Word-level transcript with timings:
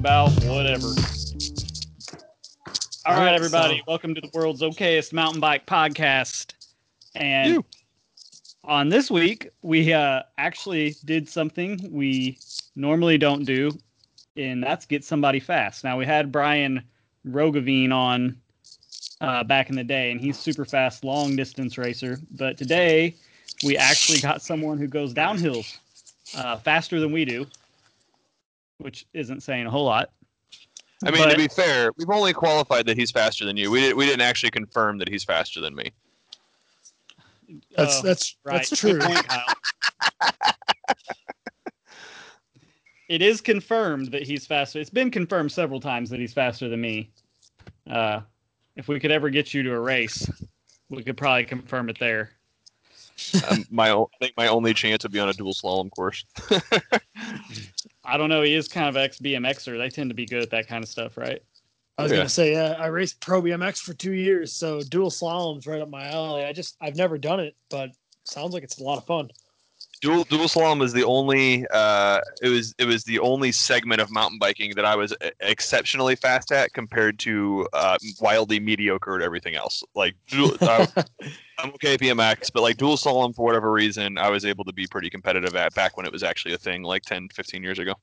about 0.00 0.30
whatever. 0.44 0.86
All 3.04 3.18
right, 3.18 3.34
everybody, 3.34 3.82
welcome 3.86 4.14
to 4.14 4.20
the 4.22 4.30
world's 4.32 4.62
okayest 4.62 5.12
mountain 5.12 5.42
bike 5.42 5.66
podcast. 5.66 6.54
And 7.14 7.62
on 8.64 8.88
this 8.88 9.10
week, 9.10 9.50
we 9.60 9.92
uh, 9.92 10.22
actually 10.38 10.96
did 11.04 11.28
something 11.28 11.86
we 11.92 12.38
normally 12.76 13.18
don't 13.18 13.44
do, 13.44 13.72
and 14.38 14.62
that's 14.64 14.86
get 14.86 15.04
somebody 15.04 15.38
fast. 15.38 15.84
Now, 15.84 15.98
we 15.98 16.06
had 16.06 16.32
Brian 16.32 16.82
Rogavine 17.26 17.92
on 17.92 18.40
uh, 19.20 19.44
back 19.44 19.68
in 19.68 19.76
the 19.76 19.84
day, 19.84 20.12
and 20.12 20.18
he's 20.18 20.38
super 20.38 20.64
fast, 20.64 21.04
long 21.04 21.36
distance 21.36 21.76
racer. 21.76 22.18
But 22.30 22.56
today, 22.56 23.16
we 23.62 23.76
actually 23.76 24.20
got 24.20 24.40
someone 24.40 24.78
who 24.78 24.86
goes 24.86 25.12
downhill 25.12 25.62
uh, 26.34 26.56
faster 26.56 27.00
than 27.00 27.12
we 27.12 27.26
do, 27.26 27.46
which 28.80 29.06
isn't 29.14 29.42
saying 29.42 29.66
a 29.66 29.70
whole 29.70 29.84
lot. 29.84 30.10
I 31.04 31.10
mean, 31.10 31.22
But- 31.22 31.30
to 31.30 31.36
be 31.36 31.48
fair, 31.48 31.90
we've 31.96 32.10
only 32.10 32.32
qualified 32.32 32.86
that 32.86 32.96
he's 32.98 33.10
faster 33.10 33.44
than 33.44 33.56
you. 33.56 33.70
We 33.70 33.80
didn't. 33.80 33.96
We 33.96 34.06
didn't 34.06 34.22
actually 34.22 34.50
confirm 34.50 34.98
that 34.98 35.08
he's 35.08 35.24
faster 35.24 35.60
than 35.60 35.74
me. 35.74 35.92
That's 37.76 37.98
Oh, 37.98 38.02
that's 38.02 38.36
right. 38.44 38.56
that's 38.56 38.78
true. 38.80 38.98
point, 38.98 39.26
Kyle. 39.26 39.54
it 43.08 43.22
is 43.22 43.40
confirmed 43.40 44.10
that 44.12 44.22
he's 44.22 44.46
faster. 44.46 44.78
It's 44.78 44.90
been 44.90 45.10
confirmed 45.10 45.50
several 45.52 45.80
times 45.80 46.10
that 46.10 46.20
he's 46.20 46.32
faster 46.32 46.68
than 46.68 46.80
me. 46.80 47.10
Uh, 47.90 48.20
if 48.76 48.86
we 48.88 49.00
could 49.00 49.10
ever 49.10 49.30
get 49.30 49.52
you 49.52 49.62
to 49.64 49.72
a 49.72 49.80
race, 49.80 50.30
we 50.90 51.02
could 51.02 51.16
probably 51.16 51.44
confirm 51.44 51.88
it 51.90 51.98
there. 51.98 52.30
Um, 53.50 53.64
my, 53.70 53.90
o- 53.90 54.08
I 54.14 54.24
think 54.24 54.36
my 54.36 54.46
only 54.46 54.72
chance 54.74 55.02
would 55.02 55.12
be 55.12 55.18
on 55.18 55.28
a 55.28 55.32
dual 55.32 55.52
slalom 55.52 55.90
course. 55.90 56.24
I 58.04 58.16
don't 58.16 58.28
know. 58.30 58.42
He 58.42 58.54
is 58.54 58.68
kind 58.68 58.88
of 58.88 58.96
ex 58.96 59.18
BMXer. 59.18 59.78
They 59.78 59.90
tend 59.90 60.10
to 60.10 60.14
be 60.14 60.26
good 60.26 60.42
at 60.42 60.50
that 60.50 60.68
kind 60.68 60.82
of 60.82 60.88
stuff, 60.88 61.16
right? 61.16 61.42
I 61.98 62.02
was 62.02 62.12
Yeah. 62.12 62.18
gonna 62.18 62.28
say, 62.30 62.52
yeah, 62.52 62.76
I 62.78 62.86
raced 62.86 63.20
Pro 63.20 63.42
BMX 63.42 63.78
for 63.78 63.92
two 63.92 64.12
years, 64.14 64.52
so 64.52 64.80
dual 64.82 65.10
slalom's 65.10 65.66
right 65.66 65.82
up 65.82 65.90
my 65.90 66.06
alley. 66.08 66.44
I 66.44 66.52
just 66.52 66.76
I've 66.80 66.96
never 66.96 67.18
done 67.18 67.40
it, 67.40 67.56
but 67.68 67.90
sounds 68.24 68.54
like 68.54 68.62
it's 68.62 68.78
a 68.78 68.82
lot 68.82 68.96
of 68.98 69.04
fun. 69.06 69.30
Dual 70.00 70.24
dual 70.24 70.46
slalom 70.46 70.80
was 70.80 70.94
the 70.94 71.04
only. 71.04 71.66
Uh, 71.70 72.20
it 72.42 72.48
was 72.48 72.74
it 72.78 72.86
was 72.86 73.04
the 73.04 73.18
only 73.18 73.52
segment 73.52 74.00
of 74.00 74.10
mountain 74.10 74.38
biking 74.38 74.72
that 74.76 74.84
I 74.86 74.96
was 74.96 75.12
e- 75.22 75.30
exceptionally 75.40 76.16
fast 76.16 76.52
at 76.52 76.72
compared 76.72 77.18
to 77.20 77.68
uh, 77.74 77.98
wildly 78.18 78.60
mediocre 78.60 79.16
at 79.16 79.22
everything 79.22 79.56
else. 79.56 79.82
Like 79.94 80.16
dual, 80.28 80.56
uh, 80.62 80.86
I'm 81.58 81.70
okay 81.74 81.94
at 81.94 82.00
BMX, 82.00 82.50
but 82.52 82.62
like 82.62 82.78
dual 82.78 82.96
slalom 82.96 83.34
for 83.34 83.44
whatever 83.44 83.70
reason, 83.70 84.16
I 84.16 84.30
was 84.30 84.46
able 84.46 84.64
to 84.64 84.72
be 84.72 84.86
pretty 84.86 85.10
competitive 85.10 85.54
at 85.54 85.74
back 85.74 85.98
when 85.98 86.06
it 86.06 86.12
was 86.12 86.22
actually 86.22 86.54
a 86.54 86.58
thing, 86.58 86.82
like 86.82 87.02
10, 87.02 87.28
15 87.34 87.62
years 87.62 87.78
ago. 87.78 87.94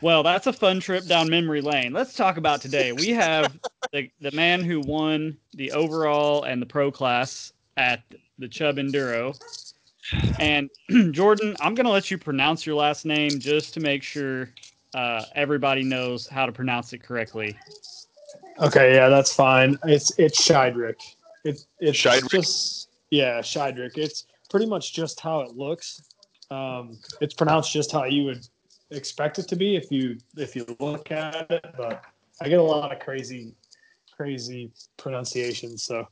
Well, 0.00 0.22
that's 0.22 0.46
a 0.46 0.52
fun 0.52 0.80
trip 0.80 1.06
down 1.06 1.28
memory 1.28 1.60
lane. 1.60 1.92
Let's 1.92 2.14
talk 2.14 2.36
about 2.36 2.60
today. 2.60 2.92
We 2.92 3.10
have 3.10 3.58
the, 3.92 4.10
the 4.20 4.32
man 4.32 4.64
who 4.64 4.80
won 4.80 5.36
the 5.54 5.72
overall 5.72 6.44
and 6.44 6.60
the 6.60 6.66
pro 6.66 6.90
class 6.90 7.52
at 7.76 8.02
the 8.38 8.48
Chubb 8.48 8.76
Enduro. 8.76 9.38
And 10.38 10.70
Jordan, 11.12 11.56
I'm 11.60 11.74
going 11.74 11.86
to 11.86 11.92
let 11.92 12.10
you 12.10 12.18
pronounce 12.18 12.66
your 12.66 12.76
last 12.76 13.04
name 13.04 13.30
just 13.38 13.74
to 13.74 13.80
make 13.80 14.02
sure 14.02 14.50
uh, 14.94 15.24
everybody 15.34 15.82
knows 15.82 16.26
how 16.26 16.46
to 16.46 16.52
pronounce 16.52 16.92
it 16.92 17.02
correctly. 17.02 17.56
Okay, 18.58 18.94
yeah, 18.94 19.08
that's 19.08 19.34
fine. 19.34 19.78
It's 19.84 20.16
it's 20.18 20.40
Shydrick. 20.40 21.00
It, 21.44 21.64
it's 21.80 21.98
Shydrick? 21.98 22.30
just 22.30 22.90
yeah, 23.10 23.40
Shydrick. 23.40 23.96
It's 23.96 24.26
pretty 24.50 24.66
much 24.66 24.92
just 24.92 25.20
how 25.20 25.40
it 25.40 25.56
looks. 25.56 26.02
Um, 26.50 26.98
it's 27.20 27.34
pronounced 27.34 27.72
just 27.72 27.90
how 27.90 28.04
you 28.04 28.24
would 28.24 28.46
expect 28.90 29.38
it 29.38 29.48
to 29.48 29.56
be 29.56 29.74
if 29.74 29.90
you 29.90 30.18
if 30.36 30.54
you 30.54 30.66
look 30.78 31.10
at 31.10 31.50
it. 31.50 31.64
But 31.76 32.04
I 32.42 32.48
get 32.48 32.58
a 32.58 32.62
lot 32.62 32.92
of 32.92 33.00
crazy 33.00 33.54
crazy 34.14 34.70
pronunciations. 34.98 35.82
So 35.82 36.06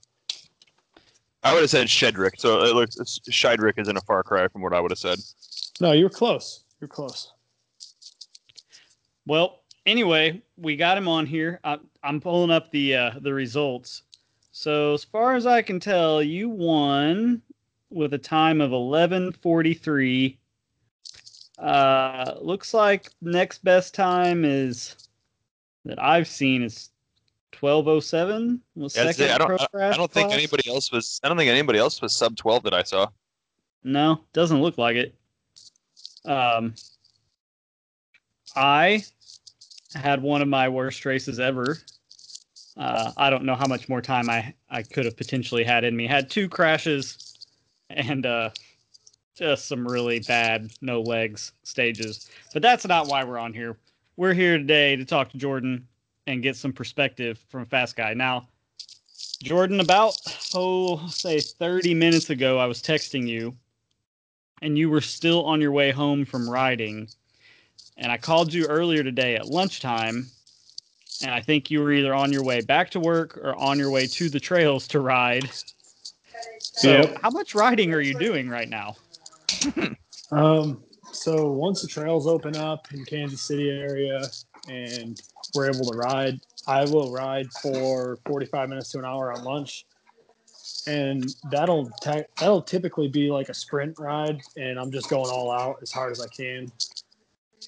I 1.43 1.55
would 1.55 1.63
have 1.63 1.71
said 1.71 1.87
Shedrick, 1.87 2.39
so 2.39 2.63
it 2.63 2.75
looks 2.75 2.99
it's, 2.99 3.19
Shydrick 3.31 3.79
isn't 3.79 3.97
a 3.97 4.03
far 4.03 4.23
cry 4.23 4.49
from 4.49 4.63
what 4.63 4.75
I 4.75 4.81
would 4.81 4.91
have 4.91 4.99
said. 4.99 5.19
no, 5.81 5.93
you're 5.93 6.11
close. 6.11 6.65
You're 6.81 6.89
close. 6.89 7.33
Well, 9.27 9.61
anyway, 9.87 10.43
we 10.57 10.77
got 10.77 10.99
him 10.99 11.09
on 11.09 11.27
here. 11.27 11.61
I, 11.65 11.79
I'm 12.03 12.21
pulling 12.21 12.51
up 12.51 12.71
the 12.71 12.97
uh, 12.97 13.11
the 13.21 13.33
results. 13.33 14.03
So 14.53 14.95
as 14.95 15.05
far 15.05 15.35
as 15.35 15.47
I 15.47 15.63
can 15.63 15.81
tell, 15.81 16.23
you 16.23 16.49
won 16.49 17.41
with 17.91 18.15
a 18.15 18.19
time 18.19 18.61
of 18.61 18.71
11:43. 18.71 20.37
Uh, 21.59 22.35
looks 22.41 22.73
like 22.73 23.11
next 23.21 23.63
best 23.65 23.95
time 23.95 24.45
is 24.45 24.97
that 25.85 26.03
I've 26.03 26.29
seen 26.29 26.63
is 26.63 26.91
12:07. 27.53 28.61
Was 28.75 28.97
Yeah, 28.97 29.11
second 29.11 29.31
I 29.31 29.39
don't. 29.39 29.61
I, 29.61 29.91
I 29.91 29.97
don't 29.97 30.11
think 30.11 30.33
anybody 30.33 30.69
else 30.69 30.91
was. 30.93 31.21
I 31.23 31.29
don't 31.29 31.37
think 31.37 31.51
anybody 31.51 31.79
else 31.79 32.01
was 32.01 32.15
sub 32.15 32.37
twelve 32.37 32.63
that 32.65 32.75
I 32.75 32.83
saw. 32.83 33.09
No, 33.83 34.21
doesn't 34.33 34.61
look 34.61 34.79
like 34.79 34.97
it. 34.97 35.15
Um, 36.25 36.75
I 38.55 39.05
had 39.95 40.23
one 40.23 40.43
of 40.43 40.49
my 40.49 40.69
worst 40.69 41.05
races 41.05 41.41
ever. 41.41 41.79
Uh, 42.77 43.13
I 43.17 43.31
don't 43.31 43.45
know 43.45 43.55
how 43.55 43.67
much 43.67 43.89
more 43.89 44.01
time 44.01 44.31
I, 44.31 44.55
I 44.71 44.83
could 44.83 45.05
have 45.05 45.17
potentially 45.17 45.65
had 45.65 45.85
in 45.85 45.97
me. 45.97 46.07
Had 46.07 46.31
two 46.31 46.49
crashes 46.49 47.47
and 47.91 48.25
uh, 48.25 48.51
just 49.35 49.67
some 49.67 49.87
really 49.87 50.21
bad 50.21 50.71
no 50.81 51.01
legs 51.01 51.53
stages. 51.63 52.31
But 52.53 52.63
that's 52.63 52.87
not 52.87 53.09
why 53.09 53.25
we're 53.25 53.39
on 53.39 53.53
here. 53.53 53.77
We're 54.17 54.35
here 54.35 54.59
today 54.59 54.97
to 54.97 55.05
talk 55.05 55.31
to 55.31 55.39
Jordan 55.39 55.87
and 56.27 56.43
get 56.43 56.57
some 56.57 56.73
perspective 56.73 57.39
from 57.49 57.63
a 57.63 57.67
Fast 57.67 57.97
Guy. 57.97 58.15
Now, 58.15 58.49
Jordan, 59.43 59.81
about 59.81 60.15
oh 60.55 61.07
say 61.09 61.41
30 61.41 61.95
minutes 61.95 62.31
ago, 62.31 62.59
I 62.59 62.67
was 62.67 62.83
texting 62.83 63.27
you 63.27 63.57
and 64.63 64.77
you 64.77 64.91
were 64.91 65.01
still 65.01 65.45
on 65.45 65.61
your 65.61 65.73
way 65.73 65.91
home 65.91 66.25
from 66.25 66.49
riding. 66.49 67.09
And 67.97 68.11
I 68.13 68.17
called 68.19 68.53
you 68.53 68.67
earlier 68.67 69.03
today 69.03 69.37
at 69.37 69.49
lunchtime, 69.49 70.27
and 71.23 71.31
I 71.31 71.41
think 71.41 71.71
you 71.71 71.81
were 71.81 71.93
either 71.93 72.15
on 72.15 72.33
your 72.33 72.43
way 72.43 72.61
back 72.61 72.91
to 72.91 73.01
work 73.01 73.37
or 73.39 73.55
on 73.57 73.79
your 73.79 73.91
way 73.91 74.07
to 74.07 74.29
the 74.29 74.41
trails 74.41 74.87
to 74.89 75.01
ride. 75.01 75.51
So, 76.61 76.89
Yep. 76.89 77.19
how 77.23 77.31
much 77.31 77.55
riding 77.55 77.93
are 77.93 78.01
you 78.01 78.15
doing 78.15 78.49
right 78.49 78.69
now? 78.69 78.97
Um, 80.33 80.83
so 81.13 81.51
once 81.51 81.83
the 81.83 81.89
trails 81.89 82.27
open 82.27 82.57
up 82.57 82.87
in 82.93 83.05
Kansas 83.05 83.43
City 83.43 83.69
area 83.69 84.31
and 84.69 85.21
we're 85.55 85.71
able 85.71 85.91
to 85.91 85.97
ride, 85.97 86.41
I 86.67 86.85
will 86.85 87.11
ride 87.11 87.51
for 87.63 88.19
45 88.27 88.69
minutes 88.69 88.91
to 88.93 88.99
an 88.99 89.05
hour 89.05 89.33
on 89.33 89.45
lunch. 89.45 89.87
And 90.87 91.25
that'll 91.51 91.91
ta- 92.03 92.25
that'll 92.39 92.63
typically 92.63 93.09
be 93.09 93.31
like 93.31 93.49
a 93.49 93.55
sprint 93.55 93.99
ride, 93.99 94.41
and 94.57 94.79
I'm 94.79 94.91
just 94.91 95.11
going 95.11 95.31
all 95.31 95.51
out 95.51 95.79
as 95.83 95.91
hard 95.91 96.13
as 96.13 96.21
I 96.21 96.29
can. 96.29 96.71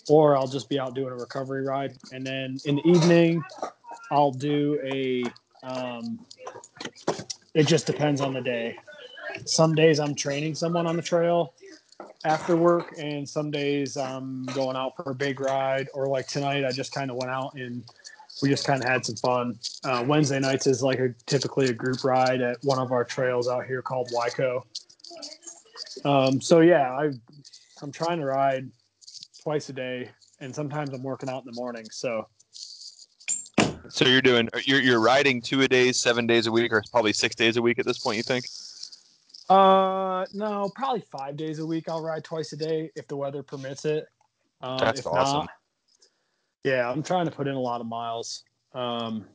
Or 0.09 0.37
I'll 0.37 0.49
just 0.49 0.69
be 0.69 0.81
out 0.81 0.95
doing 0.95 1.13
a 1.13 1.17
recovery 1.17 1.65
ride, 1.65 1.97
and 2.13 2.27
then 2.27 2.59
in 2.65 2.77
the 2.77 2.89
evening, 2.89 3.43
I'll 4.11 4.33
do 4.33 4.81
a. 4.85 5.25
Um, 5.63 6.19
it 7.55 7.67
just 7.67 7.87
depends 7.87 8.21
on 8.21 8.33
the 8.33 8.41
day. 8.41 8.79
Some 9.45 9.75
days 9.75 10.01
I'm 10.01 10.15
training 10.15 10.55
someone 10.55 10.87
on 10.87 10.97
the 10.97 11.03
trail, 11.03 11.55
after 12.25 12.57
work 12.57 12.95
and 12.99 13.29
some 13.29 13.51
days 13.51 13.97
I'm 13.97 14.45
going 14.47 14.77
out 14.77 14.97
for 14.97 15.11
a 15.11 15.15
big 15.15 15.41
ride 15.41 15.89
or 15.95 16.07
like 16.07 16.29
tonight 16.29 16.65
I 16.65 16.71
just 16.71 16.93
kind 16.93 17.11
of 17.11 17.17
went 17.17 17.31
out 17.31 17.55
and 17.55 17.85
we 18.43 18.49
just 18.49 18.67
kind 18.67 18.83
of 18.83 18.89
had 18.89 19.05
some 19.05 19.17
fun. 19.17 19.59
Uh, 19.85 20.05
Wednesday 20.07 20.41
nights 20.41 20.67
is 20.67 20.83
like 20.83 20.99
a 20.99 21.15
typically 21.27 21.67
a 21.67 21.73
group 21.73 22.05
ride 22.05 22.41
at 22.41 22.59
one 22.63 22.79
of 22.79 22.93
our 22.93 23.05
trails 23.05 23.49
out 23.49 23.67
here 23.67 23.83
called 23.83 24.09
Wyco. 24.11 24.63
Um, 26.05 26.41
so 26.41 26.61
yeah, 26.61 26.93
I 26.93 27.11
I'm 27.83 27.93
trying 27.93 28.21
to 28.21 28.27
ride 28.27 28.71
twice 29.43 29.69
a 29.69 29.73
day 29.73 30.11
and 30.41 30.55
sometimes 30.55 30.91
I'm 30.91 31.03
working 31.03 31.29
out 31.29 31.45
in 31.45 31.53
the 31.53 31.61
morning. 31.61 31.87
So 31.91 32.27
So 33.89 34.07
you're 34.07 34.23
doing. 34.23 34.49
You're 34.65 34.81
you're 34.81 35.01
riding 35.01 35.43
two 35.43 35.63
a 35.63 35.69
days, 35.69 35.99
seven 35.99 36.27
days 36.27 36.47
a 36.47 36.53
week, 36.53 36.73
or 36.73 36.83
probably 36.93 37.13
six 37.13 37.35
days 37.35 37.57
a 37.57 37.63
week 37.63 37.79
at 37.79 37.87
this 37.87 37.99
point. 37.99 38.17
You 38.17 38.23
think? 38.23 38.47
Uh 39.53 40.27
no, 40.33 40.71
probably 40.75 41.03
five 41.11 41.37
days 41.37 41.59
a 41.59 41.67
week 41.67 41.89
I'll 41.89 42.03
ride 42.03 42.25
twice 42.25 42.53
a 42.53 42.57
day 42.57 42.91
if 42.97 43.07
the 43.09 43.17
weather 43.17 43.43
permits 43.43 43.85
it. 43.85 44.07
Um, 44.61 44.79
That's 44.79 45.01
if 45.01 45.07
awesome. 45.07 45.41
Not, 45.41 45.51
yeah, 46.65 46.89
I'm 46.89 47.03
trying 47.03 47.27
to 47.27 47.33
put 47.33 47.49
in 47.49 47.55
a 47.55 47.61
lot 47.61 47.81
of 47.81 47.87
miles. 47.87 48.45
Um, 48.75 49.27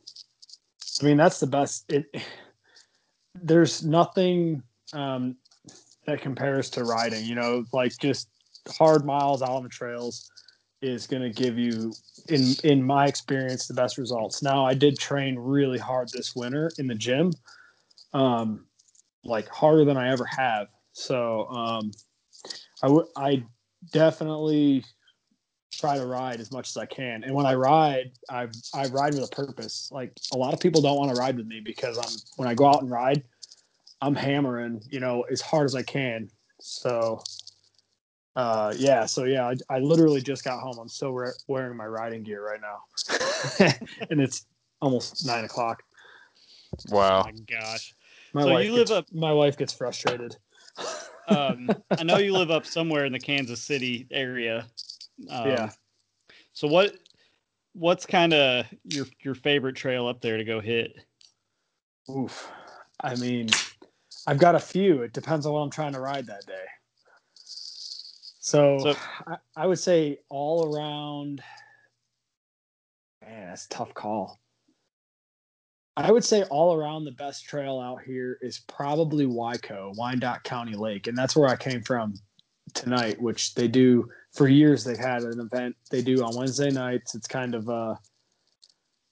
I 1.02 1.06
mean, 1.06 1.18
that's 1.18 1.40
the 1.40 1.48
best. 1.48 1.92
It 1.92 2.06
there's 3.36 3.84
nothing 3.84 4.64
um, 4.94 5.36
that 6.06 6.22
compares 6.22 6.70
to 6.72 6.84
riding. 6.84 7.26
You 7.26 7.36
know, 7.36 7.66
like 7.74 7.98
just 7.98 8.30
hard 8.70 9.06
miles 9.06 9.42
out 9.42 9.52
on 9.52 9.64
the 9.64 9.70
trails 9.70 10.32
is 10.82 11.08
going 11.08 11.22
to 11.22 11.30
give 11.30 11.58
you, 11.58 11.94
in 12.30 12.56
in 12.64 12.84
my 12.84 13.08
experience, 13.08 13.68
the 13.68 13.74
best 13.74 13.98
results. 13.98 14.42
Now, 14.42 14.66
I 14.66 14.74
did 14.74 14.98
train 14.98 15.38
really 15.38 15.80
hard 15.80 16.10
this 16.10 16.36
winter 16.36 16.72
in 16.78 16.88
the 16.88 16.96
gym, 16.96 17.34
um, 18.14 18.67
like 19.28 19.48
harder 19.50 19.86
than 19.86 19.98
I 19.98 20.12
ever 20.12 20.26
have. 20.26 20.68
So 20.94 21.48
um, 21.48 21.92
I 22.82 22.88
would 22.88 23.06
I 23.16 23.44
definitely 23.92 24.84
try 25.72 25.98
to 25.98 26.06
ride 26.06 26.40
as 26.40 26.52
much 26.52 26.70
as 26.70 26.78
I 26.78 26.86
can. 26.86 27.24
And 27.24 27.36
when 27.36 27.46
I 27.46 27.54
ride, 27.54 28.12
I 28.30 28.48
I 28.74 28.88
ride 28.88 29.14
with 29.14 29.24
a 29.24 29.28
purpose. 29.28 29.90
Like 29.92 30.12
a 30.34 30.38
lot 30.38 30.54
of 30.54 30.60
people 30.60 30.82
don't 30.82 30.98
want 30.98 31.12
to 31.12 31.16
ride 31.16 31.38
with 31.38 31.48
me 31.48 31.62
because 31.64 31.98
I'm 31.98 32.18
when 32.38 32.48
I 32.48 32.56
go 32.56 32.66
out 32.66 32.82
and 32.82 32.90
ride, 32.90 33.24
I'm 34.02 34.16
hammering, 34.16 34.82
you 34.90 35.00
know, 35.00 35.22
as 35.24 35.42
hard 35.42 35.66
as 35.66 35.76
I 35.76 35.84
can. 35.84 36.30
So 36.60 37.22
uh 38.36 38.74
yeah, 38.78 39.06
so 39.06 39.26
yeah, 39.26 39.48
I, 39.48 39.56
I 39.76 39.80
literally 39.80 40.22
just 40.22 40.44
got 40.44 40.60
home. 40.60 40.78
I'm 40.80 40.90
still 40.90 41.14
re- 41.14 41.34
wearing 41.48 41.78
my 41.78 41.86
riding 41.86 42.24
gear 42.24 42.44
right 42.44 42.62
now. 42.62 43.72
and 44.10 44.22
it's 44.22 44.46
almost 44.82 45.26
nine 45.26 45.46
o'clock. 45.46 45.84
Oh 46.92 46.96
Wow. 46.96 47.24
my 47.24 47.32
gosh. 47.32 47.94
My 48.34 48.44
So 48.44 48.54
wife 48.54 48.66
you 48.66 48.72
live 48.74 48.88
gets, 48.88 48.92
up- 48.92 49.14
my 49.14 49.34
wife 49.34 49.58
gets 49.58 49.74
frustrated. 49.74 50.36
Um, 51.30 51.70
I 51.92 52.04
know 52.04 52.20
you 52.20 52.32
live 52.32 52.52
up 52.52 52.66
somewhere 52.66 53.04
in 53.04 53.12
the 53.12 53.20
Kansas 53.20 53.62
City 53.62 54.08
area. 54.12 54.66
Um, 55.30 55.48
Yeah. 55.50 55.72
So 56.54 56.70
what 56.70 56.96
what's 57.74 58.06
kind 58.06 58.34
of 58.34 58.66
your 58.86 59.08
your 59.22 59.36
favorite 59.36 59.76
trail 59.76 60.08
up 60.08 60.22
there 60.22 60.38
to 60.38 60.46
go 60.46 60.62
hit? 60.62 60.96
Oof. 62.10 62.50
I 63.02 63.16
mean, 63.16 63.50
I've 64.26 64.38
got 64.38 64.56
a 64.56 64.60
few. 64.60 65.02
It 65.02 65.12
depends 65.12 65.46
on 65.46 65.52
what 65.52 65.60
I'm 65.60 65.70
trying 65.70 65.92
to 65.94 66.00
ride 66.00 66.28
that 66.28 66.46
day. 66.46 66.64
So, 67.36 68.80
So- 68.80 68.96
I, 69.28 69.38
I 69.58 69.68
would 69.68 69.80
say 69.80 70.20
all 70.30 70.74
around. 70.74 71.44
Man, 73.22 73.50
that's 73.50 73.66
a 73.66 73.70
tough 73.70 73.94
call. 73.94 74.40
I 75.98 76.12
would 76.12 76.24
say 76.24 76.44
all 76.44 76.76
around 76.76 77.06
the 77.06 77.12
best 77.12 77.46
trail 77.46 77.80
out 77.80 78.04
here 78.04 78.38
is 78.42 78.60
probably 78.68 79.26
Wyco, 79.26 79.96
Wyandotte 79.98 80.44
County 80.44 80.76
Lake, 80.76 81.08
and 81.08 81.18
that's 81.18 81.36
where 81.36 81.50
I 81.50 81.56
came 81.56 81.82
from 81.82 82.14
tonight. 82.76 83.20
Which 83.20 83.56
they 83.56 83.68
do 83.68 84.08
for 84.32 84.48
years. 84.48 84.84
They've 84.84 84.96
had 84.96 85.24
an 85.24 85.40
event 85.40 85.76
they 85.90 86.04
do 86.04 86.24
on 86.24 86.36
Wednesday 86.36 86.70
nights. 86.70 87.16
It's 87.16 87.28
kind 87.28 87.56
of 87.56 87.68
uh, 87.68 87.96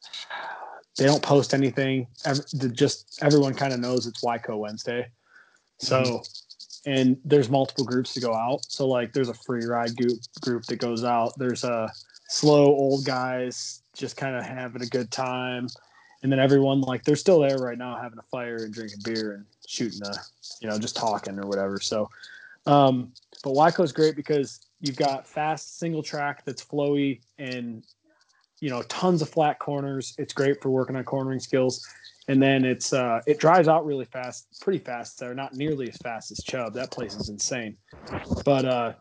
they 0.97 1.05
don't 1.05 1.23
post 1.23 1.55
anything. 1.55 2.05
Ev- 2.25 2.45
the- 2.53 2.69
just 2.69 3.17
everyone 3.23 3.55
kind 3.55 3.73
of 3.73 3.79
knows 3.79 4.05
it's 4.05 4.23
Wyco 4.23 4.59
Wednesday. 4.59 5.07
So, 5.79 6.21
and 6.85 7.17
there's 7.25 7.49
multiple 7.49 7.83
groups 7.83 8.13
to 8.13 8.21
go 8.21 8.33
out. 8.35 8.63
So 8.65 8.87
like, 8.87 9.11
there's 9.11 9.29
a 9.29 9.33
free 9.33 9.65
ride 9.65 9.95
group 9.95 10.19
group 10.41 10.65
that 10.65 10.77
goes 10.77 11.03
out. 11.03 11.33
There's 11.37 11.63
a 11.63 11.91
slow 12.29 12.65
old 12.65 13.05
guys 13.05 13.81
just 13.95 14.17
kind 14.17 14.35
of 14.35 14.45
having 14.45 14.83
a 14.83 14.87
good 14.87 15.09
time, 15.09 15.67
and 16.25 16.31
then 16.31 16.39
everyone 16.39 16.81
like 16.81 17.03
they're 17.03 17.15
still 17.15 17.39
there 17.39 17.59
right 17.59 17.77
now 17.77 17.95
having 18.01 18.17
a 18.17 18.23
fire 18.23 18.63
and 18.63 18.73
drinking 18.73 18.97
beer 19.03 19.33
and 19.33 19.45
shooting 19.67 20.01
a, 20.07 20.15
you 20.59 20.67
know, 20.67 20.79
just 20.79 20.95
talking 20.95 21.37
or 21.37 21.45
whatever. 21.45 21.79
So, 21.79 22.09
um, 22.65 23.11
but 23.43 23.53
Wyco's 23.53 23.91
great 23.91 24.15
because 24.15 24.65
you've 24.81 24.95
got 24.95 25.27
fast 25.27 25.77
single 25.77 26.01
track 26.01 26.43
that's 26.43 26.65
flowy 26.65 27.19
and 27.37 27.83
you 28.59 28.71
know 28.71 28.81
tons 28.89 29.21
of 29.21 29.29
flat 29.29 29.59
corners. 29.59 30.15
It's 30.17 30.33
great 30.33 30.63
for 30.63 30.71
working 30.71 30.95
on 30.95 31.03
cornering 31.03 31.39
skills. 31.39 31.87
And 32.27 32.41
then 32.41 32.65
it's 32.65 32.91
uh, 32.91 33.21
it 33.27 33.39
drives 33.39 33.67
out 33.67 33.85
really 33.85 34.05
fast, 34.05 34.47
pretty 34.61 34.79
fast. 34.79 35.19
There, 35.19 35.35
not 35.35 35.53
nearly 35.53 35.89
as 35.89 35.97
fast 35.97 36.31
as 36.31 36.39
Chubb. 36.39 36.73
That 36.73 36.89
place 36.89 37.13
is 37.13 37.29
insane. 37.29 37.77
But 38.43 38.65
uh, 38.65 38.93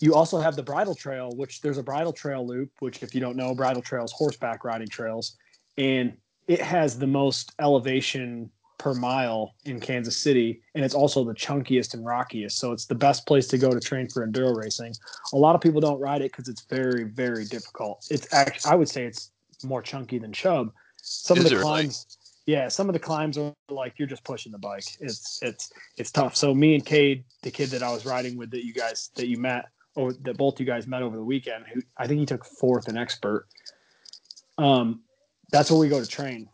you 0.00 0.16
also 0.16 0.40
have 0.40 0.56
the 0.56 0.62
bridle 0.64 0.96
trail, 0.96 1.30
which 1.36 1.60
there's 1.60 1.78
a 1.78 1.84
bridle 1.84 2.12
trail 2.12 2.44
loop. 2.44 2.72
Which, 2.80 3.04
if 3.04 3.14
you 3.14 3.20
don't 3.20 3.36
know, 3.36 3.54
bridle 3.54 3.80
trails 3.80 4.10
horseback 4.10 4.64
riding 4.64 4.88
trails, 4.88 5.36
and 5.78 6.14
it 6.48 6.60
has 6.60 6.98
the 6.98 7.06
most 7.06 7.52
elevation 7.60 8.50
per 8.78 8.94
mile 8.94 9.54
in 9.64 9.80
Kansas 9.80 10.16
City, 10.16 10.60
and 10.74 10.84
it's 10.84 10.94
also 10.94 11.24
the 11.24 11.34
chunkiest 11.34 11.94
and 11.94 12.04
rockiest. 12.04 12.58
So 12.58 12.72
it's 12.72 12.86
the 12.86 12.94
best 12.94 13.26
place 13.26 13.46
to 13.48 13.58
go 13.58 13.70
to 13.70 13.80
train 13.80 14.08
for 14.08 14.26
enduro 14.26 14.56
racing. 14.56 14.94
A 15.32 15.36
lot 15.36 15.54
of 15.54 15.60
people 15.60 15.80
don't 15.80 16.00
ride 16.00 16.22
it 16.22 16.32
because 16.32 16.48
it's 16.48 16.62
very, 16.62 17.04
very 17.04 17.44
difficult. 17.44 18.06
It's 18.10 18.32
actually, 18.32 18.70
I 18.70 18.74
would 18.76 18.88
say, 18.88 19.04
it's 19.04 19.30
more 19.64 19.82
chunky 19.82 20.18
than 20.18 20.32
Chubb. 20.32 20.72
Some 20.96 21.38
Is 21.38 21.44
of 21.44 21.50
the 21.50 21.56
really? 21.56 21.64
climbs, 21.64 22.18
yeah, 22.46 22.68
some 22.68 22.88
of 22.88 22.92
the 22.92 23.00
climbs 23.00 23.36
are 23.36 23.52
like 23.68 23.98
you're 23.98 24.08
just 24.08 24.24
pushing 24.24 24.52
the 24.52 24.58
bike. 24.58 24.84
It's 25.00 25.40
it's 25.42 25.72
it's 25.96 26.10
tough. 26.10 26.36
So 26.36 26.54
me 26.54 26.74
and 26.74 26.84
Cade, 26.84 27.24
the 27.42 27.50
kid 27.50 27.70
that 27.70 27.82
I 27.82 27.92
was 27.92 28.06
riding 28.06 28.36
with, 28.36 28.50
that 28.52 28.64
you 28.64 28.72
guys 28.72 29.10
that 29.16 29.26
you 29.26 29.38
met, 29.38 29.66
or 29.96 30.12
that 30.12 30.36
both 30.36 30.60
you 30.60 30.66
guys 30.66 30.86
met 30.86 31.02
over 31.02 31.16
the 31.16 31.24
weekend, 31.24 31.64
who 31.72 31.82
I 31.96 32.06
think 32.06 32.20
he 32.20 32.26
took 32.26 32.44
fourth 32.44 32.88
in 32.88 32.96
expert. 32.96 33.46
Um, 34.56 35.02
that's 35.50 35.70
where 35.70 35.80
we 35.80 35.88
go 35.88 36.00
to 36.00 36.06
train. 36.06 36.48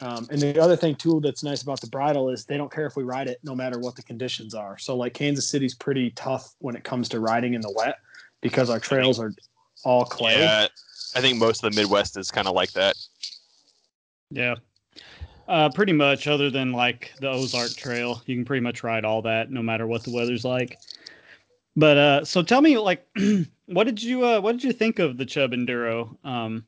Um, 0.00 0.28
and 0.30 0.40
the 0.40 0.60
other 0.60 0.76
thing 0.76 0.94
too 0.94 1.20
that's 1.22 1.42
nice 1.42 1.62
about 1.62 1.80
the 1.80 1.88
bridle 1.88 2.30
is 2.30 2.44
they 2.44 2.56
don't 2.56 2.70
care 2.70 2.86
if 2.86 2.94
we 2.94 3.02
ride 3.02 3.26
it 3.26 3.38
no 3.42 3.54
matter 3.54 3.78
what 3.80 3.96
the 3.96 4.02
conditions 4.02 4.54
are. 4.54 4.78
So 4.78 4.96
like 4.96 5.12
Kansas 5.14 5.48
City's 5.48 5.74
pretty 5.74 6.10
tough 6.10 6.54
when 6.60 6.76
it 6.76 6.84
comes 6.84 7.08
to 7.10 7.20
riding 7.20 7.54
in 7.54 7.60
the 7.60 7.72
wet 7.74 7.96
because 8.40 8.70
our 8.70 8.78
trails 8.78 9.18
are 9.18 9.32
all 9.84 10.04
clay. 10.04 10.38
Yeah, 10.38 10.68
I 11.16 11.20
think 11.20 11.38
most 11.38 11.64
of 11.64 11.72
the 11.72 11.80
Midwest 11.80 12.16
is 12.16 12.30
kind 12.30 12.46
of 12.46 12.54
like 12.54 12.72
that. 12.72 12.96
Yeah. 14.30 14.56
Uh, 15.48 15.70
pretty 15.70 15.94
much, 15.94 16.26
other 16.26 16.50
than 16.50 16.72
like 16.72 17.12
the 17.20 17.28
Ozark 17.28 17.70
Trail, 17.70 18.22
you 18.26 18.36
can 18.36 18.44
pretty 18.44 18.60
much 18.60 18.84
ride 18.84 19.04
all 19.06 19.22
that, 19.22 19.50
no 19.50 19.62
matter 19.62 19.86
what 19.86 20.04
the 20.04 20.12
weather's 20.12 20.44
like. 20.44 20.78
But 21.74 21.96
uh, 21.96 22.24
so 22.24 22.42
tell 22.42 22.60
me, 22.60 22.76
like, 22.76 23.06
what 23.66 23.84
did 23.84 24.02
you 24.02 24.26
uh, 24.26 24.40
what 24.40 24.52
did 24.52 24.64
you 24.64 24.72
think 24.72 24.98
of 24.98 25.16
the 25.16 25.24
Chubb 25.24 25.52
Enduro? 25.52 26.22
Um, 26.24 26.66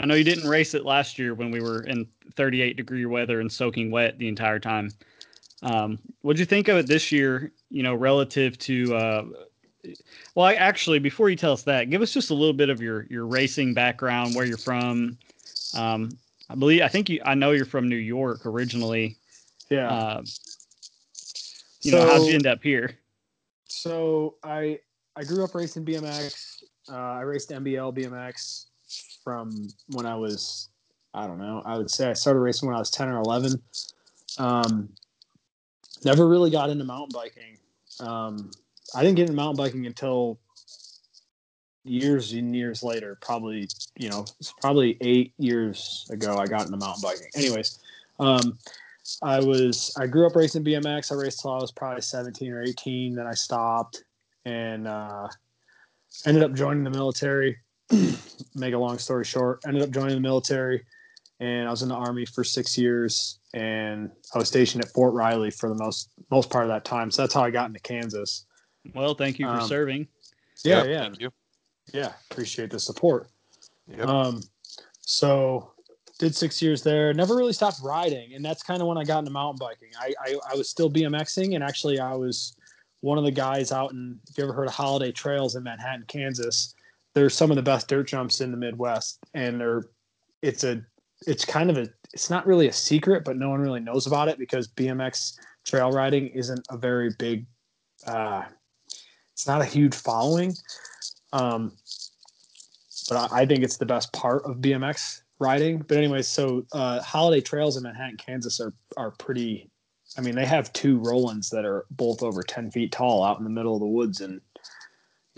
I 0.00 0.06
know 0.06 0.14
you 0.14 0.24
didn't 0.24 0.48
race 0.48 0.72
it 0.74 0.86
last 0.86 1.18
year 1.18 1.34
when 1.34 1.50
we 1.50 1.60
were 1.60 1.82
in 1.82 2.06
38 2.34 2.76
degree 2.76 3.04
weather 3.04 3.40
and 3.40 3.52
soaking 3.52 3.90
wet 3.90 4.18
the 4.18 4.28
entire 4.28 4.58
time. 4.58 4.90
Um, 5.62 5.98
what 6.22 6.34
did 6.34 6.40
you 6.40 6.46
think 6.46 6.68
of 6.68 6.78
it 6.78 6.86
this 6.86 7.12
year? 7.12 7.52
You 7.68 7.82
know, 7.82 7.94
relative 7.94 8.56
to 8.58 8.94
uh, 8.96 9.24
well, 10.34 10.46
I, 10.46 10.54
actually, 10.54 10.98
before 10.98 11.28
you 11.28 11.36
tell 11.36 11.52
us 11.52 11.62
that, 11.64 11.90
give 11.90 12.00
us 12.00 12.12
just 12.12 12.30
a 12.30 12.34
little 12.34 12.54
bit 12.54 12.70
of 12.70 12.80
your 12.80 13.04
your 13.04 13.26
racing 13.26 13.74
background, 13.74 14.34
where 14.34 14.46
you're 14.46 14.56
from. 14.56 15.18
Um, 15.74 16.10
I 16.48 16.54
believe 16.54 16.80
I 16.80 16.88
think 16.88 17.10
you. 17.10 17.20
I 17.24 17.34
know 17.34 17.50
you're 17.50 17.66
from 17.66 17.88
New 17.88 17.96
York 17.96 18.46
originally. 18.46 19.16
Yeah. 19.68 19.88
Uh, 19.88 20.22
you 21.82 21.92
know, 21.92 22.06
how'd 22.06 22.26
you 22.26 22.34
end 22.34 22.46
up 22.46 22.62
here? 22.62 22.96
So 23.66 24.36
I 24.42 24.80
I 25.14 25.24
grew 25.24 25.44
up 25.44 25.54
racing 25.54 25.84
BMX. 25.84 26.62
Uh, 26.90 26.96
I 26.96 27.20
raced 27.20 27.50
NBL 27.50 27.94
BMX 27.94 28.66
from 29.22 29.68
when 29.88 30.06
I 30.06 30.14
was 30.16 30.68
I 31.12 31.26
don't 31.26 31.38
know. 31.38 31.62
I 31.64 31.76
would 31.76 31.90
say 31.90 32.08
I 32.08 32.12
started 32.12 32.40
racing 32.40 32.68
when 32.68 32.76
I 32.76 32.78
was 32.78 32.90
ten 32.90 33.08
or 33.08 33.18
eleven. 33.18 33.60
Um, 34.38 34.88
never 36.04 36.28
really 36.28 36.50
got 36.50 36.70
into 36.70 36.84
mountain 36.84 37.10
biking. 37.12 37.58
Um, 37.98 38.50
I 38.94 39.02
didn't 39.02 39.16
get 39.16 39.22
into 39.22 39.34
mountain 39.34 39.56
biking 39.56 39.86
until 39.86 40.38
years 41.84 42.32
and 42.32 42.54
years 42.54 42.82
later. 42.82 43.18
Probably 43.20 43.68
you 43.96 44.08
know 44.08 44.24
it's 44.38 44.52
probably 44.60 44.96
eight 45.00 45.32
years 45.38 46.06
ago 46.10 46.36
I 46.36 46.46
got 46.46 46.66
into 46.66 46.76
mountain 46.76 47.02
biking. 47.02 47.28
Anyways, 47.34 47.80
um, 48.20 48.58
I 49.22 49.40
was 49.40 49.94
I 49.98 50.06
grew 50.06 50.26
up 50.26 50.36
racing 50.36 50.64
BMX. 50.64 51.12
I 51.12 51.16
raced 51.16 51.40
till 51.40 51.52
I 51.52 51.58
was 51.58 51.72
probably 51.72 52.02
17 52.02 52.52
or 52.52 52.62
18. 52.62 53.14
Then 53.14 53.26
I 53.26 53.34
stopped 53.34 54.04
and 54.44 54.86
uh, 54.86 55.28
ended 56.26 56.42
up 56.42 56.54
joining 56.54 56.84
the 56.84 56.90
military. 56.90 57.58
Make 58.54 58.74
a 58.74 58.78
long 58.78 58.98
story 58.98 59.24
short, 59.24 59.60
ended 59.66 59.82
up 59.82 59.90
joining 59.90 60.14
the 60.14 60.20
military, 60.20 60.84
and 61.40 61.66
I 61.66 61.70
was 61.70 61.82
in 61.82 61.88
the 61.88 61.94
army 61.94 62.24
for 62.24 62.44
six 62.44 62.76
years. 62.78 63.38
And 63.54 64.10
I 64.34 64.38
was 64.38 64.46
stationed 64.48 64.84
at 64.84 64.92
Fort 64.92 65.12
Riley 65.12 65.50
for 65.50 65.68
the 65.68 65.74
most 65.74 66.10
most 66.30 66.50
part 66.50 66.64
of 66.64 66.68
that 66.70 66.84
time. 66.84 67.10
So 67.10 67.22
that's 67.22 67.34
how 67.34 67.42
I 67.42 67.50
got 67.50 67.66
into 67.68 67.80
Kansas. 67.80 68.46
Well, 68.94 69.14
thank 69.14 69.38
you 69.38 69.46
for 69.46 69.60
Um, 69.60 69.68
serving. 69.68 70.06
Yeah, 70.64 70.78
Yep, 70.84 70.86
yeah, 70.88 71.02
Thank 71.02 71.20
you. 71.20 71.30
yeah. 71.92 72.12
Appreciate 72.30 72.70
the 72.70 72.78
support. 72.78 73.28
Yep. 73.88 74.06
Um, 74.06 74.40
so 75.00 75.72
did 76.18 76.34
six 76.34 76.60
years 76.62 76.82
there. 76.82 77.12
Never 77.14 77.34
really 77.34 77.52
stopped 77.52 77.80
riding, 77.82 78.34
and 78.34 78.44
that's 78.44 78.62
kind 78.62 78.80
of 78.80 78.86
when 78.88 78.98
I 78.98 79.04
got 79.04 79.20
into 79.20 79.30
mountain 79.32 79.58
biking. 79.58 79.88
I, 79.98 80.14
I 80.20 80.36
I 80.52 80.54
was 80.54 80.68
still 80.68 80.90
BMXing, 80.90 81.54
and 81.56 81.64
actually 81.64 81.98
I 81.98 82.14
was 82.14 82.54
one 83.00 83.18
of 83.18 83.24
the 83.24 83.30
guys 83.32 83.72
out 83.72 83.92
in. 83.92 84.18
If 84.28 84.38
you 84.38 84.44
ever 84.44 84.52
heard 84.52 84.68
of 84.68 84.74
Holiday 84.74 85.10
Trails 85.12 85.56
in 85.56 85.62
Manhattan, 85.64 86.04
Kansas, 86.06 86.74
they're 87.14 87.30
some 87.30 87.50
of 87.50 87.56
the 87.56 87.62
best 87.62 87.88
dirt 87.88 88.08
jumps 88.08 88.40
in 88.40 88.50
the 88.50 88.56
Midwest, 88.56 89.18
and 89.34 89.60
they're 89.60 89.84
it's 90.42 90.64
a 90.64 90.82
it's 91.26 91.44
kind 91.44 91.70
of 91.70 91.78
a 91.78 91.88
it's 92.12 92.30
not 92.30 92.46
really 92.46 92.68
a 92.68 92.72
secret, 92.72 93.24
but 93.24 93.36
no 93.36 93.50
one 93.50 93.60
really 93.60 93.80
knows 93.80 94.06
about 94.06 94.28
it 94.28 94.38
because 94.38 94.68
BMX 94.68 95.38
trail 95.64 95.90
riding 95.90 96.28
isn't 96.28 96.66
a 96.70 96.76
very 96.76 97.10
big. 97.18 97.46
Uh, 98.06 98.42
it's 99.32 99.46
not 99.46 99.62
a 99.62 99.66
huge 99.66 99.94
following. 99.94 100.54
Um, 101.32 101.72
but 103.08 103.32
I, 103.32 103.42
I 103.42 103.46
think 103.46 103.62
it's 103.62 103.76
the 103.76 103.86
best 103.86 104.12
part 104.12 104.44
of 104.44 104.56
BMX 104.56 105.22
riding. 105.38 105.78
But 105.78 105.98
anyway, 105.98 106.22
so 106.22 106.64
uh, 106.72 107.00
holiday 107.00 107.40
trails 107.40 107.76
in 107.76 107.82
Manhattan, 107.82 108.16
Kansas 108.16 108.60
are 108.60 108.72
are 108.96 109.12
pretty. 109.12 109.70
I 110.18 110.22
mean, 110.22 110.34
they 110.34 110.46
have 110.46 110.72
two 110.72 110.98
Rolands 110.98 111.50
that 111.50 111.64
are 111.64 111.86
both 111.90 112.22
over 112.22 112.42
ten 112.42 112.70
feet 112.70 112.92
tall 112.92 113.22
out 113.22 113.38
in 113.38 113.44
the 113.44 113.50
middle 113.50 113.74
of 113.74 113.80
the 113.80 113.86
woods, 113.86 114.20
and 114.20 114.40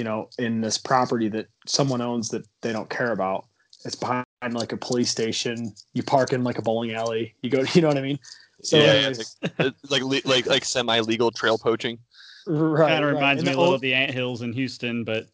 you 0.03 0.05
know, 0.05 0.29
in 0.37 0.61
this 0.61 0.79
property 0.79 1.29
that 1.29 1.47
someone 1.65 2.01
owns 2.01 2.29
that 2.31 2.45
they 2.61 2.73
don't 2.73 2.91
care 2.91 3.13
about. 3.13 3.47
It's 3.85 3.95
behind 3.95 4.25
like 4.51 4.73
a 4.73 4.77
police 4.77 5.13
station. 5.13 5.73
You 5.93 6.03
park 6.03 6.33
in 6.33 6.43
like 6.43 6.59
a 6.59 6.63
bowling 6.63 6.93
alley. 6.93 7.37
You 7.41 7.51
go, 7.51 7.61
you 7.73 7.83
know 7.83 7.87
what 7.87 7.99
I 7.99 8.01
mean? 8.01 8.19
So, 8.65 8.79
Yeah, 8.79 8.95
anyways, 8.95 9.37
It's 9.61 9.91
like 9.93 10.25
like 10.25 10.47
like 10.47 10.65
semi 10.65 10.99
legal 10.99 11.31
trail 11.31 11.57
poaching. 11.57 12.01
right, 12.49 12.89
kind 12.91 13.05
of 13.05 13.15
reminds 13.15 13.43
And 13.43 13.47
me 13.47 13.55
a 13.55 13.57
little 13.57 13.75
o- 13.75 13.77
of 13.77 13.81
the 13.81 13.95
ant 13.95 14.11
hills 14.11 14.43
in 14.43 14.53
Houston, 14.53 15.05
but 15.05 15.29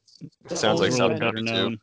Sounds 0.49 0.81
like 0.81 0.93
owners 0.93 0.99
South 0.99 1.13
better 1.13 1.25
Country, 1.25 1.43
too. 1.45 1.53
known. 1.55 1.79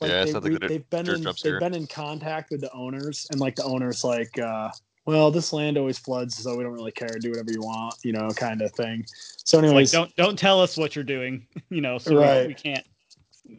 like 0.00 0.10
Yeah, 0.10 0.24
they, 0.24 0.32
like 0.32 0.60
they've, 0.66 0.90
been 0.90 1.08
in 1.08 1.22
they've 1.22 1.36
here. 1.36 1.60
been 1.60 1.74
in 1.74 1.86
contact 1.86 2.50
with 2.50 2.62
the 2.62 2.72
owners 2.72 3.28
and 3.30 3.38
like 3.38 3.54
the 3.54 3.62
owners 3.64 4.02
like 4.02 4.36
uh 4.40 4.72
well 5.06 5.30
this 5.30 5.52
land 5.52 5.76
always 5.76 5.98
floods 5.98 6.36
so 6.36 6.56
we 6.56 6.62
don't 6.64 6.72
really 6.72 6.92
care 6.92 7.08
do 7.20 7.30
whatever 7.30 7.50
you 7.52 7.60
want 7.60 7.94
you 8.02 8.12
know 8.12 8.28
kind 8.30 8.62
of 8.62 8.72
thing 8.72 9.04
so 9.08 9.58
Like, 9.58 9.66
anyways 9.66 9.92
don't 9.92 10.14
don't 10.16 10.38
tell 10.38 10.60
us 10.60 10.76
what 10.76 10.94
you're 10.96 11.04
doing. 11.04 11.46
You 11.70 11.80
know, 11.80 11.98
so 11.98 12.12
we- 12.12 12.16
Right. 12.22 12.46
we, 12.46 12.54
can't 12.54 12.84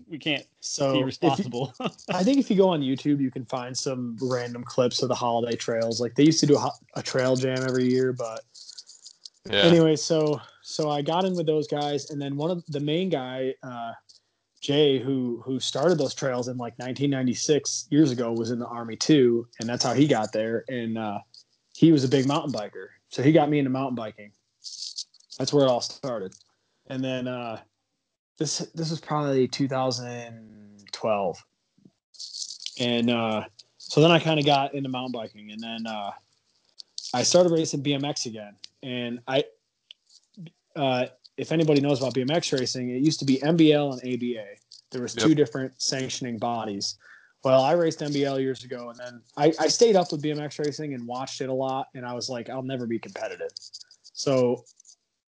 we 0.09 0.17
can't 0.17 0.45
so 0.61 0.93
be 0.93 0.97
if 0.97 0.99
you- 1.01 1.05
responsible. 1.05 1.73
I 2.09 2.23
think 2.23 2.39
if 2.39 2.49
you 2.49 2.55
go 2.57 2.69
on 2.69 2.81
YouTube, 2.81 3.19
you 3.19 3.29
can 3.29 3.45
find 3.45 3.77
some 3.77 4.17
random 4.21 4.63
clips 4.63 5.03
of 5.03 5.09
the 5.09 5.15
holiday 5.15 5.55
trails. 5.55 6.01
Like 6.01 6.15
they 6.15 6.23
used 6.23 6.39
to 6.39 6.47
do 6.47 6.57
a, 6.57 6.71
a 6.95 7.03
trail 7.03 7.35
jam 7.35 7.59
every 7.67 7.87
year, 7.87 8.13
but 8.13 8.41
Yeah. 9.49 9.61
anyway, 9.63 9.95
so 9.95 10.39
so 10.63 10.89
I 10.89 11.01
got 11.03 11.25
in 11.25 11.35
with 11.35 11.45
those 11.45 11.67
guys, 11.67 12.09
and 12.09 12.19
then 12.19 12.35
one 12.35 12.49
of 12.49 12.63
the 12.69 12.79
main 12.79 13.09
guy, 13.09 13.53
uh, 13.61 13.91
Jay, 14.61 14.97
who 14.97 15.43
who 15.45 15.59
started 15.59 15.99
those 15.99 16.15
trails 16.15 16.47
in 16.47 16.57
like 16.57 16.73
1996 16.79 17.87
years 17.91 18.11
ago, 18.11 18.31
was 18.33 18.49
in 18.49 18.57
the 18.57 18.65
army 18.67 18.95
too, 18.95 19.47
and 19.59 19.69
that's 19.69 19.83
how 19.83 19.93
he 19.93 20.07
got 20.07 20.31
there. 20.33 20.65
And 20.69 20.97
uh, 20.97 21.19
he 21.75 21.91
was 21.91 22.03
a 22.05 22.07
big 22.07 22.25
mountain 22.27 22.53
biker, 22.53 22.87
so 23.09 23.21
he 23.21 23.31
got 23.33 23.49
me 23.49 23.59
into 23.59 23.69
mountain 23.69 23.95
biking. 23.95 24.31
That's 25.37 25.51
where 25.51 25.65
it 25.65 25.69
all 25.69 25.81
started. 25.81 26.33
And 26.87 27.03
then 27.03 27.27
uh, 27.27 27.59
this 28.37 28.59
this 28.73 28.89
was 28.89 29.01
probably 29.01 29.47
2012, 29.47 31.45
and 32.79 33.09
uh, 33.09 33.43
so 33.77 34.01
then 34.01 34.11
I 34.11 34.19
kind 34.19 34.39
of 34.39 34.45
got 34.45 34.73
into 34.73 34.89
mountain 34.89 35.11
biking, 35.11 35.51
and 35.51 35.61
then 35.61 35.85
uh, 35.85 36.11
I 37.13 37.23
started 37.23 37.51
racing 37.51 37.83
BMX 37.83 38.25
again. 38.25 38.55
And 38.81 39.19
I, 39.27 39.43
uh, 40.75 41.07
if 41.37 41.51
anybody 41.51 41.81
knows 41.81 41.99
about 41.99 42.13
BMX 42.13 42.57
racing, 42.57 42.89
it 42.89 43.01
used 43.01 43.19
to 43.19 43.25
be 43.25 43.37
NBL 43.39 43.93
and 43.93 44.13
ABA. 44.13 44.45
There 44.91 45.01
was 45.01 45.13
two 45.13 45.35
different 45.35 45.73
sanctioning 45.81 46.37
bodies. 46.37 46.97
Well, 47.45 47.61
I 47.61 47.73
raced 47.73 47.99
NBL 47.99 48.41
years 48.41 48.63
ago, 48.63 48.89
and 48.89 48.97
then 48.97 49.21
I, 49.37 49.53
I 49.59 49.67
stayed 49.67 49.95
up 49.95 50.11
with 50.11 50.23
BMX 50.23 50.57
racing 50.57 50.95
and 50.95 51.05
watched 51.05 51.41
it 51.41 51.49
a 51.49 51.53
lot. 51.53 51.89
And 51.93 52.03
I 52.03 52.11
was 52.11 52.27
like, 52.27 52.49
I'll 52.49 52.63
never 52.63 52.87
be 52.87 52.97
competitive. 52.97 53.51
So 54.01 54.65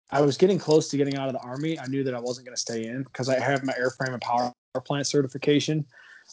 I 0.10 0.22
was 0.22 0.38
getting 0.38 0.58
close 0.58 0.88
to 0.88 0.98
getting 0.98 1.18
out 1.18 1.28
of 1.28 1.34
the 1.34 1.42
army. 1.42 1.78
I 1.78 1.86
knew 1.88 2.06
that 2.06 2.16
I 2.16 2.20
wasn't 2.22 2.48
going 2.48 2.56
to 2.56 2.62
stay 2.62 2.86
in 2.86 3.04
because 3.04 3.28
I 3.28 3.38
have 3.38 3.66
my 3.66 3.74
airframe 3.74 4.14
and 4.14 4.22
power 4.22 4.54
plant 4.86 5.06
certification. 5.06 5.86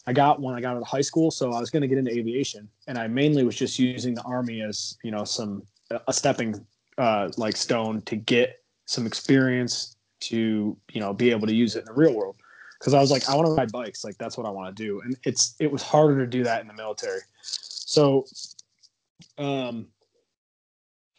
I 0.07 0.13
got 0.13 0.41
when 0.41 0.55
I 0.55 0.61
got 0.61 0.77
out 0.77 0.81
of 0.81 0.87
high 0.87 1.01
school, 1.01 1.29
so 1.29 1.51
I 1.51 1.59
was 1.59 1.69
going 1.69 1.81
to 1.81 1.89
get 1.89 1.97
into 1.97 2.11
aviation, 2.11 2.69
and 2.87 2.97
I 2.97 3.07
mainly 3.07 3.43
was 3.43 3.57
just 3.57 3.77
using 3.77 4.13
the 4.13 4.23
army 4.23 4.61
as 4.61 4.97
you 5.03 5.11
know 5.11 5.25
some 5.25 5.63
a 6.07 6.13
stepping 6.13 6.65
uh, 6.97 7.31
like 7.35 7.57
stone 7.57 8.01
to 8.03 8.15
get 8.15 8.61
some 8.85 9.05
experience 9.05 9.97
to 10.21 10.77
you 10.93 11.01
know 11.01 11.13
be 11.13 11.31
able 11.31 11.47
to 11.47 11.53
use 11.53 11.75
it 11.75 11.79
in 11.79 11.85
the 11.85 11.93
real 11.93 12.13
world. 12.13 12.37
Because 12.79 12.93
I 12.93 12.99
was 12.99 13.11
like, 13.11 13.29
I 13.29 13.35
want 13.35 13.47
to 13.47 13.53
ride 13.53 13.71
bikes, 13.71 14.03
like 14.03 14.17
that's 14.17 14.37
what 14.37 14.45
I 14.45 14.49
want 14.49 14.75
to 14.75 14.83
do, 14.83 15.01
and 15.01 15.15
it's 15.23 15.55
it 15.59 15.71
was 15.71 15.81
harder 15.81 16.19
to 16.19 16.27
do 16.27 16.43
that 16.43 16.61
in 16.61 16.67
the 16.67 16.73
military. 16.73 17.21
So, 17.41 18.25
um, 19.37 19.87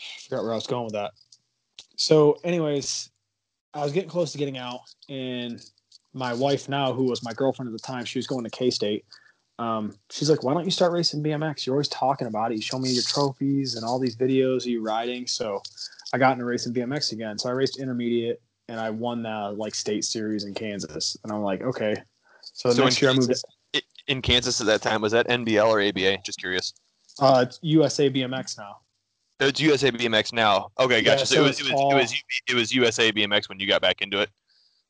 I 0.00 0.28
forgot 0.28 0.42
where 0.42 0.52
I 0.52 0.56
was 0.56 0.66
going 0.66 0.84
with 0.84 0.92
that. 0.94 1.12
So, 1.96 2.38
anyways, 2.44 3.10
I 3.72 3.82
was 3.82 3.92
getting 3.92 4.10
close 4.10 4.32
to 4.32 4.38
getting 4.38 4.58
out, 4.58 4.80
and 5.08 5.64
my 6.12 6.34
wife 6.34 6.68
now, 6.68 6.92
who 6.92 7.04
was 7.04 7.22
my 7.22 7.32
girlfriend 7.32 7.68
at 7.68 7.72
the 7.72 7.86
time, 7.86 8.04
she 8.04 8.18
was 8.18 8.26
going 8.26 8.44
to 8.44 8.50
K 8.50 8.70
State. 8.70 9.04
Um, 9.58 9.96
she's 10.10 10.28
like, 10.28 10.42
"Why 10.42 10.52
don't 10.52 10.66
you 10.66 10.70
start 10.70 10.92
racing 10.92 11.22
BMX? 11.22 11.64
You're 11.64 11.76
always 11.76 11.88
talking 11.88 12.26
about 12.26 12.52
it. 12.52 12.56
You 12.56 12.62
show 12.62 12.78
me 12.78 12.90
your 12.90 13.02
trophies 13.02 13.74
and 13.74 13.84
all 13.84 13.98
these 13.98 14.16
videos 14.16 14.58
of 14.58 14.66
you 14.66 14.82
riding." 14.82 15.26
So, 15.26 15.62
I 16.12 16.18
got 16.18 16.32
into 16.32 16.44
racing 16.44 16.72
BMX 16.72 17.12
again. 17.12 17.38
So 17.38 17.48
I 17.48 17.52
raced 17.52 17.78
intermediate, 17.78 18.40
and 18.68 18.80
I 18.80 18.90
won 18.90 19.22
the 19.22 19.52
like 19.56 19.74
state 19.74 20.04
series 20.04 20.44
in 20.44 20.54
Kansas. 20.54 21.16
And 21.22 21.32
I'm 21.32 21.42
like, 21.42 21.62
okay. 21.62 21.96
So, 22.42 22.70
So 22.70 22.84
next 22.84 23.00
year 23.00 23.10
I 23.10 23.14
moved 23.14 23.28
Kansas- 23.28 23.44
In 24.08 24.22
Kansas 24.22 24.60
at 24.60 24.66
that 24.66 24.82
time, 24.82 25.00
was 25.02 25.12
that 25.12 25.26
NBL 25.28 25.68
or 25.68 25.80
ABA? 25.80 26.18
Just 26.24 26.38
curious. 26.38 26.72
uh, 27.20 27.44
it's 27.46 27.58
USA 27.62 28.10
BMX 28.10 28.58
now. 28.58 28.78
It's 29.40 29.60
USA 29.60 29.90
BMX 29.90 30.32
now. 30.32 30.68
Okay, 30.78 30.96
Yeah, 30.96 31.00
gotcha. 31.02 31.26
so, 31.26 31.34
so 31.36 31.40
it 31.42 31.46
was 31.46 31.60
it 31.60 31.62
was, 31.64 31.72
all- 31.72 31.90
it 31.92 31.94
was 31.96 32.14
it 32.48 32.54
was 32.54 32.74
USA 32.74 33.12
BMX 33.12 33.48
when 33.48 33.60
you 33.60 33.66
got 33.66 33.82
back 33.82 34.00
into 34.02 34.20
it. 34.20 34.30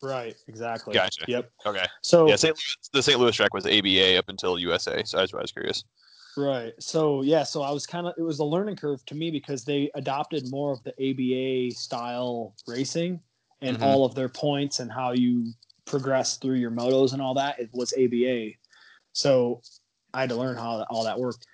Right. 0.02 0.34
Exactly. 0.46 0.92
Gotcha. 0.94 1.24
Yep. 1.26 1.50
Okay. 1.64 1.84
So 2.02 2.28
Yeah, 2.28 2.36
St. 2.36 2.54
Louis, 2.54 2.76
the 2.92 3.02
St. 3.02 3.18
Louis 3.18 3.34
track 3.34 3.54
was 3.54 3.66
ABA 3.66 4.18
up 4.18 4.28
until 4.28 4.58
USA. 4.58 5.02
So 5.04 5.16
that's 5.16 5.32
why 5.32 5.38
I 5.38 5.42
was 5.42 5.52
curious. 5.52 5.84
Right. 6.36 6.74
So 6.78 7.22
yeah, 7.22 7.42
so 7.44 7.62
I 7.62 7.70
was 7.70 7.86
kind 7.86 8.06
of 8.06 8.12
it 8.18 8.22
was 8.22 8.38
a 8.40 8.44
learning 8.44 8.76
curve 8.76 9.04
to 9.06 9.14
me 9.14 9.30
because 9.30 9.64
they 9.64 9.90
adopted 9.94 10.50
more 10.50 10.70
of 10.72 10.82
the 10.84 10.92
ABA 11.00 11.74
style 11.74 12.54
racing 12.68 13.20
and 13.60 13.78
Mhm. 13.78 13.82
all 13.82 14.04
of 14.04 14.14
their 14.14 14.28
points 14.28 14.80
and 14.80 14.90
how 14.90 15.12
you 15.12 15.52
progress 15.84 16.36
through 16.36 16.56
your 16.56 16.70
motos 16.70 17.12
and 17.12 17.22
all 17.22 17.34
that. 17.34 17.58
It 17.58 17.70
was 17.72 17.92
ABA. 17.96 18.52
So 19.12 19.62
I 20.12 20.20
had 20.20 20.30
to 20.30 20.36
learn 20.36 20.56
how 20.56 20.84
all 20.90 21.04
that 21.04 21.18
worked. 21.18 21.46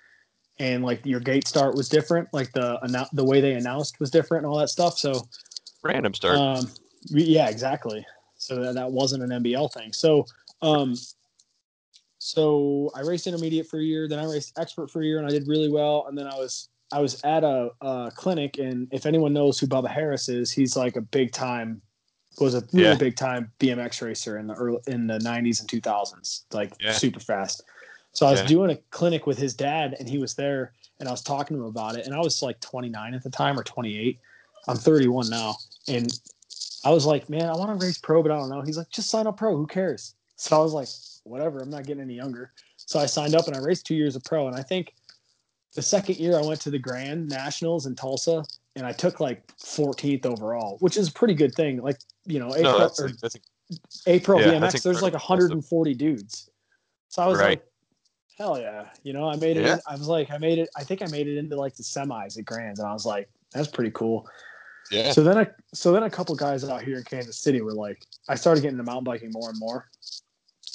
And 0.59 0.83
like 0.83 1.05
your 1.05 1.19
gate 1.19 1.47
start 1.47 1.75
was 1.75 1.89
different, 1.89 2.29
like 2.33 2.51
the 2.53 2.79
the 3.13 3.23
way 3.23 3.41
they 3.41 3.53
announced 3.53 3.99
was 3.99 4.11
different 4.11 4.45
and 4.45 4.51
all 4.51 4.59
that 4.59 4.69
stuff. 4.69 4.97
So 4.97 5.27
Random 5.83 6.13
start. 6.13 6.39
um, 6.39 6.71
yeah, 7.09 7.49
exactly. 7.49 8.05
So 8.37 8.61
that, 8.61 8.75
that 8.75 8.91
wasn't 8.91 9.23
an 9.23 9.43
NBL 9.43 9.71
thing. 9.73 9.93
So, 9.93 10.25
um, 10.61 10.95
so 12.19 12.91
I 12.95 13.01
raced 13.01 13.27
intermediate 13.27 13.67
for 13.67 13.79
a 13.79 13.83
year, 13.83 14.07
then 14.07 14.19
I 14.19 14.25
raced 14.25 14.57
expert 14.57 14.89
for 14.89 15.01
a 15.01 15.05
year, 15.05 15.17
and 15.17 15.27
I 15.27 15.29
did 15.29 15.47
really 15.47 15.69
well. 15.69 16.05
And 16.07 16.17
then 16.17 16.27
I 16.27 16.35
was 16.35 16.69
I 16.91 16.99
was 16.99 17.19
at 17.23 17.43
a, 17.43 17.71
a 17.81 18.11
clinic, 18.15 18.59
and 18.59 18.87
if 18.91 19.05
anyone 19.05 19.33
knows 19.33 19.59
who 19.59 19.67
Bubba 19.67 19.89
Harris 19.89 20.29
is, 20.29 20.51
he's 20.51 20.75
like 20.77 20.95
a 20.95 21.01
big 21.01 21.31
time 21.31 21.81
was 22.39 22.55
a 22.55 22.63
really 22.73 22.89
Yeah. 22.89 22.95
big 22.95 23.15
time 23.15 23.51
BMX 23.59 24.01
racer 24.01 24.37
in 24.37 24.47
the 24.47 24.55
early 24.55 24.79
in 24.87 25.07
the 25.07 25.19
90s 25.19 25.59
and 25.59 25.69
2000s, 25.69 26.45
like 26.51 26.73
Yeah. 26.79 26.93
super 26.93 27.19
fast. 27.19 27.63
So 28.13 28.25
I 28.25 28.31
was 28.31 28.41
Yeah. 28.41 28.47
doing 28.47 28.71
a 28.71 28.75
clinic 28.91 29.25
with 29.27 29.37
his 29.37 29.53
dad, 29.53 29.95
and 29.99 30.07
he 30.09 30.17
was 30.17 30.35
there, 30.35 30.73
and 30.99 31.07
I 31.09 31.11
was 31.11 31.21
talking 31.21 31.57
to 31.57 31.63
him 31.63 31.69
about 31.69 31.95
it. 31.95 32.05
And 32.05 32.13
I 32.13 32.19
was 32.19 32.41
like 32.41 32.59
29 32.59 33.13
at 33.13 33.23
the 33.23 33.29
time 33.29 33.59
or 33.59 33.63
28. 33.63 34.19
I'm 34.67 34.77
31 34.77 35.29
now, 35.29 35.57
and 35.87 36.11
I 36.85 36.91
was 36.91 37.05
like, 37.05 37.29
man, 37.29 37.49
I 37.49 37.55
want 37.55 37.79
to 37.79 37.85
race 37.85 37.97
pro, 37.97 38.21
but 38.21 38.31
I 38.31 38.37
don't 38.37 38.49
know. 38.49 38.61
He's 38.61 38.77
like, 38.77 38.89
just 38.89 39.09
sign 39.09 39.27
up 39.27 39.37
pro. 39.37 39.55
Who 39.55 39.67
cares? 39.67 40.15
So 40.35 40.59
I 40.59 40.63
was 40.63 40.73
like, 40.73 40.89
whatever. 41.23 41.59
I'm 41.59 41.69
not 41.69 41.85
getting 41.85 42.03
any 42.03 42.15
younger. 42.15 42.51
So 42.77 42.99
I 42.99 43.05
signed 43.05 43.35
up 43.35 43.47
and 43.47 43.55
I 43.55 43.59
raced 43.59 43.85
two 43.85 43.95
years 43.95 44.15
of 44.15 44.23
pro. 44.23 44.47
And 44.47 44.55
I 44.55 44.61
think 44.61 44.93
the 45.73 45.81
second 45.81 46.17
year 46.17 46.37
I 46.37 46.41
went 46.41 46.59
to 46.61 46.69
the 46.71 46.79
Grand 46.79 47.29
Nationals 47.29 47.85
in 47.85 47.95
Tulsa 47.95 48.43
and 48.75 48.85
I 48.85 48.91
took 48.91 49.19
like 49.19 49.47
14th 49.57 50.25
overall, 50.25 50.77
which 50.79 50.97
is 50.97 51.07
a 51.07 51.11
pretty 51.11 51.33
good 51.33 51.55
thing. 51.55 51.81
Like, 51.81 51.99
you 52.25 52.39
know, 52.39 52.51
A 52.53 52.61
no, 52.61 52.71
pro, 52.71 52.79
that's, 52.79 52.99
or 52.99 53.09
that's 53.21 53.35
A 54.07 54.19
pro 54.19 54.39
yeah, 54.39 54.53
BMX, 54.53 54.81
there's 54.83 55.01
like 55.01 55.13
140 55.13 55.93
dudes. 55.93 56.49
So 57.09 57.21
I 57.21 57.27
was 57.27 57.39
Right. 57.39 57.49
like, 57.59 57.65
hell 58.37 58.59
yeah. 58.59 58.85
You 59.03 59.13
know, 59.13 59.27
I 59.29 59.35
made 59.35 59.57
it. 59.57 59.63
Yeah. 59.65 59.73
In, 59.75 59.79
I 59.87 59.95
was 59.95 60.07
like, 60.07 60.31
I 60.31 60.37
made 60.37 60.57
it. 60.59 60.69
I 60.75 60.83
think 60.83 61.01
I 61.01 61.05
made 61.07 61.27
it 61.27 61.37
into 61.37 61.55
like 61.55 61.75
the 61.75 61.83
semis 61.83 62.37
at 62.37 62.45
Grands. 62.45 62.79
And 62.79 62.87
I 62.87 62.93
was 62.93 63.05
like, 63.05 63.29
that's 63.51 63.67
pretty 63.67 63.91
cool. 63.91 64.27
yeah. 64.91 65.11
So 65.11 65.23
then, 65.23 65.37
I, 65.37 65.47
so 65.73 65.91
then 65.91 66.03
a 66.03 66.09
couple 66.09 66.35
guys 66.35 66.63
out 66.67 66.81
here 66.81 66.97
in 66.97 67.03
Kansas 67.03 67.37
City 67.37 67.61
were 67.61 67.73
like, 67.73 68.03
I 68.27 68.35
started 68.35 68.61
getting 68.61 68.79
into 68.79 68.89
mountain 68.89 69.03
biking 69.03 69.31
more 69.31 69.49
and 69.49 69.59
more, 69.59 69.89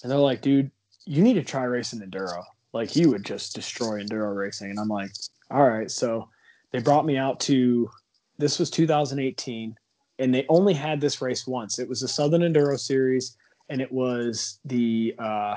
and 0.02 0.10
they're 0.10 0.18
like, 0.18 0.40
dude, 0.42 0.70
you 1.06 1.22
need 1.22 1.34
to 1.34 1.42
try 1.44 1.64
racing 1.64 2.00
enduro. 2.00 2.42
Like 2.72 2.94
you 2.94 3.10
would 3.10 3.24
just 3.24 3.54
destroy 3.54 4.02
enduro 4.02 4.36
racing, 4.36 4.70
and 4.70 4.78
I'm 4.78 4.88
like, 4.88 5.10
all 5.50 5.66
right. 5.68 5.90
So 5.90 6.28
they 6.70 6.80
brought 6.80 7.06
me 7.06 7.16
out 7.16 7.40
to 7.40 7.90
this 8.38 8.58
was 8.58 8.70
2018, 8.70 9.74
and 10.18 10.34
they 10.34 10.44
only 10.48 10.75
had 10.75 11.00
this 11.00 11.20
race 11.22 11.46
once. 11.46 11.78
It 11.78 11.88
was 11.88 12.00
the 12.00 12.08
Southern 12.08 12.42
Enduro 12.42 12.78
Series, 12.78 13.37
and 13.68 13.80
it 13.80 13.90
was 13.90 14.58
the 14.64 15.14
uh, 15.18 15.56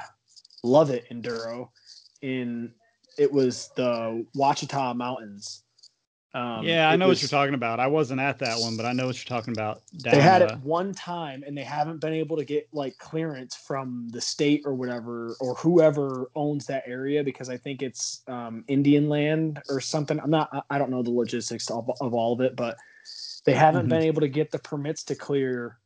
Love 0.63 0.89
It 0.91 1.05
Enduro 1.11 1.69
in 2.21 2.71
it 3.17 3.31
was 3.31 3.69
the 3.75 4.25
Ouachita 4.35 4.93
Mountains. 4.95 5.63
Um, 6.33 6.65
yeah, 6.65 6.89
I 6.89 6.95
know 6.95 7.07
was- 7.07 7.17
what 7.17 7.21
you're 7.23 7.39
talking 7.39 7.55
about. 7.55 7.79
I 7.79 7.87
wasn't 7.87 8.21
at 8.21 8.39
that 8.39 8.57
one, 8.59 8.77
but 8.77 8.85
I 8.85 8.93
know 8.93 9.07
what 9.07 9.17
you're 9.17 9.37
talking 9.37 9.53
about. 9.53 9.81
Down, 9.97 10.13
they 10.13 10.21
had 10.21 10.41
uh, 10.41 10.45
it 10.45 10.57
one 10.63 10.93
time 10.93 11.43
and 11.45 11.57
they 11.57 11.63
haven't 11.63 11.99
been 11.99 12.13
able 12.13 12.37
to 12.37 12.45
get 12.45 12.69
like 12.71 12.97
clearance 12.99 13.55
from 13.55 14.07
the 14.11 14.21
state 14.21 14.61
or 14.65 14.73
whatever 14.73 15.35
or 15.41 15.55
whoever 15.55 16.31
owns 16.35 16.65
that 16.67 16.83
area 16.87 17.21
because 17.23 17.49
i 17.49 17.57
think 17.57 17.81
it's 17.81 18.21
um, 18.27 18.63
indian 18.69 19.09
land 19.09 19.61
or 19.67 19.81
something 19.81 20.17
i'm 20.21 20.29
not 20.29 20.49
I- 20.53 20.61
i 20.71 20.77
don't 20.77 20.89
know 20.89 21.03
the 21.03 21.11
logistics 21.11 21.69
of, 21.69 21.91
of 21.99 22.13
all 22.13 22.31
of 22.31 22.39
it 22.39 22.55
but 22.55 22.77
they 23.45 23.53
haven't 23.53 23.85
Mhm. 23.85 23.89
been 23.89 24.01
able 24.01 24.21
to 24.21 24.27
get 24.27 24.51
the 24.51 24.59
permits 24.59 25.03
to 25.05 25.15
clear 25.15 25.77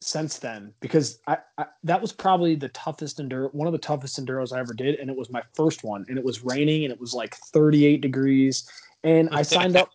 since 0.00 0.38
then 0.38 0.74
because 0.80 1.20
I, 1.28 1.38
I 1.58 1.66
that 1.84 2.02
was 2.02 2.12
probably 2.12 2.56
the 2.56 2.70
toughest 2.70 3.18
enduro 3.18 3.54
one 3.54 3.68
of 3.68 3.72
the 3.72 3.78
toughest 3.78 4.18
enduros 4.18 4.52
i 4.52 4.58
ever 4.58 4.74
did 4.74 4.96
and 4.96 5.08
it 5.08 5.16
was 5.16 5.30
my 5.30 5.42
first 5.54 5.84
one 5.84 6.04
and 6.08 6.18
it 6.18 6.24
was 6.24 6.42
raining 6.42 6.84
and 6.84 6.92
it 6.92 6.98
was 6.98 7.14
like 7.14 7.36
38 7.36 8.00
degrees 8.00 8.68
and 9.04 9.28
i 9.30 9.42
signed 9.42 9.76
up 9.76 9.92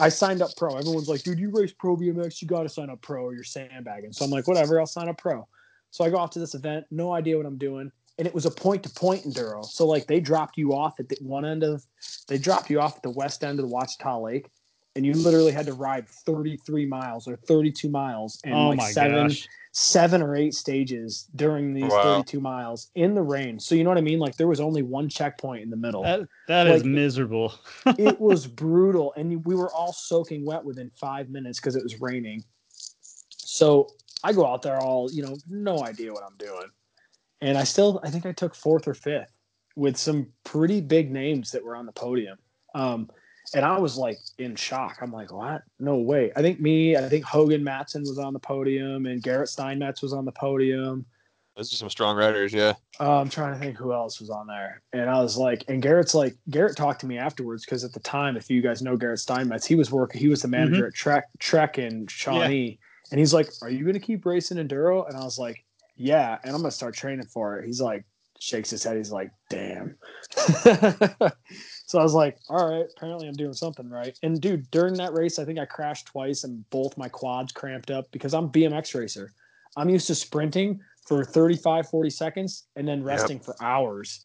I 0.00 0.08
signed 0.08 0.42
up 0.42 0.50
pro. 0.56 0.76
Everyone's 0.76 1.08
like, 1.08 1.22
dude, 1.22 1.38
you 1.38 1.50
race 1.50 1.72
pro 1.72 1.96
BMX, 1.96 2.42
you 2.42 2.48
got 2.48 2.62
to 2.64 2.68
sign 2.68 2.90
up 2.90 3.00
pro 3.00 3.22
or 3.24 3.34
you're 3.34 3.44
sandbagging. 3.44 4.12
So 4.12 4.24
I'm 4.24 4.30
like, 4.30 4.48
whatever, 4.48 4.80
I'll 4.80 4.86
sign 4.86 5.08
up 5.08 5.18
pro. 5.18 5.46
So 5.90 6.04
I 6.04 6.10
go 6.10 6.16
off 6.16 6.30
to 6.30 6.38
this 6.38 6.54
event, 6.54 6.86
no 6.90 7.12
idea 7.12 7.36
what 7.36 7.46
I'm 7.46 7.58
doing. 7.58 7.92
And 8.18 8.26
it 8.26 8.34
was 8.34 8.46
a 8.46 8.50
point 8.50 8.82
to 8.82 8.90
point 8.90 9.24
enduro. 9.24 9.64
So 9.64 9.86
like 9.86 10.06
they 10.06 10.20
dropped 10.20 10.58
you 10.58 10.74
off 10.74 10.98
at 10.98 11.08
the 11.08 11.16
one 11.20 11.44
end 11.44 11.62
of, 11.62 11.84
they 12.28 12.38
dropped 12.38 12.70
you 12.70 12.80
off 12.80 12.96
at 12.96 13.02
the 13.02 13.10
west 13.10 13.44
end 13.44 13.58
of 13.58 13.68
the 13.68 13.74
Ouachita 13.74 14.22
Lake. 14.22 14.48
And 14.94 15.06
you 15.06 15.14
literally 15.14 15.52
had 15.52 15.64
to 15.66 15.72
ride 15.72 16.06
33 16.06 16.84
miles 16.84 17.26
or 17.26 17.36
32 17.36 17.88
miles 17.88 18.38
and 18.44 18.52
oh 18.52 18.68
like 18.68 18.78
my 18.78 18.90
seven, 18.90 19.28
gosh. 19.28 19.48
seven 19.72 20.20
or 20.20 20.36
eight 20.36 20.52
stages 20.54 21.28
during 21.34 21.72
these 21.72 21.90
Wow. 21.90 22.16
32 22.22 22.40
miles 22.40 22.90
in 22.94 23.14
the 23.14 23.22
rain. 23.22 23.58
So 23.58 23.74
you 23.74 23.84
know 23.84 23.90
what 23.90 23.96
I 23.96 24.02
mean? 24.02 24.18
Like 24.18 24.36
there 24.36 24.48
was 24.48 24.60
only 24.60 24.82
one 24.82 25.08
checkpoint 25.08 25.62
in 25.62 25.70
the 25.70 25.78
middle. 25.78 26.02
That 26.02 26.20
that 26.48 26.66
is 26.66 26.82
Like- 26.82 26.90
miserable. 26.90 27.54
it 27.98 28.20
was 28.20 28.46
brutal, 28.46 29.14
and 29.16 29.42
we 29.46 29.54
were 29.54 29.72
all 29.72 29.94
soaking 29.94 30.44
wet 30.44 30.62
within 30.62 30.90
five 30.90 31.30
minutes 31.30 31.58
because 31.58 31.74
it 31.74 31.82
was 31.82 31.98
raining. 32.02 32.44
So 33.30 33.88
I 34.22 34.32
go 34.34 34.46
out 34.46 34.60
there 34.62 34.78
all 34.78 35.10
you 35.10 35.22
know, 35.22 35.36
no 35.48 35.82
idea 35.84 36.12
what 36.12 36.22
I'm 36.22 36.36
doing, 36.36 36.68
and 37.40 37.56
I 37.56 37.64
still 37.64 37.98
I 38.04 38.10
think 38.10 38.26
I 38.26 38.32
took 38.32 38.54
fourth 38.54 38.86
or 38.86 38.94
fifth 38.94 39.32
with 39.74 39.96
some 39.96 40.26
pretty 40.44 40.82
big 40.82 41.10
names 41.10 41.50
that 41.52 41.64
were 41.64 41.76
on 41.76 41.86
the 41.86 41.92
podium. 41.92 42.36
Um, 42.74 43.08
and 43.54 43.64
I 43.64 43.78
was 43.78 43.96
like 43.96 44.18
in 44.38 44.56
shock. 44.56 44.98
I'm 45.00 45.12
like, 45.12 45.32
what? 45.32 45.62
No 45.78 45.96
way. 45.96 46.32
I 46.36 46.42
think 46.42 46.60
me, 46.60 46.96
I 46.96 47.08
think 47.08 47.24
Hogan 47.24 47.62
Matson 47.62 48.02
was 48.02 48.18
on 48.18 48.32
the 48.32 48.38
podium 48.38 49.06
and 49.06 49.22
Garrett 49.22 49.48
Steinmetz 49.48 50.02
was 50.02 50.12
on 50.12 50.24
the 50.24 50.32
podium. 50.32 51.04
Those 51.56 51.70
are 51.70 51.76
some 51.76 51.90
strong 51.90 52.16
riders, 52.16 52.54
yeah. 52.54 52.72
Uh, 52.98 53.20
I'm 53.20 53.28
trying 53.28 53.52
to 53.52 53.58
think 53.58 53.76
who 53.76 53.92
else 53.92 54.20
was 54.20 54.30
on 54.30 54.46
there. 54.46 54.80
And 54.94 55.10
I 55.10 55.20
was 55.20 55.36
like, 55.36 55.64
and 55.68 55.82
Garrett's 55.82 56.14
like, 56.14 56.34
Garrett 56.48 56.78
talked 56.78 57.00
to 57.02 57.06
me 57.06 57.18
afterwards 57.18 57.66
because 57.66 57.84
at 57.84 57.92
the 57.92 58.00
time, 58.00 58.38
if 58.38 58.50
you 58.50 58.62
guys 58.62 58.80
know 58.80 58.96
Garrett 58.96 59.18
Steinmetz, 59.18 59.66
he 59.66 59.74
was 59.74 59.92
working, 59.92 60.18
he 60.18 60.28
was 60.28 60.40
the 60.40 60.48
manager 60.48 60.86
at 60.86 60.94
Trek 60.94 61.24
Trek 61.38 61.78
in 61.78 62.06
Shawnee. 62.06 62.78
And 63.10 63.18
he's 63.18 63.34
like, 63.34 63.50
Are 63.60 63.68
you 63.68 63.84
gonna 63.84 64.00
keep 64.00 64.24
racing 64.24 64.56
enduro? 64.56 65.06
And 65.06 65.14
I 65.14 65.24
was 65.24 65.38
like, 65.38 65.62
Yeah, 65.94 66.38
and 66.42 66.54
I'm 66.54 66.62
gonna 66.62 66.70
start 66.70 66.94
training 66.94 67.26
for 67.26 67.58
it. 67.58 67.66
He's 67.66 67.82
like, 67.82 68.06
shakes 68.42 68.70
his 68.70 68.82
head, 68.82 68.96
he's 68.96 69.12
like, 69.12 69.30
damn. 69.48 69.96
so 71.92 71.98
I 71.98 72.02
was 72.02 72.14
like, 72.14 72.38
all 72.48 72.70
right, 72.70 72.86
apparently 72.96 73.28
I'm 73.28 73.34
doing 73.34 73.52
something 73.52 73.86
right. 73.90 74.18
And 74.22 74.40
dude, 74.40 74.70
during 74.70 74.94
that 74.94 75.12
race, 75.12 75.38
I 75.38 75.44
think 75.44 75.58
I 75.58 75.66
crashed 75.66 76.06
twice 76.06 76.42
and 76.42 76.64
both 76.70 76.96
my 76.96 77.06
quads 77.06 77.52
cramped 77.52 77.90
up 77.90 78.10
because 78.12 78.32
I'm 78.32 78.48
BMX 78.48 78.98
racer. 78.98 79.30
I'm 79.76 79.90
used 79.90 80.06
to 80.06 80.14
sprinting 80.14 80.80
for 81.06 81.22
35, 81.22 81.90
40 81.90 82.08
seconds 82.08 82.64
and 82.76 82.88
then 82.88 83.04
resting 83.04 83.38
for 83.38 83.54
hours. 83.62 84.24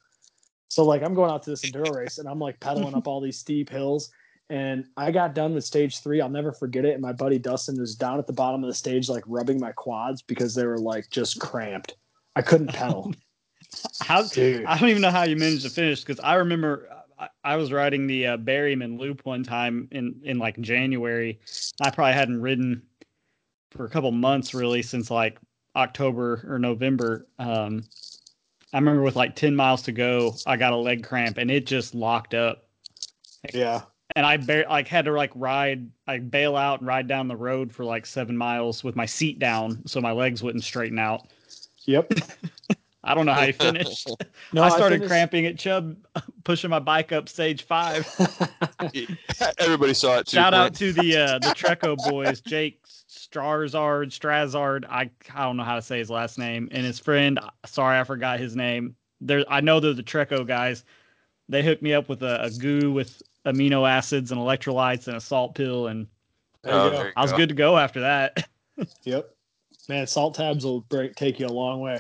So 0.70 0.86
like 0.86 1.04
I'm 1.04 1.14
going 1.14 1.30
out 1.30 1.44
to 1.44 1.50
this 1.50 1.64
enduro 1.64 1.94
race 1.94 2.20
and 2.20 2.30
I'm 2.30 2.40
like 2.40 2.58
pedaling 2.62 2.96
up 2.96 3.06
all 3.06 3.20
these 3.20 3.38
steep 3.38 3.70
hills. 3.70 4.12
And 4.50 4.86
I 4.96 5.12
got 5.12 5.36
done 5.36 5.54
with 5.54 5.66
stage 5.66 6.00
three. 6.00 6.22
I'll 6.22 6.30
never 6.30 6.54
forget 6.54 6.86
it. 6.86 6.94
And 6.94 7.02
my 7.02 7.12
buddy 7.12 7.38
Dustin 7.38 7.78
was 7.78 7.96
down 7.96 8.18
at 8.18 8.28
the 8.28 8.34
bottom 8.34 8.64
of 8.64 8.70
the 8.70 8.76
stage, 8.76 9.10
like 9.10 9.26
rubbing 9.28 9.60
my 9.60 9.74
quads 9.74 10.22
because 10.22 10.56
they 10.56 10.66
were 10.66 10.80
like 10.80 11.10
just 11.10 11.42
cramped. 11.42 11.98
I 12.34 12.44
couldn't 12.44 12.68
pedal. 12.68 13.14
How 14.02 14.24
Dude. 14.24 14.64
I 14.64 14.78
don't 14.78 14.88
even 14.88 15.02
know 15.02 15.12
how 15.12 15.24
you 15.24 15.36
managed 15.36 15.64
to 15.64 15.70
finish 15.70 16.00
because 16.00 16.22
I 16.22 16.36
remember 16.36 16.88
uh, 16.90 17.02
I, 17.44 17.56
was 17.56 17.72
riding 17.72 18.08
the 18.08 18.28
uh, 18.28 18.38
Berryman 18.38 19.00
Loop 19.00 19.26
one 19.26 19.44
time 19.44 19.88
in 19.92 20.20
in 20.24 20.38
like 20.38 20.60
January. 20.60 21.40
I 21.82 21.90
probably 21.90 22.14
hadn't 22.14 22.42
ridden 22.42 22.84
for 23.72 23.86
a 23.86 23.90
couple 23.90 24.12
months 24.12 24.54
really 24.54 24.82
since 24.82 25.10
like 25.10 25.40
October 25.76 26.46
or 26.48 26.60
November. 26.60 27.28
Um, 27.40 27.84
I 28.74 28.78
remember 28.78 29.02
with 29.02 29.16
like 29.16 29.36
ten 29.36 29.56
miles 29.56 29.82
to 29.84 29.92
go, 29.92 30.36
I 30.46 30.58
got 30.58 30.74
a 30.74 30.78
leg 30.78 31.04
cramp 31.04 31.38
and 31.38 31.50
it 31.50 31.66
just 31.66 31.96
locked 31.96 32.34
up. 32.34 32.68
Yeah. 33.54 33.82
And 34.16 34.26
I 34.26 34.38
bar- 34.38 34.66
like 34.70 34.88
had 34.88 35.06
to 35.06 35.12
like 35.12 35.32
ride, 35.36 35.90
like 36.08 36.30
bail 36.30 36.56
out 36.56 36.80
and 36.80 36.88
ride 36.88 37.08
down 37.08 37.28
the 37.28 37.36
road 37.36 37.72
for 37.72 37.84
like 37.84 38.06
seven 38.06 38.38
miles 38.38 38.84
with 38.84 38.96
my 38.96 39.06
seat 39.06 39.40
down 39.40 39.86
so 39.86 40.02
my 40.02 40.12
legs 40.12 40.44
wouldn't 40.44 40.64
straighten 40.64 41.00
out. 41.00 41.28
Yep. 41.86 42.14
I 43.04 43.14
don't 43.14 43.26
know 43.26 43.34
how 43.34 43.44
you 43.44 43.54
finished. 43.68 44.10
No, 44.54 44.64
I 44.64 44.70
started 44.70 44.96
finished- 44.98 45.10
cramping 45.10 45.46
at 45.46 45.58
Chubb, 45.60 45.96
pushing 46.46 46.70
my 46.70 46.80
bike 46.80 47.12
up 47.12 47.28
stage 47.30 47.64
five. 47.64 48.08
Everybody 49.60 49.94
saw 49.94 50.20
it 50.20 50.28
too. 50.28 50.36
Shout 50.36 50.54
out 50.54 50.74
to 50.76 50.94
the 50.94 51.18
uh, 51.18 51.40
the 51.40 51.48
Treco 51.50 51.98
boys, 52.10 52.42
Jake 52.42 52.82
Strarzard, 53.10 54.08
Strazard. 54.08 54.86
I 54.90 55.10
I 55.36 55.44
don't 55.44 55.58
know 55.58 55.64
how 55.64 55.76
to 55.76 55.82
say 55.82 55.98
his 56.00 56.10
last 56.10 56.38
name, 56.38 56.70
and 56.72 56.86
his 56.86 57.00
friend. 57.00 57.40
Sorry, 57.66 58.00
I 58.00 58.04
forgot 58.04 58.40
his 58.40 58.56
name. 58.56 58.96
There, 59.22 59.44
I 59.50 59.62
know 59.62 59.80
they're 59.80 59.94
the 59.94 60.04
Treco 60.04 60.46
guys. 60.48 60.86
They 61.50 61.64
hooked 61.64 61.82
me 61.82 61.94
up 61.94 62.10
with 62.10 62.24
a, 62.24 62.44
a 62.44 62.50
goo 62.52 62.92
with 62.92 63.22
amino 63.46 63.88
acids 63.90 64.32
and 64.32 64.40
electrolytes 64.40 65.08
and 65.08 65.18
a 65.18 65.22
salt 65.22 65.56
pill, 65.56 65.88
and 65.88 66.08
There 66.64 66.74
you 66.74 66.80
Oh, 66.80 66.90
go. 66.90 66.96
there 66.98 67.06
you 67.08 67.14
I 67.18 67.22
was 67.22 67.32
go. 67.32 67.38
good 67.38 67.50
to 67.50 67.56
go 67.56 67.78
after 67.78 68.02
that. 68.02 68.48
Yep. 69.04 69.30
Man, 69.90 70.06
salt 70.08 70.36
tabs 70.36 70.66
will 70.66 70.82
break 70.82 71.16
take 71.16 71.40
you 71.40 71.48
a 71.48 71.50
long 71.50 71.80
way. 71.82 72.00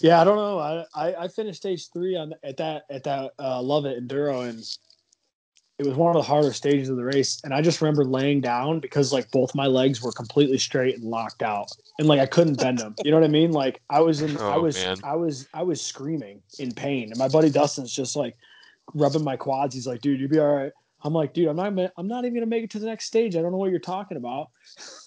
Yeah, 0.00 0.20
I 0.20 0.24
don't 0.24 0.36
know. 0.36 0.58
I 0.58 0.84
I, 0.94 1.24
I 1.24 1.28
finished 1.28 1.60
stage 1.60 1.88
three 1.92 2.16
on 2.16 2.34
at 2.44 2.56
that 2.58 2.82
at 2.90 3.04
that 3.04 3.32
uh, 3.38 3.60
Love 3.60 3.84
It 3.86 4.06
Enduro, 4.06 4.48
and 4.48 4.62
it 5.78 5.86
was 5.86 5.96
one 5.96 6.14
of 6.14 6.22
the 6.22 6.26
harder 6.26 6.52
stages 6.52 6.88
of 6.88 6.96
the 6.96 7.04
race. 7.04 7.40
And 7.44 7.54
I 7.54 7.62
just 7.62 7.80
remember 7.80 8.04
laying 8.04 8.40
down 8.40 8.80
because 8.80 9.12
like 9.12 9.30
both 9.30 9.54
my 9.54 9.66
legs 9.66 10.02
were 10.02 10.12
completely 10.12 10.58
straight 10.58 10.96
and 10.96 11.04
locked 11.04 11.42
out, 11.42 11.70
and 11.98 12.08
like 12.08 12.20
I 12.20 12.26
couldn't 12.26 12.58
bend 12.58 12.78
them. 12.78 12.94
You 13.04 13.10
know 13.10 13.18
what 13.18 13.24
I 13.24 13.28
mean? 13.28 13.52
Like 13.52 13.80
I 13.90 14.00
was 14.00 14.22
in, 14.22 14.36
I 14.38 14.56
Oh, 14.56 14.62
was, 14.62 14.76
man. 14.76 15.00
I 15.04 15.16
was, 15.16 15.48
I 15.54 15.62
was 15.62 15.80
screaming 15.80 16.42
in 16.58 16.72
pain, 16.72 17.10
and 17.10 17.18
my 17.18 17.28
buddy 17.28 17.50
Dustin's 17.50 17.92
just 17.92 18.16
like 18.16 18.36
rubbing 18.94 19.24
my 19.24 19.36
quads. 19.36 19.74
He's 19.74 19.86
like, 19.86 20.00
"Dude, 20.00 20.20
you'll 20.20 20.30
be 20.30 20.38
all 20.38 20.54
right." 20.54 20.72
I'm 21.04 21.12
like, 21.12 21.32
"Dude, 21.32 21.48
I'm 21.48 21.56
not, 21.56 21.92
I'm 21.96 22.08
not 22.08 22.24
even 22.24 22.34
gonna 22.34 22.46
make 22.46 22.64
it 22.64 22.70
to 22.70 22.78
the 22.78 22.86
next 22.86 23.04
stage. 23.04 23.36
I 23.36 23.42
don't 23.42 23.52
know 23.52 23.58
what 23.58 23.70
you're 23.70 23.78
talking 23.78 24.16
about." 24.16 24.48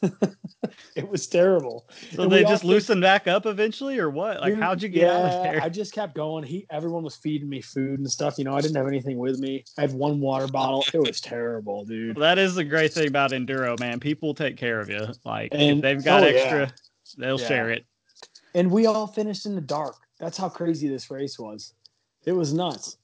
it 0.96 1.08
was 1.10 1.28
terrible. 1.28 1.88
So 2.14 2.24
And 2.24 2.32
they 2.32 2.44
all 2.44 2.52
just 2.52 2.62
think- 2.64 2.72
loosened 2.72 3.02
back 3.02 3.28
up 3.28 3.46
eventually, 3.46 4.00
or 4.00 4.10
what? 4.10 4.40
Like, 4.42 4.54
Dude, 4.54 4.64
how'd 4.64 4.82
you 4.82 4.90
get 4.90 5.10
out 5.10 5.26
of 5.26 5.32
yeah, 5.46 5.52
there? 5.52 5.62
I 5.64 5.70
just 5.70 5.94
kept 5.94 6.16
going. 6.16 6.44
He, 6.44 6.66
everyone 6.70 7.04
was 7.04 7.16
feeding 7.16 7.50
me 7.50 7.62
food 7.62 8.00
and 8.00 8.10
stuff. 8.10 8.38
You 8.38 8.46
know, 8.46 8.56
I 8.56 8.62
didn't 8.62 8.78
have 8.78 8.88
anything 8.88 9.18
with 9.18 9.40
me. 9.40 9.64
I 9.78 9.82
had 9.82 9.94
one 9.94 10.20
water 10.20 10.48
bottle. 10.48 10.86
It 10.94 11.00
was 11.00 11.20
terrible, 11.22 11.86
dude. 11.86 12.18
That 12.18 12.38
is 12.38 12.56
the 12.56 12.64
great 12.64 12.94
thing 12.94 13.08
about 13.08 13.32
enduro, 13.32 13.80
man. 13.80 14.00
People 14.00 14.34
take 14.34 14.58
care 14.58 14.80
of 14.80 14.90
you. 14.90 15.08
Like 15.26 15.50
And- 15.54 15.78
if 15.78 15.82
they've 15.82 16.00
oh, 16.00 16.04
got 16.04 16.24
oh, 16.24 16.28
yeah. 16.28 16.34
extra, 16.40 16.74
they'll 17.18 17.40
Yeah. 17.40 17.48
share 17.48 17.70
it. 17.70 17.86
And 18.56 18.70
we 18.72 18.86
all 18.86 19.08
finished 19.08 19.46
in 19.46 19.56
the 19.56 19.62
dark. 19.62 19.96
That's 20.20 20.38
how 20.38 20.50
crazy 20.50 20.88
this 20.88 21.10
race 21.10 21.40
was. 21.40 21.74
It 22.26 22.34
was 22.34 22.54
nuts. 22.54 22.98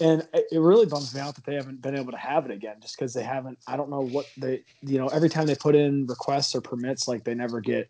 And 0.00 0.26
it 0.32 0.58
really 0.58 0.86
bums 0.86 1.14
me 1.14 1.20
out 1.20 1.34
that 1.34 1.44
they 1.44 1.54
haven't 1.54 1.82
been 1.82 1.96
able 1.96 2.12
to 2.12 2.18
have 2.18 2.44
it 2.44 2.50
again 2.50 2.76
just 2.80 2.96
because 2.96 3.12
they 3.12 3.22
haven't. 3.22 3.58
I 3.66 3.76
don't 3.76 3.90
know 3.90 4.00
what 4.00 4.26
they, 4.38 4.64
you 4.80 4.98
know, 4.98 5.08
every 5.08 5.28
time 5.28 5.46
they 5.46 5.54
put 5.54 5.74
in 5.74 6.06
requests 6.06 6.54
or 6.54 6.60
permits, 6.60 7.06
like 7.08 7.24
they 7.24 7.34
never 7.34 7.60
get 7.60 7.88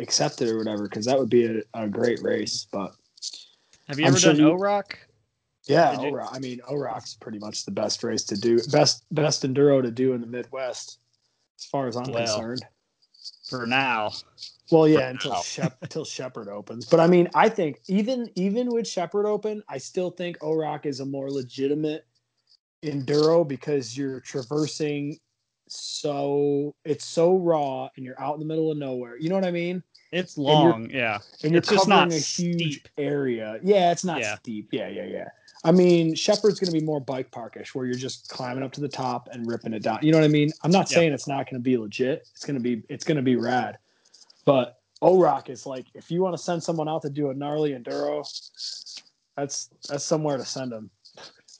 accepted 0.00 0.48
or 0.48 0.58
whatever, 0.58 0.84
because 0.84 1.06
that 1.06 1.18
would 1.18 1.30
be 1.30 1.46
a, 1.46 1.62
a 1.74 1.88
great 1.88 2.22
race. 2.22 2.66
But 2.72 2.94
Have 3.88 3.98
you 3.98 4.04
I'm 4.06 4.08
ever 4.08 4.18
sure 4.18 4.32
done 4.32 4.40
you- 4.42 4.50
O 4.50 4.54
Rock? 4.54 4.98
Yeah, 5.66 5.98
you- 5.98 6.08
O-Rock. 6.08 6.28
I 6.32 6.40
mean, 6.40 6.60
O-Rock's 6.68 7.14
pretty 7.14 7.38
much 7.38 7.64
the 7.64 7.70
best 7.70 8.04
race 8.04 8.22
to 8.24 8.36
do, 8.38 8.60
best 8.70 9.04
best 9.12 9.44
enduro 9.44 9.80
to 9.80 9.90
do 9.90 10.12
in 10.12 10.20
the 10.20 10.26
Midwest, 10.26 10.98
as 11.58 11.64
far 11.64 11.86
as 11.88 11.96
I'm 11.96 12.04
Well. 12.12 12.26
concerned. 12.26 12.60
For 13.48 13.64
now, 13.66 14.12
Well, 14.70 14.88
yeah, 14.88 15.08
until. 15.08 15.42
Shep, 15.42 15.76
until 15.82 16.04
Shepherd 16.04 16.48
opens. 16.48 16.86
But 16.86 17.00
I 17.00 17.06
mean, 17.06 17.28
I 17.34 17.48
think 17.48 17.80
even 17.88 18.30
even 18.34 18.72
with 18.72 18.86
Shepherd 18.88 19.26
open, 19.26 19.62
I 19.68 19.78
still 19.78 20.10
think 20.10 20.38
O-Rock 20.42 20.86
is 20.86 21.00
a 21.00 21.04
more 21.06 21.30
legitimate 21.30 22.06
enduro 22.82 23.46
because 23.46 23.96
you're 23.96 24.20
traversing 24.20 25.18
so 25.68 26.74
it's 26.84 27.04
so 27.06 27.36
raw 27.36 27.88
and 27.96 28.04
you're 28.04 28.20
out 28.20 28.34
in 28.34 28.40
the 28.40 28.46
middle 28.46 28.70
of 28.70 28.78
nowhere. 28.78 29.16
You 29.18 29.28
know 29.28 29.34
what 29.34 29.44
I 29.46 29.50
mean? 29.50 29.82
it's 30.12 30.38
long. 30.38 30.88
yeah, 30.90 31.18
and 31.42 31.52
you're 31.52 31.58
It's 31.58 31.68
just 31.68 31.86
covering 31.86 32.10
not 32.10 32.16
a 32.16 32.20
huge 32.20 32.74
steep. 32.74 32.88
area. 32.98 33.58
Yeah, 33.62 33.90
it's 33.90 34.04
not 34.04 34.20
Yeah. 34.20 34.36
steep. 34.36 34.68
Yeah, 34.70 34.88
yeah, 34.88 35.06
yeah. 35.06 35.28
I 35.64 35.72
mean, 35.72 36.14
Shepherd's 36.14 36.60
going 36.60 36.72
to 36.72 36.78
be 36.78 36.84
more 36.84 37.00
bike 37.00 37.30
parkish, 37.32 37.74
where 37.74 37.86
you're 37.86 37.96
just 37.96 38.28
climbing 38.28 38.62
up 38.62 38.70
to 38.72 38.80
the 38.80 38.88
top 38.88 39.28
and 39.32 39.46
ripping 39.46 39.72
it 39.72 39.82
down. 39.82 39.98
You 40.02 40.12
know 40.12 40.18
what 40.18 40.24
I 40.24 40.28
mean? 40.28 40.50
I'm 40.62 40.70
not 40.70 40.90
Yeah. 40.90 40.96
saying 40.98 41.12
it's 41.14 41.26
not 41.26 41.46
going 41.50 41.54
to 41.60 41.64
be 41.64 41.76
legit. 41.76 42.28
It's 42.32 42.44
going 42.44 42.54
to 42.56 42.60
be 42.62 42.82
it's 42.88 43.04
going 43.04 43.16
to 43.16 43.22
be 43.22 43.34
rad, 43.36 43.78
but 44.44 44.78
O 45.02 45.18
Rock 45.20 45.50
is 45.50 45.66
like 45.66 45.86
if 45.94 46.10
you 46.10 46.22
want 46.22 46.36
to 46.36 46.42
send 46.42 46.62
someone 46.62 46.88
out 46.88 47.02
to 47.02 47.10
do 47.10 47.30
a 47.30 47.34
gnarly 47.34 47.72
enduro, 47.72 48.24
that's 49.36 49.70
that's 49.88 50.04
somewhere 50.04 50.36
to 50.36 50.44
send 50.44 50.72
them. 50.72 50.90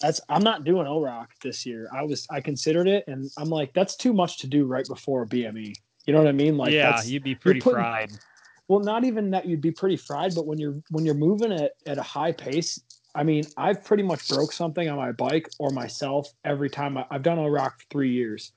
That's 0.01 0.20
I'm 0.29 0.42
not 0.42 0.64
doing 0.64 0.87
O 0.87 1.01
Rock 1.01 1.31
this 1.42 1.64
year. 1.66 1.88
I 1.92 2.03
was 2.03 2.27
I 2.31 2.40
considered 2.40 2.88
it, 2.88 3.05
and 3.07 3.31
I'm 3.38 3.49
like 3.49 3.73
that's 3.75 3.97
too 3.97 4.12
much 4.12 4.38
to 4.38 4.47
do 4.47 4.66
right 4.66 4.87
before 4.87 5.27
BME. 5.27 5.75
You 6.07 6.12
know 6.12 6.18
what 6.18 6.29
I 6.29 6.33
mean? 6.33 6.57
Like 6.57 6.73
yeah, 6.73 7.03
you'd 7.05 7.25
be 7.25 7.35
pretty 7.35 7.61
putting- 7.61 7.79
fried. 7.79 8.11
well, 8.68 8.81
not 8.81 9.05
even 9.05 9.31
that 9.31 9.47
you'd 9.47 9.61
be 9.62 9.70
pretty 9.70 9.97
fried, 9.97 10.35
but 10.35 10.47
when 10.47 10.59
you're 10.59 10.77
when 10.90 11.05
you're 11.05 11.14
moving 11.14 11.53
at, 11.53 11.73
at 11.87 11.99
a 11.99 12.03
high 12.03 12.33
pace, 12.33 12.81
I 13.14 13.23
mean, 13.23 13.44
I've 13.57 13.85
pretty 13.85 14.03
much 14.03 14.29
broke 14.29 14.53
something 14.53 14.88
on 14.88 14.97
my 14.97 15.12
bike 15.12 15.49
or 15.59 15.70
myself 15.70 16.29
every 16.44 16.68
time 16.68 16.99
I, 16.99 17.07
I've 17.11 17.23
done 17.23 17.38
O-Rock 17.38 17.81
for 17.81 17.87
three 17.90 18.11
years, 18.12 18.53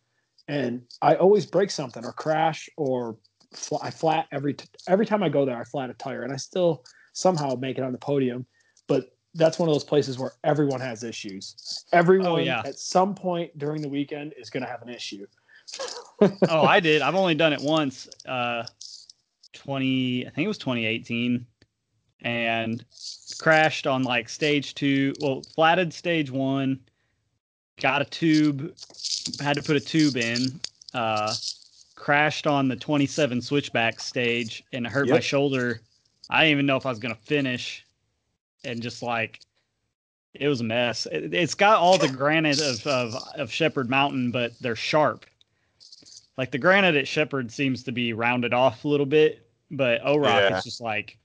and 0.47 0.81
I 1.01 1.15
always 1.15 1.45
break 1.45 1.71
something 1.71 2.03
or 2.03 2.11
crash 2.11 2.69
or 2.77 3.17
fl- 3.57 3.81
I 3.81 3.89
flat 3.89 4.27
every 4.31 4.53
t- 4.53 4.67
every 4.87 5.05
time 5.05 5.23
I 5.23 5.29
go 5.29 5.45
there. 5.45 5.57
I 5.57 5.63
flat 5.63 5.89
a 5.89 5.93
tire, 5.93 6.23
and 6.23 6.31
I 6.31 6.37
still 6.37 6.83
somehow 7.13 7.55
make 7.55 7.77
it 7.77 7.83
on 7.83 7.91
the 7.91 7.97
podium. 7.97 8.45
But 8.87 9.11
that's 9.33 9.59
one 9.59 9.67
of 9.69 9.75
those 9.75 9.83
places 9.83 10.17
where 10.17 10.31
everyone 10.43 10.79
has 10.81 11.03
issues. 11.03 11.85
Everyone 11.91 12.43
yeah. 12.43 12.61
at 12.65 12.79
some 12.79 13.13
point 13.13 13.57
during 13.57 13.81
the 13.81 13.89
weekend 13.89 14.33
is 14.37 14.49
going 14.49 14.63
to 14.63 14.69
have 14.69 14.81
an 14.81 14.89
issue. 14.89 15.25
oh, 16.49 16.63
I 16.63 16.79
did. 16.79 17.01
I've 17.03 17.15
only 17.15 17.35
done 17.35 17.53
it 17.53 17.61
once. 17.61 18.07
Uh, 18.25 18.65
twenty. 19.53 20.25
I 20.25 20.29
think 20.29 20.45
it 20.45 20.47
was 20.47 20.57
2018, 20.57 21.45
and 22.21 22.85
crashed 23.39 23.87
on 23.87 24.03
like 24.03 24.29
stage 24.29 24.75
two. 24.75 25.13
Well, 25.21 25.41
flatted 25.55 25.93
stage 25.93 26.31
one. 26.31 26.79
Got 27.79 28.01
a 28.01 28.05
tube. 28.05 28.75
Had 29.39 29.57
to 29.57 29.63
put 29.63 29.75
a 29.75 29.79
tube 29.79 30.17
in. 30.17 30.59
Uh, 30.93 31.33
crashed 31.97 32.47
on 32.47 32.69
the 32.69 32.75
27 32.75 33.41
switchback 33.41 33.99
stage 33.99 34.63
and 34.71 34.85
it 34.85 34.91
hurt 34.91 35.09
my 35.09 35.19
shoulder. 35.19 35.81
I 36.29 36.43
didn't 36.43 36.51
even 36.51 36.65
know 36.65 36.77
if 36.77 36.85
I 36.85 36.89
was 36.89 36.99
gonna 36.99 37.15
finish, 37.15 37.85
and 38.63 38.81
just 38.81 39.01
like 39.03 39.41
it 40.33 40.47
was 40.47 40.61
a 40.61 40.63
mess. 40.63 41.07
It, 41.11 41.33
it's 41.33 41.55
got 41.55 41.79
all 41.79 41.97
the 41.97 42.07
granite 42.07 42.59
of 42.61 42.85
of 42.87 43.15
of 43.35 43.51
Shepherd 43.51 43.89
Mountain, 43.89 44.31
but 44.31 44.53
they're 44.61 44.75
sharp. 44.75 45.25
Like 46.37 46.51
the 46.51 46.59
granite 46.59 46.95
at 46.95 47.07
Shepherd 47.07 47.51
seems 47.51 47.83
to 47.83 47.91
be 47.91 48.13
rounded 48.13 48.53
off 48.53 48.85
a 48.85 48.87
little 48.87 49.05
bit, 49.05 49.49
but 49.71 50.01
O 50.03 50.17
Rock 50.17 50.43
Yeah. 50.49 50.57
is 50.57 50.63
just 50.63 50.81
like 50.81 51.17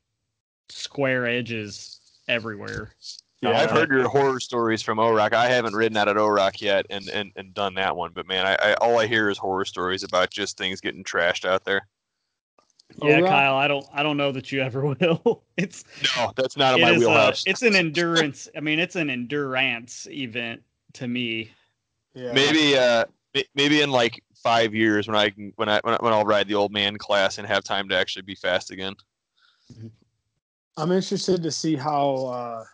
square 0.69 1.27
edges 1.27 2.01
everywhere. 2.29 2.95
Yeah, 3.43 3.59
I've 3.61 3.73
Uh, 3.73 3.75
heard 3.75 3.91
your 3.91 4.09
horror 4.09 4.39
stories 4.39 4.83
from 4.83 5.01
O-Rock. 5.01 5.35
I 5.35 5.49
haven't 5.49 5.75
ridden 5.75 5.97
out 5.97 6.09
at 6.09 6.17
O-Rock 6.17 6.61
yet 6.61 6.87
and, 6.91 7.09
and, 7.09 7.33
and 7.35 7.53
done 7.53 7.75
that 7.75 7.97
one, 7.97 8.13
but 8.15 8.27
man, 8.29 8.47
I, 8.47 8.55
I 8.55 8.75
all 8.75 9.01
I 9.01 9.07
hear 9.09 9.29
is 9.31 9.37
horror 9.37 9.65
stories 9.65 10.05
about 10.05 10.31
just 10.31 10.57
things 10.57 10.81
getting 10.81 11.03
trashed 11.03 11.45
out 11.45 11.65
there. 11.65 11.87
Yeah, 13.03 13.19
O-Rock? 13.19 13.31
Kyle, 13.31 13.55
I 13.57 13.67
don't 13.69 13.87
I 13.93 14.03
don't 14.05 14.17
know 14.17 14.31
that 14.33 14.53
you 14.53 14.61
ever 14.63 14.83
will. 15.01 15.43
it's 15.57 15.85
No, 16.17 16.31
that's 16.37 16.57
not 16.57 16.77
in 16.77 16.83
my 16.83 16.91
is 16.93 16.97
a- 16.97 16.99
wheelhouse. 17.09 17.43
it's 17.47 17.63
an 17.63 17.75
endurance. 17.75 18.49
I 18.57 18.61
mean, 18.61 18.79
it's 18.79 18.95
an 18.97 19.11
endurance 19.11 20.07
event 20.11 20.63
to 20.95 21.09
me. 21.09 21.51
Yeah. 22.15 22.33
maybe 22.33 22.77
uh 22.79 23.05
maybe 23.55 23.81
in 23.81 23.91
like 23.91 24.23
five 24.37 24.75
years 24.75 25.09
when 25.09 25.17
I 25.17 25.31
can 25.31 25.53
when 25.57 25.69
I 25.69 25.81
when, 25.83 25.95
I, 25.95 25.97
when 26.01 26.13
I'll 26.13 26.25
ride 26.27 26.47
the 26.47 26.55
old 26.55 26.71
man 26.73 26.97
class 26.97 27.39
and 27.39 27.47
have 27.49 27.65
time 27.65 27.89
to 27.89 27.97
actually 27.97 28.23
be 28.23 28.35
fast 28.37 28.71
again. 28.71 28.95
I'm 30.77 30.93
interested 30.93 31.43
to 31.43 31.51
see 31.51 31.75
how 31.77 32.27
uh, 32.27 32.65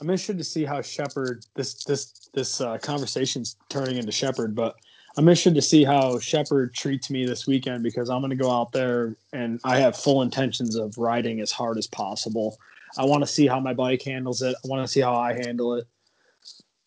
I'm 0.00 0.10
interested 0.10 0.38
to 0.38 0.44
see 0.44 0.64
how 0.64 0.82
Shepherd 0.82 1.44
this 1.54 1.84
this 1.84 2.28
this 2.32 2.60
uh, 2.60 2.78
conversation's 2.78 3.56
turning 3.68 3.96
into 3.96 4.12
Shepherd, 4.12 4.54
but 4.54 4.76
I'm 5.16 5.28
interested 5.28 5.54
to 5.54 5.62
see 5.62 5.84
how 5.84 6.18
Shepherd 6.18 6.74
treats 6.74 7.10
me 7.10 7.26
this 7.26 7.46
weekend 7.46 7.82
because 7.82 8.08
I'm 8.08 8.20
going 8.20 8.30
to 8.30 8.36
go 8.36 8.50
out 8.50 8.72
there 8.72 9.16
and 9.32 9.60
I 9.62 9.78
have 9.78 9.96
full 9.96 10.22
intentions 10.22 10.74
of 10.76 10.96
riding 10.96 11.40
as 11.40 11.52
hard 11.52 11.76
as 11.76 11.86
possible. 11.86 12.56
I 12.96 13.04
want 13.04 13.22
to 13.22 13.26
see 13.26 13.46
how 13.46 13.60
my 13.60 13.74
bike 13.74 14.02
handles 14.02 14.42
it. 14.42 14.56
I 14.64 14.68
want 14.68 14.86
to 14.86 14.90
see 14.90 15.00
how 15.00 15.14
I 15.14 15.34
handle 15.34 15.74
it. 15.74 15.86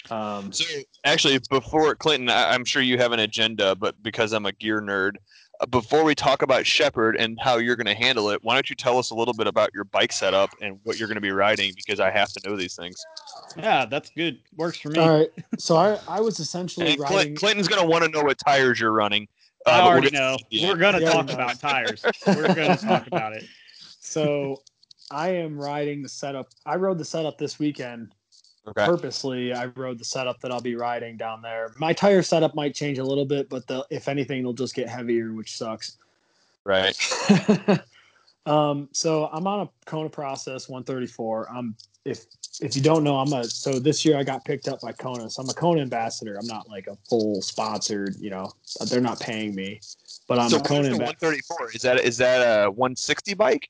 Um, 0.10 0.52
So 0.52 0.65
actually, 1.04 1.39
before 1.50 1.94
Clinton, 1.96 2.30
I, 2.30 2.52
I'm 2.52 2.65
sure 2.65 2.82
you 2.82 2.98
have 2.98 3.12
an 3.12 3.20
agenda, 3.20 3.76
but 3.76 4.02
because 4.02 4.34
I'm 4.34 4.46
a 4.46 4.52
gear 4.52 4.82
nerd, 4.82 5.18
before 5.70 6.04
we 6.04 6.15
talk 6.15 6.41
about 6.41 6.65
Shepherd 6.65 7.15
and 7.15 7.38
how 7.41 7.58
you're 7.58 7.76
going 7.76 7.86
to 7.88 7.94
handle 7.96 8.30
it, 8.30 8.44
why 8.44 8.54
don't 8.56 8.70
you 8.70 8.76
tell 8.76 8.98
us 8.98 9.12
a 9.12 9.15
little 9.15 9.34
bit 9.34 9.48
about 9.48 9.70
your 9.74 9.84
bike 9.86 10.12
setup 10.12 10.50
and 10.62 10.80
what 10.84 10.98
you're 11.00 11.08
going 11.08 11.15
to 11.15 11.22
be 11.22 11.32
riding? 11.32 11.74
Because 11.76 12.00
I 12.00 12.12
have 12.12 12.30
to 12.34 12.50
know 12.50 12.56
these 12.56 12.76
things. 12.76 13.04
Yeah, 13.58 13.86
that's 13.86 14.10
good. 14.10 14.39
Works 14.58 14.80
for 14.80 14.89
me. 14.89 15.00
all 15.00 15.20
right, 15.20 15.30
so 15.58 15.76
I 15.78 16.00
I 16.08 16.20
was 16.22 16.39
essentially 16.39 16.94
And 16.94 17.02
Klint. 17.02 17.38
Clinton's 17.38 17.68
going 17.68 17.82
to 17.82 17.88
want 17.88 18.04
to 18.04 18.10
know 18.10 18.22
what 18.24 18.38
tires 18.38 18.80
you're 18.80 18.91
running. 18.91 19.28
I 19.68 19.72
uh, 19.72 19.78
but 19.78 19.84
we'll 19.84 19.91
already 19.91 20.10
get- 20.12 20.13
know. 20.20 20.38
yeah. 20.50 20.70
We're 20.70 20.78
gonna 20.78 21.00
Yeah, 21.00 21.12
talk 21.12 21.32
about 21.32 21.60
tires. 21.60 22.06
We're 22.28 22.54
gonna 22.54 22.78
talk 22.78 23.08
about 23.08 23.34
it. 23.34 23.46
So 24.00 24.62
I 25.12 25.30
am 25.30 25.58
riding 25.58 26.02
the 26.02 26.10
setup. 26.10 26.50
I 26.65 26.76
rode 26.78 26.98
the 27.00 27.06
setup 27.06 27.38
this 27.38 27.58
weekend 27.60 28.13
Okay. 28.67 28.86
purposely 28.86 29.54
I 29.54 29.65
rode 29.65 29.99
the 29.99 30.06
setup 30.06 30.39
that 30.41 30.51
I'll 30.51 30.62
be 30.62 30.75
riding 30.75 31.17
down 31.17 31.41
there. 31.41 31.71
My 31.78 31.93
tire 31.93 32.23
setup 32.23 32.56
might 32.56 32.73
change 32.73 32.97
a 32.97 33.04
little 33.04 33.25
bit, 33.25 33.47
but 33.47 33.67
the, 33.67 33.86
if 33.91 34.08
anything, 34.08 34.39
it'll 34.39 34.54
just 34.54 34.73
get 34.73 34.89
heavier, 34.89 35.34
which 35.34 35.56
sucks. 35.56 35.97
Right. 36.63 36.97
um, 38.47 38.89
so 38.91 39.30
I'm 39.32 39.45
on 39.45 39.67
a 39.67 39.69
Kona 39.86 40.10
Process 40.10 40.67
134. 40.67 41.56
Um, 41.56 41.75
if 42.06 42.25
if 42.62 42.75
you 42.75 42.82
don't 42.82 43.04
know, 43.04 43.17
I'm 43.17 43.34
a 43.34 43.43
so 43.43 43.80
this 43.80 44.06
year 44.06 44.17
I 44.17 44.23
got 44.23 44.45
picked 44.45 44.67
up 44.67 44.82
by 44.82 44.93
Kona, 44.93 45.30
so 45.30 45.41
I'm 45.41 45.49
a 45.49 45.54
Kona 45.54 45.82
ambassador. 45.82 46.38
I'm 46.38 46.47
not 46.47 46.69
like 46.69 46.88
a 46.88 46.95
full 47.10 47.41
sponsored, 47.41 48.15
you 48.19 48.30
know, 48.30 48.51
they're 48.88 49.01
not 49.01 49.19
paying 49.19 49.54
me, 49.56 49.82
but 50.28 50.39
I'm 50.39 50.49
so 50.49 50.58
a 50.58 50.62
Kona 50.62 50.89
134 50.89 51.71
is 51.73 51.82
that 51.82 51.99
is 51.99 52.17
that 52.17 52.41
a 52.41 52.71
160 52.71 53.34
bike? 53.34 53.69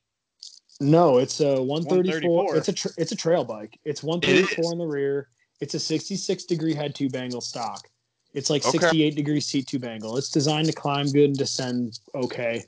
No, 0.81 1.17
it's 1.17 1.39
a 1.39 1.61
134. 1.61 2.45
134. 2.45 2.57
It's 2.57 2.67
a 2.67 2.73
tra- 2.73 2.91
it's 2.97 3.11
a 3.11 3.15
trail 3.15 3.43
bike. 3.43 3.79
It's 3.85 4.03
134 4.03 4.73
in 4.73 4.77
the 4.79 4.85
rear. 4.85 5.29
It's 5.61 5.73
a 5.73 5.79
66 5.79 6.43
degree 6.45 6.73
head 6.73 6.93
tube 6.95 7.15
angle 7.15 7.41
stock. 7.41 7.87
It's 8.33 8.49
like 8.49 8.65
Okay. 8.65 8.79
68 8.79 9.15
degree 9.15 9.39
seat 9.39 9.67
tube 9.67 9.85
angle. 9.85 10.17
It's 10.17 10.29
designed 10.29 10.67
to 10.67 10.73
climb 10.73 11.07
good 11.07 11.29
and 11.29 11.37
descend 11.37 11.99
okay. 12.13 12.63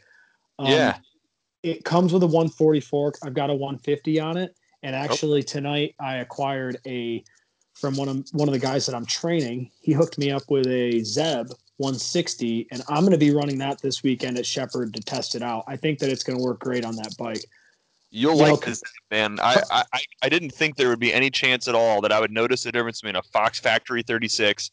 Um, 0.59 0.67
Yeah. 0.67 0.97
It 1.63 1.83
comes 1.83 2.13
with 2.13 2.23
a 2.23 2.27
140 2.27 2.79
fork. 2.79 3.17
I've 3.23 3.33
got 3.33 3.49
a 3.49 3.53
150 3.53 4.19
on 4.21 4.37
it, 4.37 4.55
and 4.83 4.95
actually 4.95 5.43
tonight 5.43 5.95
I 5.99 6.17
acquired 6.17 6.77
a 6.87 7.23
from 7.73 7.95
one 7.97 8.07
of 8.07 8.25
one 8.31 8.47
of 8.47 8.53
the 8.53 8.59
guys 8.59 8.85
that 8.85 8.95
I'm 8.95 9.05
training. 9.05 9.69
He 9.81 9.91
hooked 9.91 10.17
me 10.17 10.31
up 10.31 10.43
with 10.49 10.67
a 10.67 11.03
Zeb 11.03 11.51
160, 11.77 12.67
and 12.71 12.81
I'm 12.87 13.01
going 13.01 13.11
to 13.11 13.17
be 13.17 13.31
running 13.31 13.57
that 13.57 13.81
this 13.81 14.01
weekend 14.01 14.37
at 14.37 14.45
Shepherd 14.45 14.93
to 14.93 15.01
test 15.01 15.35
it 15.35 15.41
out. 15.41 15.65
I 15.67 15.75
think 15.75 15.99
that 15.99 16.09
it's 16.09 16.23
going 16.23 16.37
to 16.37 16.43
work 16.43 16.59
great 16.59 16.85
on 16.85 16.95
that 16.95 17.15
bike. 17.17 17.43
You'll 18.17 18.36
You 18.36 18.51
like 18.53 18.62
this, 18.62 18.82
man. 19.12 19.39
I, 19.39 19.62
I 19.71 19.84
I- 19.93 20.01
I 20.23 20.30
didn't 20.30 20.49
think 20.51 20.75
there 20.75 20.89
would 20.89 20.99
be 20.99 21.13
any 21.13 21.30
chance 21.30 21.67
at 21.67 21.75
all 21.75 22.01
that 22.01 22.12
I 22.12 22.19
would 22.19 22.32
notice 22.32 22.63
the 22.63 22.71
difference 22.71 23.01
between 23.01 23.15
a 23.15 23.21
Fox 23.21 23.60
Factory 23.60 24.01
36 24.01 24.71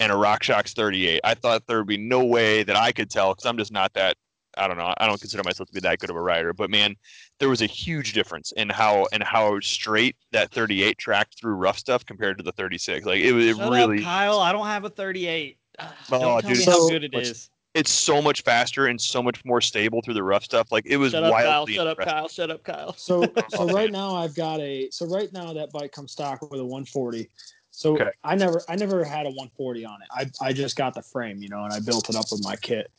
and 0.00 0.10
a 0.10 0.14
RockShox 0.16 0.72
38. 0.74 1.20
I 1.22 1.34
thought 1.34 1.66
there 1.68 1.78
would 1.78 1.86
be 1.86 1.96
no 1.96 2.24
way 2.24 2.62
that 2.64 2.74
I 2.76 2.90
could 2.90 3.08
tell 3.10 3.32
because 3.32 3.46
I'm 3.46 3.56
just 3.56 3.72
not 3.72 3.92
that. 3.94 4.16
I 4.58 4.66
don't 4.66 4.76
know. 4.76 4.92
I 4.98 5.06
don't 5.06 5.20
consider 5.20 5.44
myself 5.44 5.68
to 5.68 5.72
be 5.72 5.78
that 5.80 6.00
good 6.00 6.10
of 6.10 6.16
a 6.16 6.20
rider. 6.20 6.52
But 6.52 6.70
man, 6.70 6.96
there 7.38 7.48
was 7.48 7.62
a 7.62 7.66
huge 7.66 8.12
difference 8.12 8.50
in 8.56 8.68
how 8.68 9.06
and 9.12 9.22
how 9.22 9.60
straight 9.60 10.16
that 10.32 10.50
38 10.50 10.98
tracked 10.98 11.38
through 11.38 11.54
rough 11.54 11.78
stuff 11.78 12.04
compared 12.04 12.36
to 12.38 12.42
the 12.42 12.50
36. 12.52 13.06
Like 13.06 13.20
it, 13.20 13.32
was 13.32 13.46
it 13.46 13.56
Shut 13.56 13.70
really. 13.70 13.98
up, 13.98 14.04
Kyle. 14.04 14.40
I 14.40 14.50
don't 14.50 14.66
have 14.66 14.84
a 14.84 14.90
38. 14.90 15.56
Ah, 15.78 15.94
Oh, 16.10 16.18
don't 16.18 16.20
tell 16.20 16.40
dude, 16.50 16.58
me 16.58 16.64
so- 16.64 16.70
how 16.72 16.88
good 16.88 17.04
it 17.04 17.12
much- 17.12 17.22
is. 17.28 17.50
It's 17.74 17.90
so 17.92 18.20
much 18.20 18.42
faster 18.42 18.86
and 18.86 19.00
so 19.00 19.22
much 19.22 19.44
more 19.44 19.60
stable 19.60 20.02
through 20.02 20.14
the 20.14 20.24
rough 20.24 20.42
stuff. 20.44 20.72
Like 20.72 20.86
it 20.86 20.96
was 20.96 21.12
Shut 21.12 21.22
up, 21.22 21.32
Kyle. 21.32 21.50
wildly 21.50 21.74
Shut 21.74 21.86
up. 21.86 21.98
Kyle. 21.98 22.28
Shut 22.28 22.50
up, 22.50 22.64
Kyle. 22.64 22.94
So 22.94 23.32
so 23.48 23.66
right 23.66 23.90
now 23.90 24.14
I've 24.14 24.34
got 24.34 24.60
a 24.60 24.90
so 24.90 25.06
right 25.06 25.32
now 25.32 25.52
that 25.52 25.70
bike 25.72 25.92
comes 25.92 26.12
stock 26.12 26.42
with 26.42 26.60
a 26.60 26.64
140. 26.64 27.30
So 27.70 27.94
Okay. 27.94 28.10
I 28.24 28.34
never 28.34 28.60
I 28.68 28.76
never 28.76 29.04
had 29.04 29.26
a 29.26 29.30
140 29.30 29.84
on 29.84 29.98
it. 30.02 30.08
I 30.42 30.46
I 30.48 30.52
just 30.52 30.76
got 30.76 30.94
the 30.94 31.02
frame, 31.02 31.42
you 31.42 31.48
know, 31.48 31.64
and 31.64 31.72
I 31.72 31.78
built 31.78 32.08
it 32.10 32.16
up 32.16 32.26
with 32.32 32.42
my 32.42 32.56
kit. 32.56 32.90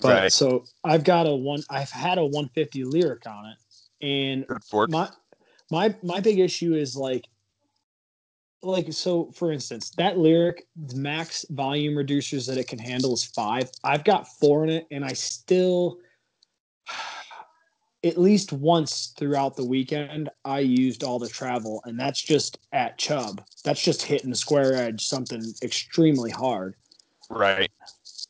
But 0.00 0.22
Right. 0.22 0.32
so 0.32 0.64
I've 0.84 1.04
got 1.04 1.26
a 1.26 1.34
one 1.34 1.62
I've 1.68 1.90
had 1.90 2.18
a 2.18 2.24
150 2.24 2.84
Lyrik 2.84 3.26
on 3.26 3.46
it. 3.46 3.58
And 4.06 4.46
my 4.88 5.08
my 5.70 5.94
my 6.02 6.20
big 6.20 6.38
issue 6.38 6.74
is 6.74 6.96
like 6.96 7.26
like 8.62 8.92
so 8.92 9.30
for 9.32 9.52
instance 9.52 9.90
that 9.90 10.16
Lyrik 10.16 10.60
max 10.94 11.44
volume 11.50 11.94
reducers 11.94 12.46
that 12.46 12.58
it 12.58 12.68
can 12.68 12.78
handle 12.78 13.14
is 13.14 13.24
five. 13.24 13.70
I've 13.84 14.04
got 14.04 14.28
four 14.38 14.64
in 14.64 14.70
it 14.70 14.86
and 14.90 15.04
i 15.04 15.12
still 15.12 15.98
at 18.04 18.18
least 18.18 18.52
once 18.52 19.14
throughout 19.16 19.56
the 19.56 19.64
weekend 19.64 20.28
i 20.44 20.58
used 20.60 21.04
all 21.04 21.18
the 21.18 21.28
travel 21.28 21.82
and 21.84 21.98
that's 21.98 22.20
just 22.20 22.58
at 22.72 22.98
chubb. 22.98 23.44
That's 23.64 23.82
just 23.82 24.02
hitting 24.02 24.30
the 24.30 24.36
square 24.36 24.74
edge 24.74 25.06
something 25.06 25.42
extremely 25.62 26.30
hard. 26.30 26.76
Right. 27.30 27.70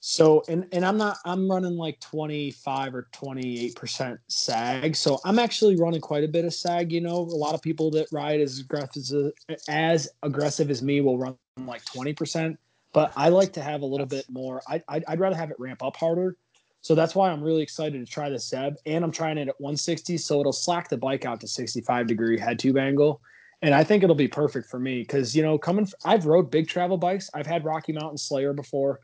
So 0.05 0.43
and 0.49 0.67
and 0.73 0.85
I'm 0.85 0.97
not 0.97 1.19
I'm 1.25 1.49
running 1.49 1.77
like 1.77 2.01
25 2.01 2.93
or 2.93 3.09
28 3.13 3.77
percent 3.77 4.19
sag. 4.27 4.97
So 4.97 5.21
I'm 5.25 5.39
actually 5.39 5.77
running 5.77 6.01
quite 6.01 6.25
a 6.25 6.29
bit 6.29 6.45
of 6.45 6.53
sag. 6.53 6.91
You 6.91 7.01
know, 7.01 7.19
a 7.19 7.39
lot 7.39 7.55
of 7.55 7.63
people 7.63 7.89
that 7.93 8.09
ride 8.11 8.41
as 8.41 8.59
aggressive 8.59 9.31
as 9.69 10.09
aggressive 10.25 10.71
as 10.71 10.83
me 10.83 11.01
will 11.03 11.19
run 11.19 11.37
like 11.57 11.85
20 11.85 12.15
percent. 12.15 12.59
But 12.93 13.13
I 13.15 13.29
like 13.29 13.53
to 13.53 13.63
have 13.63 13.83
a 13.83 13.87
little 13.87 14.07
bit 14.07 14.29
more. 14.29 14.61
I 14.67 14.83
I'd, 14.89 15.05
I'd 15.07 15.21
rather 15.21 15.37
have 15.37 15.53
it 15.53 15.57
ramp 15.61 15.85
up 15.85 15.97
harder. 15.97 16.37
So 16.81 16.97
that's 16.97 17.15
why 17.15 17.31
I'm 17.31 17.41
really 17.41 17.63
excited 17.63 18.05
to 18.05 18.13
try 18.13 18.29
the 18.29 18.41
Zeb, 18.41 18.75
and 18.87 19.05
I'm 19.05 19.13
trying 19.13 19.39
it 19.39 19.47
at 19.47 19.61
160, 19.61 20.19
so 20.19 20.41
it'll 20.41 20.53
slack 20.53 20.89
the 20.89 20.97
bike 20.97 21.25
out 21.25 21.41
to 21.43 21.47
65 21.47 22.09
degree 22.09 22.37
head 22.37 22.59
tube 22.59 22.77
angle, 22.77 23.21
and 23.63 23.73
I 23.73 23.85
think 23.85 24.03
it'll 24.03 24.17
be 24.17 24.27
perfect 24.27 24.69
for 24.69 24.81
me 24.81 25.03
because 25.03 25.37
you 25.37 25.45
know 25.45 25.59
coming. 25.59 25.87
I've 26.05 26.27
rode 26.27 26.51
big 26.51 26.67
travel 26.67 26.99
bikes. 26.99 27.31
I've 27.35 27.47
had 27.47 27.65
Rocky 27.65 27.93
Mountain 27.93 28.19
Slayer 28.19 28.53
before, 28.53 28.99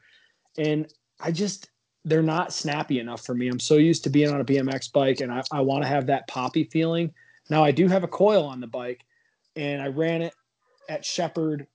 and 0.59 0.93
I 1.21 1.31
just 1.31 1.71
they're 2.05 2.23
not 2.23 2.53
snappy 2.53 3.01
enough 3.01 3.25
for 3.25 3.35
me. 3.35 3.49
I'm 3.49 3.61
so 3.61 3.77
used 3.77 4.05
to 4.05 4.11
being 4.11 4.31
on 4.31 4.41
a 4.41 4.45
BMX 4.45 4.93
bike, 4.93 5.21
and 5.21 5.33
I, 5.33 5.43
I 5.53 5.61
want 5.61 5.83
to 5.83 5.89
have 5.89 6.07
that 6.07 6.27
poppy 6.29 6.65
feeling. 6.65 7.13
Now 7.51 7.65
I 7.65 7.71
do 7.71 7.89
have 7.89 8.05
a 8.05 8.09
coil 8.09 8.45
on 8.45 8.61
the 8.61 8.67
bike, 8.67 9.05
and 9.57 9.83
I 9.83 9.89
ran 9.89 10.23
it 10.23 10.35
at 10.89 11.05
Shepherd 11.05 11.67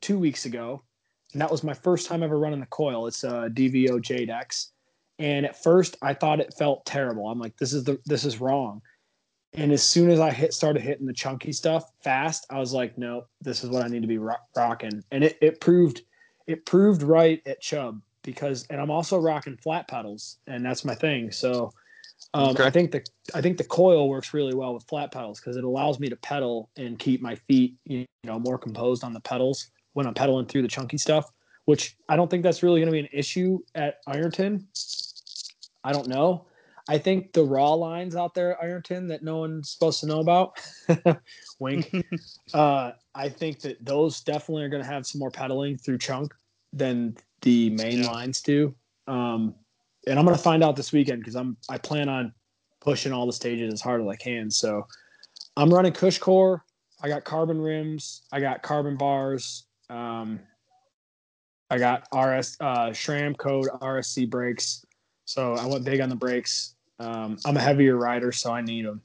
two 0.00 0.18
weeks 0.18 0.46
ago, 0.46 0.82
and 1.32 1.40
that 1.40 1.50
was 1.50 1.64
my 1.64 1.74
first 1.74 2.08
time 2.08 2.22
ever 2.22 2.38
running 2.38 2.60
the 2.60 2.66
coil. 2.66 3.06
It's 3.06 3.24
a 3.24 3.50
DVO 3.52 4.00
Jade 4.00 4.30
X, 4.30 4.72
and 5.18 5.46
at 5.46 5.62
first 5.62 5.96
I 6.02 6.14
thought 6.14 6.40
it 6.40 6.54
felt 6.54 6.86
terrible. 6.86 7.28
I'm 7.28 7.40
like, 7.40 7.56
this 7.56 7.72
is 7.72 7.84
the 7.84 7.98
this 8.06 8.24
is 8.24 8.40
wrong. 8.40 8.82
And 9.54 9.72
as 9.72 9.82
soon 9.82 10.10
as 10.10 10.20
I 10.20 10.30
hit 10.30 10.54
started 10.54 10.82
hitting 10.82 11.06
the 11.06 11.12
chunky 11.12 11.52
stuff 11.52 11.90
fast, 12.04 12.46
I 12.50 12.60
was 12.60 12.72
like, 12.72 12.96
no, 12.96 13.24
this 13.40 13.64
is 13.64 13.70
what 13.70 13.84
I 13.84 13.88
need 13.88 14.02
to 14.02 14.08
be 14.08 14.18
rock, 14.18 14.42
rocking. 14.56 15.02
And 15.10 15.24
it, 15.24 15.38
it 15.40 15.60
proved 15.60 16.02
it 16.46 16.66
proved 16.66 17.02
right 17.02 17.42
at 17.46 17.60
Chubb 17.60 18.00
because 18.22 18.66
and 18.70 18.80
I'm 18.80 18.90
also 18.90 19.18
rocking 19.18 19.56
flat 19.56 19.88
pedals 19.88 20.38
and 20.46 20.64
that's 20.64 20.84
my 20.84 20.94
thing. 20.94 21.30
So 21.30 21.72
um, 22.34 22.50
Okay. 22.50 22.64
I 22.64 22.70
think 22.70 22.92
the 22.92 23.04
I 23.34 23.40
think 23.40 23.58
the 23.58 23.64
coil 23.64 24.08
works 24.08 24.34
really 24.34 24.54
well 24.54 24.74
with 24.74 24.84
flat 24.84 25.12
pedals 25.12 25.40
because 25.40 25.56
it 25.56 25.64
allows 25.64 25.98
me 25.98 26.08
to 26.08 26.16
pedal 26.16 26.70
and 26.76 26.98
keep 26.98 27.22
my 27.22 27.34
feet 27.34 27.76
you 27.84 28.04
know 28.24 28.38
more 28.38 28.58
composed 28.58 29.04
on 29.04 29.12
the 29.12 29.20
pedals 29.20 29.70
when 29.94 30.06
I'm 30.06 30.14
pedaling 30.14 30.46
through 30.46 30.62
the 30.62 30.68
chunky 30.68 30.98
stuff. 30.98 31.30
Which 31.66 31.96
I 32.08 32.16
don't 32.16 32.30
think 32.30 32.42
that's 32.42 32.62
really 32.62 32.80
going 32.80 32.86
to 32.86 32.92
be 32.92 33.00
an 33.00 33.08
issue 33.12 33.60
at 33.74 34.00
Ironton. 34.06 34.66
I 35.84 35.92
don't 35.92 36.08
know. 36.08 36.46
I 36.88 36.98
think 36.98 37.32
the 37.32 37.44
raw 37.44 37.74
lines 37.74 38.16
out 38.16 38.34
there, 38.34 38.60
Ironton, 38.60 39.06
that 39.08 39.22
no 39.22 39.38
one's 39.38 39.70
supposed 39.70 40.00
to 40.00 40.06
know 40.06 40.18
about. 40.18 40.58
Wink. 41.60 41.94
uh, 42.54 42.92
I 43.14 43.28
think 43.28 43.60
that 43.60 43.84
those 43.84 44.20
definitely 44.22 44.64
are 44.64 44.68
going 44.68 44.82
to 44.82 44.88
have 44.88 45.06
some 45.06 45.20
more 45.20 45.30
pedaling 45.30 45.76
through 45.76 45.98
chunk 45.98 46.34
than 46.72 47.16
the 47.42 47.70
main 47.70 48.02
Yeah. 48.02 48.10
lines 48.10 48.40
do. 48.42 48.74
Um, 49.06 49.54
and 50.06 50.18
I'm 50.18 50.24
going 50.24 50.36
to 50.36 50.42
find 50.42 50.62
out 50.62 50.76
this 50.76 50.92
weekend 50.92 51.20
because 51.20 51.36
I'm 51.36 51.56
I 51.68 51.78
plan 51.78 52.08
on 52.08 52.32
pushing 52.80 53.12
all 53.12 53.26
the 53.26 53.32
stages 53.32 53.72
as 53.72 53.80
hard 53.80 54.00
as 54.00 54.08
I 54.08 54.16
can. 54.16 54.50
So 54.50 54.86
I'm 55.56 55.72
running 55.72 55.92
Cush 55.92 56.18
Core. 56.18 56.64
I 57.02 57.08
got 57.08 57.24
carbon 57.24 57.60
rims. 57.60 58.22
I 58.32 58.40
got 58.40 58.62
carbon 58.62 58.96
bars. 58.96 59.64
Um, 59.88 60.40
I 61.70 61.78
got 61.78 62.02
RS 62.12 62.56
uh, 62.60 62.90
SRAM 62.90 63.36
code 63.36 63.68
RSC 63.80 64.28
brakes. 64.28 64.84
So 65.24 65.54
I 65.54 65.66
went 65.66 65.84
big 65.84 66.00
on 66.00 66.08
the 66.08 66.16
brakes. 66.16 66.74
Um, 66.98 67.38
I'm 67.46 67.56
a 67.56 67.60
heavier 67.60 67.96
rider, 67.96 68.32
so 68.32 68.52
I 68.52 68.60
need 68.60 68.84
them. 68.84 69.00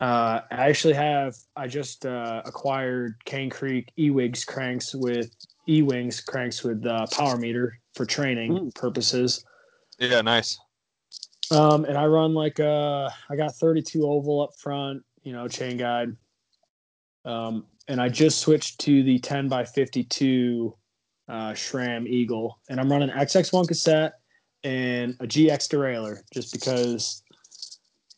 Uh, 0.00 0.40
I 0.50 0.68
actually 0.68 0.94
have. 0.94 1.36
I 1.56 1.66
just 1.68 2.04
uh, 2.04 2.42
acquired 2.44 3.16
Cane 3.24 3.50
Creek 3.50 3.92
eeWings 3.98 4.46
cranks 4.46 4.94
with 4.94 5.30
eeWings 5.68 6.24
cranks 6.24 6.62
with 6.62 6.84
uh, 6.86 7.06
power 7.12 7.36
meter 7.36 7.78
for 7.94 8.04
training 8.04 8.52
Ooh. 8.52 8.70
purposes. 8.74 9.44
Yeah, 9.98 10.20
nice. 10.20 10.58
Um, 11.50 11.84
and 11.84 11.98
I 11.98 12.06
run 12.06 12.34
like 12.34 12.60
uh, 12.60 13.10
I 13.28 13.36
got 13.36 13.54
32 13.54 14.04
oval 14.04 14.42
up 14.42 14.56
front, 14.56 15.02
you 15.22 15.32
know, 15.32 15.48
chain 15.48 15.76
guide. 15.76 16.16
Um, 17.24 17.66
and 17.88 18.00
I 18.00 18.08
just 18.08 18.38
switched 18.38 18.80
to 18.80 19.02
the 19.02 19.18
10 19.18 19.48
by 19.48 19.64
52 19.64 20.74
uh, 21.28 21.32
SRAM 21.52 22.06
Eagle, 22.06 22.58
and 22.68 22.80
I'm 22.80 22.90
running 22.90 23.10
XX1 23.10 23.68
cassette 23.68 24.14
and 24.64 25.16
a 25.20 25.26
GX 25.26 25.68
derailleur, 25.68 26.22
just 26.32 26.52
because 26.52 27.22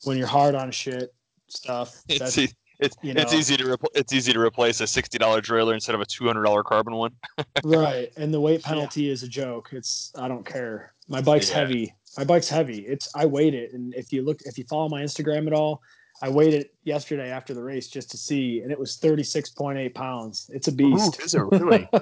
when 0.05 0.17
you're 0.17 0.27
hard 0.27 0.55
on 0.55 0.71
shit 0.71 1.15
stuff, 1.49 2.03
that's 2.19 2.39
e- 2.39 2.53
it's, 2.81 2.97
you 3.03 3.15
know, 3.15 3.21
it's 3.23 3.33
easy 3.33 3.57
to 3.57 3.65
repl- 3.65 3.95
it's 3.95 4.13
easy 4.13 4.33
to 4.33 4.41
replace 4.41 4.81
a 4.81 4.87
sixty 4.87 5.19
dollar 5.19 5.41
derailleur 5.41 5.75
instead 5.75 5.95
of 5.95 6.01
a 6.01 6.07
two 6.07 6.27
hundred 6.27 6.45
dollar 6.45 6.63
carbon 6.63 6.95
one. 6.95 7.13
right. 7.65 8.11
And 8.17 8.33
the 8.33 8.41
weight 8.41 8.61
Yeah. 8.63 8.69
penalty 8.69 9.11
is 9.11 9.23
a 9.23 9.29
joke. 9.29 9.71
It's 9.73 10.13
I 10.17 10.29
don't 10.29 10.45
care. 10.45 10.93
My 11.09 11.21
bike's 11.21 11.51
Yeah. 11.51 11.57
heavy. 11.57 11.95
My 12.17 12.25
bike's 12.25 12.49
heavy. 12.49 12.81
It's 12.87 13.09
I 13.15 13.27
weighed 13.27 13.55
it, 13.55 13.73
and 13.73 13.95
if 13.95 14.13
you 14.13 14.23
look, 14.23 14.41
if 14.45 14.57
you 14.59 14.65
follow 14.65 14.89
my 14.89 15.03
Instagram 15.03 15.47
at 15.49 15.53
all, 15.53 15.83
I 16.23 16.29
weighed 16.29 16.55
it 16.55 16.73
yesterday 16.85 17.31
after 17.31 17.55
the 17.55 17.63
race 17.63 17.89
just 17.89 18.11
to 18.13 18.17
see, 18.17 18.61
and 18.61 18.71
it 18.71 18.79
was 18.79 18.97
36.8 18.99 19.93
pounds. 19.95 20.49
It's 20.55 20.69
a 20.69 20.73
beast. 20.73 21.21
is 21.21 21.35
it 21.35 21.41
really? 21.41 21.89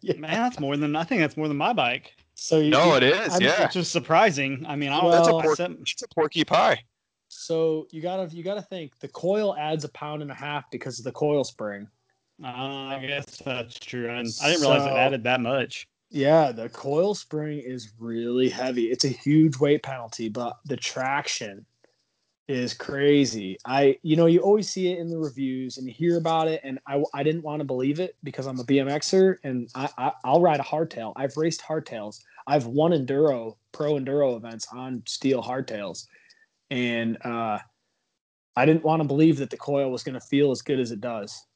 Yeah. 0.00 0.14
Man, 0.16 0.30
that's 0.32 0.58
more 0.58 0.76
than 0.78 0.96
I 0.96 1.04
think 1.04 1.20
that's 1.20 1.36
more 1.36 1.46
than 1.48 1.58
my 1.58 1.72
bike, 1.74 2.14
So 2.34 2.58
you, 2.58 2.70
no, 2.70 2.86
you- 2.90 2.94
it 2.96 3.02
is. 3.02 3.32
I'm- 3.32 3.42
yeah, 3.42 3.64
which 3.64 3.76
is 3.76 3.88
surprising. 3.88 4.64
I 4.66 4.76
mean, 4.76 4.90
I 4.92 5.04
Well- 5.04 5.24
don't. 5.24 5.42
That's 5.44 5.56
set- 5.58 5.70
it's 5.82 6.02
a 6.02 6.08
porky 6.08 6.42
pie. 6.44 6.82
So 7.40 7.86
you 7.90 8.02
gotta 8.02 8.34
you 8.34 8.42
gotta 8.42 8.60
think 8.60 8.98
the 8.98 9.08
coil 9.08 9.56
adds 9.56 9.84
a 9.84 9.88
pound 9.88 10.20
and 10.20 10.30
a 10.30 10.34
half 10.34 10.70
because 10.70 10.98
of 10.98 11.04
the 11.06 11.12
coil 11.12 11.42
spring. 11.42 11.88
Uh, 12.42 12.46
I 12.46 13.04
guess 13.06 13.38
that's 13.44 13.78
true. 13.78 14.10
I 14.10 14.16
didn't, 14.16 14.38
I 14.42 14.48
didn't 14.50 14.60
realize 14.60 14.86
it 14.86 14.92
added 14.92 15.24
that 15.24 15.40
much. 15.40 15.88
Yeah, 16.10 16.52
the 16.52 16.68
coil 16.68 17.14
spring 17.14 17.60
is 17.60 17.92
really 17.98 18.50
heavy. 18.50 18.90
It's 18.90 19.04
a 19.04 19.08
huge 19.08 19.58
weight 19.58 19.82
penalty, 19.82 20.28
but 20.28 20.58
the 20.66 20.76
traction 20.76 21.64
is 22.46 22.74
crazy. 22.74 23.56
I, 23.64 23.96
you 24.02 24.16
know, 24.16 24.26
you 24.26 24.40
always 24.40 24.68
see 24.68 24.92
it 24.92 24.98
in 24.98 25.08
the 25.08 25.18
reviews 25.18 25.78
and 25.78 25.86
you 25.86 25.94
hear 25.94 26.18
about 26.18 26.48
it, 26.48 26.60
and 26.64 26.78
I, 26.86 27.02
I 27.14 27.22
didn't 27.22 27.42
want 27.42 27.60
to 27.60 27.64
believe 27.64 28.00
it 28.00 28.16
because 28.24 28.46
I'm 28.46 28.58
a 28.58 28.64
BMXer 28.64 29.36
and 29.44 29.70
I, 29.74 29.88
I, 29.96 30.12
I'll 30.24 30.42
ride 30.42 30.60
a 30.60 30.64
hardtail. 30.64 31.12
I've 31.16 31.36
raced 31.36 31.62
hardtails. 31.62 32.20
I've 32.46 32.66
won 32.66 32.90
enduro, 32.90 33.56
pro 33.72 33.92
enduro 33.92 34.36
events 34.36 34.66
on 34.74 35.02
steel 35.06 35.42
hardtails, 35.42 36.06
and 36.70 37.18
uh, 37.24 37.58
I 38.56 38.66
didn't 38.66 38.84
want 38.84 39.02
to 39.02 39.08
believe 39.08 39.38
that 39.38 39.50
the 39.50 39.56
coil 39.56 39.90
was 39.90 40.02
going 40.02 40.14
to 40.14 40.20
feel 40.20 40.50
as 40.50 40.62
good 40.62 40.80
as 40.80 40.90
it 40.90 41.00
does, 41.00 41.46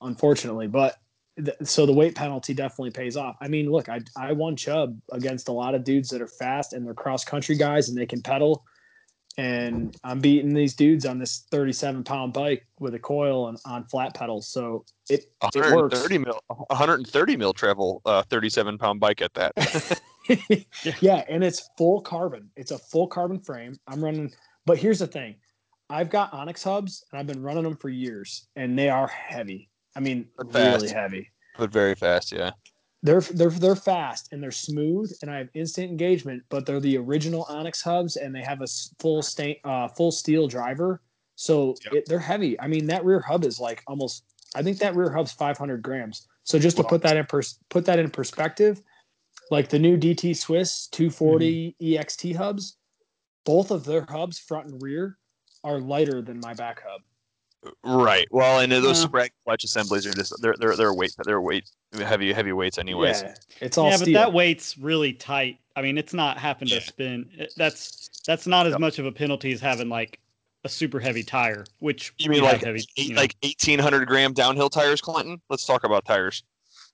unfortunately. 0.00 0.68
But 0.68 0.96
th- 1.36 1.56
so 1.64 1.86
the 1.86 1.92
weight 1.92 2.14
penalty 2.14 2.54
definitely 2.54 2.90
pays 2.90 3.16
off. 3.16 3.36
I 3.40 3.48
mean, 3.48 3.70
look, 3.70 3.88
I 3.88 4.00
I 4.16 4.32
won 4.32 4.56
Chubb 4.56 4.98
against 5.10 5.48
a 5.48 5.52
lot 5.52 5.74
of 5.74 5.84
dudes 5.84 6.08
that 6.10 6.22
are 6.22 6.28
fast 6.28 6.72
and 6.72 6.86
they're 6.86 6.94
cross 6.94 7.24
country 7.24 7.56
guys 7.56 7.88
and 7.88 7.98
they 7.98 8.06
can 8.06 8.22
pedal, 8.22 8.64
and 9.38 9.96
I'm 10.04 10.20
beating 10.20 10.52
these 10.52 10.74
dudes 10.74 11.06
on 11.06 11.18
this 11.18 11.46
37 11.50 12.04
pound 12.04 12.32
bike 12.32 12.66
with 12.78 12.94
a 12.94 12.98
coil 12.98 13.48
and 13.48 13.58
on 13.64 13.84
flat 13.86 14.14
pedals. 14.14 14.48
So 14.48 14.84
it 15.08 15.24
it 15.54 15.74
works. 15.74 15.94
130 15.94 16.18
mil, 16.18 16.40
130 16.48 17.36
mil 17.36 17.52
travel, 17.52 18.02
uh, 18.04 18.22
37 18.24 18.78
pound 18.78 19.00
bike 19.00 19.22
at 19.22 19.32
that. 19.34 20.00
yeah, 21.00 21.24
and 21.28 21.42
it's 21.42 21.70
full 21.78 22.00
carbon. 22.02 22.50
It's 22.56 22.70
a 22.72 22.78
full 22.78 23.06
carbon 23.06 23.40
frame. 23.40 23.78
I'm 23.86 24.04
running, 24.04 24.32
but 24.66 24.78
here's 24.78 24.98
the 24.98 25.06
thing: 25.06 25.34
I've 25.90 26.10
got 26.10 26.32
Onyx 26.32 26.62
hubs 26.62 27.04
and 27.12 27.18
I've 27.20 27.26
been 27.26 27.42
running 27.42 27.64
them 27.64 27.76
for 27.76 27.88
years, 27.88 28.48
and 28.56 28.78
they 28.78 28.88
are 28.88 29.06
heavy. 29.08 29.68
I 29.96 30.00
mean, 30.00 30.26
They're 30.50 30.72
really 30.72 30.88
heavy. 30.88 31.30
but 31.58 31.70
very 31.70 31.94
fast. 31.94 32.32
Yeah. 32.32 32.52
They're 33.04 33.20
they're 33.20 33.50
they're 33.50 33.76
fast 33.76 34.32
and 34.32 34.42
they're 34.42 34.50
smooth, 34.52 35.12
and 35.22 35.30
I 35.30 35.38
have 35.38 35.48
instant 35.54 35.90
engagement. 35.90 36.42
But 36.50 36.66
they're 36.66 36.80
the 36.80 36.96
original 36.98 37.42
Onyx 37.48 37.82
hubs, 37.82 38.16
and 38.16 38.34
they 38.34 38.42
have 38.42 38.62
a 38.62 38.66
full 39.00 39.22
stain, 39.22 39.56
uh, 39.64 39.88
full 39.88 40.12
steel 40.12 40.46
driver. 40.46 41.02
So 41.34 41.74
Yep. 41.84 41.92
it, 41.94 42.04
they're 42.06 42.18
heavy. 42.20 42.58
I 42.60 42.68
mean, 42.68 42.86
that 42.86 43.04
rear 43.04 43.18
hub 43.20 43.44
is 43.44 43.58
like 43.58 43.82
almost. 43.88 44.24
I 44.54 44.62
think 44.62 44.78
that 44.78 44.94
rear 44.94 45.10
hub's 45.10 45.32
500 45.32 45.82
grams. 45.82 46.28
So 46.44 46.58
just 46.58 46.76
to 46.76 46.82
Wow. 46.82 46.90
put 46.90 47.02
that 47.02 47.16
in 47.16 47.24
pers- 47.26 47.58
put 47.70 47.84
that 47.86 47.98
in 47.98 48.08
perspective, 48.10 48.82
like 49.50 49.68
the 49.68 49.78
new 49.78 49.96
DT 49.96 50.36
Swiss 50.36 50.86
240 50.88 51.74
EXP 51.80 52.36
hubs, 52.36 52.76
both 53.44 53.70
of 53.70 53.84
their 53.84 54.04
hubs, 54.08 54.38
front 54.38 54.66
and 54.68 54.82
rear, 54.82 55.18
are 55.64 55.78
lighter 55.78 56.22
than 56.22 56.40
my 56.40 56.54
back 56.54 56.82
hub. 56.86 57.02
Right. 57.84 58.26
Well, 58.32 58.60
and 58.60 58.72
those 58.72 59.04
uh-huh. 59.04 59.10
Yeah. 59.14 59.24
sprag 59.26 59.30
clutch 59.44 59.64
assemblies 59.64 60.04
are 60.06 60.12
just 60.12 60.34
they're 60.42 60.56
they're 60.58 60.74
they're 60.74 60.92
weight 60.94 61.14
they're 61.24 61.40
weight 61.40 61.70
heavy 61.92 62.32
heavy 62.32 62.52
weights 62.52 62.78
anyways. 62.78 63.22
Yeah, 63.22 63.34
it's 63.60 63.78
all 63.78 63.88
yeah, 63.90 63.96
steel. 63.96 64.14
but 64.14 64.20
that 64.20 64.32
weight's 64.32 64.76
really 64.76 65.12
tight. 65.12 65.58
I 65.76 65.82
mean, 65.82 65.96
it's 65.96 66.12
not 66.12 66.38
having 66.38 66.66
Yeah. 66.68 66.80
to 66.80 66.86
spin. 66.86 67.48
That's 67.56 68.10
that's 68.26 68.46
not 68.48 68.66
as 68.66 68.72
Yep. 68.72 68.80
much 68.80 68.98
of 68.98 69.06
a 69.06 69.12
penalty 69.12 69.52
as 69.52 69.60
having 69.60 69.88
like 69.88 70.18
a 70.64 70.68
super 70.68 70.98
heavy 70.98 71.22
tire, 71.22 71.64
which 71.78 72.12
You 72.18 72.30
mean 72.30 72.42
like 72.42 72.64
heavy, 72.64 72.80
eight, 72.96 73.08
you 73.08 73.14
know. 73.14 73.20
like 73.20 73.36
1800 73.42 74.06
gram 74.06 74.32
downhill 74.32 74.68
tires, 74.70 75.00
Clinton? 75.00 75.40
Let's 75.48 75.64
talk 75.64 75.84
about 75.84 76.04
tires. 76.04 76.42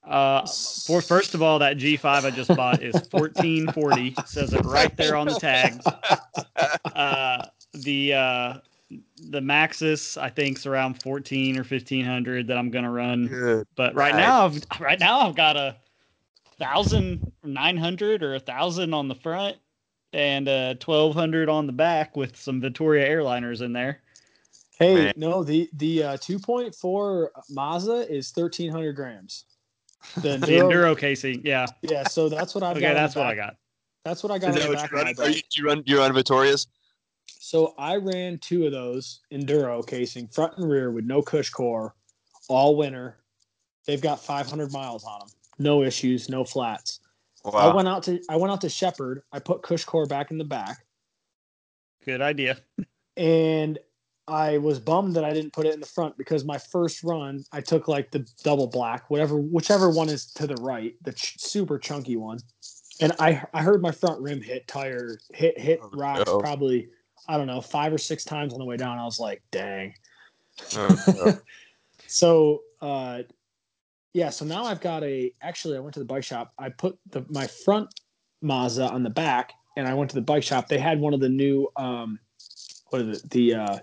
Uh, 0.05 0.47
for 0.87 1.03
first 1.03 1.35
of 1.35 1.43
all, 1.43 1.59
that 1.59 1.77
G5 1.77 2.05
I 2.25 2.31
just 2.31 2.55
bought 2.55 2.83
is 2.83 2.95
1440. 3.11 4.15
Says 4.25 4.53
it 4.55 4.65
right 4.65 4.97
there 4.97 5.17
on 5.17 5.27
the 5.27 5.35
tag. 5.41 5.83
Uh, 6.95 7.47
the 7.75 8.15
uh, 8.15 8.55
the 9.31 9.41
Maxxis 9.41 10.21
I 10.21 10.31
think's 10.31 10.65
around 10.67 11.03
14 11.03 11.57
or 11.57 11.61
1500 11.63 12.47
that 12.47 12.57
I'm 12.57 12.71
gonna 12.71 12.91
run. 12.91 13.27
Good. 13.29 13.67
But 13.77 13.95
right 13.95 14.13
Right. 14.15 14.21
now, 14.21 14.47
I've 14.47 14.63
right 14.81 14.99
now 14.99 15.21
I've 15.21 15.35
got 15.37 15.57
a 15.57 15.77
thousand 16.59 17.31
nine 17.45 17.77
hundred 17.77 18.23
or 18.23 18.35
a 18.35 18.41
thousand 18.41 18.95
on 18.95 19.09
the 19.09 19.15
front 19.15 19.57
and 20.13 20.49
a 20.49 20.75
twelve 20.77 21.15
hundred 21.15 21.49
on 21.49 21.67
the 21.67 21.73
back 21.73 22.17
with 22.17 22.37
some 22.37 22.61
Vittoria 22.61 23.09
airliners 23.09 23.61
in 23.63 23.73
there. 23.73 24.01
Hey, 24.79 24.95
Man. 24.95 25.13
no, 25.17 25.43
the 25.45 25.69
the 25.75 26.03
uh, 26.05 26.17
2.4 26.17 27.29
Mazza 27.53 28.09
is 28.09 28.33
1300 28.35 28.93
grams. 28.95 29.45
The 30.17 30.21
The 30.39 30.47
Enduro, 30.47 30.71
enduro 30.71 30.99
casing, 30.99 31.43
yeah. 31.45 31.67
yeah. 31.83 32.05
So 32.05 32.29
that's 32.29 32.55
what 32.55 32.65
I've 32.65 32.77
Okay, 32.77 32.87
got. 32.87 32.95
that's 32.95 33.15
what 33.17 33.27
I 33.27 33.35
got. 33.35 33.57
That's 34.05 34.23
what 34.23 34.33
I 34.33 34.39
got 34.39 34.51
Is 34.57 34.65
on 34.67 34.73
that 34.73 34.81
the 34.91 34.91
what 34.91 34.91
you, 34.91 34.97
run, 34.97 35.07
are 35.07 35.11
you, 35.11 35.35
bike. 35.35 35.45
you 35.57 35.65
run 35.67 35.83
you 35.87 35.99
run 35.99 36.13
Vittorias? 36.13 36.67
So 37.27 37.75
I 37.79 37.97
ran 37.97 38.39
two 38.39 38.67
of 38.67 38.73
those 38.73 39.21
enduro 39.33 39.87
casing, 39.87 40.29
front 40.29 40.57
and 40.57 40.69
rear, 40.71 40.91
with 40.91 41.05
no 41.05 41.21
cush 41.23 41.51
core, 41.51 41.95
all 42.49 42.77
winter. 42.77 43.19
They've 43.87 44.01
got 44.01 44.21
500 44.21 44.73
miles 44.73 45.05
on 45.05 45.21
them, 45.21 45.29
no 45.59 45.83
issues, 45.83 46.29
no 46.29 46.45
flats. 46.45 47.01
I 47.53 47.73
went 47.75 47.89
out 47.89 48.03
to 48.05 48.21
I 48.29 48.37
went 48.37 48.53
out 48.53 48.61
to 48.63 48.69
Shepherd. 48.69 49.23
I 49.33 49.39
put 49.39 49.63
cush 49.63 49.85
core 49.85 50.07
back 50.07 50.31
in 50.31 50.39
the 50.39 50.45
back, 50.45 50.85
Good 52.05 52.21
idea. 52.21 52.59
and 53.17 53.79
I 54.29 54.59
was 54.59 54.79
bummed 54.79 55.17
that 55.17 55.25
I 55.25 55.33
didn't 55.33 55.53
put 55.53 55.67
it 55.67 55.75
in 55.75 55.81
the 55.81 55.87
front 55.87 56.17
because 56.19 56.45
my 56.45 56.59
first 56.59 57.03
run 57.03 57.45
I 57.53 57.61
took 57.61 57.89
like 57.89 58.11
the 58.11 58.29
double 58.45 58.67
black, 58.67 59.09
whatever, 59.11 59.39
whichever 59.39 59.91
one 59.91 60.09
is 60.09 60.27
to 60.35 60.47
the 60.47 60.57
right, 60.57 60.95
the 61.03 61.13
ch- 61.13 61.41
super 61.41 61.79
chunky 61.79 62.17
one, 62.17 62.39
and 63.01 63.13
I 63.19 63.43
I 63.55 63.63
heard 63.63 63.81
my 63.81 63.93
front 63.93 64.21
rim 64.21 64.43
hit 64.43 64.67
tire 64.69 65.19
hit 65.33 65.59
hit 65.59 65.81
Oh, 65.83 65.91
rocks 65.95 66.27
no. 66.27 66.39
probably 66.39 66.89
I 67.27 67.37
don't 67.37 67.47
know 67.47 67.61
five 67.61 67.93
or 67.93 67.99
six 67.99 68.25
times 68.25 68.53
on 68.53 68.59
the 68.59 68.65
way 68.65 68.77
down. 68.77 68.99
I 68.99 69.05
was 69.05 69.19
like, 69.19 69.43
dang. 69.51 69.95
Oh, 70.77 70.97
no. 71.17 71.39
so 72.07 72.63
uh 72.81 73.23
yeah 74.15 74.31
so 74.31 74.45
now 74.45 74.65
i've 74.65 74.81
got 74.81 75.05
a 75.05 75.33
actually 75.43 75.77
i 75.77 75.81
went 75.81 75.93
to 75.93 76.01
the 76.01 76.07
bike 76.07 76.25
shop 76.25 76.53
i 76.59 76.69
put 76.69 76.99
the 77.11 77.25
my 77.29 77.47
front 77.47 77.89
Mazza 78.43 78.91
on 78.91 79.03
the 79.03 79.11
back 79.11 79.53
and 79.77 79.87
i 79.87 79.93
went 79.93 80.11
to 80.11 80.17
the 80.17 80.23
bike 80.23 80.43
shop 80.43 80.69
they 80.69 80.79
had 80.79 80.99
one 80.99 81.13
of 81.13 81.21
the 81.21 81.29
new 81.29 81.69
um 81.77 82.19
what 82.89 83.03
is 83.03 83.23
it 83.23 83.31
the 83.31 83.55
uh 83.55 83.79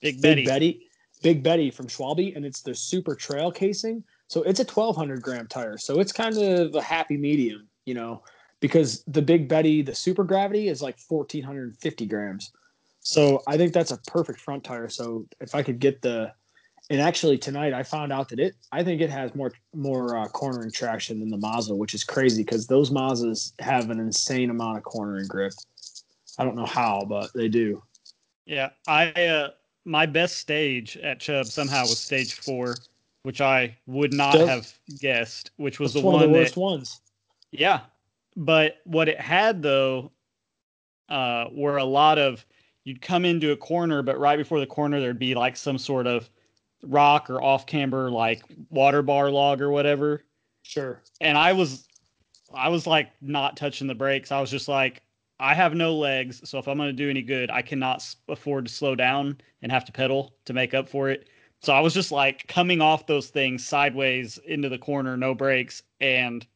Big 0.00 0.20
big 0.20 0.22
Betty. 0.22 0.44
betty 0.46 0.84
big 1.20 1.42
betty 1.42 1.70
from 1.70 1.88
schwalbe 1.88 2.36
and 2.36 2.46
it's 2.46 2.62
the 2.62 2.72
super 2.72 3.14
trail 3.14 3.50
casing 3.50 4.04
so 4.28 4.42
it's 4.42 4.60
a 4.60 4.64
1200 4.64 5.20
gram 5.20 5.48
tire 5.48 5.76
so 5.76 5.98
it's 5.98 6.12
kind 6.12 6.38
of 6.38 6.72
a 6.76 6.80
happy 6.80 7.16
medium 7.16 7.66
you 7.86 7.94
know 7.94 8.22
because 8.60 9.02
the 9.06 9.22
Big 9.22 9.48
Betty, 9.48 9.82
the 9.82 9.94
super 9.94 10.24
gravity, 10.24 10.68
is 10.68 10.82
like 10.82 10.96
1450 11.06 12.06
grams. 12.06 12.52
So 13.00 13.42
I 13.46 13.56
think 13.56 13.72
that's 13.72 13.92
a 13.92 13.98
perfect 14.06 14.40
front 14.40 14.64
tire. 14.64 14.88
So 14.88 15.26
if 15.40 15.54
I 15.54 15.62
could 15.62 15.78
get 15.78 16.02
the, 16.02 16.32
and 16.90 17.00
actually 17.00 17.38
tonight 17.38 17.72
I 17.72 17.82
found 17.82 18.12
out 18.12 18.28
that 18.30 18.40
it, 18.40 18.54
I 18.72 18.82
think 18.82 19.00
it 19.00 19.10
has 19.10 19.34
more 19.34 19.52
more 19.74 20.16
uh, 20.16 20.28
cornering 20.28 20.72
traction 20.72 21.20
than 21.20 21.28
the 21.28 21.36
Mazza, 21.36 21.76
which 21.76 21.94
is 21.94 22.02
crazy 22.02 22.42
because 22.42 22.66
those 22.66 22.90
Mazzas 22.90 23.52
have 23.60 23.90
an 23.90 24.00
insane 24.00 24.50
amount 24.50 24.78
of 24.78 24.84
cornering 24.84 25.26
grip. 25.26 25.52
I 26.38 26.44
don't 26.44 26.56
know 26.56 26.66
how, 26.66 27.04
but 27.08 27.30
they 27.34 27.48
do. 27.48 27.82
Yeah, 28.46 28.70
I 28.86 29.10
uh, 29.10 29.50
my 29.88 30.06
best 30.06 30.36
stage 30.36 30.96
at 30.98 31.18
Chubb 31.18 31.46
somehow 31.46 31.82
was 31.82 31.98
stage 31.98 32.34
four, 32.34 32.76
which 33.22 33.40
I 33.40 33.76
would 33.86 34.12
not 34.12 34.34
have 34.34 34.72
guessed, 35.00 35.50
which 35.56 35.80
was 35.80 35.94
the 35.94 36.00
one, 36.00 36.14
one, 36.14 36.22
of 36.22 36.28
the 36.28 36.34
that 36.34 36.40
worst 36.40 36.56
ones. 36.56 37.00
Yeah. 37.50 37.80
But 38.36 38.76
what 38.84 39.08
it 39.08 39.20
had 39.20 39.62
though 39.62 40.12
uh 41.08 41.46
were 41.52 41.78
a 41.78 41.84
lot 41.84 42.18
of 42.18 42.44
you'd 42.84 43.00
come 43.00 43.24
into 43.24 43.52
a 43.52 43.56
corner, 43.56 44.02
but 44.02 44.18
right 44.18 44.36
before 44.36 44.60
the 44.60 44.66
corner 44.66 45.00
there'd 45.00 45.18
be 45.18 45.34
like 45.34 45.56
some 45.56 45.78
sort 45.78 46.06
of 46.06 46.28
rock 46.82 47.30
or 47.30 47.42
off 47.42 47.66
camber 47.66 48.10
like 48.10 48.42
water 48.70 49.02
bar 49.02 49.30
log 49.30 49.60
or 49.62 49.70
whatever. 49.70 50.22
Sure. 50.62 51.02
And 51.20 51.38
I 51.38 51.54
was 51.54 51.88
I 52.54 52.68
was 52.68 52.86
like 52.86 53.10
not 53.22 53.56
touching 53.56 53.86
the 53.86 53.94
brakes. 53.94 54.30
I 54.30 54.40
was 54.40 54.50
just 54.50 54.68
like 54.68 55.02
I 55.40 55.54
have 55.54 55.74
no 55.74 55.94
legs, 55.94 56.40
so 56.48 56.58
if 56.58 56.66
I'm 56.66 56.76
going 56.78 56.88
to 56.88 56.92
do 56.92 57.08
any 57.10 57.22
good, 57.22 57.50
I 57.50 57.62
cannot 57.62 58.04
afford 58.28 58.66
to 58.66 58.72
slow 58.72 58.94
down 58.94 59.38
and 59.62 59.70
have 59.70 59.84
to 59.84 59.92
pedal 59.92 60.34
to 60.46 60.52
make 60.52 60.74
up 60.74 60.88
for 60.88 61.10
it. 61.10 61.28
So 61.60 61.72
I 61.72 61.80
was 61.80 61.94
just 61.94 62.12
like 62.12 62.46
coming 62.48 62.80
off 62.80 63.06
those 63.06 63.28
things 63.28 63.66
sideways 63.66 64.38
into 64.38 64.68
the 64.68 64.78
corner, 64.78 65.16
no 65.16 65.34
brakes, 65.34 65.82
and 66.00 66.46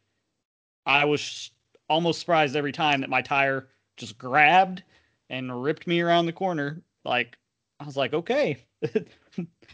I 0.86 1.04
was 1.04 1.50
almost 1.88 2.20
surprised 2.20 2.56
every 2.56 2.72
time 2.72 3.00
that 3.00 3.10
my 3.10 3.22
tire 3.22 3.68
just 3.96 4.18
grabbed 4.18 4.82
and 5.30 5.62
ripped 5.62 5.86
me 5.86 6.00
around 6.00 6.26
the 6.26 6.32
corner. 6.32 6.82
Like 7.04 7.36
I 7.80 7.84
was 7.84 7.96
like, 7.96 8.14
okay, 8.14 8.64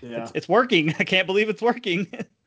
Yeah. 0.03 0.23
it's, 0.23 0.33
it's 0.35 0.49
working. 0.49 0.95
I 0.99 1.05
can't 1.05 1.27
believe 1.27 1.49
it's 1.49 1.63
working. 1.63 2.07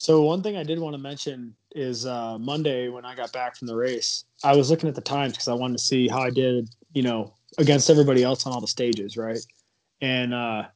So 0.00 0.22
one 0.22 0.44
thing 0.44 0.56
I 0.56 0.62
did 0.62 0.78
want 0.78 0.94
to 0.94 0.98
mention 0.98 1.56
is 1.72 2.06
uh, 2.06 2.38
Monday 2.38 2.88
when 2.88 3.04
I 3.04 3.16
got 3.16 3.32
back 3.32 3.56
from 3.56 3.66
the 3.66 3.74
race, 3.74 4.24
I 4.44 4.54
was 4.54 4.70
looking 4.70 4.88
at 4.88 4.94
the 4.94 5.00
times 5.00 5.32
because 5.32 5.48
I 5.48 5.54
wanted 5.54 5.78
to 5.78 5.82
see 5.82 6.06
how 6.06 6.22
I 6.22 6.30
did, 6.30 6.70
you 6.92 7.02
know, 7.02 7.34
against 7.58 7.90
everybody 7.90 8.22
else 8.22 8.46
on 8.46 8.52
all 8.52 8.60
the 8.60 8.68
stages, 8.68 9.16
right? 9.16 9.40
And 10.00 10.32
uh, 10.32 10.66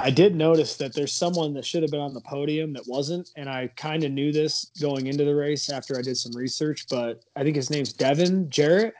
I 0.00 0.10
did 0.10 0.34
notice 0.34 0.74
that 0.78 0.94
there's 0.94 1.12
someone 1.12 1.54
that 1.54 1.64
should 1.64 1.82
have 1.82 1.92
been 1.92 2.00
on 2.00 2.12
the 2.12 2.20
podium 2.20 2.72
that 2.72 2.82
wasn't, 2.88 3.30
and 3.36 3.48
I 3.48 3.68
kind 3.76 4.02
of 4.02 4.10
knew 4.10 4.32
this 4.32 4.72
going 4.80 5.06
into 5.06 5.24
the 5.24 5.34
race 5.34 5.70
after 5.70 5.96
I 5.96 6.02
did 6.02 6.16
some 6.16 6.32
research. 6.34 6.86
But 6.90 7.22
I 7.36 7.44
think 7.44 7.54
his 7.54 7.70
name's 7.70 7.92
Devin 7.92 8.50
Jarrett. 8.50 8.94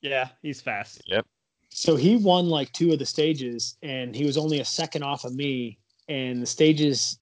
yeah, 0.00 0.28
he's 0.40 0.62
fast. 0.62 1.02
Yep. 1.04 1.26
So 1.68 1.96
he 1.96 2.16
won 2.16 2.48
like 2.48 2.72
two 2.72 2.92
of 2.94 2.98
the 2.98 3.06
stages, 3.06 3.76
and 3.82 4.16
he 4.16 4.24
was 4.24 4.38
only 4.38 4.60
a 4.60 4.64
second 4.64 5.02
off 5.02 5.24
of 5.24 5.34
me. 5.34 5.76
And 6.08 6.40
the 6.42 6.46
stages 6.46 7.18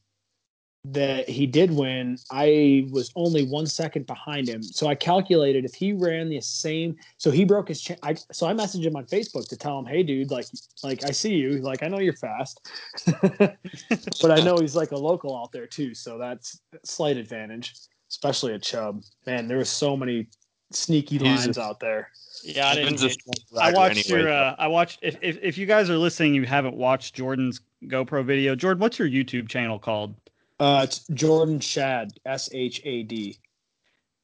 that 0.84 1.28
he 1.28 1.46
did 1.46 1.70
win, 1.70 2.18
I 2.30 2.88
was 2.90 3.12
only 3.14 3.44
one 3.46 3.66
second 3.66 4.06
behind 4.06 4.48
him. 4.48 4.62
So 4.62 4.88
I 4.88 4.94
calculated 4.96 5.64
if 5.64 5.74
he 5.74 5.92
ran 5.92 6.28
the 6.28 6.40
same, 6.40 6.96
so 7.18 7.30
he 7.30 7.44
broke 7.44 7.68
his. 7.68 7.80
Cha- 7.80 7.94
I, 8.02 8.14
so 8.14 8.48
I 8.48 8.52
messaged 8.52 8.84
him 8.84 8.96
on 8.96 9.04
Facebook 9.06 9.48
to 9.48 9.56
tell 9.56 9.78
him, 9.78 9.86
"Hey, 9.86 10.02
dude, 10.02 10.30
like, 10.30 10.46
like 10.82 11.04
I 11.04 11.12
see 11.12 11.34
you, 11.34 11.58
like 11.58 11.82
I 11.84 11.88
know 11.88 12.00
you're 12.00 12.14
fast, 12.14 12.68
but 13.22 14.30
I 14.30 14.40
know 14.40 14.56
he's 14.58 14.74
like 14.74 14.90
a 14.90 14.96
local 14.98 15.36
out 15.36 15.52
there 15.52 15.66
too, 15.66 15.94
so 15.94 16.18
that's 16.18 16.60
a 16.72 16.84
slight 16.84 17.16
advantage, 17.16 17.74
especially 18.10 18.54
at 18.54 18.62
Chubb. 18.62 19.02
Man, 19.24 19.46
there 19.46 19.58
was 19.58 19.70
so 19.70 19.96
many 19.96 20.26
sneaky 20.72 21.18
He's 21.18 21.22
a- 21.22 21.46
lines 21.46 21.58
out 21.58 21.78
there. 21.78 22.08
Yeah, 22.42 22.70
I 22.70 22.74
didn't. 22.74 22.94
Devin's 22.94 23.18
I 23.56 23.72
watched 23.72 24.10
anyway, 24.10 24.22
your. 24.24 24.32
Uh, 24.32 24.56
I 24.58 24.66
watched. 24.66 24.98
If, 25.02 25.16
if 25.22 25.38
if 25.40 25.56
you 25.56 25.66
guys 25.66 25.88
are 25.90 25.98
listening, 25.98 26.34
you 26.34 26.44
haven't 26.44 26.74
watched 26.74 27.14
Jordan's 27.14 27.60
GoPro 27.84 28.24
video. 28.24 28.56
Jordan, 28.56 28.80
what's 28.80 28.98
your 28.98 29.08
YouTube 29.08 29.48
channel 29.48 29.78
called? 29.78 30.14
Uh, 30.62 30.84
it's 30.84 31.00
Jordan 31.12 31.58
Shad, 31.58 32.12
S 32.24 32.48
H 32.52 32.80
A 32.84 33.02
D. 33.02 33.36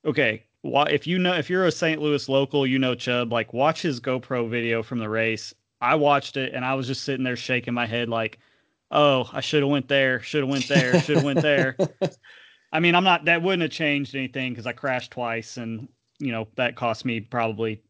Okay, 0.06 0.44
wha 0.62 0.84
if 0.84 1.04
you 1.04 1.18
know 1.18 1.34
if 1.34 1.50
you're 1.50 1.64
a 1.64 1.72
St. 1.72 2.00
Louis 2.00 2.28
local, 2.28 2.64
you 2.64 2.78
know 2.78 2.94
Chubb. 2.94 3.32
Like, 3.32 3.52
watch 3.52 3.82
his 3.82 3.98
GoPro 3.98 4.48
video 4.48 4.84
from 4.84 5.00
the 5.00 5.08
race. 5.08 5.52
I 5.80 5.96
watched 5.96 6.36
it 6.36 6.54
and 6.54 6.64
I 6.64 6.74
was 6.74 6.86
just 6.86 7.02
sitting 7.02 7.24
there 7.24 7.34
shaking 7.34 7.74
my 7.74 7.86
head 7.86 8.08
like, 8.08 8.38
"Oh, 8.92 9.28
I 9.32 9.40
should 9.40 9.64
have 9.64 9.70
went 9.70 9.88
there. 9.88 10.20
Should 10.20 10.42
have 10.42 10.48
went 10.48 10.68
there. 10.68 11.00
Should 11.00 11.16
have 11.16 11.24
went 11.24 11.42
there." 11.42 11.76
I 12.72 12.78
mean, 12.78 12.94
I'm 12.94 13.02
not. 13.02 13.24
That 13.24 13.42
wouldn't 13.42 13.62
have 13.62 13.72
changed 13.72 14.14
anything 14.14 14.52
because 14.52 14.68
I 14.68 14.72
crashed 14.72 15.10
twice, 15.10 15.56
and 15.56 15.88
you 16.20 16.30
know 16.30 16.46
that 16.54 16.76
cost 16.76 17.04
me 17.04 17.18
probably 17.18 17.82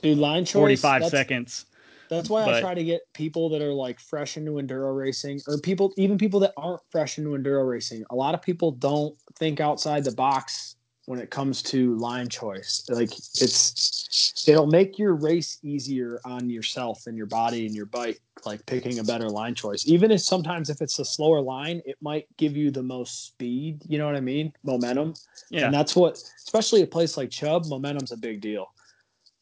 Dude, 0.00 0.16
line 0.16 0.46
choice. 0.46 0.80
45 0.80 1.04
seconds. 1.08 1.66
That's 2.10 2.28
why 2.28 2.44
I 2.44 2.60
try 2.60 2.74
to 2.74 2.84
get 2.84 3.02
people 3.14 3.48
that 3.50 3.62
are 3.62 3.72
like 3.72 4.00
fresh 4.00 4.36
into 4.36 4.52
enduro 4.52 4.96
racing, 4.96 5.40
or 5.46 5.58
people, 5.58 5.92
even 5.96 6.18
people 6.18 6.40
that 6.40 6.52
aren't 6.56 6.80
fresh 6.90 7.18
into 7.18 7.30
enduro 7.30 7.68
racing. 7.68 8.04
A 8.10 8.16
lot 8.16 8.34
of 8.34 8.42
people 8.42 8.72
don't 8.72 9.16
think 9.38 9.60
outside 9.60 10.04
the 10.04 10.12
box 10.12 10.76
when 11.06 11.18
it 11.18 11.30
comes 11.30 11.62
to 11.62 11.96
line 11.96 12.28
choice. 12.28 12.84
Like 12.88 13.12
it's, 13.12 14.44
it'll 14.48 14.66
make 14.66 14.98
your 14.98 15.14
race 15.14 15.58
easier 15.62 16.20
on 16.24 16.50
yourself 16.50 17.06
and 17.06 17.16
your 17.16 17.26
body 17.26 17.66
and 17.66 17.74
your 17.74 17.86
bike. 17.86 18.20
Like 18.46 18.64
picking 18.64 19.00
a 19.00 19.04
better 19.04 19.28
line 19.28 19.54
choice, 19.54 19.86
even 19.86 20.10
if 20.10 20.22
sometimes 20.22 20.70
if 20.70 20.80
it's 20.80 20.98
a 20.98 21.04
slower 21.04 21.42
line, 21.42 21.82
it 21.84 21.96
might 22.00 22.26
give 22.38 22.56
you 22.56 22.70
the 22.70 22.82
most 22.82 23.26
speed. 23.26 23.82
You 23.86 23.98
know 23.98 24.06
what 24.06 24.16
I 24.16 24.20
mean? 24.20 24.54
Momentum. 24.64 25.12
Yeah, 25.50 25.66
And 25.66 25.74
that's 25.74 25.94
what, 25.94 26.12
especially 26.38 26.80
a 26.80 26.86
place 26.86 27.18
like 27.18 27.30
Chubb, 27.30 27.66
momentum's 27.66 28.12
a 28.12 28.16
big 28.16 28.40
deal. 28.40 28.72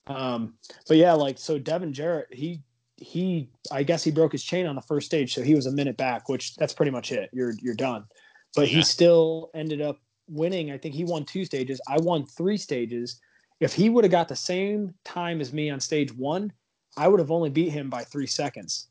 Um, 0.08 0.54
but 0.86 0.96
yeah, 0.96 1.12
like 1.12 1.38
so 1.38 1.58
Devin 1.58 1.92
Jarrett, 1.92 2.28
he 2.32 2.62
he 2.96 3.48
I 3.70 3.82
guess 3.82 4.02
he 4.02 4.10
broke 4.10 4.32
his 4.32 4.42
chain 4.42 4.66
on 4.66 4.74
the 4.74 4.82
first 4.82 5.06
stage, 5.06 5.34
so 5.34 5.42
he 5.42 5.54
was 5.54 5.66
a 5.66 5.72
minute 5.72 5.96
back, 5.96 6.28
which 6.28 6.56
that's 6.56 6.72
pretty 6.72 6.90
much 6.90 7.12
it. 7.12 7.30
You're 7.32 7.54
you're 7.60 7.74
done. 7.74 8.04
But 8.54 8.68
Yeah. 8.68 8.76
he 8.78 8.82
still 8.82 9.50
ended 9.54 9.80
up 9.80 9.98
winning. 10.28 10.70
I 10.70 10.78
think 10.78 10.94
he 10.94 11.04
won 11.04 11.24
two 11.24 11.44
stages. 11.44 11.80
I 11.88 11.98
won 11.98 12.26
three 12.26 12.56
stages. 12.56 13.20
If 13.60 13.74
he 13.74 13.90
would 13.90 14.04
have 14.04 14.10
got 14.10 14.28
the 14.28 14.36
same 14.36 14.94
time 15.04 15.40
as 15.40 15.52
me 15.52 15.70
on 15.70 15.80
stage 15.80 16.14
one, 16.14 16.52
I 16.96 17.08
would 17.08 17.20
have 17.20 17.30
only 17.30 17.50
beat 17.50 17.70
him 17.70 17.90
by 17.90 18.04
three 18.04 18.26
seconds. 18.26 18.88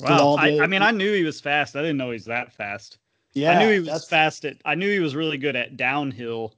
wow. 0.00 0.36
the 0.36 0.42
I, 0.42 0.64
I 0.64 0.66
mean, 0.66 0.82
I 0.82 0.90
knew 0.90 1.12
he 1.12 1.24
was 1.24 1.40
fast. 1.40 1.76
I 1.76 1.82
didn't 1.82 1.98
know 1.98 2.10
he's 2.10 2.24
that 2.24 2.52
fast. 2.52 2.98
Yeah, 3.34 3.52
I 3.52 3.58
knew 3.58 3.70
he 3.70 3.90
was 3.90 4.08
fast 4.08 4.44
at. 4.46 4.56
I 4.64 4.74
knew 4.74 4.90
he 4.90 5.00
was 5.00 5.14
really 5.14 5.36
good 5.36 5.56
at 5.56 5.76
downhill 5.76 6.54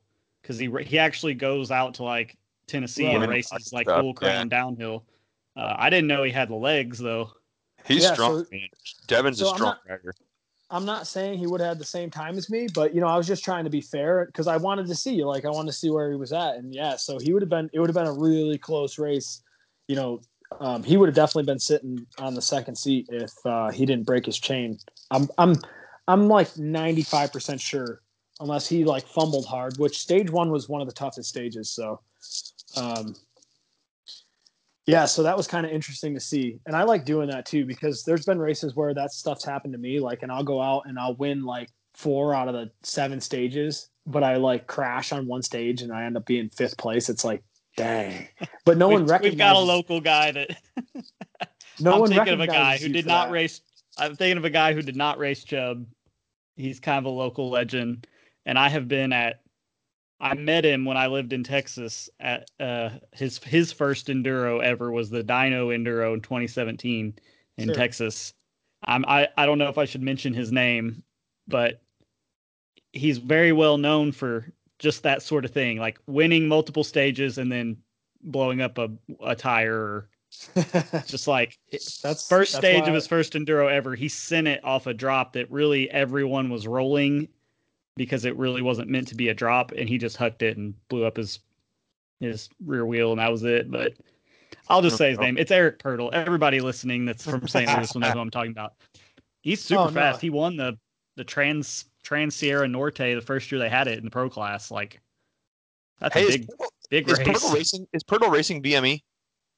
because 0.49 0.59
he 0.59 0.71
he 0.85 0.99
actually 0.99 1.35
goes 1.35 1.71
out 1.71 1.95
to 1.95 2.03
like 2.03 2.37
Tennessee 2.67 3.05
Right. 3.07 3.17
and 3.17 3.25
Yeah. 3.25 3.29
races 3.31 3.71
like 3.73 3.87
Stuff, 3.87 4.01
full 4.01 4.15
crown 4.15 4.49
downhill. 4.49 5.05
Uh, 5.57 5.75
I 5.77 5.91
didn't 5.91 6.07
know 6.07 6.23
he 6.23 6.33
had 6.33 6.49
the 6.49 6.55
legs 6.55 6.99
though. 6.99 7.33
He's 7.85 8.03
Yeah, 8.05 8.15
strong. 8.15 8.45
so- 8.45 8.51
man. 8.51 8.69
Devin's 9.07 9.39
so 9.39 9.47
a 9.47 9.51
I'm 9.51 9.57
strong 9.57 9.71
not- 9.71 9.81
rider. 9.89 10.15
I'm 10.71 10.85
not 10.85 11.07
saying 11.07 11.39
he 11.39 11.47
would 11.47 11.61
have 11.61 11.69
had 11.69 11.79
the 11.79 11.85
same 11.85 12.11
time 12.11 12.37
as 12.37 12.51
me, 12.51 12.67
but 12.75 12.95
you 12.95 13.01
know, 13.01 13.07
I 13.07 13.17
was 13.17 13.27
just 13.27 13.43
trying 13.43 13.65
to 13.65 13.71
be 13.71 13.81
fair 13.81 14.27
because 14.27 14.47
I 14.47 14.59
wanted 14.59 14.87
to 14.89 14.95
see, 14.95 15.15
you 15.15 15.27
like, 15.27 15.47
I 15.47 15.51
wanted 15.51 15.73
to 15.73 15.79
see 15.79 15.89
where 15.91 16.11
he 16.11 16.17
was 16.17 16.31
at, 16.33 16.57
and 16.57 16.75
yeah, 16.75 16.97
so 16.97 17.19
he 17.19 17.33
would 17.33 17.41
have 17.41 17.49
been, 17.49 17.71
it 17.73 17.81
would 17.81 17.89
have 17.89 17.95
been 17.95 18.07
a 18.07 18.13
really 18.13 18.59
close 18.59 18.99
race. 18.99 19.43
You 19.87 19.97
know, 19.97 20.21
um, 20.61 20.83
he 20.83 20.99
would 20.99 21.09
have 21.09 21.17
definitely 21.17 21.45
been 21.45 21.59
sitting 21.59 22.07
on 22.19 22.35
the 22.35 22.43
second 22.43 22.77
seat 22.77 23.07
if 23.11 23.33
uh, 23.47 23.71
he 23.71 23.87
didn't 23.87 24.05
break 24.05 24.27
his 24.27 24.39
chain. 24.39 24.79
I'm, 25.11 25.29
I'm, 25.39 25.57
I'm 26.07 26.29
like 26.29 26.55
95 26.59 27.33
percent 27.33 27.61
sure, 27.63 28.03
unless 28.41 28.69
he 28.69 28.85
like 28.85 29.07
fumbled 29.07 29.47
hard, 29.47 29.77
which 29.79 29.99
stage 29.99 30.31
one 30.31 30.51
was 30.51 30.69
one 30.69 30.81
of 30.81 30.89
the 30.89 30.95
toughest 30.95 31.29
stages. 31.29 31.71
So, 31.71 32.01
um, 32.77 33.15
yeah, 34.87 35.05
so 35.05 35.23
that 35.23 35.37
was 35.37 35.47
kind 35.47 35.67
of 35.67 35.73
interesting 35.73 36.15
to 36.15 36.21
see. 36.21 36.61
And 36.67 36.75
I 36.75 36.83
like 36.85 37.05
doing 37.05 37.29
that 37.31 37.45
too 37.47 37.67
because 37.67 38.05
there's 38.05 38.25
been 38.25 38.39
races 38.39 38.75
where 38.75 38.95
that 38.95 39.13
stuff's 39.13 39.45
happened 39.45 39.75
to 39.75 39.79
me. 39.79 40.01
Like, 40.01 40.23
and 40.23 40.33
I'll 40.33 40.45
go 40.45 40.63
out 40.63 40.85
and 40.87 40.99
I'll 40.99 41.15
win 41.17 41.45
like 41.45 41.69
four 41.95 42.35
out 42.35 42.49
of 42.49 42.55
the 42.55 42.71
seven 42.83 43.21
stages, 43.21 43.91
but 44.07 44.23
I 44.23 44.37
like 44.37 44.67
crash 44.67 45.13
on 45.13 45.27
one 45.27 45.43
stage 45.43 45.83
and 45.83 45.93
I 45.93 46.05
end 46.05 46.17
up 46.17 46.25
being 46.25 46.49
fifth 46.49 46.79
place. 46.79 47.09
It's 47.09 47.25
like, 47.25 47.43
dang. 47.77 48.29
But 48.65 48.77
no 48.77 48.89
one 48.89 49.07
recognizes. 49.07 49.33
we've 49.33 49.39
got 49.39 49.57
a 49.57 49.61
local 49.61 50.01
guy 50.01 50.31
that 50.31 50.57
no 51.81 51.95
I'm 51.95 52.01
one 52.01 52.11
thinking 52.11 52.35
of 52.35 52.41
a 52.41 52.47
guy 52.47 52.77
who 52.77 52.89
did 52.89 53.07
not 53.07 53.29
that. 53.29 53.33
race. 53.33 53.63
I'm 53.97 54.15
thinking 54.15 54.37
of 54.37 54.45
a 54.45 54.51
guy 54.51 54.75
who 54.75 54.83
did 54.83 54.95
not 54.95 55.19
race 55.19 55.43
Chubb. 55.43 55.87
He's 56.57 56.81
kind 56.81 56.99
of 56.99 57.07
a 57.07 57.11
local 57.11 57.51
legend, 57.51 58.07
and 58.49 58.59
I 58.59 58.69
have 58.71 58.89
been 58.89 59.13
at. 59.13 59.43
I 60.21 60.35
met 60.35 60.65
him 60.65 60.85
when 60.85 60.97
I 60.97 61.07
lived 61.07 61.33
in 61.33 61.45
Texas. 61.45 62.11
At 62.19 62.51
uh, 62.59 62.91
his 63.13 63.39
his 63.45 63.71
first 63.71 64.09
enduro 64.09 64.61
ever 64.65 64.91
was 64.91 65.11
the 65.11 65.23
Dino 65.23 65.69
Enduro 65.69 66.15
in 66.15 66.21
2017 66.23 67.15
in 67.59 67.65
Sure. 67.65 67.75
Texas. 67.75 68.33
I'm, 68.85 69.05
I 69.07 69.29
I 69.37 69.47
don't 69.47 69.59
know 69.59 69.69
if 69.69 69.79
I 69.79 69.85
should 69.85 70.03
mention 70.03 70.33
his 70.35 70.51
name, 70.51 71.05
but 71.47 71.83
he's 72.93 73.19
very 73.19 73.53
well 73.53 73.77
known 73.79 74.11
for 74.11 74.53
just 74.79 75.03
that 75.03 75.23
sort 75.23 75.45
of 75.45 75.51
thing, 75.53 75.79
like 75.79 75.99
winning 76.07 76.49
multiple 76.49 76.85
stages 76.85 77.39
and 77.39 77.53
then 77.53 77.77
blowing 78.23 78.61
up 78.61 78.79
a 78.79 78.91
a 79.23 79.37
tire 79.37 80.09
just 81.07 81.27
like 81.29 81.59
that's 82.03 82.29
first 82.29 82.53
that's 82.53 82.53
stage 82.53 82.83
why- 82.83 82.89
of 82.89 82.95
his 82.95 83.07
first 83.07 83.35
enduro 83.35 83.71
ever 83.71 83.95
he 83.95 84.09
sent 84.09 84.47
it 84.49 84.63
off 84.65 84.87
a 84.87 84.93
drop 84.95 85.33
that 85.35 85.51
really 85.51 85.89
everyone 85.91 86.51
was 86.51 86.67
rolling 86.67 87.29
because 87.99 88.25
it 88.25 88.35
really 88.37 88.63
wasn't 88.63 88.89
meant 88.89 89.09
to 89.09 89.15
be 89.15 89.29
a 89.29 89.35
drop, 89.35 89.73
and 89.73 89.87
he 89.89 89.99
just 89.99 90.17
hucked 90.17 90.41
it 90.43 90.57
and 90.57 90.73
blew 90.89 91.05
up 91.05 91.19
his 91.19 91.41
his 92.21 92.49
rear 92.65 92.87
wheel, 92.87 93.11
and 93.13 93.21
that 93.21 93.31
was 93.31 93.45
it. 93.45 93.71
But 93.71 93.93
I'll 94.69 94.81
just 94.83 94.97
say 94.97 95.11
his 95.11 95.19
name. 95.19 95.37
It's 95.37 95.51
Eric 95.51 95.79
Pirtle. 95.79 96.11
Everybody 96.13 96.61
listening 96.61 97.05
that's 97.05 97.25
from 97.29 97.47
St. 97.47 97.69
Louis 97.77 97.93
will 97.93 98.01
know 98.01 98.11
who 98.11 98.19
I'm 98.21 98.31
talking 98.31 98.53
about. 98.53 98.73
He's 99.43 99.63
super 99.63 99.83
Oh, 99.83 99.85
no. 99.87 99.93
fast. 99.93 100.21
He 100.23 100.31
won 100.31 100.57
the 100.57 100.79
the 101.17 101.25
Trans 101.25 101.85
Trans 102.03 102.35
Sierra 102.35 102.67
Norte 102.67 102.97
the 102.97 103.21
first 103.21 103.53
year 103.53 103.59
they 103.59 103.69
had 103.69 103.89
it 103.89 103.99
in 103.99 104.05
the 104.05 104.11
pro 104.11 104.31
class. 104.31 104.71
Like 104.71 105.01
that's 106.01 106.15
Hey, 106.15 106.25
a 106.25 106.29
is, 106.29 106.37
big 106.39 106.47
Pirtle, 106.49 106.69
big 106.91 107.09
is 107.11 107.19
race. 107.19 107.29
Pirtle 107.29 107.55
racing? 107.55 107.87
Is 107.93 108.03
Pirtle 108.05 108.31
racing? 108.31 108.63
BME? 108.63 109.03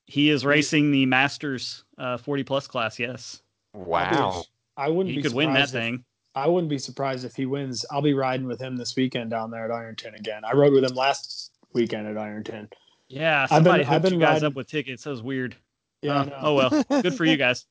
He 0.06 0.30
is 0.30 0.44
racing 0.44 0.90
the 0.90 1.06
Masters 1.06 1.84
uh, 1.98 2.16
40 2.16 2.42
plus 2.42 2.66
class. 2.66 2.98
Yes, 2.98 3.42
Wow. 3.74 4.42
I 4.76 4.88
wouldn't 4.88 5.10
he 5.14 5.16
be 5.16 5.22
could 5.22 5.34
win 5.34 5.52
that 5.52 5.64
if- 5.64 5.70
thing. 5.70 6.04
I 6.40 6.46
wouldn't 6.48 6.70
be 6.70 6.78
surprised 6.78 7.24
if 7.24 7.34
he 7.36 7.46
wins. 7.46 7.84
I'll 7.90 8.02
be 8.02 8.14
riding 8.14 8.46
with 8.46 8.60
him 8.60 8.76
this 8.76 8.96
weekend 8.96 9.30
down 9.30 9.50
there 9.50 9.64
at 9.64 9.70
Ironton 9.70 10.14
again. 10.14 10.44
I 10.44 10.54
rode 10.54 10.72
with 10.72 10.84
him 10.84 10.94
last 10.96 11.52
weekend 11.72 12.06
at 12.08 12.16
Ironton. 12.18 12.68
Yeah, 13.08 13.42
I've 13.44 13.48
been- 13.64 13.64
somebody 13.64 13.84
I've 13.84 14.02
been 14.02 14.14
you 14.14 14.20
guys 14.20 14.34
riding- 14.34 14.46
up 14.46 14.54
with 14.54 14.66
tickets. 14.68 15.04
That 15.04 15.10
was 15.10 15.22
weird. 15.22 15.56
Yeah, 16.02 16.20
Uh, 16.20 16.38
oh 16.42 16.54
well, 16.54 16.84
good 17.02 17.14
for 17.14 17.24
you 17.24 17.36
guys. 17.46 17.66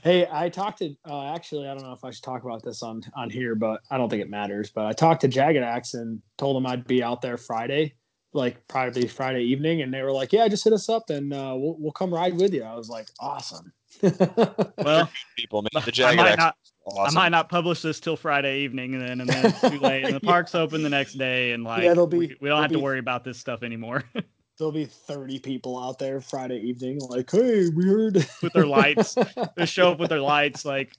hey, 0.03 0.27
I 0.31 0.49
talked 0.49 0.79
to 0.79 0.95
uh, 1.09 1.35
actually 1.35 1.69
I 1.69 1.75
don't 1.75 1.83
know 1.83 1.93
if 1.93 2.05
I 2.05 2.11
should 2.11 2.23
talk 2.25 2.43
about 2.45 2.63
this 2.63 2.83
on 2.83 3.03
on 3.15 3.31
here, 3.31 3.55
but 3.55 3.81
I 3.91 3.97
don't 3.99 4.09
think 4.09 4.23
it 4.23 4.31
matters. 4.31 4.71
But 4.71 4.87
I 4.87 4.93
talked 4.93 5.21
to 5.23 5.29
Jagged 5.29 5.63
Axe 5.63 5.95
and 5.95 6.21
told 6.37 6.57
him 6.57 6.67
I'd 6.67 6.87
be 6.87 7.03
out 7.03 7.21
there 7.23 7.37
Friday, 7.37 7.95
like 8.33 8.67
probably 8.69 9.07
Friday 9.07 9.43
evening, 9.43 9.83
and 9.83 9.93
they 9.93 10.03
were 10.03 10.13
like, 10.13 10.33
"Yeah, 10.33 10.49
just 10.49 10.65
hit 10.65 10.73
us 10.73 10.89
up 10.89 11.11
and 11.11 11.33
uh, 11.33 11.55
we'll 11.57 11.77
we'll 11.79 11.93
come 11.93 12.13
ride 12.13 12.35
with 12.39 12.53
you." 12.55 12.63
I 12.63 12.75
was 12.75 12.89
like, 12.89 13.09
"Awesome." 13.21 13.73
Well, 14.03 15.11
People, 15.37 15.63
man. 15.63 15.83
The 15.85 16.05
I 16.05 16.15
might 16.15 16.37
not. 16.39 16.57
awesome. 16.87 17.19
I 17.19 17.23
might 17.23 17.29
not 17.31 17.49
publish 17.49 17.83
this 17.83 18.01
till 18.01 18.17
Friday 18.17 18.61
evening, 18.61 18.95
and 18.95 19.03
then 19.03 19.21
and 19.21 19.29
then 19.31 19.47
it's 19.47 19.61
too 19.61 19.79
late, 19.79 20.05
and 20.05 20.15
the 20.15 20.21
Yeah. 20.23 20.31
park's 20.31 20.55
open 20.55 20.83
the 20.83 20.89
next 20.91 21.15
day, 21.15 21.53
and 21.53 21.65
like 21.65 21.85
it'll 21.85 22.07
be- 22.07 22.19
we, 22.19 22.27
we 22.41 22.49
don't 22.49 22.59
it'll 22.59 22.63
have 22.63 22.73
to 22.73 22.79
worry 22.79 22.99
about 22.99 23.25
this 23.25 23.39
stuff 23.39 23.63
anymore. 23.63 24.05
There'll 24.59 24.73
be 24.73 24.87
thirty 24.87 25.39
people 25.39 25.79
out 25.79 25.99
there 26.01 26.21
Friday 26.21 26.59
evening, 26.61 26.99
like, 27.09 27.31
"Hey, 27.31 27.69
we 27.69 27.85
heard." 27.85 28.15
With 28.43 28.53
their 28.53 28.67
lights. 28.67 29.17
they 29.57 29.67
show 29.67 29.93
up 29.93 30.01
with 30.01 30.09
their 30.09 30.21
lights, 30.21 30.65
like 30.65 30.93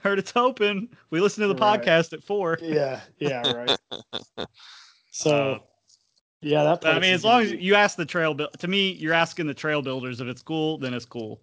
heard 0.00 0.18
it's 0.18 0.32
open. 0.34 0.88
We 1.10 1.20
listened 1.20 1.44
to 1.44 1.48
the 1.48 1.54
Right. 1.60 1.82
podcast 1.82 2.12
at 2.14 2.22
four. 2.24 2.58
yeah, 2.62 3.00
yeah, 3.18 3.52
right. 3.52 4.48
So, 5.10 5.52
Uh, 5.52 5.58
yeah, 6.40 6.64
that. 6.64 6.86
I 6.86 6.98
mean, 7.00 7.12
as 7.12 7.22
long 7.24 7.42
gonna 7.42 7.56
as 7.56 7.60
you 7.62 7.74
ask 7.74 7.96
the 7.98 8.06
trail 8.06 8.32
build, 8.32 8.58
to 8.60 8.66
me, 8.68 8.92
you're 8.92 9.12
asking 9.12 9.46
the 9.46 9.52
trail 9.54 9.82
builders 9.82 10.20
if 10.22 10.28
it's 10.28 10.42
cool, 10.42 10.78
then 10.78 10.94
it's 10.94 11.04
cool. 11.04 11.42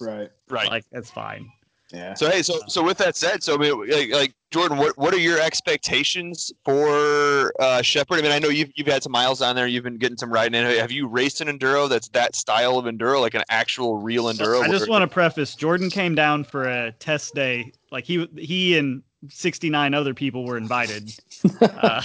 Right, 0.00 0.30
right. 0.48 0.68
Like 0.68 0.84
that's 0.90 1.10
fine. 1.10 1.50
yeah. 1.92 2.14
So 2.14 2.30
hey, 2.30 2.42
so 2.42 2.60
so 2.68 2.82
with 2.82 2.98
that 2.98 3.16
said, 3.16 3.42
so 3.42 3.54
I 3.54 3.58
mean, 3.58 3.88
like, 3.88 4.10
like 4.10 4.34
Jordan, 4.50 4.78
what 4.78 4.96
what 4.98 5.14
are 5.14 5.18
your 5.18 5.40
expectations 5.40 6.52
for 6.64 7.52
uh, 7.60 7.82
Shepherd? 7.82 8.18
I 8.18 8.22
mean, 8.22 8.32
I 8.32 8.38
know 8.38 8.48
you've 8.48 8.70
you've 8.74 8.86
had 8.86 9.02
some 9.02 9.12
miles 9.12 9.40
down 9.40 9.56
there. 9.56 9.66
You've 9.66 9.84
been 9.84 9.98
getting 9.98 10.16
some 10.16 10.32
riding 10.32 10.54
in. 10.54 10.78
Have 10.78 10.90
you 10.92 11.06
raced 11.08 11.40
an 11.40 11.48
enduro 11.48 11.88
that's 11.88 12.08
that 12.08 12.34
style 12.34 12.78
of 12.78 12.84
enduro, 12.86 13.20
like 13.20 13.34
an 13.34 13.44
actual 13.48 13.98
real 13.98 14.24
enduro? 14.24 14.62
I 14.62 14.68
just 14.68 14.88
want 14.88 15.02
to 15.02 15.08
preface: 15.08 15.54
Jordan 15.54 15.90
came 15.90 16.14
down 16.14 16.44
for 16.44 16.64
a 16.68 16.92
test 16.92 17.34
day. 17.34 17.72
Like 17.90 18.04
he 18.04 18.28
he 18.36 18.76
and 18.76 19.02
69 19.28 19.94
other 19.94 20.14
people 20.14 20.44
were 20.44 20.56
invited. 20.56 21.12
Uh, 21.60 22.02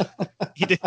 he 0.56 0.66
did. 0.66 0.80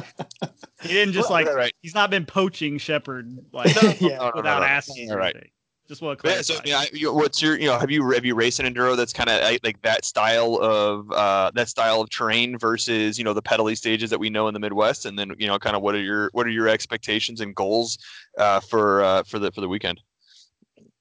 He 0.82 0.88
didn't 0.88 1.14
just 1.14 1.30
Right, 1.30 1.46
like. 1.46 1.46
right, 1.46 1.56
right. 1.56 1.72
He's 1.82 1.94
not 1.94 2.10
been 2.10 2.26
poaching 2.26 2.78
Shepherd 2.78 3.38
like 3.52 3.74
Yeah. 4.00 4.16
No, 4.16 4.16
no, 4.16 4.18
no, 4.18 4.32
without 4.36 4.60
no. 4.60 4.66
asking. 4.66 5.10
All 5.10 5.16
or 5.16 5.20
right. 5.20 5.36
Anything. 5.84 5.88
Just 5.88 6.02
want 6.02 6.18
to 6.18 6.28
Yeah, 6.28 6.42
clarify. 6.42 6.42
so 6.42 6.60
I 6.60 6.64
mean, 6.64 6.74
I, 6.74 6.88
you, 6.92 7.12
what's 7.12 7.42
your 7.42 7.58
you 7.58 7.66
know 7.66 7.78
have 7.78 7.90
you 7.90 8.10
have 8.10 8.24
you 8.24 8.34
raced 8.34 8.60
an 8.60 8.72
enduro 8.72 8.96
that's 8.96 9.12
kind 9.12 9.28
of 9.28 9.42
like 9.62 9.80
that 9.82 10.04
style 10.04 10.56
of 10.56 11.10
uh, 11.12 11.50
that 11.54 11.68
style 11.68 12.00
of 12.00 12.10
terrain 12.10 12.58
versus 12.58 13.18
you 13.18 13.24
know 13.24 13.32
the 13.32 13.42
pedally 13.42 13.76
stages 13.76 14.10
that 14.10 14.18
we 14.18 14.30
know 14.30 14.48
in 14.48 14.54
the 14.54 14.60
Midwest, 14.60 15.06
and 15.06 15.18
then 15.18 15.32
you 15.38 15.46
know 15.46 15.58
kind 15.58 15.76
of 15.76 15.82
what 15.82 15.94
are 15.94 16.02
your 16.02 16.30
what 16.32 16.46
are 16.46 16.50
your 16.50 16.68
expectations 16.68 17.40
and 17.40 17.54
goals 17.54 17.98
uh, 18.38 18.60
for 18.60 19.02
uh, 19.02 19.22
for 19.24 19.38
the 19.38 19.52
for 19.52 19.60
the 19.60 19.68
weekend? 19.68 20.00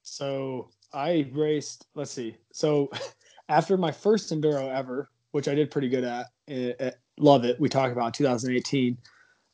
So 0.04 0.70
I 0.94 1.30
raced. 1.34 1.88
Let's 1.96 2.12
see. 2.12 2.36
So 2.52 2.92
after 3.50 3.78
my 3.78 3.92
first 3.92 4.32
enduro 4.32 4.74
ever, 4.74 5.10
which 5.32 5.48
I 5.48 5.56
did 5.56 5.72
pretty 5.72 5.90
good 5.90 6.04
at, 6.04 6.28
eh, 6.48 6.74
eh, 6.80 6.92
love 7.18 7.46
it. 7.46 7.60
We 7.60 7.70
talked 7.70 7.92
about 7.92 8.08
in 8.08 8.12
2018. 8.14 8.98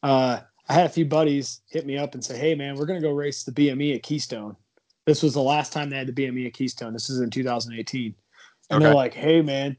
Uh, 0.04 0.42
I 0.68 0.74
had 0.74 0.86
a 0.86 0.90
few 0.90 1.06
buddies 1.06 1.62
hit 1.70 1.86
me 1.86 1.98
up 1.98 2.14
and 2.14 2.24
say, 2.24 2.38
"Hey, 2.38 2.56
man, 2.56 2.76
we're 2.76 2.86
gonna 2.86 3.02
go 3.02 3.12
race 3.12 3.44
the 3.44 3.52
BME 3.52 3.96
at 3.96 4.04
Keystone." 4.04 4.56
This 5.10 5.24
was 5.24 5.34
the 5.34 5.42
last 5.42 5.74
time 5.74 5.90
they 5.90 5.98
had 5.98 6.06
the 6.06 6.14
BME 6.14 6.46
at 6.46 6.54
Keystone. 6.54 6.94
This 6.94 7.10
is 7.10 7.20
in 7.20 7.32
2018, 7.32 8.14
and 8.70 8.82
they're 8.82 8.94
like, 8.94 9.14
"Hey, 9.14 9.42
man." 9.42 9.76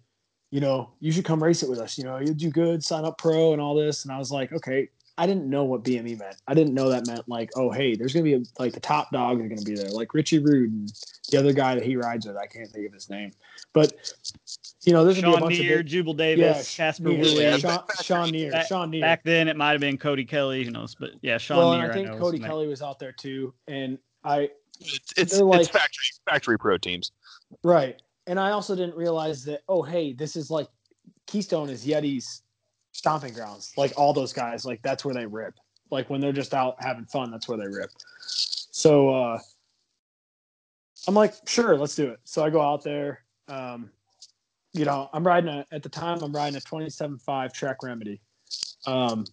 You 0.53 0.61
know, 0.61 0.91
you 0.99 1.13
should 1.13 1.25
come 1.25 1.41
race 1.41 1.63
it 1.63 1.71
with 1.71 1.79
us. 1.79 1.97
You 1.97 2.03
know, 2.03 2.19
you'll 2.19 2.35
do 2.35 2.51
good, 2.51 2.83
sign 2.83 3.05
up 3.05 3.19
pro, 3.19 3.53
and 3.53 3.63
all 3.63 3.77
this. 3.77 4.03
And 4.03 4.11
I 4.11 4.19
was 4.19 4.33
like, 4.33 4.53
okay, 4.53 4.89
I 5.17 5.27
didn't 5.27 5.49
know 5.49 5.63
what 5.63 5.85
BME 5.85 6.19
meant. 6.19 6.37
I 6.49 6.55
didn't 6.55 6.75
know 6.75 6.89
that 6.89 7.07
meant 7.07 7.29
like, 7.29 7.51
oh, 7.55 7.71
hey, 7.71 7.95
there's 7.95 8.13
gonna 8.13 8.25
be 8.25 8.35
a, 8.35 8.41
like 8.59 8.73
the 8.73 8.81
top 8.81 9.13
dogs 9.13 9.41
are 9.41 9.49
gonna 9.49 9.63
be 9.63 9.75
there, 9.77 9.91
like 9.91 10.13
Richie 10.13 10.39
Rude 10.39 10.73
and 10.73 10.93
the 11.31 11.39
other 11.39 11.53
guy 11.53 11.77
that 11.77 11.85
he 11.85 11.95
rides 11.95 12.27
with. 12.27 12.37
I 12.37 12.47
can't 12.47 12.69
think 12.69 12.89
of 12.89 12.93
his 12.93 13.09
name, 13.09 13.31
but 13.73 13.93
you 14.83 14.93
know, 14.93 15.05
there's 15.05 15.21
gonna 15.21 15.29
be 15.29 15.37
a 15.37 15.39
Shawn 15.39 15.49
bunch 15.49 15.59
Neer, 15.61 15.73
of 15.75 15.79
big, 15.81 15.87
Jubal 15.87 16.15
yeah, 16.15 16.35
Davis, 16.35 16.77
Kasper 16.77 17.11
Neer, 17.11 17.19
Woolley. 17.19 17.43
Yeah, 17.43 17.57
Shawn, 17.59 17.77
back- 17.77 17.87
back- 17.87 18.03
Shawn 18.03 18.31
Neer, 18.31 18.51
back- 18.51 18.67
Shawn 18.67 18.91
Neer. 18.91 19.03
Back 19.03 19.23
then, 19.23 19.47
it 19.47 19.57
might 19.57 19.73
have 19.73 19.81
been 19.81 19.99
Cody 19.99 20.25
Kelly. 20.25 20.65
Who 20.65 20.73
knows? 20.73 20.97
But 20.99 21.11
yeah, 21.23 21.39
Shawn 21.39 21.59
well, 21.59 21.79
Neer. 21.79 21.91
I 21.91 21.95
think 21.95 22.09
know 22.09 22.19
Cody. 22.19 22.41
Kelly 22.41 22.67
was 22.67 22.83
out 22.83 22.99
there 22.99 23.13
too, 23.13 23.55
and 23.69 23.99
I 24.25 24.51
It's 24.81 25.13
it's, 25.17 25.41
like- 25.41 25.61
it's 25.61 25.69
factory 25.69 26.05
factory 26.27 26.59
pro 26.59 26.79
teams. 26.79 27.13
Right. 27.63 28.01
And 28.27 28.39
I 28.39 28.51
also 28.53 28.77
didn't 28.77 28.95
realize 28.95 29.45
that, 29.45 29.63
oh, 29.69 29.83
hey, 29.83 30.13
this 30.13 30.37
is 30.37 30.51
like 30.51 30.69
Keystone 31.27 31.69
is 31.69 31.85
Yeti's 31.85 32.43
stomping 32.93 33.33
grounds. 33.35 33.73
Like 33.77 33.93
all 33.97 34.13
those 34.13 34.33
guys, 34.33 34.65
like 34.65 34.81
that's 34.83 35.05
where 35.05 35.15
they 35.15 35.27
rip. 35.27 35.55
Like 35.91 36.09
when 36.11 36.21
they're 36.21 36.33
just 36.33 36.55
out 36.55 36.77
having 36.79 37.05
fun, 37.07 37.31
that's 37.31 37.49
where 37.49 37.59
they 37.59 37.67
rip. 37.67 37.91
So 38.27 39.11
uh 39.11 39.39
I'm 41.09 41.15
like, 41.15 41.35
sure, 41.47 41.77
let's 41.77 41.95
do 41.95 42.11
it. 42.11 42.21
So 42.25 42.45
I 42.45 42.51
go 42.51 42.61
out 42.61 42.85
there. 42.85 43.25
Um, 43.49 43.91
you 44.73 44.85
know, 44.85 45.09
I'm 45.13 45.27
riding 45.27 45.49
a 45.49 45.67
at 45.73 45.83
the 45.83 45.89
time 45.89 46.21
I'm 46.23 46.33
riding 46.33 46.57
a 46.57 46.61
27.5 46.61 47.53
Trek 47.53 47.83
Remedy. 47.83 48.21
Um 48.87 49.25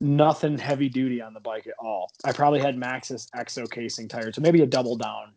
nothing 0.00 0.56
heavy 0.58 0.88
duty 0.88 1.20
on 1.20 1.34
the 1.34 1.40
bike 1.40 1.66
at 1.66 1.74
all. 1.78 2.10
I 2.24 2.32
probably 2.32 2.60
had 2.60 2.76
Maxxis 2.76 3.28
EXO 3.36 3.70
casing 3.70 4.08
tires, 4.08 4.36
so 4.36 4.40
maybe 4.40 4.62
a 4.62 4.66
double 4.66 4.96
down 4.96 5.32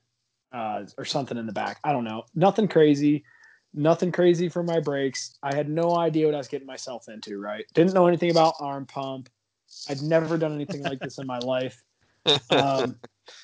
uh, 0.54 0.86
or 0.98 1.06
something 1.06 1.38
in 1.38 1.46
the 1.46 1.54
back. 1.54 1.80
I 1.84 1.92
don't 1.92 2.04
know. 2.04 2.24
Nothing 2.36 2.68
crazy. 2.68 3.24
Nothing 3.74 4.12
crazy 4.12 4.50
for 4.50 4.64
my 4.64 4.80
brakes. 4.80 5.38
I 5.42 5.56
had 5.56 5.68
no 5.68 5.98
idea 5.98 6.28
what 6.28 6.36
I 6.36 6.38
was 6.38 6.48
getting 6.48 6.68
myself 6.68 7.10
into, 7.10 7.40
right? 7.40 7.66
Didn't 7.74 7.94
know 7.94 8.08
anything 8.08 8.32
about 8.32 8.54
arm 8.60 8.86
pump. 8.86 9.30
I'd 9.90 10.02
never 10.02 10.38
done 10.38 10.54
anything 10.54 10.84
like 10.84 11.00
this 11.00 11.18
in 11.18 11.26
my 11.26 11.40
life. 11.40 11.84
Um, 12.52 12.96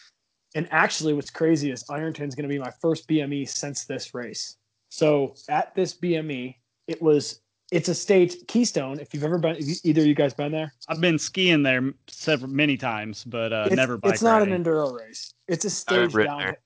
and 0.56 0.68
actually, 0.72 1.14
what's 1.14 1.32
crazy 1.32 1.72
is 1.72 1.84
Ironton's 1.90 2.36
going 2.36 2.48
to 2.48 2.54
be 2.54 2.60
my 2.60 2.72
first 2.80 3.08
BME 3.08 3.50
since 3.50 3.86
this 3.86 4.14
race. 4.14 4.58
So 4.90 5.34
at 5.50 5.74
this 5.74 5.96
BME, 5.96 6.56
it 6.88 7.02
was 7.02 7.42
it's 7.72 7.90
a 7.90 7.96
stage 7.96 8.36
Keystone. 8.48 9.00
If 9.00 9.14
you've 9.14 9.24
ever 9.24 9.38
been, 9.38 9.58
either 9.84 10.02
of 10.02 10.08
you 10.08 10.16
guys 10.16 10.34
been 10.34 10.52
there, 10.52 10.74
I've 10.88 11.02
been 11.02 11.20
skiing 11.20 11.64
there 11.64 11.94
several 12.08 12.50
many 12.52 12.78
times, 12.78 13.24
but 13.24 13.54
uh, 13.54 13.64
it's, 13.68 13.76
never 13.76 13.98
bike 13.98 14.14
It's 14.14 14.22
not 14.24 14.40
riding. 14.40 14.54
an 14.54 14.64
enduro 14.64 14.98
race. 14.98 15.34
It's 15.48 15.66
a 15.66 15.68
I've 15.68 16.12
stage 16.12 16.14
down. 16.26 16.40
there. 16.40 16.58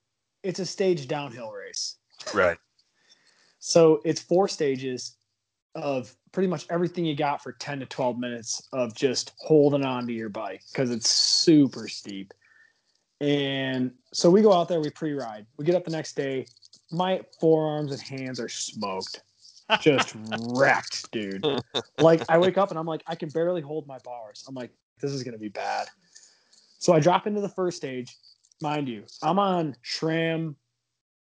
It's 0.43 0.60
a 0.60 0.66
stage 0.66 1.08
downhill 1.08 1.51
race. 1.51 1.97
Right. 2.34 2.58
So 3.66 4.01
it's 4.04 4.20
four 4.20 4.49
stages 4.49 5.16
of 5.74 6.14
pretty 6.34 6.49
much 6.49 6.66
everything 6.70 7.06
you 7.06 7.16
got 7.16 7.41
for 7.41 7.54
10 7.54 7.80
to 7.80 7.86
12 7.86 8.20
minutes 8.20 8.68
of 8.74 8.93
just 8.93 9.32
holding 9.38 9.86
on 9.86 10.06
to 10.08 10.12
your 10.12 10.28
bike 10.28 10.62
because 10.74 10.91
it's 10.91 11.10
super 11.10 11.88
steep. 11.88 12.34
And 13.22 13.91
so 14.12 14.30
we 14.30 14.41
go 14.41 14.51
out 14.51 14.68
there, 14.68 14.82
we 14.82 14.89
pre 14.89 15.14
ride. 15.14 15.45
We 15.56 15.64
get 15.64 15.76
up 15.76 15.86
the 15.86 15.91
next 15.91 16.18
day. 16.18 16.45
My 16.91 17.22
forearms 17.39 17.93
and 17.93 18.01
hands 18.01 18.38
are 18.41 18.49
smoked, 18.49 19.22
just 19.82 20.16
wrecked, 20.54 21.12
dude. 21.12 21.46
Like, 22.00 22.24
I 22.30 22.38
wake 22.38 22.58
up 22.58 22.70
and 22.70 22.80
I'm 22.80 22.86
like, 22.86 23.04
I 23.08 23.16
can 23.16 23.30
barely 23.30 23.62
hold 23.62 23.88
my 23.88 23.98
bars. 24.04 24.44
I'm 24.48 24.56
like, 24.56 24.72
this 25.02 25.12
is 25.12 25.24
to 25.24 25.38
be 25.38 25.50
bad. 25.50 25.88
So 26.80 26.94
I 26.94 27.00
drop 27.00 27.28
into 27.28 27.42
the 27.42 27.50
first 27.50 27.78
stage. 27.78 28.16
Mind 28.62 28.88
you, 28.88 29.04
I'm 29.22 29.40
on 29.40 29.76
SRAM 29.84 30.56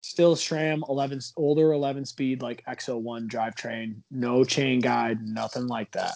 still 0.02 0.34
SRAM 0.34 0.82
11 0.88 1.20
older 1.36 1.72
11 1.72 2.04
speed 2.04 2.42
like 2.42 2.64
XO1 2.66 3.28
drivetrain, 3.28 3.96
no 4.10 4.44
chain 4.44 4.80
guide, 4.80 5.20
nothing 5.22 5.66
like 5.66 5.90
that. 5.92 6.14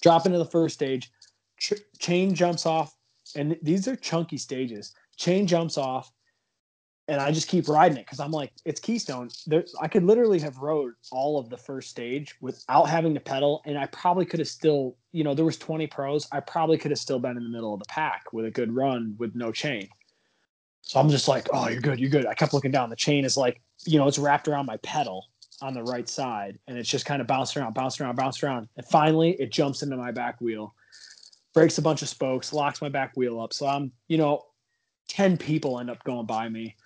Drop 0.00 0.26
into 0.26 0.38
the 0.38 0.46
first 0.46 0.74
stage, 0.74 1.10
ch- 1.58 1.74
chain 1.98 2.34
jumps 2.34 2.66
off, 2.66 2.94
and 3.36 3.56
these 3.62 3.86
are 3.86 3.96
chunky 3.96 4.38
stages. 4.38 4.94
Chain 5.16 5.46
jumps 5.46 5.76
off, 5.76 6.10
and 7.10 7.20
I 7.20 7.32
just 7.32 7.48
keep 7.48 7.68
riding 7.68 7.98
it 7.98 8.06
because 8.06 8.20
I'm 8.20 8.30
like, 8.30 8.52
it's 8.64 8.80
Keystone. 8.80 9.30
There, 9.46 9.64
I 9.80 9.88
could 9.88 10.04
literally 10.04 10.38
have 10.38 10.56
rode 10.58 10.94
all 11.10 11.38
of 11.38 11.50
the 11.50 11.56
first 11.58 11.90
stage 11.90 12.36
without 12.40 12.88
having 12.88 13.14
to 13.14 13.20
pedal, 13.20 13.62
and 13.66 13.76
I 13.76 13.86
probably 13.86 14.24
could 14.24 14.38
have 14.38 14.48
still, 14.48 14.96
you 15.10 15.24
know, 15.24 15.34
there 15.34 15.44
was 15.44 15.58
20 15.58 15.88
pros. 15.88 16.28
I 16.30 16.38
probably 16.40 16.78
could 16.78 16.92
have 16.92 17.00
still 17.00 17.18
been 17.18 17.36
in 17.36 17.42
the 17.42 17.50
middle 17.50 17.74
of 17.74 17.80
the 17.80 17.86
pack 17.88 18.32
with 18.32 18.46
a 18.46 18.50
good 18.50 18.72
run 18.72 19.16
with 19.18 19.34
no 19.34 19.50
chain. 19.50 19.88
So 20.82 21.00
I'm 21.00 21.10
just 21.10 21.26
like, 21.26 21.48
oh, 21.52 21.68
you're 21.68 21.80
good, 21.80 21.98
you're 21.98 22.10
good. 22.10 22.26
I 22.26 22.34
kept 22.34 22.54
looking 22.54 22.70
down. 22.70 22.90
The 22.90 22.96
chain 22.96 23.24
is 23.24 23.36
like, 23.36 23.60
you 23.84 23.98
know, 23.98 24.06
it's 24.06 24.18
wrapped 24.18 24.46
around 24.48 24.66
my 24.66 24.76
pedal. 24.78 25.26
on 25.62 25.74
the 25.74 25.82
right 25.82 26.08
side, 26.08 26.58
and 26.66 26.78
it's 26.78 26.88
just 26.88 27.06
kind 27.06 27.20
of 27.20 27.26
bouncing 27.26 27.62
around, 27.62 27.74
bouncing 27.74 28.04
around, 28.04 28.16
bouncing 28.16 28.48
around. 28.48 28.68
And 28.76 28.86
finally, 28.86 29.32
it 29.32 29.50
jumps 29.50 29.82
into 29.82 29.96
my 29.96 30.10
back 30.10 30.40
wheel, 30.40 30.74
breaks 31.54 31.78
a 31.78 31.82
bunch 31.82 32.02
of 32.02 32.08
spokes, 32.08 32.52
locks 32.52 32.80
my 32.80 32.88
back 32.88 33.12
wheel 33.16 33.40
up. 33.40 33.52
So 33.52 33.66
I'm, 33.66 33.92
you 34.08 34.16
know, 34.16 34.42
10 35.08 35.36
people 35.36 35.80
end 35.80 35.90
up 35.90 36.02
going 36.04 36.26
by 36.26 36.48
me. 36.48 36.76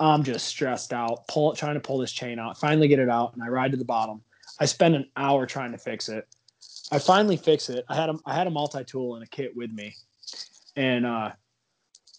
I'm 0.00 0.22
just 0.22 0.46
stressed 0.46 0.92
out, 0.92 1.26
pull 1.28 1.54
trying 1.54 1.74
to 1.74 1.80
pull 1.80 1.98
this 1.98 2.12
chain 2.12 2.38
out. 2.38 2.58
Finally 2.58 2.88
get 2.88 2.98
it 2.98 3.08
out, 3.08 3.34
and 3.34 3.42
I 3.42 3.48
ride 3.48 3.70
to 3.72 3.76
the 3.76 3.84
bottom. 3.84 4.22
I 4.60 4.66
spend 4.66 4.94
an 4.94 5.08
hour 5.16 5.46
trying 5.46 5.72
to 5.72 5.78
fix 5.78 6.08
it. 6.08 6.26
I 6.90 6.98
finally 6.98 7.36
fix 7.36 7.68
it. 7.68 7.84
I 7.88 7.94
had 7.94 8.10
a 8.10 8.14
I 8.26 8.34
had 8.34 8.46
a 8.46 8.50
multi 8.50 8.84
tool 8.84 9.14
and 9.14 9.24
a 9.24 9.26
kit 9.28 9.54
with 9.54 9.70
me, 9.72 9.94
and 10.76 11.06
uh, 11.06 11.30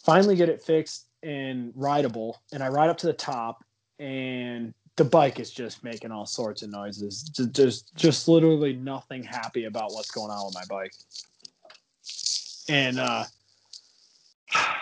finally 0.04 0.36
get 0.36 0.50
it 0.50 0.62
fixed 0.62 1.08
and 1.24 1.74
rideable. 1.76 2.42
And 2.54 2.64
I 2.64 2.70
ride 2.70 2.90
up 2.90 2.98
to 3.00 3.08
the 3.08 3.14
top, 3.14 3.64
and 4.00 4.74
the 4.96 5.04
bike 5.04 5.40
is 5.40 5.52
just 5.52 5.84
making 5.84 6.12
all 6.12 6.26
sorts 6.26 6.62
of 6.62 6.72
noises. 6.72 7.24
Just 7.24 7.52
just, 7.52 7.96
just 7.96 8.28
literally 8.28 8.74
nothing 8.74 9.24
happy 9.24 9.66
about 9.66 9.92
what's 9.92 10.12
going 10.12 10.32
on 10.32 10.46
with 10.46 10.56
my 10.56 10.64
bike. 10.70 10.94
And 12.70 13.00
uh, 13.00 13.26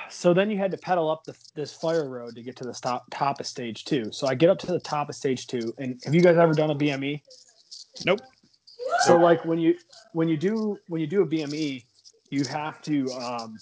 so 0.10 0.34
then 0.34 0.50
you 0.50 0.58
had 0.58 0.72
to 0.72 0.78
pedal 0.78 1.10
up 1.10 1.24
the, 1.24 1.36
this 1.56 1.74
fire 1.74 2.08
road 2.08 2.36
to 2.36 2.44
get 2.44 2.56
to 2.58 2.64
the 2.64 2.74
top, 2.74 3.06
top 3.12 3.40
of 3.40 3.48
stage 3.48 3.86
two. 3.86 4.12
So 4.12 4.28
I 4.28 4.36
get 4.36 4.50
up 4.50 4.60
to 4.60 4.68
the 4.68 4.80
top 4.80 5.10
of 5.10 5.16
stage 5.16 5.48
two. 5.48 5.74
And 5.78 6.00
have 6.06 6.14
you 6.14 6.22
guys 6.22 6.38
ever 6.38 6.54
done 6.54 6.72
a 6.72 6.76
BME? 6.76 7.22
Nope. 8.06 8.20
So 9.06 9.18
like 9.18 9.44
when 9.46 9.60
you 9.60 9.76
when 10.14 10.30
you 10.30 10.38
do 10.38 10.78
when 10.88 11.02
you 11.02 11.08
do 11.08 11.22
a 11.24 11.26
BME, 11.26 11.84
you 12.30 12.44
have 12.46 12.82
to 12.84 13.12
um, 13.12 13.58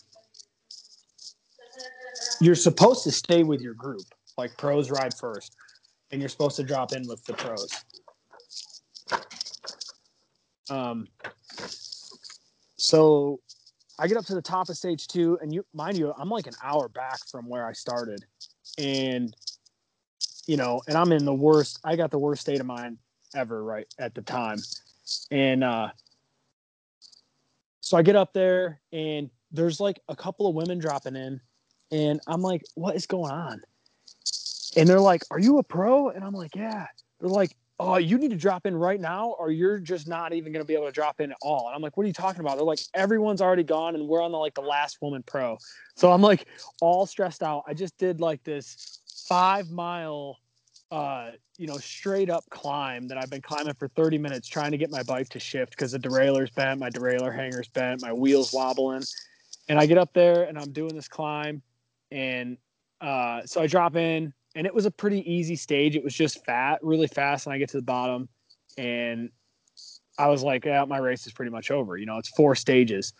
you're 2.40 2.56
supposed 2.56 3.04
to 3.04 3.12
stay 3.12 3.44
with 3.44 3.62
your 3.62 3.74
group. 3.74 4.04
Like 4.38 4.56
pros 4.58 4.90
ride 4.90 5.14
first, 5.14 5.56
and 6.12 6.22
you're 6.22 6.30
supposed 6.30 6.56
to 6.58 6.64
drop 6.64 6.94
in 6.94 7.08
with 7.08 7.24
the 7.26 7.34
pros. 7.34 7.70
Um, 10.70 11.08
so 12.78 13.40
I 14.02 14.08
get 14.08 14.18
up 14.18 14.26
to 14.26 14.34
the 14.34 14.42
top 14.42 14.68
of 14.70 14.76
stage 14.76 15.08
two, 15.08 15.38
and 15.44 15.54
you 15.54 15.64
mind 15.76 15.96
you, 15.96 16.12
I'm 16.18 16.30
like 16.30 16.48
an 16.48 16.56
hour 16.64 16.90
back 16.90 17.20
from 17.30 17.48
where 17.48 17.68
I 17.68 17.74
started, 17.74 18.26
and 18.80 19.36
you 20.48 20.58
know, 20.58 20.82
and 20.88 20.98
I'm 20.98 21.12
in 21.12 21.24
the 21.24 21.34
worst. 21.34 21.80
I 21.84 21.96
got 21.96 22.10
the 22.10 22.18
worst 22.18 22.42
state 22.42 22.60
of 22.60 22.66
mind 22.66 22.98
ever 23.36 23.64
right 23.64 23.86
at 24.00 24.16
the 24.16 24.24
time, 24.24 24.58
and 25.30 25.64
uh, 25.64 25.90
so 27.82 27.96
I 27.96 28.02
get 28.02 28.16
up 28.16 28.34
there, 28.34 28.82
and 28.92 29.30
there's 29.52 29.80
like 29.80 30.00
a 30.10 30.16
couple 30.16 30.48
of 30.48 30.56
women 30.56 30.80
dropping 30.80 31.16
in, 31.16 31.40
and 31.92 32.20
I'm 32.26 32.42
like, 32.42 32.64
what 32.74 32.96
is 32.96 33.06
going 33.06 33.32
on? 33.32 33.62
And 34.76 34.90
they're 34.90 35.00
like, 35.00 35.22
are 35.30 35.40
you 35.40 35.60
a 35.60 35.64
pro? 35.64 36.10
And 36.10 36.24
I'm 36.24 36.34
like, 36.34 36.56
yeah. 36.56 36.88
They're 37.20 37.30
like, 37.30 37.56
oh, 37.82 37.98
you 37.98 38.20
need 38.20 38.30
to 38.30 38.38
drop 38.38 38.68
in 38.68 38.76
right 38.76 39.02
now, 39.02 39.36
or 39.40 39.50
you're 39.50 39.80
just 39.80 40.08
not 40.08 40.34
even 40.34 40.54
going 40.54 40.64
to 40.64 40.68
be 40.68 40.76
able 40.76 40.86
to 40.86 40.92
drop 40.92 41.20
in 41.20 41.32
at 41.32 41.38
all. 41.42 41.66
And 41.66 41.76
I'm 41.76 41.82
like, 41.82 41.98
what 41.98 42.04
are 42.04 42.08
you 42.08 42.14
talking 42.14 42.40
about? 42.40 42.58
They're 42.58 42.64
like, 42.64 42.80
everyone's 42.94 43.42
already 43.42 43.64
gone, 43.64 43.96
and 43.96 44.08
we're 44.08 44.22
on 44.22 44.32
the 44.32 44.38
like 44.38 44.54
the 44.54 44.62
last 44.62 45.00
woman 45.02 45.24
pro. 45.26 45.58
So 45.96 46.12
I'm 46.12 46.22
like 46.22 46.46
all 46.80 47.08
stressed 47.08 47.42
out. 47.42 47.64
I 47.66 47.74
just 47.74 47.98
did 47.98 48.22
like 48.22 48.44
this 48.44 49.00
five 49.28 49.72
mile, 49.72 50.38
uh, 50.92 51.32
you 51.58 51.66
know, 51.66 51.78
straight 51.78 52.30
up 52.30 52.44
climb 52.52 53.08
that 53.08 53.18
I've 53.18 53.32
been 53.32 53.42
climbing 53.42 53.74
for 53.74 53.88
30 53.88 54.20
minutes 54.20 54.48
trying 54.48 54.72
to 54.72 54.78
get 54.78 54.92
my 54.92 55.02
bike 55.02 55.30
to 55.30 55.40
shift 55.40 55.72
because 55.72 55.92
the 55.94 56.00
derailleur's 56.00 56.52
bent, 56.52 56.80
my 56.80 56.92
derailleur 56.92 57.36
hanger's 57.36 57.70
bent, 57.70 58.04
my 58.04 58.14
wheels 58.14 58.54
wobbling. 58.54 59.04
And 59.70 59.80
I 59.80 59.88
get 59.88 59.98
up 59.98 60.14
there 60.14 60.44
and 60.44 60.60
I'm 60.60 60.72
doing 60.72 60.94
this 60.94 61.08
climb, 61.08 61.64
and 62.12 62.58
uh, 63.00 63.42
so 63.46 63.60
I 63.60 63.66
drop 63.66 63.96
in, 63.96 64.34
and 64.56 64.68
it 64.68 64.74
was 64.74 64.86
a 64.86 64.92
pretty 64.92 65.30
easy 65.32 65.56
stage. 65.56 65.96
It 65.96 66.04
was 66.04 66.14
just 66.14 66.44
fat, 66.46 66.80
really 66.82 67.08
fast, 67.08 67.46
and 67.46 67.54
I 67.54 67.58
get 67.58 67.70
to 67.70 67.78
the 67.78 67.84
bottom, 67.84 68.28
and 68.78 69.30
I 70.18 70.28
was 70.28 70.44
like, 70.44 70.66
"Yeah, 70.66 70.86
my 70.86 70.98
race 70.98 71.26
is 71.26 71.34
pretty 71.34 71.52
much 71.52 71.72
over." 71.72 71.98
You 71.98 72.06
know, 72.06 72.18
it's 72.18 72.30
four 72.30 72.56
stages, 72.56 73.14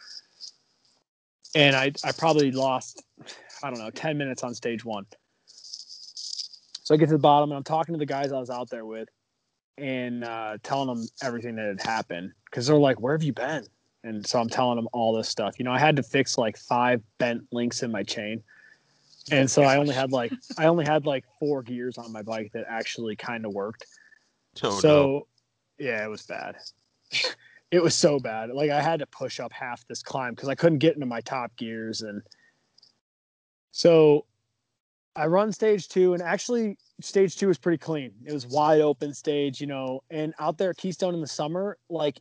and 1.56 1.76
I 1.76 1.92
I 2.04 2.12
probably 2.12 2.52
lost, 2.52 3.04
I 3.64 3.70
don't 3.70 3.80
know, 3.80 3.90
ten 3.90 4.18
minutes 4.18 4.44
on 4.44 4.54
stage 4.54 4.84
one. 4.84 5.06
So 5.46 6.96
I 6.96 6.98
get 6.98 7.08
to 7.08 7.14
the 7.14 7.20
bottom, 7.20 7.52
and 7.52 7.58
I'm 7.58 7.64
talking 7.64 7.94
to 7.94 8.00
the 8.00 8.06
guys 8.06 8.32
I 8.32 8.40
was 8.40 8.50
out 8.50 8.70
there 8.70 8.86
with, 8.86 9.08
and 9.78 10.24
uh, 10.24 10.58
telling 10.64 10.88
them 10.88 11.08
everything 11.24 11.56
that 11.56 11.68
had 11.68 11.82
happened 11.82 12.32
because 12.46 12.68
they're 12.68 12.78
like, 12.78 13.00
"Where 13.00 13.14
have 13.14 13.24
you 13.24 13.34
been?" 13.34 13.66
And 14.04 14.26
so 14.26 14.40
I'm 14.40 14.50
telling 14.50 14.78
them 14.78 14.90
all 14.94 15.16
this 15.16 15.30
stuff. 15.30 15.60
You 15.60 15.66
know, 15.66 15.72
I 15.72 15.80
had 15.80 15.96
to 15.96 16.04
fix 16.04 16.38
like 16.38 16.58
five 16.58 17.02
bent 17.20 17.44
links 17.52 17.84
in 17.84 17.92
my 17.92 18.04
chain 18.04 18.44
and 19.30 19.50
so 19.50 19.64
I 19.64 19.78
only 19.78 19.94
had 19.94 20.12
like 20.14 20.32
I 20.58 20.66
only 20.66 20.86
had 20.86 21.06
like 21.06 21.26
four 21.40 21.62
gears 21.64 21.98
on 21.98 22.12
my 22.12 22.22
bike 22.22 22.52
that 22.54 22.66
actually 22.68 23.16
kind 23.16 23.46
of 23.46 23.54
worked. 23.54 23.86
Oh, 24.64 24.80
so 24.80 24.90
no. 24.90 25.28
yeah, 25.78 26.04
it 26.04 26.10
was 26.10 26.24
bad. 26.24 26.56
it 27.72 27.82
was 27.82 27.96
so 27.96 28.20
bad. 28.20 28.50
Like 28.50 28.72
I 28.72 28.82
had 28.82 29.00
to 29.00 29.06
push 29.06 29.40
up 29.40 29.52
half 29.52 29.86
this 29.88 30.02
climb 30.02 30.34
because 30.34 30.50
I 30.50 30.56
couldn't 30.56 30.80
get 30.80 30.96
into 30.96 31.06
my 31.06 31.22
top 31.22 31.56
gears, 31.58 32.02
and 32.02 32.22
so 33.72 34.26
I 35.16 35.28
run 35.28 35.52
stage 35.52 35.88
two, 35.90 36.14
and 36.14 36.24
actually 36.24 36.78
stage 37.02 37.38
two 37.38 37.48
was 37.48 37.58
pretty 37.58 37.78
clean. 37.78 38.12
It 38.26 38.34
was 38.34 38.48
wide 38.48 38.82
open 38.82 39.14
stage, 39.14 39.60
you 39.60 39.68
know, 39.68 40.04
and 40.10 40.34
out 40.40 40.58
there 40.58 40.70
at 40.72 40.78
Keystone 40.78 41.14
in 41.14 41.22
the 41.22 41.28
summer, 41.28 41.78
like 41.90 42.20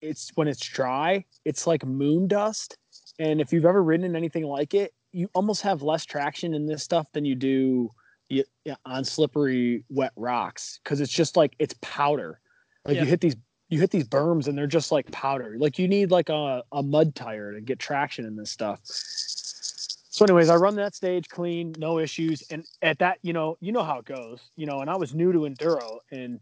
it's 0.00 0.30
when 0.34 0.48
it's 0.48 0.60
dry, 0.60 1.24
it's 1.44 1.66
like 1.66 1.84
moon 1.84 2.28
dust. 2.28 2.76
And 3.18 3.40
if 3.40 3.52
you've 3.52 3.64
ever 3.64 3.82
ridden 3.82 4.06
in 4.06 4.16
anything 4.16 4.44
like 4.44 4.74
it, 4.74 4.92
you 5.18 5.28
almost 5.34 5.62
have 5.62 5.82
less 5.82 6.04
traction 6.04 6.54
in 6.54 6.64
this 6.66 6.84
stuff 6.84 7.06
than 7.12 7.24
you 7.24 7.34
do 7.34 7.90
y- 8.30 8.44
y- 8.64 8.76
on 8.84 9.04
slippery 9.04 9.82
wet 9.88 10.12
rocks 10.14 10.78
because 10.84 11.00
it's 11.00 11.12
just 11.12 11.36
like 11.36 11.56
it's 11.58 11.74
powder. 11.82 12.40
Like 12.84 12.94
Yeah. 12.94 13.02
you 13.02 13.08
hit 13.08 13.20
these 13.20 13.36
you 13.68 13.80
hit 13.80 13.90
these 13.90 14.06
berms 14.06 14.46
and 14.46 14.56
they're 14.56 14.68
just 14.68 14.92
like 14.92 15.10
powder. 15.10 15.56
Like 15.58 15.76
you 15.78 15.88
need 15.88 16.12
like 16.12 16.28
a, 16.28 16.62
a 16.72 16.82
mud 16.82 17.16
tire 17.16 17.52
to 17.52 17.60
get 17.60 17.80
traction 17.80 18.24
in 18.24 18.36
this 18.36 18.50
stuff. 18.50 18.80
So, 18.84 20.24
anyways, 20.24 20.48
I 20.50 20.54
run 20.56 20.76
that 20.76 20.94
stage 20.94 21.28
clean, 21.28 21.74
no 21.78 21.98
issues. 21.98 22.42
And 22.50 22.64
at 22.80 22.98
that, 23.00 23.18
you 23.22 23.32
know, 23.32 23.58
you 23.60 23.72
know 23.72 23.82
how 23.82 23.98
it 23.98 24.04
goes, 24.04 24.40
you 24.56 24.66
know, 24.66 24.80
and 24.80 24.88
I 24.88 24.96
was 24.96 25.14
new 25.14 25.32
to 25.32 25.40
enduro 25.40 25.98
and 26.12 26.40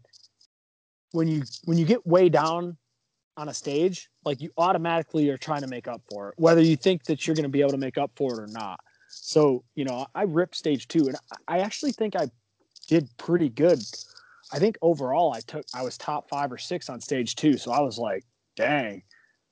when 1.13 1.27
you 1.27 1.43
when 1.65 1.77
you 1.79 1.85
get 1.85 2.05
way 2.05 2.29
down 2.29 2.77
on 3.37 3.49
a 3.49 3.53
stage, 3.53 4.09
like 4.25 4.41
you 4.41 4.49
automatically 4.57 5.29
are 5.29 5.37
trying 5.37 5.61
to 5.61 5.67
make 5.67 5.87
up 5.87 6.01
for 6.09 6.29
it, 6.29 6.35
whether 6.37 6.61
you 6.61 6.75
think 6.75 7.03
that 7.05 7.25
you're 7.25 7.35
going 7.35 7.43
to 7.43 7.49
be 7.49 7.61
able 7.61 7.71
to 7.71 7.77
make 7.77 7.97
up 7.97 8.11
for 8.15 8.33
it 8.33 8.43
or 8.43 8.47
not. 8.47 8.79
So, 9.09 9.63
you 9.75 9.85
know, 9.85 10.07
I 10.15 10.23
ripped 10.23 10.55
stage 10.55 10.87
two, 10.87 11.07
and 11.07 11.15
I 11.47 11.59
actually 11.59 11.91
think 11.91 12.15
I 12.15 12.29
did 12.87 13.07
pretty 13.17 13.49
good. 13.49 13.79
I 14.51 14.59
think 14.59 14.77
overall, 14.81 15.33
I 15.33 15.41
took 15.41 15.65
I 15.73 15.83
was 15.83 15.97
top 15.97 16.29
five 16.29 16.51
or 16.51 16.57
six 16.57 16.89
on 16.89 16.99
stage 16.99 17.35
two, 17.35 17.57
so 17.57 17.71
I 17.71 17.79
was 17.81 17.97
like, 17.97 18.23
dang, 18.55 19.03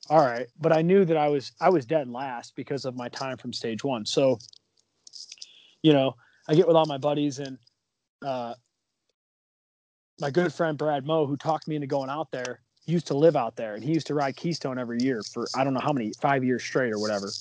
all 0.10 0.26
right. 0.26 0.48
But 0.60 0.74
I 0.74 0.82
knew 0.82 1.06
that 1.06 1.18
I 1.18 1.28
was 1.28 1.52
I 1.62 1.70
was 1.70 1.86
dead 1.86 2.10
last 2.10 2.56
because 2.56 2.86
of 2.86 2.96
my 2.96 3.10
time 3.10 3.38
from 3.38 3.54
stage 3.54 3.84
one. 3.84 4.06
So, 4.06 4.40
you 5.84 5.94
know, 5.94 6.16
I 6.48 6.56
get 6.56 6.68
with 6.68 6.76
all 6.76 6.86
my 6.86 6.98
buddies 6.98 7.40
and 7.40 7.58
uh, 8.26 8.56
my 10.20 10.32
good 10.32 10.54
friend 10.54 10.78
Brad 10.78 11.06
Moe, 11.06 11.26
who 11.26 11.38
talked 11.38 11.68
me 11.68 11.76
into 11.76 11.88
going 11.88 12.10
out 12.10 12.32
there, 12.32 12.62
used 12.86 13.08
to 13.08 13.14
live 13.16 13.36
out 13.36 13.56
there 13.56 13.76
and 13.76 13.84
he 13.84 13.94
used 13.94 14.08
to 14.08 14.14
ride 14.14 14.36
Keystone 14.36 14.78
every 14.78 15.02
year 15.02 15.22
for 15.24 15.48
I 15.56 15.64
don't 15.64 15.74
know 15.74 15.80
how 15.80 15.94
many, 15.94 16.14
five 16.22 16.44
years 16.44 16.64
straight 16.64 16.94
or 16.94 17.00
whatever. 17.00 17.32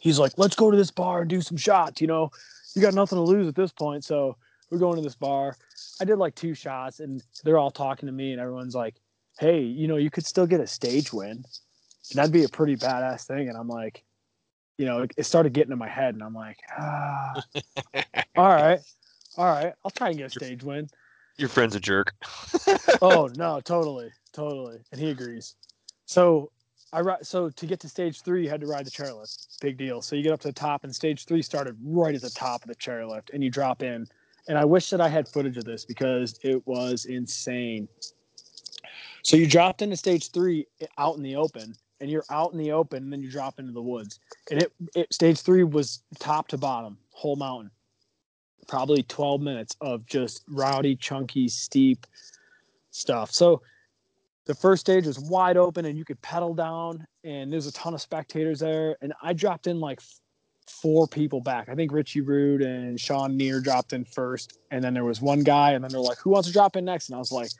He's 0.00 0.18
like, 0.18 0.32
let's 0.36 0.56
go 0.56 0.70
to 0.70 0.76
this 0.76 0.90
bar 0.90 1.20
and 1.20 1.30
do 1.30 1.40
some 1.40 1.56
shots. 1.56 2.00
You 2.00 2.06
know, 2.06 2.30
you 2.74 2.82
got 2.82 2.94
nothing 2.94 3.16
to 3.16 3.22
lose 3.22 3.46
at 3.46 3.54
this 3.54 3.70
point. 3.70 4.04
So 4.04 4.36
we're 4.70 4.78
going 4.78 4.96
to 4.96 5.02
this 5.02 5.14
bar. 5.14 5.56
I 6.00 6.04
did 6.04 6.16
like 6.16 6.34
two 6.34 6.54
shots 6.54 7.00
and 7.00 7.22
they're 7.44 7.58
all 7.58 7.70
talking 7.70 8.06
to 8.06 8.12
me 8.12 8.32
and 8.32 8.40
everyone's 8.40 8.74
like, 8.74 8.96
hey, 9.38 9.60
you 9.60 9.86
know, 9.86 9.96
you 9.96 10.10
could 10.10 10.26
still 10.26 10.46
get 10.46 10.60
a 10.60 10.66
stage 10.66 11.12
win. 11.12 11.30
And 11.30 12.14
that'd 12.14 12.32
be 12.32 12.44
a 12.44 12.48
pretty 12.48 12.76
badass 12.76 13.26
thing. 13.26 13.48
And 13.48 13.56
I'm 13.56 13.68
like, 13.68 14.02
you 14.78 14.86
know, 14.86 15.06
it, 15.16 15.26
started 15.26 15.52
getting 15.52 15.72
in 15.72 15.78
my 15.78 15.88
head 15.88 16.14
and 16.14 16.22
I'm 16.22 16.34
like, 16.34 16.58
ah, 16.78 17.42
all 18.36 18.48
right. 18.48 18.80
All 19.36 19.44
right. 19.44 19.74
I'll 19.84 19.90
try 19.90 20.08
and 20.08 20.18
get 20.18 20.26
a 20.26 20.30
stage 20.30 20.64
win 20.64 20.88
Your 21.40 21.48
friend's 21.48 21.74
a 21.74 21.80
jerk. 21.80 22.12
oh 23.00 23.30
no, 23.36 23.62
totally, 23.62 24.10
totally, 24.30 24.76
and 24.92 25.00
he 25.00 25.08
agrees. 25.08 25.54
So 26.04 26.52
I 26.92 26.98
ri- 26.98 27.22
so 27.22 27.48
to 27.48 27.66
get 27.66 27.80
to 27.80 27.88
stage 27.88 28.20
three, 28.20 28.44
you 28.44 28.50
had 28.50 28.60
to 28.60 28.66
ride 28.66 28.84
the 28.84 28.90
chairlift. 28.90 29.46
Big 29.62 29.78
deal. 29.78 30.02
So 30.02 30.16
you 30.16 30.22
get 30.22 30.32
up 30.32 30.40
to 30.40 30.48
the 30.48 30.52
top, 30.52 30.84
and 30.84 30.94
stage 30.94 31.24
three 31.24 31.40
started 31.40 31.78
right 31.82 32.14
at 32.14 32.20
the 32.20 32.28
top 32.28 32.62
of 32.62 32.68
the 32.68 32.74
chairlift, 32.74 33.30
and 33.32 33.42
you 33.42 33.48
drop 33.48 33.82
in. 33.82 34.06
And 34.48 34.58
I 34.58 34.66
wish 34.66 34.90
that 34.90 35.00
I 35.00 35.08
had 35.08 35.26
footage 35.28 35.56
of 35.56 35.64
this 35.64 35.86
because 35.86 36.38
it 36.42 36.62
was 36.66 37.06
insane. 37.06 37.88
So 39.22 39.38
you 39.38 39.46
dropped 39.46 39.80
into 39.80 39.96
stage 39.96 40.32
three 40.32 40.66
eh, 40.82 40.86
out 40.98 41.16
in 41.16 41.22
the 41.22 41.36
open, 41.36 41.74
and 42.02 42.10
you're 42.10 42.24
out 42.28 42.52
in 42.52 42.58
the 42.58 42.72
open, 42.72 43.04
and 43.04 43.10
then 43.10 43.22
you 43.22 43.30
drop 43.30 43.58
into 43.58 43.72
the 43.72 43.80
woods. 43.80 44.20
And 44.50 44.62
it, 44.62 44.72
it 44.94 45.14
stage 45.14 45.40
three 45.40 45.64
was 45.64 46.02
top 46.18 46.48
to 46.48 46.58
bottom, 46.58 46.98
whole 47.12 47.36
mountain. 47.36 47.70
Probably 48.68 49.02
12 49.02 49.40
minutes 49.40 49.76
of 49.80 50.06
just 50.06 50.44
rowdy, 50.48 50.96
chunky, 50.96 51.48
steep 51.48 52.06
stuff. 52.90 53.30
So 53.30 53.62
the 54.46 54.54
first 54.54 54.80
stage 54.80 55.06
was 55.06 55.18
wide 55.18 55.56
open 55.56 55.84
and 55.84 55.96
you 55.98 56.04
could 56.04 56.20
pedal 56.22 56.54
down 56.54 57.06
and 57.24 57.52
there's 57.52 57.66
a 57.66 57.72
ton 57.72 57.94
of 57.94 58.00
spectators 58.00 58.60
there 58.60 58.96
and 59.00 59.12
I 59.22 59.32
dropped 59.32 59.66
in 59.66 59.80
like 59.80 60.00
four 60.70 61.06
people 61.06 61.40
back. 61.40 61.68
I 61.68 61.74
think 61.74 61.92
Richie 61.92 62.20
Rude 62.20 62.62
and 62.62 62.98
Shawn 62.98 63.36
Neer 63.36 63.60
dropped 63.60 63.92
in 63.92 64.04
first, 64.04 64.58
and 64.70 64.82
then 64.82 64.94
there 64.94 65.04
was 65.04 65.20
one 65.20 65.40
guy, 65.40 65.72
and 65.72 65.82
then 65.82 65.90
they're 65.90 66.00
like, 66.00 66.18
"Who 66.18 66.30
wants 66.30 66.48
to 66.48 66.52
drop 66.52 66.76
in 66.76 66.84
next?" 66.84 67.08
And 67.08 67.16
I 67.16 67.18
was 67.18 67.32
like, 67.32 67.50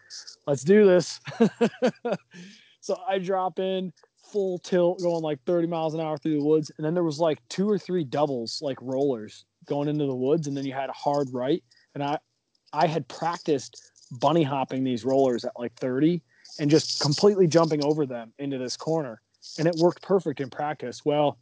"Let's 0.46 0.62
do 0.62 0.84
this." 0.86 1.20
so 2.80 2.96
I 3.08 3.18
drop 3.18 3.58
in 3.58 3.92
full 4.32 4.58
tilt, 4.58 5.00
going 5.00 5.22
like 5.22 5.42
30 5.44 5.66
miles 5.66 5.94
an 5.94 6.00
hour 6.00 6.16
through 6.18 6.38
the 6.38 6.44
woods, 6.44 6.70
and 6.76 6.84
then 6.84 6.94
there 6.94 7.04
was 7.04 7.18
like 7.18 7.38
two 7.48 7.68
or 7.68 7.78
three 7.78 8.04
doubles, 8.04 8.60
like 8.62 8.78
rollers, 8.80 9.44
going 9.66 9.88
into 9.88 10.06
the 10.06 10.14
woods, 10.14 10.46
and 10.46 10.56
then 10.56 10.64
you 10.64 10.72
had 10.72 10.88
a 10.88 10.94
hard 10.94 11.28
right, 11.32 11.62
and 11.94 12.02
I, 12.02 12.18
I 12.72 12.86
had 12.86 13.06
practiced 13.08 13.92
bunny 14.12 14.42
hopping 14.42 14.82
these 14.84 15.04
rollers 15.04 15.44
at 15.44 15.52
like 15.58 15.72
30 15.74 16.20
and 16.58 16.70
just 16.70 17.00
completely 17.00 17.46
jumping 17.46 17.84
over 17.84 18.06
them 18.06 18.32
into 18.38 18.58
this 18.58 18.76
corner, 18.76 19.20
and 19.58 19.68
it 19.68 19.76
worked 19.76 20.02
perfect 20.02 20.40
in 20.40 20.50
practice. 20.50 21.04
Well 21.04 21.38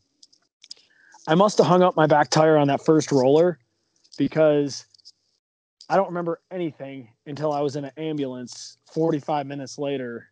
I 1.27 1.35
must 1.35 1.59
have 1.59 1.67
hung 1.67 1.83
up 1.83 1.95
my 1.95 2.07
back 2.07 2.31
tire 2.31 2.57
on 2.57 2.69
that 2.69 2.85
first 2.85 3.13
roller 3.13 3.59
because 4.17 4.87
I 5.91 5.97
don't 5.97 6.09
remember 6.09 6.41
anything 6.51 7.11
until 7.27 7.53
I 7.53 7.61
was 7.61 7.77
in 7.77 7.85
an 7.85 7.93
ambulance 7.99 8.79
45 8.95 9.47
minutes 9.47 9.79
later 9.79 10.31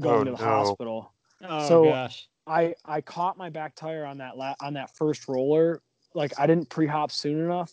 going 0.00 0.22
Oh, 0.22 0.24
to 0.24 0.30
the 0.32 0.36
no. 0.36 0.44
hospital. 0.44 1.11
Oh 1.42 1.68
So- 1.68 1.84
gosh. 1.84 2.28
I 2.46 2.74
I 2.84 3.00
caught 3.00 3.36
my 3.36 3.50
back 3.50 3.76
tire 3.76 4.04
on 4.04 4.18
that 4.18 4.36
la- 4.36 4.56
on 4.60 4.74
that 4.74 4.96
first 4.96 5.28
roller 5.28 5.80
like 6.14 6.32
I 6.38 6.46
didn't 6.46 6.68
pre-hop 6.68 7.12
soon 7.12 7.38
enough 7.38 7.72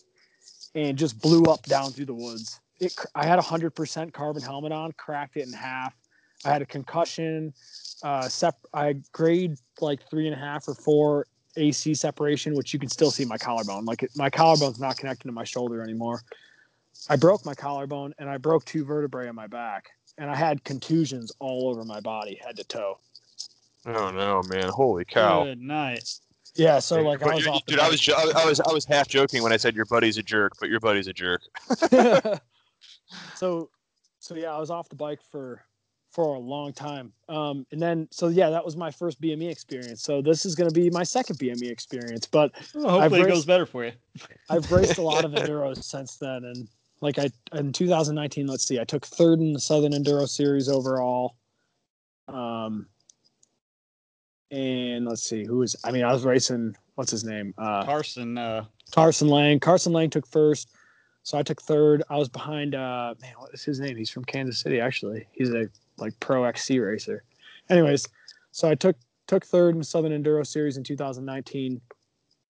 and 0.76 0.96
just 0.96 1.20
blew 1.20 1.42
up 1.44 1.64
down 1.64 1.90
through 1.90 2.06
the 2.06 2.14
woods. 2.14 2.60
It 2.78 2.94
cr- 2.96 3.08
I 3.16 3.26
had 3.26 3.38
a 3.38 3.42
100% 3.42 4.12
carbon 4.14 4.40
helmet 4.42 4.70
on, 4.72 4.92
cracked 4.92 5.36
it 5.36 5.46
in 5.46 5.52
half. 5.52 5.94
I 6.44 6.50
had 6.50 6.62
a 6.62 6.66
concussion. 6.66 7.52
Uh, 8.02 8.28
sep- 8.28 8.64
I 8.72 8.94
grade 9.12 9.56
like 9.80 10.08
three 10.08 10.26
and 10.26 10.34
a 10.34 10.38
half 10.38 10.68
or 10.68 10.74
four 10.74 11.26
AC 11.56 11.92
separation, 11.94 12.54
which 12.54 12.72
you 12.72 12.78
can 12.78 12.88
still 12.88 13.10
see 13.10 13.24
my 13.24 13.36
collarbone. 13.36 13.84
Like 13.84 14.04
it, 14.04 14.12
my 14.16 14.30
collarbone's 14.30 14.78
not 14.78 14.96
connected 14.96 15.26
to 15.26 15.32
my 15.32 15.44
shoulder 15.44 15.82
anymore. 15.82 16.22
I 17.10 17.16
broke 17.16 17.44
my 17.44 17.54
collarbone 17.54 18.14
and 18.18 18.30
I 18.30 18.38
broke 18.38 18.64
two 18.64 18.84
vertebrae 18.84 19.28
in 19.28 19.34
my 19.34 19.48
back, 19.48 19.90
and 20.16 20.30
I 20.30 20.36
had 20.36 20.62
contusions 20.64 21.32
all 21.40 21.68
over 21.68 21.84
my 21.84 22.00
body, 22.00 22.36
head 22.42 22.56
to 22.56 22.64
toe. 22.64 22.98
Oh 23.86 24.10
no, 24.10 24.42
man! 24.48 24.68
Holy 24.68 25.04
cow! 25.04 25.44
Good 25.44 25.60
night. 25.60 26.08
Yeah, 26.56 26.80
so 26.80 27.00
like 27.02 27.22
I 27.22 27.34
was 27.34 27.46
off 27.46 27.64
the 27.64 27.72
dude, 27.72 27.80
I 27.80 27.84
bike. 27.84 27.92
was, 27.92 28.00
jo- 28.00 28.14
I 28.16 28.44
was, 28.44 28.60
I 28.60 28.72
was 28.72 28.84
half 28.84 29.06
joking 29.08 29.42
when 29.42 29.52
I 29.52 29.56
said 29.56 29.74
your 29.76 29.84
buddy's 29.86 30.18
a 30.18 30.22
jerk, 30.22 30.52
but 30.58 30.68
your 30.68 30.80
buddy's 30.80 31.06
a 31.06 31.12
jerk. 31.12 31.42
so 33.34 33.70
so 34.18 34.34
yeah, 34.34 34.54
I 34.54 34.58
was 34.58 34.70
off 34.70 34.88
the 34.88 34.96
bike 34.96 35.20
for 35.30 35.62
for 36.12 36.34
a 36.34 36.38
long 36.38 36.72
time. 36.72 37.12
Um 37.28 37.64
and 37.70 37.80
then 37.80 38.08
so 38.10 38.28
yeah, 38.28 38.50
that 38.50 38.64
was 38.64 38.76
my 38.76 38.90
first 38.90 39.20
BME 39.20 39.48
experience. 39.50 40.02
So 40.02 40.20
this 40.20 40.44
is 40.44 40.54
going 40.56 40.68
to 40.68 40.74
be 40.74 40.90
my 40.90 41.04
second 41.04 41.38
BME 41.38 41.70
experience, 41.70 42.26
but 42.26 42.52
Well, 42.74 43.00
hopefully 43.00 43.20
it 43.20 43.24
raced- 43.24 43.34
goes 43.36 43.46
better 43.46 43.66
for 43.66 43.84
you. 43.84 43.92
I've 44.50 44.70
raced 44.72 44.98
a 44.98 45.02
lot 45.02 45.24
of 45.24 45.30
enduros 45.34 45.84
since 45.84 46.16
then 46.16 46.44
and 46.44 46.68
like 47.00 47.18
I 47.18 47.30
in 47.54 47.72
2019, 47.72 48.46
let's 48.48 48.66
see, 48.66 48.80
I 48.80 48.84
took 48.84 49.06
third 49.06 49.38
in 49.38 49.52
the 49.52 49.60
Southern 49.60 49.92
Enduro 49.92 50.28
Series 50.28 50.68
overall. 50.68 51.36
Um 52.28 52.86
and 54.50 55.06
let's 55.06 55.22
see 55.22 55.44
who 55.44 55.58
was 55.58 55.76
I 55.84 55.90
mean, 55.92 56.04
I 56.04 56.12
was 56.12 56.24
racing 56.24 56.76
what's 56.94 57.10
his 57.10 57.24
name? 57.24 57.54
Uh 57.56 57.84
Carson, 57.84 58.36
uh, 58.38 58.64
Carson 58.92 59.28
Lang. 59.28 59.60
Carson 59.60 59.92
Lang 59.92 60.10
took 60.10 60.26
first. 60.26 60.70
So 61.22 61.38
I 61.38 61.42
took 61.42 61.60
third. 61.62 62.02
I 62.10 62.16
was 62.16 62.28
behind 62.28 62.74
uh 62.74 63.14
man, 63.20 63.34
what 63.38 63.52
is 63.54 63.64
his 63.64 63.80
name? 63.80 63.96
He's 63.96 64.10
from 64.10 64.24
Kansas 64.24 64.60
City, 64.60 64.80
actually. 64.80 65.26
He's 65.32 65.50
a 65.50 65.68
like 65.98 66.18
pro 66.20 66.44
XC 66.44 66.78
racer. 66.80 67.24
Anyways, 67.68 68.06
so 68.52 68.68
I 68.68 68.74
took 68.74 68.96
took 69.26 69.46
third 69.46 69.76
in 69.76 69.82
Southern 69.84 70.12
Enduro 70.12 70.46
Series 70.46 70.76
in 70.76 70.84
2019. 70.84 71.80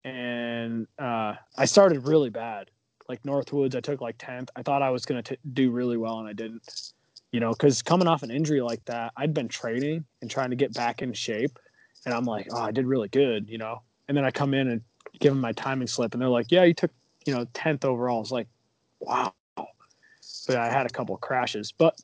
And 0.05 0.87
uh 0.99 1.35
I 1.57 1.65
started 1.67 2.07
really 2.07 2.31
bad. 2.31 2.71
Like 3.09 3.23
Northwoods, 3.25 3.75
I 3.75 3.81
took 3.81 4.01
like 4.01 4.17
10th. 4.19 4.49
I 4.57 4.63
thought 4.63 4.83
I 4.83 4.91
was 4.91 5.05
gonna 5.05 5.23
t- 5.23 5.37
do 5.53 5.71
really 5.71 5.97
well 5.97 6.21
and 6.21 6.29
I 6.29 6.33
didn't. 6.33 6.93
You 7.33 7.39
know, 7.39 7.51
because 7.51 7.81
coming 7.83 8.09
off 8.09 8.25
an 8.25 8.31
injury 8.33 8.61
like 8.61 8.85
that, 8.87 9.13
I'd 9.17 9.33
been 9.33 9.47
training 9.47 10.05
and 10.21 10.29
trying 10.29 10.51
to 10.51 10.57
get 10.57 10.75
back 10.75 11.01
in 11.01 11.13
shape. 11.13 11.59
And 12.05 12.15
I'm 12.15 12.25
like, 12.25 12.49
oh, 12.53 12.61
I 12.61 12.71
did 12.71 12.87
really 12.87 13.09
good, 13.09 13.49
you 13.49 13.59
know. 13.59 13.83
And 14.09 14.17
then 14.17 14.25
I 14.25 14.31
come 14.31 14.55
in 14.55 14.69
and 14.69 14.81
give 15.19 15.33
them 15.33 15.41
my 15.41 15.53
timing 15.53 15.87
slip, 15.87 16.15
and 16.15 16.21
they're 16.21 16.29
like, 16.29 16.51
"Yeah, 16.51 16.65
you 16.65 16.75
took 16.75 16.91
you 17.27 17.35
know 17.35 17.47
tenth 17.55 17.85
overall." 17.85 18.21
It's 18.21 18.31
like, 18.31 18.49
wow. 19.01 19.35
But 20.47 20.57
I 20.57 20.71
had 20.71 20.87
a 20.87 20.91
couple 20.91 21.17
crashes. 21.17 21.73
But 21.73 22.01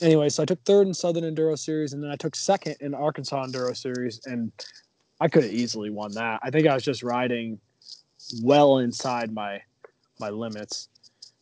anyway, 0.00 0.28
so 0.28 0.42
I 0.42 0.46
took 0.46 0.62
third 0.64 0.86
in 0.86 0.94
Southern 0.94 1.24
Enduro 1.24 1.58
Series, 1.58 1.92
and 1.92 2.02
then 2.02 2.10
I 2.10 2.16
took 2.16 2.34
second 2.36 2.76
in 2.80 2.94
Arkansas 2.94 3.46
Enduro 3.46 3.76
Series, 3.76 4.20
and 4.26 4.52
I 5.20 5.28
could 5.28 5.44
have 5.44 5.52
easily 5.52 5.90
won 5.90 6.12
that. 6.12 6.40
I 6.42 6.50
think 6.50 6.66
I 6.66 6.74
was 6.74 6.84
just 6.84 7.02
riding 7.02 7.58
well 8.42 8.78
inside 8.78 9.32
my 9.32 9.60
my 10.18 10.30
limits. 10.30 10.88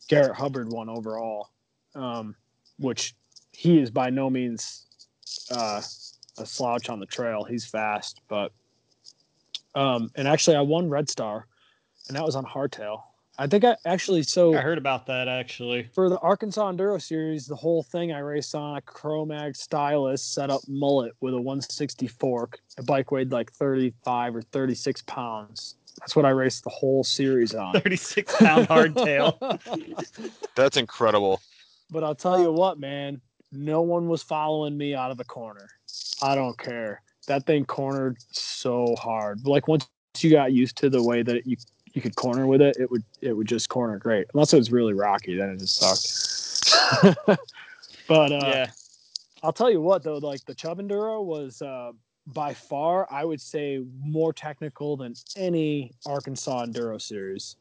Garrett 0.07 0.35
Hubbard 0.35 0.69
won 0.69 0.89
overall, 0.89 1.49
um, 1.95 2.35
which 2.77 3.15
he 3.51 3.79
is 3.79 3.89
by 3.89 4.09
no 4.09 4.29
means 4.29 4.85
uh, 5.51 5.81
a 6.37 6.45
slouch 6.45 6.89
on 6.89 6.99
the 6.99 7.05
trail. 7.05 7.43
He's 7.43 7.65
fast, 7.65 8.21
but 8.27 8.51
um, 9.73 10.11
and 10.15 10.27
actually 10.27 10.55
I 10.55 10.61
won 10.61 10.89
Red 10.89 11.09
Star, 11.09 11.47
and 12.07 12.15
that 12.17 12.23
was 12.23 12.35
on 12.35 12.45
hardtail. 12.45 13.01
I 13.37 13.47
think 13.47 13.65
I 13.65 13.75
actually 13.85 14.23
so 14.23 14.55
I 14.55 14.61
heard 14.61 14.77
about 14.77 15.05
that 15.07 15.27
actually. 15.27 15.89
for 15.93 16.09
the 16.09 16.17
Arkansas 16.19 16.71
Enduro 16.71 17.01
Series, 17.01 17.47
the 17.47 17.55
whole 17.55 17.83
thing 17.83 18.13
I 18.13 18.19
raced 18.19 18.55
on 18.55 18.77
a 18.77 18.81
Chromag 18.81 19.57
Stylus 19.57 20.23
setup 20.23 20.61
mullet 20.69 21.11
with 21.19 21.33
a 21.33 21.37
160 21.41 22.07
fork. 22.07 22.59
A 22.77 22.83
bike 22.83 23.11
weighed 23.11 23.33
like 23.33 23.51
35 23.51 24.37
or 24.37 24.41
36 24.41 25.01
pounds. 25.01 25.75
That's 25.99 26.15
what 26.15 26.25
I 26.25 26.29
raced 26.29 26.63
the 26.63 26.69
whole 26.69 27.03
series 27.03 27.53
on. 27.53 27.73
36 27.73 28.35
pound 28.37 28.67
hardtail. 28.69 30.31
That's 30.55 30.77
incredible. 30.77 31.41
but 31.91 32.05
I'll 32.05 32.15
tell 32.15 32.41
you 32.41 32.51
what, 32.53 32.79
man, 32.79 33.19
no 33.51 33.81
one 33.81 34.07
was 34.07 34.23
following 34.23 34.77
me 34.77 34.95
out 34.95 35.11
of 35.11 35.17
the 35.17 35.25
corner. 35.25 35.67
I 36.21 36.35
don't 36.35 36.57
care. 36.57 37.01
That 37.27 37.45
thing 37.45 37.65
cornered 37.65 38.17
so 38.31 38.95
hard. 38.97 39.45
Like 39.45 39.67
once 39.67 39.87
you 40.19 40.31
got 40.31 40.53
used 40.53 40.77
to 40.77 40.89
the 40.89 41.01
way 41.01 41.23
that 41.23 41.45
you 41.45 41.57
you 41.93 42.01
could 42.01 42.15
corner 42.15 42.45
with 42.45 42.61
it, 42.61 42.75
it 42.79 42.91
would 42.91 43.03
it 43.21 43.33
would 43.33 43.47
just 43.47 43.69
corner 43.69 43.97
great. 43.97 44.27
Unless 44.33 44.53
it 44.53 44.57
was 44.57 44.71
really 44.71 44.93
rocky, 44.93 45.35
then 45.37 45.49
it 45.49 45.59
just 45.59 45.77
sucked. 45.77 47.17
but 48.07 48.31
uh, 48.31 48.39
yeah. 48.43 48.71
I'll 49.41 49.53
tell 49.53 49.71
you 49.71 49.81
what 49.81 50.03
though, 50.03 50.17
like 50.17 50.43
the 50.45 50.53
Chubb 50.53 50.79
Enduro 50.79 51.23
was 51.23 51.61
uh, 51.61 51.91
by 52.27 52.53
far, 52.53 53.07
I 53.11 53.23
would 53.23 53.41
say, 53.41 53.83
more 54.03 54.33
technical 54.33 54.97
than 54.97 55.13
any 55.35 55.91
Arkansas 56.05 56.65
Enduro 56.65 57.01
series. 57.01 57.55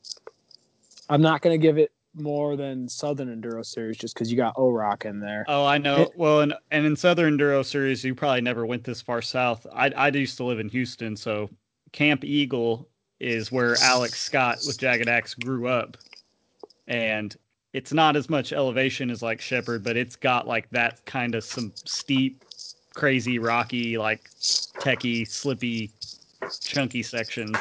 I'm 1.09 1.22
not 1.22 1.43
going 1.43 1.59
to 1.59 1.62
give 1.62 1.78
it 1.78 1.93
more 2.14 2.56
than 2.56 2.88
Southern 2.88 3.28
Enduro 3.28 3.64
series 3.64 3.96
just 3.96 4.14
because 4.14 4.30
you 4.30 4.36
got 4.36 4.54
O-Rock 4.56 5.04
in 5.04 5.20
there. 5.20 5.44
Oh, 5.48 5.64
I 5.64 5.78
know. 5.78 6.02
It- 6.02 6.12
well, 6.16 6.40
and, 6.40 6.54
and 6.70 6.86
in 6.86 6.96
Southern 6.96 7.36
Enduro 7.36 7.64
Series, 7.64 8.04
you 8.04 8.14
probably 8.14 8.40
never 8.40 8.64
went 8.66 8.84
this 8.84 9.02
far 9.02 9.22
south. 9.22 9.66
I, 9.72 9.90
I 9.90 10.08
used 10.08 10.36
to 10.38 10.44
live 10.44 10.60
in 10.60 10.68
Houston, 10.68 11.16
so 11.16 11.50
Camp 11.92 12.24
Eagle 12.24 12.88
is 13.20 13.50
where 13.50 13.76
Alex 13.82 14.20
Scott 14.20 14.58
with 14.66 14.78
Jagged 14.78 15.08
Axe 15.08 15.34
grew 15.34 15.68
up. 15.68 15.96
And 16.86 17.34
it's 17.72 17.92
not 17.92 18.16
as 18.16 18.28
much 18.28 18.52
elevation 18.52 19.10
as 19.10 19.22
like 19.22 19.40
Shepherd, 19.40 19.82
but 19.82 19.96
it's 19.96 20.16
got 20.16 20.46
like 20.46 20.68
that 20.70 21.04
kind 21.06 21.34
of 21.34 21.42
some 21.42 21.72
steep, 21.74 22.44
crazy, 22.94 23.38
rocky, 23.38 23.98
like 23.98 24.30
techie, 24.30 25.26
slippy, 25.26 25.90
chunky 26.60 27.02
sections. 27.02 27.56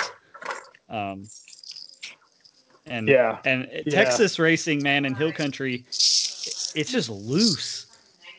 Um, 0.89 1.23
and 2.85 3.07
Yeah. 3.07 3.39
and 3.45 3.67
Yeah. 3.71 3.81
Texas 4.03 4.39
racing, 4.39 4.81
man, 4.83 5.05
in 5.05 5.15
hill 5.15 5.31
country, 5.31 5.83
it's 5.89 6.73
just 6.91 7.09
loose. 7.09 7.85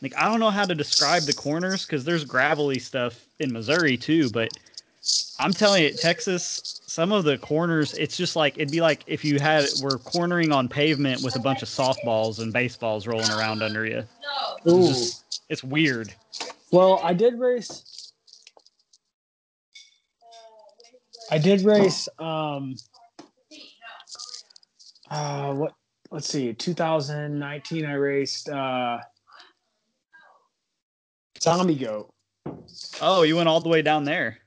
Like 0.03 0.15
I 0.17 0.25
don't 0.29 0.41
know 0.41 0.51
how 0.51 0.65
to 0.65 0.75
describe 0.75 1.23
the 1.23 1.33
corners 1.33 1.87
because 1.87 2.05
there's 2.05 2.25
gravelly 2.25 2.79
stuff 2.79 3.25
in 3.39 3.53
Missouri 3.53 3.97
too, 3.97 4.29
but 4.31 4.51
I'm 5.39 5.53
telling 5.53 5.83
you, 5.83 5.93
Texas, 5.93 6.81
some 6.87 7.13
of 7.13 7.25
the 7.25 7.37
corners, 7.39 7.95
it's 7.95 8.17
just 8.17 8.37
like 8.37 8.55
it'd 8.57 8.71
be 8.71 8.81
like 8.81 9.03
if 9.07 9.25
you 9.25 9.39
had 9.39 9.67
were 9.83 9.99
cornering 9.99 10.53
on 10.53 10.69
pavement 10.69 11.23
with 11.23 11.37
a 11.37 11.41
bunch 11.41 11.63
of 11.63 11.69
softballs 11.69 12.39
and 12.41 12.53
baseballs 12.53 13.07
rolling 13.07 13.31
around 13.31 13.63
under 13.63 13.85
you. 13.87 14.05
Ooh. 14.69 14.89
Just- 14.89 15.23
It's 15.51 15.63
weird. 15.65 16.13
Well, 16.71 17.01
I 17.03 17.13
did 17.13 17.39
race. 17.39 18.13
I 21.31 21.39
did 21.39 21.63
race. 21.63 22.09
Um, 22.19 22.77
uh, 25.15 25.55
what? 25.55 25.73
Let's 26.11 26.29
see. 26.29 26.53
2019, 26.53 27.85
I 27.87 27.93
raced 27.95 28.49
uh, 28.49 28.99
Zombie 31.41 31.77
Goat. 31.77 32.13
Oh, 33.01 33.23
you 33.23 33.37
went 33.37 33.49
all 33.49 33.61
the 33.61 33.69
way 33.69 33.83
down 33.83 34.05
there. 34.05 34.39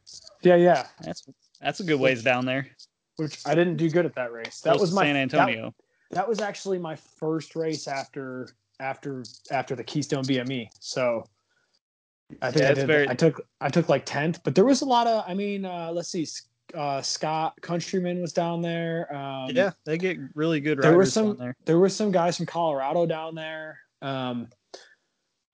Yeah, 0.44 0.56
yeah. 0.56 0.88
That's 1.02 1.28
that's 1.60 1.80
a 1.80 1.84
good 1.84 2.00
ways 2.00 2.24
down 2.24 2.46
there. 2.46 2.68
Which 3.16 3.40
I 3.46 3.56
didn't 3.56 3.78
do 3.78 3.90
good 3.90 4.06
at 4.06 4.14
that 4.16 4.32
race. 4.32 4.62
That 4.62 4.72
Close 4.72 4.82
was 4.82 4.94
my 4.94 5.04
San 5.04 5.16
Antonio. 5.16 5.74
That, 6.12 6.28
was 6.28 6.40
actually 6.40 6.78
my 6.78 6.96
first 6.96 7.56
race 7.56 7.88
after 7.88 8.50
after 8.80 9.24
after 9.50 9.76
the 9.76 9.84
Keystone 9.84 10.24
BME. 10.24 10.68
So 10.80 11.24
I 12.42 12.52
think 12.52 12.64
Yeah, 12.64 12.70
I 12.70 12.74
did. 12.74 12.88
very- 12.88 13.10
I 13.10 13.16
took 13.16 13.42
I 13.60 13.70
took 13.70 13.90
like 13.90 14.06
tenth, 14.06 14.44
but 14.44 14.54
there 14.54 14.66
was 14.66 14.82
a 14.82 14.86
lot 14.86 15.08
of. 15.08 15.24
I 15.28 15.34
mean, 15.34 15.66
uh, 15.66 15.92
let's 15.92 16.10
see. 16.10 16.28
Uh, 16.76 17.02
Scott 17.02 17.56
Countryman 17.62 18.22
was 18.22 18.34
down 18.34 18.62
there. 18.62 19.14
Um, 19.16 19.50
yeah, 19.54 19.72
they 19.86 19.98
get 19.98 20.18
really 20.36 20.60
good 20.60 20.82
there 20.82 20.96
were 20.98 21.06
some 21.06 21.38
there. 21.38 21.56
there 21.66 21.80
were 21.80 21.90
some 21.90 22.12
guys 22.12 22.38
from 22.38 22.46
Colorado 22.46 23.06
down 23.06 23.36
there. 23.36 23.80
Um, 24.02 24.48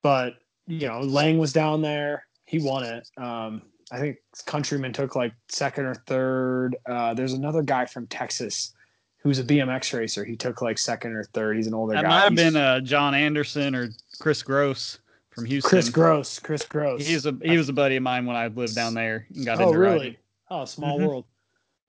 but 0.01 0.35
you 0.67 0.87
know, 0.87 1.01
Lang 1.01 1.37
was 1.37 1.53
down 1.53 1.81
there. 1.81 2.25
He 2.45 2.59
won 2.59 2.83
it. 2.83 3.09
Um, 3.17 3.63
I 3.91 3.99
think 3.99 4.17
Countryman 4.45 4.93
took 4.93 5.15
like 5.15 5.33
second 5.49 5.85
or 5.85 5.95
third. 6.07 6.75
Uh, 6.85 7.13
there's 7.13 7.33
another 7.33 7.61
guy 7.61 7.85
from 7.85 8.07
Texas 8.07 8.73
who's 9.17 9.39
a 9.39 9.43
BMX 9.43 9.97
racer. 9.97 10.25
He 10.25 10.35
took 10.35 10.61
like 10.61 10.77
second 10.77 11.13
or 11.13 11.23
third. 11.25 11.57
He's 11.57 11.67
an 11.67 11.73
older 11.73 11.93
That 11.93 12.03
guy. 12.03 12.09
might 12.09 12.19
have 12.21 12.31
He's- 12.33 12.53
been 12.53 12.61
uh, 12.61 12.79
John 12.81 13.13
Anderson 13.13 13.75
or 13.75 13.89
Chris 14.19 14.43
Gross 14.43 14.99
from 15.29 15.45
Houston. 15.45 15.69
Chris 15.69 15.89
Gross. 15.89 16.39
Chris 16.39 16.65
Gross. 16.65 17.05
He 17.05 17.13
was 17.13 17.25
a 17.25 17.35
he 17.41 17.57
was 17.57 17.69
a 17.69 17.73
buddy 17.73 17.95
of 17.95 18.03
mine 18.03 18.25
when 18.25 18.35
I 18.35 18.47
lived 18.47 18.75
down 18.75 18.93
there 18.93 19.27
and 19.33 19.45
got 19.45 19.59
oh, 19.59 19.67
into 19.67 19.79
really? 19.79 19.97
riding. 19.97 20.15
Oh, 20.49 20.65
small 20.65 20.97
Mhm. 20.99 21.07
world. 21.07 21.25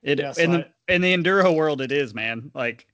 It 0.03 0.19
Yeah, 0.19 0.33
so 0.33 0.43
in 0.43 0.51
the 0.53 0.73
in 0.89 1.01
the 1.03 1.15
enduro 1.15 1.55
world, 1.55 1.81
it 1.81 1.93
is 1.93 2.15
man. 2.15 2.51
Like 2.55 2.87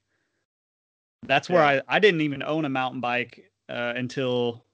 that's 1.22 1.48
where 1.48 1.62
Yeah. 1.62 1.82
I 1.88 1.96
I 1.96 1.98
didn't 1.98 2.22
even 2.22 2.42
own 2.42 2.64
a 2.64 2.68
mountain 2.68 3.00
bike 3.00 3.50
uh, 3.68 3.92
until 3.96 4.64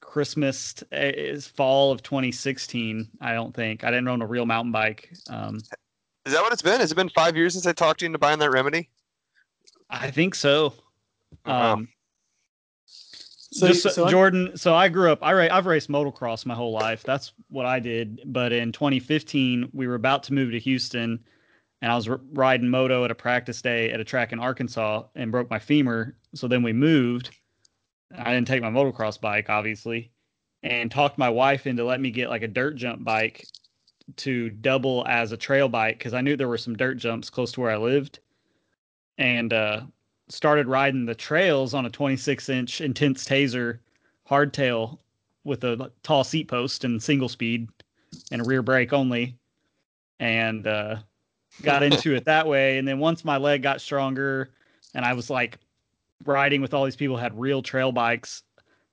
Christmas 0.00 0.82
uh, 0.92 0.96
is 0.96 1.48
fall 1.48 1.90
of 1.92 2.02
2016. 2.02 3.08
I 3.20 3.32
don't 3.32 3.54
think 3.54 3.84
I 3.84 3.90
didn't 3.90 4.08
own 4.08 4.22
a 4.22 4.26
real 4.26 4.46
mountain 4.46 4.72
bike. 4.72 5.12
Um, 5.28 5.56
Is 6.26 6.32
that 6.32 6.42
what 6.42 6.52
it's 6.52 6.62
been? 6.62 6.80
Has 6.80 6.92
it 6.92 6.96
been 6.96 7.08
five 7.10 7.36
years 7.36 7.54
since 7.54 7.66
I 7.66 7.72
talked 7.72 8.00
to 8.00 8.04
you 8.04 8.08
into 8.08 8.18
buying 8.18 8.38
that 8.38 8.50
remedy? 8.50 8.90
I 9.90 10.10
think 10.10 10.34
so. 10.34 10.74
Wow. 11.46 11.82
So, 13.54 13.68
just 13.68 13.94
so, 13.94 14.08
Jordan, 14.08 14.56
so 14.56 14.74
I 14.74 14.88
grew 14.88 15.12
up. 15.12 15.20
I 15.22 15.32
ra- 15.32 15.48
I've 15.48 15.66
raced 15.66 15.88
motocross 15.88 16.44
my 16.44 16.54
whole 16.56 16.72
life. 16.72 17.04
That's 17.04 17.32
what 17.50 17.66
I 17.66 17.78
did. 17.78 18.20
But 18.26 18.52
in 18.52 18.72
2015, 18.72 19.68
we 19.72 19.86
were 19.86 19.94
about 19.94 20.24
to 20.24 20.34
move 20.34 20.50
to 20.50 20.58
Houston, 20.58 21.20
and 21.80 21.92
I 21.92 21.94
was 21.94 22.08
r- 22.08 22.20
riding 22.32 22.68
moto 22.68 23.04
at 23.04 23.12
a 23.12 23.14
practice 23.14 23.62
day 23.62 23.92
at 23.92 24.00
a 24.00 24.04
track 24.04 24.32
in 24.32 24.40
Arkansas 24.40 25.04
and 25.14 25.30
broke 25.30 25.50
my 25.50 25.60
femur. 25.60 26.16
So 26.34 26.48
then 26.48 26.64
we 26.64 26.72
moved. 26.72 27.30
I 28.12 28.34
didn't 28.34 28.48
take 28.48 28.60
my 28.60 28.70
motocross 28.70 29.20
bike, 29.20 29.48
obviously, 29.48 30.10
and 30.64 30.90
talked 30.90 31.16
my 31.16 31.30
wife 31.30 31.68
into 31.68 31.84
letting 31.84 32.02
me 32.02 32.10
get 32.10 32.30
like 32.30 32.42
a 32.42 32.48
dirt 32.48 32.74
jump 32.74 33.04
bike 33.04 33.46
to 34.16 34.50
double 34.50 35.06
as 35.06 35.30
a 35.30 35.36
trail 35.36 35.68
bike 35.68 35.98
because 35.98 36.12
I 36.12 36.22
knew 36.22 36.36
there 36.36 36.48
were 36.48 36.58
some 36.58 36.74
dirt 36.74 36.96
jumps 36.96 37.30
close 37.30 37.52
to 37.52 37.60
where 37.60 37.70
I 37.70 37.76
lived, 37.76 38.18
and 39.16 39.52
uh, 39.52 39.82
started 40.28 40.66
riding 40.66 41.04
the 41.04 41.14
trails 41.14 41.74
on 41.74 41.86
a 41.86 41.90
26 41.90 42.48
inch 42.48 42.80
Intense 42.80 43.24
Tazer 43.24 43.78
hardtail 44.28 44.98
with 45.44 45.64
a 45.64 45.90
tall 46.02 46.24
seat 46.24 46.48
post 46.48 46.84
and 46.84 47.02
single 47.02 47.28
speed 47.28 47.68
and 48.30 48.40
a 48.40 48.44
rear 48.44 48.62
brake 48.62 48.92
only 48.92 49.36
and 50.20 50.66
uh, 50.66 50.96
got 51.62 51.82
into 51.82 52.14
it 52.14 52.24
that 52.24 52.46
way. 52.46 52.78
And 52.78 52.88
then 52.88 52.98
once 52.98 53.24
my 53.24 53.36
leg 53.36 53.62
got 53.62 53.80
stronger 53.80 54.50
and 54.94 55.04
i 55.04 55.12
was 55.12 55.28
like 55.28 55.58
riding 56.24 56.62
with 56.62 56.72
all 56.72 56.84
these 56.84 56.96
people 56.96 57.16
who 57.16 57.22
had 57.22 57.38
real 57.38 57.60
trail 57.62 57.92
bikes 57.92 58.42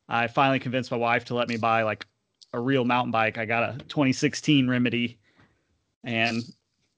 i 0.09 0.27
finally 0.27 0.59
convinced 0.59 0.91
my 0.91 0.97
wife 0.97 1.23
to 1.23 1.36
let 1.36 1.47
me 1.47 1.55
buy 1.57 1.84
like 1.84 2.05
a 2.53 2.59
real 2.59 2.84
mountain 2.84 3.11
bike. 3.11 3.38
I 3.38 3.45
got 3.45 3.63
a 3.63 3.77
2016 3.86 4.67
remedy 4.67 5.17
and 6.03 6.41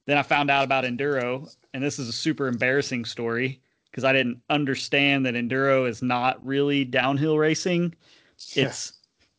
then 0.05 0.17
i 0.17 0.23
found 0.23 0.49
out 0.49 0.63
about 0.63 0.83
enduro. 0.83 1.53
And 1.73 1.83
this 1.83 1.99
is 1.99 2.07
a 2.07 2.13
super 2.13 2.47
embarrassing 2.47 3.05
story 3.05 3.61
because 3.93 4.03
I 4.03 4.11
didn't 4.11 4.41
understand 4.49 5.23
that 5.27 5.35
enduro 5.35 5.87
is 5.87 6.01
not 6.01 6.43
really 6.43 6.83
downhill 6.83 7.37
racing. 7.37 7.93
Yeah. 8.53 8.65
It's 8.65 8.93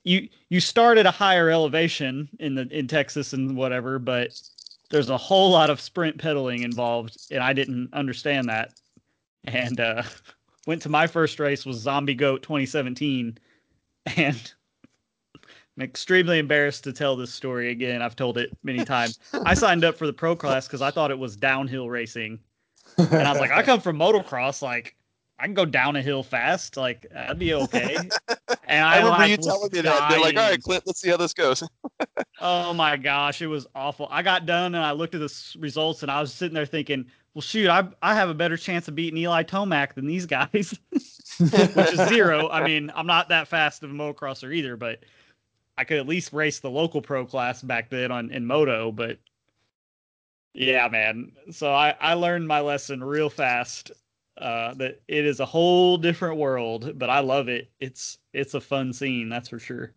you 0.05 0.29
you 0.49 0.61
start 0.61 0.97
at 0.97 1.07
a 1.07 1.11
higher 1.11 1.51
elevation 1.51 2.29
in 2.39 2.55
the 2.55 2.69
in 2.71 2.87
Texas 2.87 3.33
and 3.33 3.57
whatever, 3.57 3.99
but 3.99 4.41
there's 4.91 5.11
a 5.11 5.17
whole 5.17 5.51
lot 5.51 5.71
of 5.71 5.81
sprint 5.81 6.19
pedaling 6.19 6.63
involved, 6.63 7.17
and 7.33 7.43
I 7.43 7.53
didn't 7.53 7.93
understand 7.93 8.49
that. 8.49 8.75
And 9.43 9.81
uh, 9.81 10.05
went 10.69 10.83
to 10.83 10.89
my 10.89 11.09
first 11.09 11.41
race 11.41 11.67
was 11.67 11.79
Zombie 11.79 12.15
Goat 12.15 12.45
2017, 12.45 13.37
and 14.17 14.53
I'm 15.35 15.83
extremely 15.83 16.39
embarrassed 16.39 16.85
to 16.85 16.93
tell 16.93 17.17
this 17.17 17.35
story 17.35 17.73
again. 17.73 18.03
I've 18.03 18.15
told 18.15 18.39
it 18.39 18.57
many 18.63 18.85
times. 18.85 19.19
I 19.45 19.55
signed 19.55 19.85
up 19.85 19.97
for 19.97 20.07
the 20.07 20.13
pro 20.13 20.37
class 20.37 20.69
because 20.69 20.83
I 20.83 20.93
thought 20.93 21.11
it 21.11 21.19
was 21.19 21.35
downhill 21.35 21.91
racing 21.91 22.39
and 22.99 23.23
I 23.23 23.33
was 23.33 23.41
like, 23.41 23.51
I 23.51 23.63
come 23.63 23.81
from 23.81 23.99
motocross, 23.99 24.63
like 24.63 24.97
I 25.39 25.45
can 25.45 25.55
go 25.55 25.65
down 25.65 25.97
a 25.97 26.03
hill 26.03 26.23
fast, 26.23 26.77
like 26.77 27.07
that'd 27.13 27.39
be 27.39 27.55
okay. 27.55 27.97
And 28.67 28.85
I 28.85 28.95
I, 28.95 28.97
remember 28.99 29.19
like, 29.19 29.31
you 29.31 29.37
telling 29.37 29.71
me 29.73 29.81
that. 29.83 30.09
They're 30.09 30.21
like, 30.21 30.37
all 30.37 30.49
right. 30.51 30.61
Klint, 30.61 30.83
let's 30.87 31.01
see 31.01 31.11
how 31.11 31.17
this 31.17 31.35
goes. 31.35 31.63
Oh 32.41 32.75
my 32.75 32.97
gosh, 32.97 33.41
it 33.41 33.47
was 33.47 33.67
awful. 33.75 34.09
I 34.11 34.23
got 34.23 34.45
done 34.45 34.75
and 34.75 34.85
I 34.85 34.91
looked 34.93 35.15
at 35.15 35.21
the 35.21 35.57
results 35.59 36.03
and 36.03 36.11
I 36.11 36.21
was 36.21 36.33
sitting 36.33 36.55
there 36.55 36.67
thinking, 36.67 37.07
well, 37.33 37.43
shoot, 37.43 37.69
I 37.69 37.87
I 38.03 38.15
have 38.15 38.29
a 38.29 38.35
better 38.35 38.57
chance 38.57 38.89
of 38.89 38.95
beating 38.95 39.17
Eli 39.19 39.45
Tomac 39.45 39.95
than 39.95 40.07
these 40.07 40.27
guys, 40.27 40.79
which 40.91 41.93
is 41.93 42.09
zero. 42.09 42.49
I 42.51 42.65
mean, 42.65 42.93
I'm 42.95 43.07
not 43.07 43.29
that 43.29 43.49
fast 43.49 43.83
of 43.83 43.91
a 43.91 43.95
motocrosser 43.95 44.55
either, 44.55 44.77
but 44.77 45.05
I 45.79 45.85
could 45.85 45.99
at 45.99 46.07
least 46.07 46.33
race 46.33 46.59
the 46.61 46.71
local 46.71 47.01
pro 47.01 47.25
class 47.25 47.63
back 47.63 47.89
then 47.89 48.11
on 48.11 48.31
in 48.31 48.45
moto. 48.45 48.93
But 48.93 49.19
yeah, 50.55 50.89
man. 50.89 51.33
So 51.51 51.73
I 51.73 51.95
I 52.01 52.15
learned 52.15 52.47
my 52.49 52.61
lesson 52.61 53.03
real 53.03 53.31
fast. 53.31 53.93
Uh, 54.37 54.75
that 54.75 55.01
it 55.07 55.25
is 55.25 55.39
a 55.39 55.47
whole 55.47 55.97
different 55.97 56.39
world, 56.39 56.99
but 56.99 57.09
I 57.09 57.21
love 57.21 57.49
it. 57.49 57.71
It's 57.81 58.19
it's 58.33 58.55
a 58.55 58.61
fun 58.61 58.93
scene, 58.93 59.29
that's 59.29 59.49
for 59.49 59.61
sure. 59.61 59.95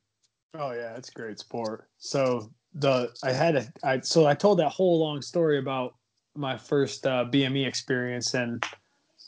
Oh 0.54 0.72
yeah, 0.72 0.96
it's 0.96 1.10
great 1.10 1.40
sport. 1.40 1.88
So 1.98 2.52
the 2.76 3.12
I 3.24 3.32
had 3.32 3.56
a 3.56 3.68
I 3.84 4.00
so 4.02 4.28
I 4.28 4.34
told 4.36 4.60
that 4.60 4.70
whole 4.70 5.00
long 5.00 5.22
story 5.22 5.58
about 5.60 5.96
my 6.36 6.58
first 6.58 7.06
uh, 7.08 7.26
BME 7.26 7.66
experience, 7.68 8.34
and 8.36 8.64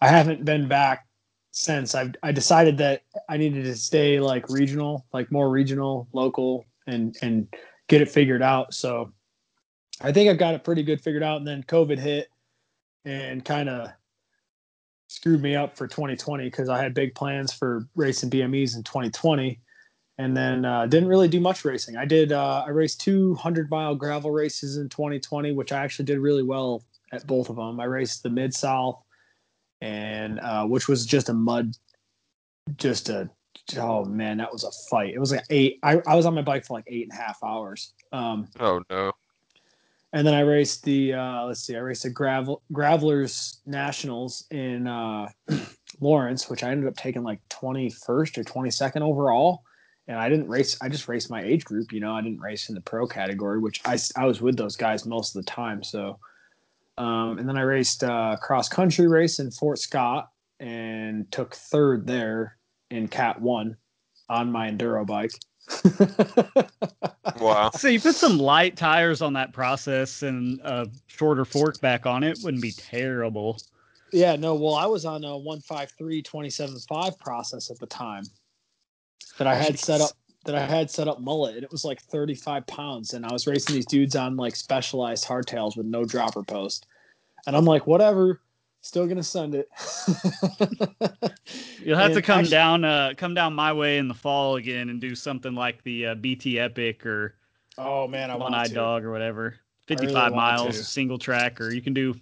I 0.01 0.09
haven't 0.09 0.45
been 0.45 0.67
back 0.67 1.07
since. 1.51 1.95
I 1.95 2.11
I 2.23 2.31
decided 2.31 2.77
that 2.79 3.03
I 3.29 3.37
needed 3.37 3.65
to 3.65 3.75
stay 3.75 4.19
like 4.19 4.49
regional, 4.49 5.05
like 5.13 5.31
more 5.31 5.49
regional, 5.49 6.07
local, 6.13 6.65
and 6.87 7.15
and 7.21 7.47
get 7.87 8.01
it 8.01 8.09
figured 8.09 8.43
out. 8.43 8.73
So 8.73 9.11
I 10.01 10.11
think 10.11 10.29
I've 10.29 10.37
got 10.37 10.53
it 10.53 10.63
pretty 10.63 10.83
good 10.83 11.01
figured 11.01 11.23
out. 11.23 11.37
And 11.37 11.47
then 11.47 11.63
COVID 11.63 11.99
hit 11.99 12.29
and 13.05 13.43
kind 13.43 13.69
of 13.69 13.89
screwed 15.07 15.41
me 15.41 15.55
up 15.55 15.77
for 15.77 15.87
2020 15.87 16.45
because 16.45 16.69
I 16.69 16.81
had 16.81 16.93
big 16.93 17.15
plans 17.15 17.51
for 17.51 17.87
racing 17.95 18.29
BMEs 18.29 18.75
in 18.75 18.83
2020 18.83 19.59
and 20.19 20.35
then 20.35 20.65
uh, 20.65 20.85
didn't 20.85 21.07
really 21.07 21.29
do 21.29 21.39
much 21.39 21.63
racing. 21.63 21.95
I 21.95 22.03
did. 22.03 22.33
Uh, 22.33 22.65
I 22.67 22.71
raced 22.71 22.99
two 22.99 23.35
hundred 23.35 23.71
mile 23.71 23.95
gravel 23.95 24.31
races 24.31 24.75
in 24.75 24.89
2020, 24.89 25.53
which 25.53 25.71
I 25.71 25.81
actually 25.81 26.05
did 26.05 26.19
really 26.19 26.43
well 26.43 26.83
at 27.13 27.25
both 27.25 27.49
of 27.49 27.55
them. 27.55 27.79
I 27.79 27.85
raced 27.85 28.21
the 28.21 28.29
Mid 28.29 28.53
South, 28.53 29.01
and 29.79 30.41
uh, 30.41 30.65
which 30.65 30.89
was 30.89 31.05
just 31.05 31.29
a 31.29 31.33
mud, 31.33 31.73
just 32.75 33.07
a 33.07 33.29
oh 33.77 34.03
man, 34.03 34.37
that 34.37 34.51
was 34.51 34.65
a 34.65 34.71
fight. 34.89 35.13
It 35.13 35.19
was 35.19 35.31
like 35.31 35.45
eight. 35.49 35.79
I, 35.83 36.01
I 36.05 36.15
was 36.15 36.25
on 36.25 36.35
my 36.35 36.41
bike 36.41 36.65
for 36.65 36.73
like 36.73 36.85
eight 36.87 37.03
and 37.09 37.17
a 37.17 37.21
half 37.21 37.41
hours. 37.41 37.93
Um, 38.11 38.49
Oh 38.59 38.83
no. 38.89 39.13
And 40.13 40.25
then 40.25 40.33
I 40.33 40.41
raced 40.41 40.83
the 40.83 41.13
uh, 41.13 41.45
let's 41.45 41.61
see, 41.61 41.75
I 41.75 41.79
raced 41.79 42.03
the 42.03 42.09
gravel 42.09 42.63
gravelers 42.71 43.61
nationals 43.65 44.45
in 44.49 44.87
uh, 44.87 45.29
Lawrence, 45.99 46.49
which 46.49 46.63
I 46.63 46.71
ended 46.71 46.87
up 46.87 46.95
taking 46.95 47.23
like 47.23 47.41
21st 47.49 48.37
or 48.37 48.43
22nd 48.43 49.01
overall. 49.01 49.63
And 50.07 50.17
I 50.17 50.27
didn't 50.27 50.47
race. 50.47 50.75
I 50.81 50.89
just 50.89 51.07
raced 51.07 51.29
my 51.29 51.43
age 51.43 51.63
group. 51.63 51.91
You 51.91 51.99
know, 51.99 52.15
I 52.15 52.21
didn't 52.21 52.39
race 52.39 52.69
in 52.69 52.75
the 52.75 52.81
pro 52.81 53.05
category, 53.05 53.59
which 53.59 53.81
I 53.85 53.99
I 54.15 54.25
was 54.25 54.41
with 54.41 54.57
those 54.57 54.75
guys 54.75 55.05
most 55.05 55.35
of 55.35 55.45
the 55.45 55.51
time. 55.51 55.83
So, 55.83 56.17
um, 56.97 57.37
and 57.37 57.47
then 57.47 57.57
I 57.57 57.61
raced 57.61 58.03
uh, 58.03 58.35
cross 58.41 58.67
country 58.67 59.07
race 59.07 59.37
in 59.37 59.51
Fort 59.51 59.77
Scott 59.77 60.29
and 60.59 61.31
took 61.31 61.53
third 61.53 62.07
there 62.07 62.57
in 62.89 63.07
Cat 63.07 63.39
One 63.39 63.77
on 64.29 64.51
my 64.51 64.71
enduro 64.71 65.05
bike. 65.05 65.31
Wow. 67.39 67.71
So 67.71 67.87
you 67.87 67.99
put 67.99 68.15
some 68.15 68.37
light 68.37 68.75
tires 68.75 69.21
on 69.21 69.33
that 69.33 69.53
process 69.53 70.23
and 70.23 70.59
a 70.61 70.89
shorter 71.07 71.45
fork 71.45 71.79
back 71.81 72.05
on 72.05 72.23
it 72.23 72.39
wouldn't 72.43 72.61
be 72.61 72.71
terrible. 72.71 73.59
Yeah, 74.11 74.35
no, 74.35 74.55
well, 74.55 74.75
I 74.75 74.85
was 74.85 75.05
on 75.05 75.23
a 75.23 75.37
153 75.37 76.23
27.5 76.23 77.19
process 77.19 77.69
at 77.69 77.79
the 77.79 77.85
time 77.85 78.23
that 79.37 79.47
I 79.47 79.55
had 79.55 79.79
set 79.79 80.01
up 80.01 80.11
that 80.45 80.55
I 80.55 80.65
had 80.65 80.89
set 80.89 81.07
up 81.07 81.19
mullet 81.19 81.55
and 81.55 81.63
it 81.63 81.71
was 81.71 81.83
like 81.85 82.01
35 82.01 82.65
pounds 82.65 83.13
and 83.13 83.25
I 83.25 83.31
was 83.31 83.45
racing 83.45 83.75
these 83.75 83.85
dudes 83.85 84.15
on 84.15 84.37
like 84.37 84.55
specialized 84.55 85.25
hardtails 85.25 85.77
with 85.77 85.85
no 85.85 86.05
dropper 86.05 86.43
post. 86.43 86.87
And 87.45 87.55
I'm 87.55 87.65
like, 87.65 87.85
whatever, 87.87 88.41
still 88.81 89.07
gonna 89.07 89.23
send 89.23 89.55
it. 89.55 89.69
You'll 91.83 91.97
have 91.97 92.13
to 92.13 92.21
come 92.21 92.39
actu- 92.39 92.51
down, 92.51 92.83
uh, 92.83 93.13
come 93.17 93.33
down 93.33 93.53
my 93.53 93.73
way 93.73 93.97
in 93.97 94.07
the 94.07 94.13
fall 94.13 94.57
again 94.57 94.89
and 94.89 94.99
do 94.99 95.15
something 95.15 95.53
like 95.55 95.83
the 95.83 96.07
uh, 96.07 96.15
BT 96.15 96.59
Epic 96.59 97.05
or 97.05 97.35
Oh 97.77 98.07
man, 98.07 98.29
I 98.29 98.35
One 98.35 98.51
want 98.51 98.55
Eyed. 98.55 98.73
Dog 98.73 99.05
or 99.05 99.11
whatever. 99.11 99.55
55 99.87 100.13
want 100.13 100.35
miles, 100.35 100.77
to. 100.77 100.83
single 100.83 101.17
track, 101.17 101.59
or 101.61 101.71
you 101.71 101.81
can 101.81 101.93
do 101.93 102.13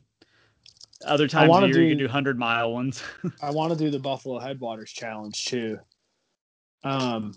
other 1.05 1.27
times 1.27 1.45
of 1.45 1.49
wanna 1.49 1.67
you 1.67 1.73
can 1.73 1.89
do- 1.89 1.95
do 1.95 2.03
100 2.05 2.37
mile 2.37 2.71
ones. 2.71 3.03
I 3.41 3.51
want 3.51 3.73
to 3.73 3.77
do 3.77 3.89
the 3.89 3.99
Buffalo 3.99 4.39
Headwaters 4.39 4.91
challenge 4.91 5.45
too. 5.45 5.79
Um, 6.83 7.33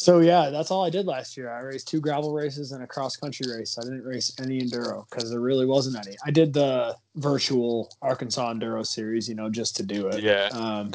So 0.00 0.20
yeah, 0.20 0.48
that's 0.48 0.70
all 0.70 0.82
I 0.82 0.88
did 0.88 1.06
last 1.06 1.36
year. 1.36 1.52
I 1.52 1.60
raced 1.60 1.86
two 1.86 2.00
gravel 2.00 2.32
races 2.32 2.72
and 2.72 2.82
a 2.82 2.86
cross 2.86 3.18
country 3.18 3.44
race. 3.54 3.76
I 3.78 3.82
didn't 3.82 4.04
race 4.04 4.34
any 4.40 4.62
enduro 4.62 5.04
because 5.10 5.28
there 5.28 5.40
really 5.40 5.66
wasn't 5.66 6.06
any. 6.06 6.16
I 6.24 6.30
did 6.30 6.54
the 6.54 6.96
virtual 7.16 7.94
Arkansas 8.00 8.54
Enduro 8.54 8.86
Series, 8.86 9.28
you 9.28 9.34
know, 9.34 9.50
just 9.50 9.76
to 9.76 9.82
do 9.82 10.06
it. 10.06 10.22
Yeah. 10.22 10.48
Um, 10.52 10.90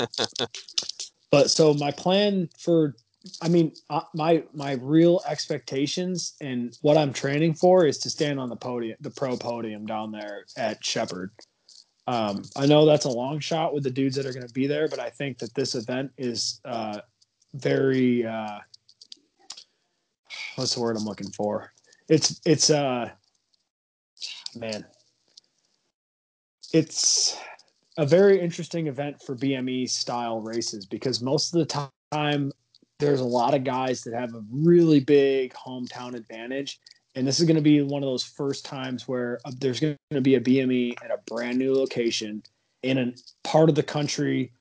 but 1.32 1.52
so 1.52 1.76
my 1.76 1.92
plan 1.92 2.50
for, 2.58 2.96
I 3.44 3.48
mean, 3.48 3.74
uh, 3.92 4.02
my 4.16 4.42
my 4.56 4.72
real 4.82 5.22
expectations 5.28 6.34
and 6.42 6.76
what 6.82 6.98
I'm 6.98 7.14
training 7.14 7.54
for 7.54 7.86
is 7.86 8.00
to 8.00 8.10
stand 8.10 8.40
on 8.40 8.50
the 8.50 8.56
podium, 8.56 8.98
the 9.02 9.12
pro 9.12 9.38
podium 9.38 9.86
down 9.86 10.12
there 10.12 10.46
at 10.58 10.84
Shepherd. 10.84 11.30
Um, 12.08 12.42
I 12.56 12.66
know 12.66 12.88
that's 12.88 13.06
a 13.06 13.10
long 13.10 13.40
shot 13.40 13.72
with 13.72 13.84
the 13.84 13.92
dudes 13.92 14.16
that 14.16 14.26
are 14.26 14.34
going 14.34 14.48
to 14.48 14.54
be 14.54 14.66
there, 14.66 14.88
but 14.88 14.98
I 14.98 15.12
think 15.12 15.38
that 15.38 15.54
this 15.54 15.76
event 15.76 16.10
is 16.18 16.60
uh, 16.66 17.02
very. 17.54 18.26
Uh, 18.26 18.62
what's 20.56 20.76
the 20.76 20.82
word 20.82 20.98
I'm 20.98 21.06
looking 21.06 21.32
for? 21.32 21.74
It's 22.08 22.40
it's 22.46 22.70
uh 22.70 23.10
man. 24.56 24.86
It's 26.74 27.38
a 27.98 28.06
very 28.06 28.40
interesting 28.40 28.88
event 28.88 29.22
for 29.22 29.36
BME 29.36 29.90
style 29.90 30.42
races 30.42 30.86
because 30.86 31.22
most 31.22 31.54
of 31.54 31.60
the 31.60 31.90
time 32.12 32.52
there's 33.00 33.22
a 33.22 33.26
lot 33.26 33.54
of 33.54 33.64
guys 33.64 34.02
that 34.02 34.14
have 34.14 34.34
a 34.34 34.44
really 34.52 35.00
big 35.00 35.54
hometown 35.54 36.16
advantage 36.16 36.80
and 37.16 37.26
this 37.26 37.40
is 37.40 37.46
going 37.46 37.56
to 37.56 37.62
be 37.62 37.82
one 37.82 38.04
of 38.04 38.08
those 38.08 38.24
first 38.24 38.66
times 38.66 39.08
where 39.08 39.40
uh, 39.46 39.52
there's 39.60 39.80
going 39.80 39.98
to 40.12 40.22
be 40.22 40.36
a 40.36 40.42
BME 40.42 41.02
at 41.04 41.12
a 41.12 41.20
brand 41.28 41.58
new 41.58 41.74
location 41.74 42.44
in 42.84 42.98
a 42.98 43.14
part 43.44 43.70
of 43.70 43.76
the 43.76 43.84
country 43.84 44.52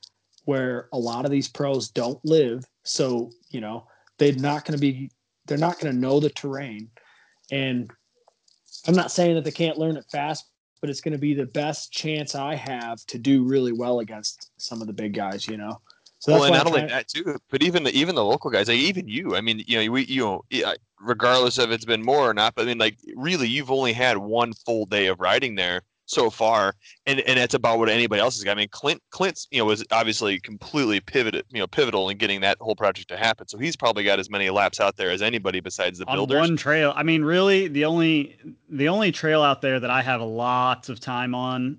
where 0.44 0.88
a 0.92 0.98
lot 0.98 1.24
of 1.24 1.30
these 1.30 1.48
pros 1.48 1.88
don't 1.88 2.24
live 2.24 2.64
so 2.84 3.30
you 3.50 3.60
know 3.60 3.86
they're 4.18 4.34
not 4.34 4.64
going 4.64 4.78
to 4.78 4.80
be 4.80 5.10
they're 5.46 5.58
not 5.58 5.78
going 5.78 5.94
to 5.94 6.00
know 6.00 6.20
the 6.20 6.30
terrain. 6.30 6.90
And 7.50 7.90
I'm 8.86 8.94
not 8.94 9.10
saying 9.10 9.34
that 9.34 9.44
they 9.44 9.50
can't 9.50 9.78
learn 9.78 9.96
it 9.96 10.04
fast, 10.10 10.46
but 10.80 10.90
it's 10.90 11.00
going 11.00 11.12
to 11.12 11.18
be 11.18 11.34
the 11.34 11.46
best 11.46 11.92
chance 11.92 12.34
I 12.34 12.54
have 12.54 13.04
to 13.06 13.18
do 13.18 13.44
really 13.44 13.72
well 13.72 14.00
against 14.00 14.50
some 14.56 14.80
of 14.80 14.86
the 14.86 14.92
big 14.92 15.14
guys, 15.14 15.46
you 15.46 15.56
know. 15.56 15.80
So 16.18 16.32
well, 16.32 16.44
and 16.44 16.54
not 16.54 16.66
only 16.66 16.86
that 16.86 17.08
too, 17.08 17.36
but 17.50 17.62
even 17.62 17.82
the, 17.84 17.90
even 17.94 18.14
the 18.14 18.24
local 18.24 18.50
guys, 18.50 18.68
like 18.68 18.78
even 18.78 19.06
you. 19.08 19.36
I 19.36 19.42
mean, 19.42 19.62
you 19.66 19.84
know, 19.84 19.92
we 19.92 20.06
you 20.06 20.22
know, 20.22 20.74
regardless 20.98 21.58
of 21.58 21.70
it's 21.70 21.84
been 21.84 22.02
more 22.02 22.30
or 22.30 22.32
not, 22.32 22.54
but 22.54 22.62
I 22.62 22.64
mean, 22.66 22.78
like 22.78 22.96
really, 23.14 23.46
you've 23.46 23.70
only 23.70 23.92
had 23.92 24.16
one 24.16 24.54
full 24.54 24.86
day 24.86 25.08
of 25.08 25.20
riding 25.20 25.54
there 25.54 25.82
so 26.14 26.30
far, 26.30 26.74
and 27.06 27.20
and 27.20 27.38
that's 27.38 27.54
about 27.54 27.78
what 27.78 27.88
anybody 27.88 28.20
else 28.20 28.36
has 28.36 28.44
got. 28.44 28.52
I 28.52 28.54
mean, 28.54 28.68
Klint 28.68 29.00
Klint's 29.12 29.48
you 29.50 29.58
know 29.58 29.64
was 29.64 29.84
obviously 29.90 30.40
completely 30.40 31.00
pivoted, 31.00 31.44
you 31.50 31.60
know, 31.60 31.66
pivotal 31.66 32.08
in 32.08 32.18
getting 32.18 32.40
that 32.42 32.58
whole 32.60 32.76
project 32.76 33.08
to 33.08 33.16
happen. 33.16 33.48
So 33.48 33.58
he's 33.58 33.76
probably 33.76 34.04
got 34.04 34.18
as 34.18 34.30
many 34.30 34.50
laps 34.50 34.80
out 34.80 34.96
there 34.96 35.10
as 35.10 35.22
anybody 35.22 35.60
besides 35.60 35.98
the 35.98 36.06
on 36.06 36.16
builders. 36.16 36.40
one 36.40 36.56
trail. 36.56 36.92
I 36.94 37.02
mean, 37.02 37.24
really, 37.24 37.68
the 37.68 37.84
only 37.84 38.38
the 38.68 38.88
only 38.88 39.12
trail 39.12 39.42
out 39.42 39.60
there 39.60 39.80
that 39.80 39.90
I 39.90 40.02
have 40.02 40.22
lots 40.22 40.88
of 40.88 41.00
time 41.00 41.34
on. 41.34 41.78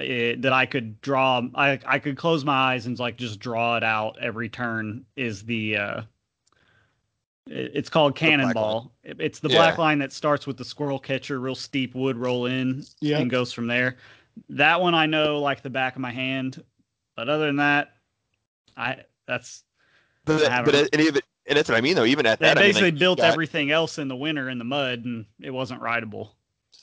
It, 0.00 0.38
eh, 0.38 0.40
that 0.42 0.52
I 0.52 0.64
could 0.64 1.00
draw, 1.00 1.42
I 1.56 1.80
I 1.84 1.98
could 1.98 2.16
close 2.16 2.44
my 2.44 2.52
eyes 2.52 2.86
and 2.86 2.96
like 3.00 3.16
just 3.16 3.40
draw 3.40 3.76
it 3.76 3.82
out 3.82 4.16
every 4.20 4.48
turn 4.48 5.04
is 5.16 5.42
the 5.44 5.76
uh, 5.76 6.02
it's 7.48 7.88
called 7.88 8.14
Cannonball. 8.14 8.92
It's 9.02 9.40
the 9.40 9.48
black 9.48 9.78
line 9.78 9.98
that 9.98 10.12
starts 10.12 10.46
with 10.46 10.56
the 10.56 10.64
squirrel 10.64 10.98
catcher, 10.98 11.40
real 11.40 11.54
steep 11.54 11.94
wood 11.94 12.16
roll 12.16 12.46
in, 12.46 12.84
yep. 13.00 13.20
and 13.20 13.30
goes 13.30 13.52
from 13.52 13.66
there. 13.66 13.96
That 14.50 14.80
one 14.80 14.94
I 14.94 15.06
know 15.06 15.40
like 15.40 15.62
the 15.62 15.70
back 15.70 15.96
of 15.96 16.00
my 16.00 16.12
hand, 16.12 16.62
but 17.16 17.28
other 17.28 17.46
than 17.46 17.56
that, 17.56 17.94
I 18.76 18.98
that's. 19.26 19.64
But, 20.24 20.44
I 20.50 20.62
but 20.62 20.74
and 20.74 21.00
even 21.00 21.22
and 21.46 21.56
that's 21.56 21.68
what 21.68 21.78
I 21.78 21.80
mean 21.80 21.96
though. 21.96 22.04
Even 22.04 22.26
at 22.26 22.38
they 22.38 22.46
that, 22.46 22.56
basically 22.56 22.88
I 22.88 22.90
mean, 22.90 22.94
like, 22.94 23.00
built 23.00 23.18
got, 23.18 23.32
everything 23.32 23.70
else 23.70 23.98
in 23.98 24.08
the 24.08 24.16
winter 24.16 24.50
in 24.50 24.58
the 24.58 24.64
mud, 24.64 25.04
and 25.04 25.24
it 25.40 25.50
wasn't 25.50 25.80
rideable. 25.80 26.34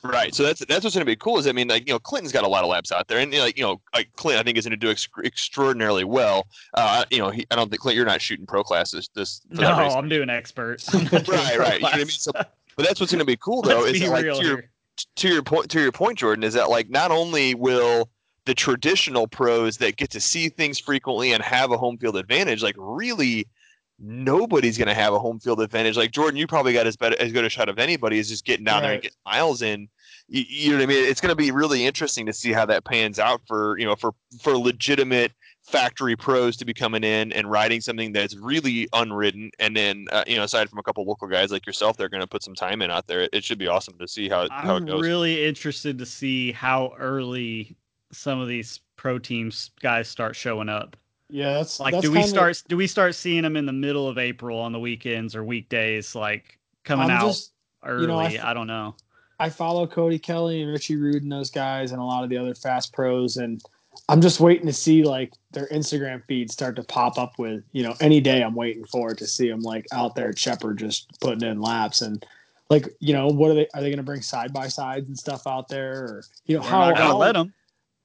Right. 0.04 0.36
So 0.36 0.43
that's 0.43 0.64
that's 0.66 0.84
what's 0.84 0.96
going 0.96 1.06
to 1.06 1.10
be 1.10 1.16
cool. 1.16 1.39
Is 1.39 1.48
I 1.48 1.52
mean, 1.52 1.68
like 1.68 1.88
you 1.88 1.93
know, 1.93 2.00
Clinton's 2.00 2.32
got 2.32 2.43
a 2.43 2.48
lot 2.48 2.64
of 2.64 2.70
laps 2.70 2.91
out 2.91 3.08
there, 3.08 3.20
and 3.20 3.32
you 3.32 3.39
know, 3.39 3.46
like 3.46 3.58
you 3.58 3.64
know, 3.64 3.82
like 3.93 4.10
Clinton, 4.16 4.39
I 4.39 4.43
think 4.43 4.58
is 4.58 4.66
going 4.66 4.72
to 4.72 4.78
do 4.78 4.91
ex- 4.91 5.08
extraordinarily 5.24 6.04
well. 6.04 6.48
Uh, 6.74 7.06
you 7.10 7.18
know, 7.18 7.30
he, 7.30 7.46
I 7.50 7.56
don't 7.56 7.70
think 7.70 7.82
Klint, 7.82 7.96
you're 7.96 8.06
not 8.06 8.22
shooting 8.22 8.46
pro 8.46 8.64
classes 8.64 9.10
this. 9.16 9.41
no, 9.50 9.68
I'm 9.68 10.10
doing 10.10 10.30
expert. 10.30 10.84
I'm 10.93 11.06
right, 11.06 11.58
right. 11.58 11.74
You 11.76 11.80
know 11.80 11.80
what 11.80 11.93
I 11.93 11.98
mean? 11.98 12.08
So, 12.08 12.32
but 12.34 12.86
that's 12.86 13.00
what's 13.00 13.12
going 13.12 13.20
to 13.20 13.26
be 13.26 13.38
cool 13.38 13.62
though. 13.64 13.82
Let's 13.82 14.00
is 14.00 14.10
like 14.10 14.26
to 14.26 14.43
your, 14.43 14.64
to 15.16 15.28
your 15.28 15.43
point, 15.43 15.70
to 15.72 15.82
your 15.82 15.91
point, 15.91 16.20
Jordan, 16.20 16.43
is 16.43 16.54
that 16.54 16.70
like 16.70 16.89
not 16.89 17.12
only 17.12 17.56
will 17.56 18.10
the 18.46 18.54
traditional 18.54 19.28
pros 19.28 19.78
that 19.78 19.98
get 19.98 20.12
to 20.12 20.22
see 20.22 20.50
things 20.50 20.80
frequently 20.80 21.34
and 21.34 21.43
have 21.43 21.72
a 21.72 21.78
home 21.78 21.98
field 21.98 22.16
advantage, 22.16 22.62
like 22.62 22.76
really 22.78 23.48
nobody's 24.00 24.78
going 24.78 24.88
to 24.88 24.93
have 24.93 25.14
a 25.14 25.20
home 25.20 25.39
field 25.39 25.62
advantage. 25.62 25.98
Like 25.98 26.12
Jordan, 26.12 26.38
you 26.38 26.48
probably 26.48 26.74
got 26.74 26.88
as 26.88 26.98
better 26.98 27.16
as 27.20 27.32
good 27.32 27.46
a 27.46 27.50
shot 27.50 27.70
of 27.70 27.80
anybody 27.80 28.20
is 28.20 28.30
just 28.30 28.46
getting 28.46 28.66
down 28.66 28.76
right. 28.76 28.82
there 28.82 28.93
and 28.93 29.02
getting 29.02 29.18
miles 29.26 29.62
in. 29.62 29.88
You, 30.28 30.43
you, 30.48 30.72
know 30.72 30.78
what 30.78 30.84
I 30.84 30.86
mean? 30.88 31.06
It's 31.06 31.22
going 31.22 31.32
to 31.32 31.36
be 31.36 31.52
really 31.52 31.86
interesting 31.86 32.26
to 32.26 32.34
see 32.34 32.52
how 32.52 32.66
that 32.66 32.84
pans 32.84 33.20
out 33.20 33.41
for 33.48 33.78
you 33.78 33.86
know 33.86 33.96
for 33.96 34.14
for 34.41 34.58
legitimate 34.58 35.32
factory 35.64 36.16
pros 36.16 36.56
to 36.58 36.66
be 36.66 36.74
coming 36.74 37.04
in 37.04 37.32
and 37.34 37.50
riding 37.50 37.82
something 37.82 38.12
that's 38.12 38.36
really 38.36 38.88
unridden. 38.93 39.52
And 39.60 39.76
then 39.76 40.08
uh, 40.12 40.24
you 40.28 40.36
know, 40.36 40.43
aside 40.43 40.70
from 40.70 40.80
a 40.80 40.84
couple 40.84 41.06
local 41.06 41.28
guys 41.28 41.52
like 41.52 41.66
yourself, 41.66 41.98
they're 41.98 42.10
going 42.10 42.22
to 42.22 42.28
put 42.28 42.43
some 42.43 42.56
time 42.56 42.82
in 42.82 42.91
out 42.91 43.08
there. 43.08 43.22
It, 43.22 43.30
it 43.34 43.43
should 43.43 43.60
be 43.60 43.68
awesome 43.68 43.98
to 44.00 44.08
see 44.08 44.28
how 44.30 44.48
how 44.50 44.78
it 44.78 44.86
goes. 44.86 45.02
really 45.02 45.46
interested 45.46 45.98
to 46.00 46.06
see 46.06 46.52
how 46.52 46.93
early 46.98 47.76
some 48.12 48.39
of 48.39 48.48
these 48.48 48.80
pro 48.96 49.20
teams 49.20 49.72
guys 49.82 50.08
start 50.08 50.36
showing 50.36 50.70
up. 50.70 50.96
Yeah, 51.30 51.53
that's 51.53 51.80
like. 51.80 51.93
That's 51.93 52.05
do 52.05 52.11
we 52.11 52.23
start? 52.23 52.61
Do 52.67 52.78
we 52.78 52.88
start 52.88 53.15
seeing 53.15 53.41
them 53.41 53.55
in 53.55 53.65
the 53.65 53.73
middle 53.73 54.07
of 54.07 54.17
April 54.17 54.59
on 54.59 54.71
the 54.71 54.80
weekends 54.80 55.36
or 55.36 55.43
weekdays, 55.43 56.15
like 56.15 56.59
coming 56.84 57.09
I'm 57.09 57.17
out 57.17 57.28
just, 57.28 57.51
early? 57.84 58.01
You 58.01 58.07
know, 58.07 58.19
I, 58.19 58.51
I 58.51 58.53
don't 58.53 58.67
know. 58.67 58.95
I 59.39 59.49
follow 59.49 59.86
Cody 59.86 60.19
Kelly 60.19 60.61
and 60.61 60.71
Richie 60.71 60.95
Rude 60.95 61.23
and 61.23 61.32
those 61.32 61.51
guys 61.51 61.91
and 61.91 61.99
a 61.99 62.03
lot 62.03 62.23
of 62.23 62.30
the 62.30 62.38
other 62.38 62.55
fast 62.55 62.93
pros, 62.93 63.38
and 63.38 63.61
I'm 64.07 64.21
just 64.21 64.39
waiting 64.39 64.67
to 64.67 64.73
see 64.73 65.03
like 65.03 65.34
their 65.51 65.67
Instagram 65.67 66.23
feed 66.26 66.51
start 66.51 66.76
to 66.78 66.84
pop 66.84 67.17
up 67.17 67.38
with 67.38 67.63
you 67.71 67.84
know 67.84 67.95
any 67.99 68.21
day. 68.21 68.43
I'm 68.43 68.55
waiting 68.55 68.86
for 68.86 69.11
it 69.11 69.17
to 69.17 69.28
see 69.28 69.49
them 69.49 69.61
like 69.61 69.86
out 69.91 70.15
there 70.15 70.30
at 70.30 70.39
Shepherd 70.39 70.78
just 70.78 71.19
putting 71.19 71.47
in 71.47 71.59
laps 71.59 72.01
and 72.01 72.26
like 72.69 72.88
you 72.99 73.13
know 73.13 73.28
what 73.28 73.51
are 73.51 73.55
they 73.55 73.67
are 73.73 73.82
they 73.82 73.89
going 73.89 73.97
to 73.97 74.03
bring 74.03 74.21
side 74.21 74.53
by 74.53 74.67
sides 74.67 75.07
and 75.07 75.17
stuff 75.17 75.47
out 75.47 75.67
there 75.67 76.03
or 76.03 76.23
you 76.45 76.57
know 76.57 76.61
They're 76.61 76.71
how 76.71 76.95
how, 76.95 77.17
let 77.17 77.34
them 77.34 77.53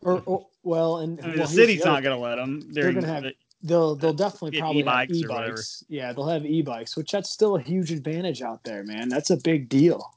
or, 0.03 0.23
or 0.27 0.47
well, 0.63 0.99
and 0.99 1.21
I 1.21 1.29
mean, 1.29 1.39
well, 1.39 1.47
the 1.47 1.53
city's 1.53 1.81
the 1.81 1.87
not 1.87 2.03
going 2.03 2.17
to 2.17 2.23
let 2.23 2.37
them. 2.37 2.61
They're, 2.73 2.85
they're 2.85 2.93
going 2.93 3.05
to 3.05 3.13
have. 3.13 3.25
They'll 3.63 3.95
they'll 3.95 4.15
definitely 4.15 4.59
probably 4.59 4.81
e-bikes 4.81 5.13
have 5.13 5.25
e-bikes. 5.25 5.85
Yeah, 5.89 6.13
they'll 6.13 6.29
have 6.29 6.47
e-bikes, 6.47 6.97
which 6.97 7.13
that's 7.13 7.31
still 7.31 7.57
a 7.57 7.61
huge 7.61 7.93
advantage 7.93 8.43
out 8.43 8.65
there, 8.65 8.85
man. 8.85 9.09
That's 9.09 9.31
a 9.31 9.37
big 9.37 9.69
deal. 9.69 10.17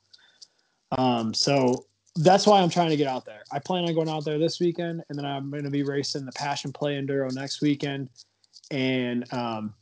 Um, 0.97 1.33
so 1.33 1.85
that's 2.15 2.45
why 2.45 2.61
I'm 2.61 2.69
trying 2.69 2.89
to 2.89 2.95
get 2.95 3.07
out 3.07 3.25
there. 3.25 3.43
I 3.51 3.59
plan 3.59 3.85
on 3.85 3.93
going 3.93 4.09
out 4.09 4.23
there 4.23 4.37
this 4.37 4.59
weekend, 4.59 5.03
and 5.09 5.17
then 5.17 5.25
I'm 5.25 5.49
going 5.49 5.63
to 5.63 5.69
be 5.69 5.83
racing 5.83 6.25
the 6.25 6.31
Passion 6.33 6.71
Play 6.71 6.93
Enduro 6.93 7.33
next 7.33 7.61
weekend, 7.61 8.09
and 8.71 9.31
um, 9.33 9.73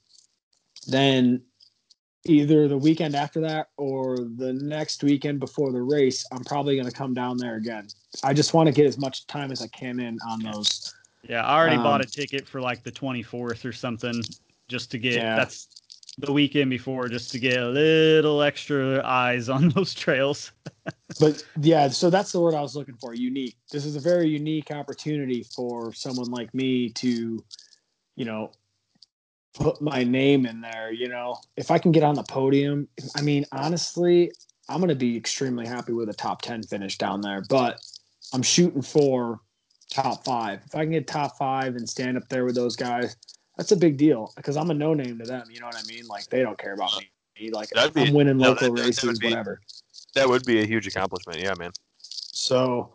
then 0.88 1.42
either 2.26 2.68
the 2.68 2.78
weekend 2.78 3.16
after 3.16 3.42
that 3.42 3.70
or 3.78 4.18
the 4.18 4.54
next 4.54 5.04
weekend 5.04 5.40
before 5.40 5.72
the 5.72 5.82
race, 5.82 6.26
I'm 6.32 6.44
probably 6.44 6.76
going 6.76 6.88
to 6.88 6.94
come 6.96 7.14
down 7.14 7.38
there 7.38 7.56
again. 7.56 7.88
I 8.24 8.34
just 8.34 8.54
want 8.54 8.68
to 8.68 8.74
get 8.74 8.86
as 8.86 8.98
much 8.98 9.28
time 9.28 9.52
as 9.52 9.62
I 9.62 9.68
can 9.68 10.00
in 10.00 10.18
on 10.28 10.42
those. 10.42 10.94
Yeah, 11.24 11.46
I 11.46 11.58
already 11.58 11.78
um, 11.78 11.84
bought 11.84 12.02
a 12.02 12.06
ticket 12.06 12.48
for 12.48 12.60
like 12.62 12.84
the 12.84 12.92
24th 12.92 13.66
or 13.66 13.72
something 13.72 14.22
just 14.68 14.92
to 14.92 14.98
get 14.98 15.16
yeah. 15.16 15.36
that's 15.36 15.68
the 16.18 16.32
weekend 16.32 16.70
before 16.70 17.08
just 17.08 17.32
to 17.32 17.40
get 17.40 17.58
a 17.58 17.70
little 17.70 18.42
extra 18.42 19.02
eyes 19.06 19.50
on 19.50 19.70
those 19.76 19.94
trails. 19.94 20.52
but 21.20 21.44
yeah, 21.60 21.88
so 21.88 22.10
that's 22.10 22.32
the 22.32 22.40
word 22.40 22.54
I 22.54 22.62
was 22.62 22.76
looking 22.76 22.96
for, 22.96 23.14
unique. 23.14 23.58
This 23.72 23.86
is 23.86 23.96
a 23.96 24.00
very 24.00 24.28
unique 24.28 24.72
opportunity 24.72 25.44
for 25.44 25.94
someone 25.94 26.30
like 26.32 26.54
me 26.54 26.90
to, 26.92 27.44
you 28.16 28.26
know, 28.26 28.52
put 29.54 29.82
my 29.82 30.04
name 30.04 30.46
in 30.46 30.62
there. 30.62 30.92
You 30.92 31.10
know, 31.10 31.38
if 31.56 31.72
I 31.72 31.78
can 31.78 31.92
get 31.92 32.04
on 32.04 32.16
the 32.16 32.24
podium, 32.24 32.88
I 33.16 33.22
mean, 33.22 33.46
honestly, 33.52 34.32
I'm 34.70 34.78
going 34.78 34.90
to 34.90 34.96
be 34.96 35.18
extremely 35.18 35.68
happy 35.68 35.94
with 35.94 36.10
a 36.10 36.14
top 36.14 36.42
10 36.42 36.64
finish 36.64 36.98
down 36.98 37.22
there, 37.22 37.44
but 37.50 37.82
I'm 38.34 38.42
shooting 38.42 38.82
for 38.82 39.42
top 39.92 40.24
five. 40.24 40.62
If 40.66 40.76
I 40.76 40.84
can 40.84 40.92
get 40.92 41.08
top 41.08 41.38
five 41.38 41.76
and 41.76 41.88
stand 41.88 42.18
up 42.18 42.28
there 42.30 42.46
with 42.46 42.56
those 42.56 42.76
guys, 42.76 43.16
that's 43.58 43.72
a 43.72 43.78
big 43.78 43.98
deal 43.98 44.32
because 44.36 44.58
I'm 44.58 44.72
a 44.72 44.74
no 44.74 44.94
name 44.94 45.20
to 45.20 45.26
them. 45.26 45.48
You 45.52 45.60
know 45.60 45.68
what 45.68 45.76
I 45.76 45.84
mean? 45.88 46.08
Like 46.08 46.28
they 46.28 46.42
don't 46.42 46.58
care 46.58 46.74
about 46.74 46.92
me. 47.40 47.52
Like 47.52 47.70
That'd 47.70 47.98
I'm 47.98 48.14
winning 48.14 48.38
local 48.38 48.74
that, 48.74 48.82
races, 48.84 49.04
that 49.04 49.20
be, 49.20 49.30
whatever. 49.30 49.62
That 50.16 50.30
would 50.30 50.46
be 50.46 50.62
a 50.62 50.66
huge 50.66 50.88
accomplishment. 50.88 51.40
Yeah, 51.40 51.54
man. 51.58 51.72
So 52.00 52.94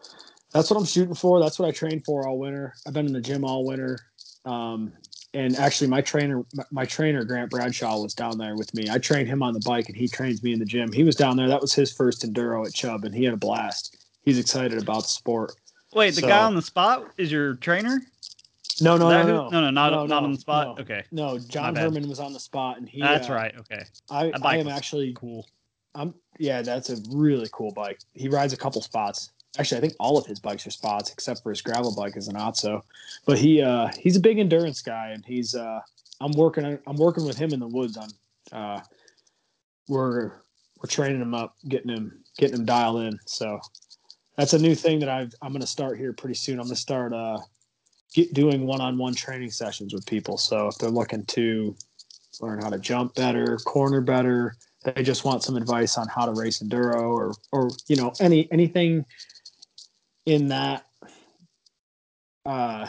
that's 0.52 0.70
what 0.70 0.78
I'm 0.78 0.86
shooting 0.86 1.14
for. 1.14 1.40
That's 1.40 1.58
what 1.58 1.68
I 1.68 1.72
trained 1.72 2.04
for 2.04 2.26
all 2.26 2.38
winter. 2.38 2.74
I've 2.86 2.92
been 2.92 3.06
in 3.06 3.12
the 3.12 3.20
gym 3.20 3.44
all 3.44 3.64
winter. 3.64 3.98
Um, 4.44 4.92
and 5.34 5.56
actually 5.56 5.86
my 5.86 6.00
trainer 6.00 6.44
my 6.70 6.84
trainer 6.84 7.24
grant 7.24 7.50
bradshaw 7.50 8.00
was 8.00 8.14
down 8.14 8.38
there 8.38 8.56
with 8.56 8.72
me 8.74 8.88
i 8.90 8.96
trained 8.96 9.28
him 9.28 9.42
on 9.42 9.52
the 9.52 9.60
bike 9.66 9.86
and 9.88 9.96
he 9.96 10.08
trains 10.08 10.42
me 10.42 10.52
in 10.52 10.58
the 10.58 10.64
gym 10.64 10.90
he 10.92 11.04
was 11.04 11.14
down 11.14 11.36
there 11.36 11.48
that 11.48 11.60
was 11.60 11.74
his 11.74 11.92
first 11.92 12.22
enduro 12.24 12.66
at 12.66 12.72
chubb 12.72 13.04
and 13.04 13.14
he 13.14 13.24
had 13.24 13.34
a 13.34 13.36
blast 13.36 13.95
he's 14.26 14.38
excited 14.38 14.76
about 14.82 15.02
the 15.02 15.08
sport 15.08 15.54
wait 15.94 16.14
the 16.14 16.20
so, 16.20 16.28
guy 16.28 16.44
on 16.44 16.54
the 16.54 16.60
spot 16.60 17.10
is 17.16 17.32
your 17.32 17.54
trainer 17.54 18.02
No, 18.82 18.98
no, 18.98 19.08
no, 19.08 19.22
who- 19.22 19.28
no, 19.32 19.48
no, 19.48 19.60
no, 19.60 19.70
not 19.70 19.92
no, 19.92 20.06
not 20.06 20.22
on 20.24 20.32
the 20.32 20.38
spot. 20.38 20.76
no. 20.76 20.82
Okay, 20.82 21.04
No, 21.10 21.38
John. 21.38 21.74
Herman 21.74 22.06
was 22.08 22.20
on 22.20 22.34
the 22.34 22.40
spot, 22.40 22.76
and 22.76 22.86
he. 22.86 23.00
that's 23.00 23.30
uh, 23.30 23.32
right. 23.32 23.54
Okay, 23.56 23.82
I, 24.10 24.30
I 24.42 24.58
am 24.58 24.68
actually. 24.68 25.14
cool. 25.16 25.48
I'm. 25.94 26.12
Yeah, 26.38 26.60
that's 26.60 26.90
a 26.90 26.98
really 27.10 27.48
cool 27.52 27.72
bike. 27.72 28.00
He 28.12 28.28
rides 28.28 28.52
a 28.52 28.56
couple 28.58 28.82
spots. 28.82 29.30
Actually, 29.58 29.78
I 29.78 29.80
think 29.80 29.94
all 29.98 30.18
of 30.18 30.26
his 30.26 30.38
bikes 30.40 30.66
are 30.66 30.70
spots 30.70 31.10
except 31.10 31.42
for 31.42 31.48
his 31.48 31.62
gravel 31.62 31.94
bike 31.94 32.18
is 32.18 32.28
an 32.28 32.36
Otso. 32.36 32.82
But 33.24 33.38
he 33.38 33.62
uh 33.62 33.88
he's 33.98 34.16
a 34.16 34.20
big 34.20 34.38
endurance 34.38 34.82
guy, 34.82 35.12
and 35.14 35.24
he's 35.24 35.54
uh 35.54 35.80
I'm 36.20 36.32
working 36.32 36.78
I'm 36.86 36.96
working 36.96 37.24
with 37.24 37.38
him 37.38 37.54
in 37.54 37.60
the 37.60 37.68
woods 37.68 37.96
on 37.96 38.08
uh 38.52 38.80
we're 39.88 40.32
we're 40.82 40.88
training 40.88 41.22
him 41.22 41.32
up, 41.32 41.54
getting 41.68 41.88
him 41.90 42.22
getting 42.36 42.56
him 42.56 42.64
dialed 42.66 43.00
in. 43.00 43.18
So 43.24 43.58
that's 44.36 44.52
a 44.52 44.58
new 44.58 44.74
thing 44.74 45.00
that 45.00 45.08
I've 45.08 45.34
I'm 45.42 45.52
gonna 45.52 45.66
start 45.66 45.98
here 45.98 46.12
pretty 46.12 46.34
soon. 46.34 46.58
I'm 46.60 46.66
gonna 46.66 46.76
start 46.76 47.12
uh 47.12 47.38
get 48.14 48.32
doing 48.34 48.66
one-on-one 48.66 49.14
training 49.14 49.50
sessions 49.50 49.92
with 49.92 50.06
people. 50.06 50.38
So 50.38 50.68
if 50.68 50.78
they're 50.78 50.90
looking 50.90 51.24
to 51.26 51.76
learn 52.40 52.62
how 52.62 52.70
to 52.70 52.78
jump 52.78 53.14
better, 53.14 53.56
corner 53.58 54.00
better, 54.00 54.56
they 54.84 55.02
just 55.02 55.24
want 55.24 55.42
some 55.42 55.56
advice 55.56 55.98
on 55.98 56.06
how 56.08 56.26
to 56.26 56.32
race 56.32 56.62
enduro 56.62 57.02
or 57.02 57.32
or 57.52 57.70
you 57.88 57.96
know 57.96 58.12
any 58.20 58.50
anything 58.52 59.04
in 60.26 60.48
that 60.48 60.86
uh 62.44 62.88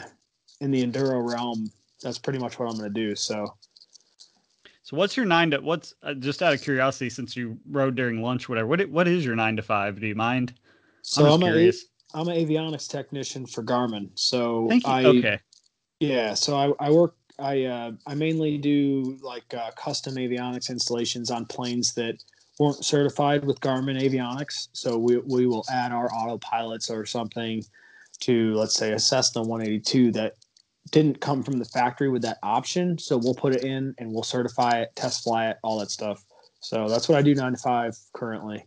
in 0.60 0.70
the 0.70 0.84
enduro 0.84 1.28
realm 1.28 1.70
that's 2.02 2.18
pretty 2.18 2.38
much 2.38 2.58
what 2.58 2.68
i'm 2.68 2.76
going 2.78 2.92
to 2.92 3.00
do 3.00 3.14
so 3.16 3.56
So 4.82 4.96
what's 4.96 5.16
your 5.16 5.26
nine 5.26 5.50
to 5.50 5.58
what's 5.58 5.94
uh, 6.02 6.14
just 6.14 6.42
out 6.42 6.54
of 6.54 6.62
curiosity 6.62 7.10
since 7.10 7.36
you 7.36 7.58
rode 7.68 7.94
during 7.94 8.22
lunch 8.22 8.48
whatever 8.48 8.68
what 8.68 8.88
what 8.88 9.08
is 9.08 9.24
your 9.24 9.36
nine 9.36 9.56
to 9.56 9.62
five? 9.62 10.00
Do 10.00 10.06
you 10.06 10.14
mind? 10.14 10.54
So 11.02 11.26
I'm 11.26 11.32
i'm, 11.32 11.40
just 11.40 11.42
a, 11.42 11.52
curious. 11.52 11.84
I'm 12.14 12.28
an 12.28 12.36
avionics 12.36 12.88
technician 12.88 13.46
for 13.46 13.62
garmin 13.62 14.10
so 14.14 14.66
Thank 14.68 14.86
you. 14.86 14.92
i 14.92 15.04
okay. 15.04 15.40
yeah 16.00 16.34
so 16.34 16.56
i, 16.56 16.86
I 16.86 16.90
work 16.90 17.14
i 17.38 17.64
uh, 17.64 17.92
i 18.06 18.14
mainly 18.14 18.58
do 18.58 19.18
like 19.22 19.52
uh, 19.54 19.70
custom 19.76 20.14
avionics 20.16 20.70
installations 20.70 21.30
on 21.30 21.46
planes 21.46 21.94
that 21.94 22.22
weren't 22.58 22.84
certified 22.84 23.44
with 23.44 23.60
garmin 23.60 24.00
avionics 24.00 24.68
so 24.72 24.98
we, 24.98 25.18
we 25.18 25.46
will 25.46 25.64
add 25.70 25.92
our 25.92 26.08
autopilots 26.10 26.90
or 26.90 27.06
something 27.06 27.62
to 28.20 28.54
let's 28.54 28.74
say 28.74 28.92
a 28.92 28.98
cessna 28.98 29.42
182 29.42 30.10
that 30.12 30.36
didn't 30.90 31.20
come 31.20 31.42
from 31.42 31.58
the 31.58 31.64
factory 31.66 32.08
with 32.08 32.22
that 32.22 32.38
option 32.42 32.98
so 32.98 33.16
we'll 33.16 33.34
put 33.34 33.54
it 33.54 33.62
in 33.64 33.94
and 33.98 34.10
we'll 34.10 34.22
certify 34.22 34.80
it 34.80 34.90
test 34.96 35.22
fly 35.22 35.48
it 35.48 35.58
all 35.62 35.78
that 35.78 35.90
stuff 35.90 36.24
so 36.60 36.88
that's 36.88 37.08
what 37.08 37.16
i 37.18 37.22
do 37.22 37.34
9 37.34 37.52
to 37.52 37.58
5 37.58 37.96
currently 38.14 38.64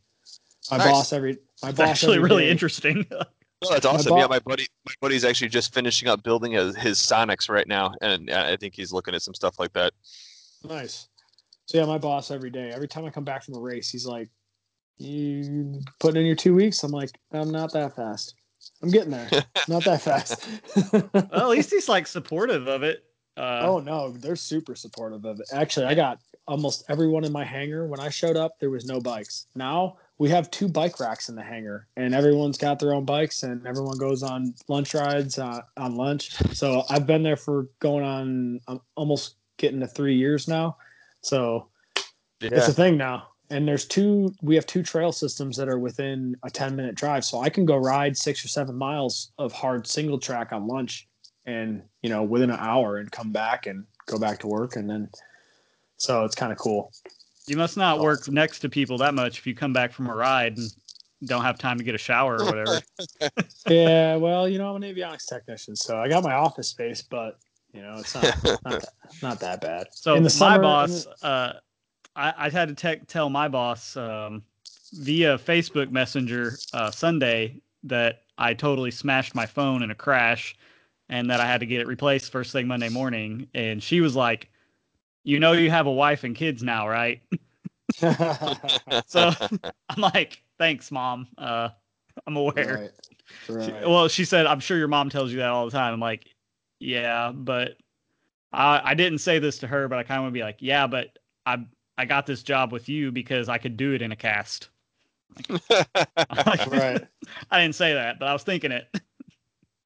my 0.70 0.78
Nice. 0.78 0.88
boss 0.88 1.14
every 1.14 1.38
my 1.64 1.70
It's 1.70 1.80
actually 1.80 2.20
really 2.20 2.44
day- 2.46 2.52
interesting. 2.52 3.06
No, 3.64 3.70
that's 3.70 3.86
My 3.86 3.92
awesome. 3.92 4.10
bo- 4.10 4.18
yeah, 4.18 4.26
my 4.26 4.40
buddy, 4.40 4.66
my 4.88 4.94
buddy's 5.02 5.24
actually 5.24 5.50
just 5.50 5.72
finishing 5.72 6.08
up 6.10 6.24
building 6.24 6.54
his, 6.54 6.76
his 6.76 6.98
Sonex 6.98 7.48
right 7.48 7.68
now, 7.68 7.94
and 8.02 8.28
uh, 8.32 8.46
I 8.50 8.56
think 8.58 8.74
he's 8.74 8.92
looking 8.92 9.14
at 9.14 9.22
some 9.22 9.36
stuff 9.36 9.60
like 9.60 9.72
that. 9.74 9.94
Nice. 10.68 11.10
So 11.68 11.78
yeah, 11.78 11.86
my 11.86 12.00
boss 12.00 12.32
every 12.32 12.50
day. 12.50 12.72
Every 12.74 12.88
time 12.88 13.06
I 13.06 13.12
come 13.12 13.24
back 13.24 13.44
from 13.44 13.54
a 13.54 13.60
race, 13.60 13.88
he's 13.88 14.08
like, 14.08 14.30
"You 14.98 15.80
putting 16.00 16.22
in 16.22 16.26
your 16.26 16.36
two 16.36 16.56
weeks?" 16.56 16.84
I'm 16.84 16.92
like, 16.92 17.12
"I'm 17.34 17.52
not 17.52 17.72
that 17.74 17.96
fast. 17.96 18.34
I'm 18.82 18.90
getting 18.90 19.12
there. 19.12 19.30
not 19.68 19.84
that 19.86 20.02
fast." 20.02 20.44
well, 21.14 21.26
at 21.32 21.50
least 21.50 21.70
he's 21.70 21.88
like 21.88 22.08
supportive 22.08 22.68
of 22.68 22.82
it. 22.82 23.04
Uh, 23.38 23.62
oh 23.64 23.80
no, 23.80 24.10
they're 24.12 24.36
super 24.36 24.74
supportive 24.76 25.24
of 25.26 25.40
it. 25.40 25.48
Actually, 25.54 25.86
I 25.86 25.94
got 25.94 26.18
almost 26.48 26.84
everyone 26.90 27.24
in 27.26 27.32
my 27.32 27.46
hangar. 27.46 27.86
When 27.88 28.00
I 28.00 28.10
showed 28.10 28.38
up, 28.38 28.60
there 28.60 28.72
was 28.72 28.86
no 28.86 29.00
bikes. 29.00 29.46
Now 29.56 29.98
we 30.22 30.30
have 30.30 30.52
two 30.52 30.68
bike 30.68 31.00
racks 31.00 31.30
in 31.30 31.36
the 31.36 31.42
hangar, 31.42 31.88
and 31.98 32.14
everyone's 32.14 32.56
got 32.56 32.78
their 32.78 32.94
own 32.94 33.06
bikes, 33.06 33.42
and 33.42 33.66
everyone 33.66 33.98
goes 33.98 34.22
on 34.22 34.54
lunch 34.68 34.94
rides 34.94 35.40
uh, 35.40 35.62
on 35.78 35.96
lunch. 35.96 36.30
So 36.54 36.84
I've 36.92 37.08
been 37.08 37.24
there 37.24 37.36
for 37.36 37.70
going 37.80 38.04
on 38.04 38.60
I'm 38.68 38.80
almost 38.94 39.38
getting 39.58 39.80
to 39.80 39.88
three 39.88 40.14
years 40.14 40.48
now. 40.48 40.78
So 41.22 41.70
it's 42.40 42.68
a 42.68 42.74
thing 42.74 42.98
now. 42.98 43.30
And 43.50 43.68
there's 43.68 43.86
two, 43.86 44.32
we 44.44 44.54
have 44.54 44.68
two 44.68 44.84
trail 44.84 45.12
systems 45.12 45.58
that 45.58 45.68
are 45.68 45.80
within 45.80 46.36
a 46.44 46.52
10 46.52 46.76
minute 46.76 46.94
drive. 46.94 47.26
So 47.26 47.40
I 47.40 47.50
can 47.50 47.66
go 47.66 47.78
ride 47.78 48.16
six 48.16 48.46
or 48.46 48.48
seven 48.48 48.76
miles 48.76 49.32
of 49.40 49.52
hard 49.52 49.88
single 49.88 50.20
track 50.20 50.54
on 50.54 50.68
lunch 50.68 51.08
and, 51.48 51.82
you 52.04 52.12
know, 52.12 52.22
within 52.22 52.52
an 52.52 52.60
hour 52.60 52.98
and 52.98 53.12
come 53.12 53.32
back 53.32 53.66
and 53.66 53.86
go 54.06 54.20
back 54.20 54.38
to 54.42 54.48
work. 54.48 54.76
And 54.76 54.88
then, 54.88 55.10
so 55.98 56.26
it's 56.26 56.36
kind 56.36 56.52
of 56.52 56.60
cool. 56.60 56.92
You 57.48 57.58
must 57.58 57.78
not 57.78 58.00
Oh. 58.00 58.04
work 58.04 58.28
next 58.30 58.60
to 58.60 58.70
people 58.70 58.98
that 59.00 59.14
much 59.14 59.40
if 59.40 59.48
you 59.48 59.56
come 59.56 59.74
back 59.74 59.92
from 59.92 60.08
a 60.08 60.16
ride 60.16 60.58
and 60.58 60.72
don't 61.26 61.44
have 61.44 61.58
time 61.58 61.78
to 61.78 61.84
get 61.84 61.96
a 61.96 62.00
shower 62.00 62.38
or 62.40 62.46
whatever. 62.46 62.82
yeah. 63.68 64.16
Well, 64.16 64.48
you 64.50 64.58
know, 64.58 64.74
I'm 64.76 64.82
an 64.82 64.96
avionics 64.96 65.28
technician, 65.28 65.76
so 65.76 65.98
I 66.00 66.08
got 66.10 66.24
my 66.24 66.34
office 66.34 66.70
space, 66.70 67.02
but, 67.02 67.38
you 67.74 67.82
know, 67.82 67.98
it's 68.00 68.14
not, 68.16 68.24
not, 68.66 68.82
that, 68.82 68.90
not 69.22 69.40
that 69.40 69.62
bad. 69.62 69.88
So 69.92 70.16
In 70.16 70.24
the 70.24 70.30
my 70.30 70.34
summer- 70.34 70.56
in 70.56 70.62
boss, 70.62 71.06
the- 71.06 71.26
uh, 71.28 71.54
I, 72.16 72.34
I 72.38 72.50
had 72.50 72.70
to 72.70 72.76
te- 72.76 73.06
tell 73.06 73.30
my 73.30 73.48
boss 73.48 73.96
um, 73.96 74.44
via 74.94 75.38
Facebook 75.38 75.92
Messenger 75.92 76.54
uh, 76.74 76.92
Sunday 76.92 77.62
that 77.84 78.24
I 78.38 78.54
totally 78.54 78.92
smashed 78.92 79.34
my 79.34 79.46
phone 79.46 79.82
in 79.84 79.92
a 79.92 79.96
crash, 79.96 80.56
and 81.10 81.30
that 81.30 81.40
I 81.40 81.46
had 81.46 81.60
to 81.62 81.66
get 81.66 81.82
it 81.82 81.88
replaced 81.88 82.32
first 82.32 82.52
thing 82.52 82.68
Monday 82.68 82.90
morning. 82.90 83.48
And 83.54 83.82
she 83.82 84.02
was 84.02 84.16
like, 84.16 84.50
"You 85.24 85.40
know, 85.40 85.52
you 85.54 85.70
have 85.70 85.88
a 85.88 85.92
wife 85.92 86.24
and 86.24 86.36
kids 86.36 86.64
now, 86.64 86.88
right?" 86.88 87.22
So 89.08 89.32
I'm 89.90 90.02
like, 90.02 90.42
"Thanks, 90.58 90.92
mom. 90.92 91.28
Uh, 91.38 91.70
I'm 92.26 92.38
aware." 92.38 92.92
right. 93.50 93.66
She- 93.66 93.72
well, 93.86 94.08
she 94.08 94.26
said, 94.26 94.46
"I'm 94.46 94.60
sure 94.60 94.78
your 94.78 94.88
mom 94.88 95.10
tells 95.10 95.32
you 95.32 95.40
that 95.40 95.50
all 95.50 95.66
the 95.66 95.72
time." 95.72 95.94
I'm 95.94 96.00
like, 96.00 96.28
"Yeah, 96.80 97.32
but 97.34 97.78
I 98.54 98.82
I 98.92 98.94
didn't 98.94 99.20
say 99.20 99.40
this 99.40 99.60
to 99.60 99.68
her, 99.68 99.88
but 99.88 100.00
I 100.00 100.04
kind 100.04 100.18
of 100.20 100.24
want 100.24 100.34
to 100.34 100.40
be 100.40 100.44
like, 100.44 100.58
yeah, 100.60 100.88
but 100.88 101.18
I 101.46 101.66
I 101.98 102.06
got 102.06 102.26
this 102.26 102.44
job 102.44 102.72
with 102.72 102.90
you 102.90 103.12
because 103.12 103.50
I 103.50 103.58
could 103.58 103.78
do 103.78 103.94
it 103.94 104.02
in 104.02 104.12
a 104.12 104.16
cast." 104.16 104.70
right. 105.50 107.08
I 107.52 107.62
didn't 107.62 107.76
say 107.76 107.94
that, 107.94 108.20
but 108.20 108.28
I 108.28 108.34
was 108.34 108.44
thinking 108.44 108.72
it. 108.72 108.94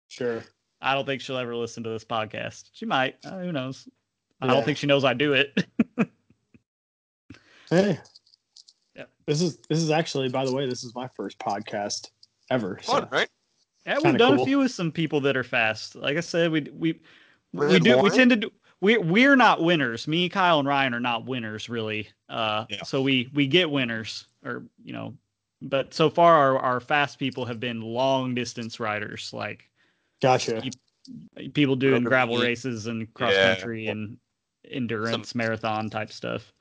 Sure. 0.07 0.43
I 0.81 0.93
don't 0.93 1.05
think 1.05 1.21
she'll 1.21 1.38
ever 1.38 1.55
listen 1.55 1.83
to 1.83 1.89
this 1.89 2.05
podcast. 2.05 2.69
She 2.73 2.86
might. 2.86 3.17
Uh, 3.25 3.39
who 3.39 3.51
knows? 3.51 3.88
I 4.41 4.47
don't 4.47 4.65
think 4.65 4.77
she 4.77 4.88
knows 4.88 5.03
I 5.03 5.13
do 5.13 5.33
it. 5.33 5.65
Hey. 7.69 7.97
Yep. 8.95 9.09
This 9.25 9.41
is 9.41 9.57
this 9.69 9.79
is 9.79 9.89
actually, 9.89 10.29
by 10.29 10.45
the 10.45 10.53
way, 10.53 10.67
this 10.67 10.83
is 10.83 10.93
my 10.93 11.09
first 11.15 11.39
podcast 11.39 12.09
ever. 12.51 12.79
So. 12.83 12.93
fun, 12.93 13.07
right? 13.11 13.29
yeah, 13.86 13.97
we've 14.03 14.17
done 14.17 14.36
cool. 14.36 14.43
a 14.43 14.45
few 14.45 14.59
with 14.59 14.71
some 14.71 14.91
people 14.91 15.21
that 15.21 15.36
are 15.36 15.43
fast. 15.43 15.95
Like 15.95 16.17
I 16.17 16.21
said, 16.21 16.51
we 16.51 16.61
we 16.61 16.99
We 17.53 17.67
we 17.67 17.73
had 17.73 17.83
do 17.83 17.97
we 17.97 18.09
tend 18.09 18.29
to 18.31 18.36
do 18.36 18.51
we 18.81 18.97
we're 18.97 19.36
not 19.36 19.63
winners. 19.63 20.07
Me, 20.07 20.29
Kyle, 20.29 20.59
and 20.59 20.67
Ryan 20.67 20.93
are 20.93 20.99
not 20.99 21.25
winners 21.25 21.69
really. 21.69 22.07
Uh, 22.29 22.65
Yeah. 22.69 22.83
so 22.83 23.01
we 23.01 23.29
we 23.33 23.47
get 23.47 23.69
winners, 23.71 24.27
or 24.43 24.63
you 24.83 24.93
know, 24.93 25.15
but 25.61 25.93
so 25.93 26.09
far 26.09 26.36
our 26.36 26.59
our 26.59 26.79
fast 26.79 27.17
people 27.17 27.45
have 27.45 27.59
been 27.59 27.81
long 27.81 28.36
distance 28.36 28.79
riders, 28.79 29.31
like 29.33 29.69
Gotcha. 30.21 30.61
People 31.53 31.75
doing 31.75 32.03
gravel 32.03 32.38
races 32.38 32.88
and 32.88 33.13
cross 33.13 33.33
Yeah. 33.33 33.55
country 33.55 33.88
and 33.88 34.17
endurance 34.72 35.36
marathon 35.36 35.89
type 35.89 36.11
stuff. 36.11 36.53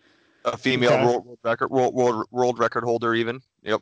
A 0.45 0.57
female 0.57 0.93
Okay. 0.93 1.05
world, 1.05 1.25
world 1.25 1.39
record 1.43 1.71
world, 1.71 1.95
world 1.95 2.27
world 2.31 2.59
record 2.59 2.85
holder, 2.85 3.15
even. 3.15 3.41
Yep. 3.63 3.81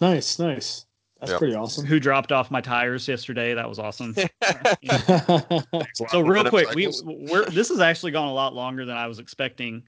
Nice, 0.00 0.38
nice. 0.38 0.86
That's 1.20 1.32
Yep. 1.32 1.38
pretty 1.38 1.54
awesome. 1.54 1.84
Who 1.84 1.98
dropped 1.98 2.30
off 2.30 2.50
my 2.50 2.60
tires 2.60 3.08
yesterday? 3.08 3.54
That 3.54 3.68
was 3.68 3.78
awesome. 3.78 4.14
so 6.08 6.20
real 6.20 6.44
quick, 6.44 6.74
we 6.74 6.88
we're 7.04 7.44
this 7.46 7.70
has 7.70 7.80
actually 7.80 8.12
gone 8.12 8.28
a 8.28 8.32
lot 8.34 8.54
longer 8.54 8.84
than 8.84 8.96
I 8.96 9.06
was 9.06 9.18
expecting. 9.18 9.82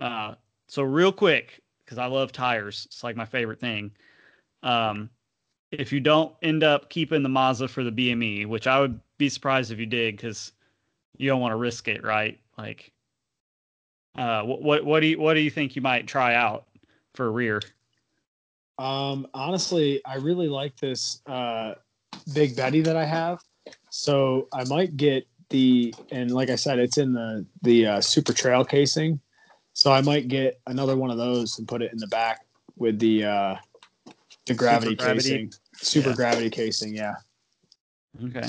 Uh, 0.00 0.34
so 0.68 0.82
real 0.82 1.12
quick, 1.12 1.60
because 1.84 1.98
I 1.98 2.06
love 2.06 2.32
tires, 2.32 2.86
it's 2.86 3.04
like 3.04 3.16
my 3.16 3.26
favorite 3.26 3.60
thing. 3.60 3.90
Um, 4.62 5.10
if 5.72 5.92
you 5.92 6.00
don't 6.00 6.34
end 6.42 6.62
up 6.62 6.88
keeping 6.90 7.22
the 7.22 7.28
Mazza 7.28 7.68
for 7.68 7.84
the 7.84 7.92
BME, 7.92 8.46
which 8.46 8.66
I 8.66 8.80
would 8.80 9.00
be 9.18 9.28
surprised 9.28 9.70
if 9.70 9.78
you 9.78 9.86
did, 9.86 10.16
because 10.16 10.52
you 11.16 11.28
don't 11.28 11.40
want 11.40 11.52
to 11.52 11.56
risk 11.56 11.88
it, 11.88 12.02
right? 12.02 12.38
Like, 12.56 12.92
uh, 14.16 14.42
what 14.42 14.62
what 14.62 14.84
what 14.84 15.00
do 15.00 15.06
you 15.06 15.20
what 15.20 15.34
do 15.34 15.40
you 15.40 15.50
think 15.50 15.76
you 15.76 15.82
might 15.82 16.06
try 16.06 16.34
out 16.34 16.66
for 17.14 17.30
rear? 17.30 17.60
Um, 18.78 19.26
honestly, 19.34 20.00
I 20.06 20.16
really 20.16 20.48
like 20.48 20.76
this 20.78 21.20
uh, 21.26 21.74
Big 22.34 22.56
Betty 22.56 22.80
that 22.80 22.96
I 22.96 23.04
have. 23.04 23.40
So 23.90 24.48
I 24.52 24.64
might 24.64 24.96
get 24.96 25.26
the 25.50 25.94
and 26.10 26.30
like 26.30 26.50
I 26.50 26.56
said, 26.56 26.78
it's 26.78 26.98
in 26.98 27.12
the 27.12 27.46
the 27.62 27.86
uh, 27.86 28.00
Super 28.00 28.32
Trail 28.32 28.64
casing. 28.64 29.20
So 29.72 29.92
I 29.92 30.00
might 30.00 30.28
get 30.28 30.60
another 30.66 30.96
one 30.96 31.10
of 31.10 31.18
those 31.18 31.58
and 31.58 31.68
put 31.68 31.82
it 31.82 31.92
in 31.92 31.98
the 31.98 32.06
back 32.08 32.40
with 32.76 32.98
the 32.98 33.24
uh, 33.24 33.56
the 34.46 34.54
gravity, 34.54 34.94
gravity? 34.94 35.28
casing, 35.28 35.52
super 35.74 36.10
Yeah. 36.10 36.16
gravity 36.16 36.50
casing. 36.50 36.94
Yeah. 36.94 37.14
Okay. 38.24 38.48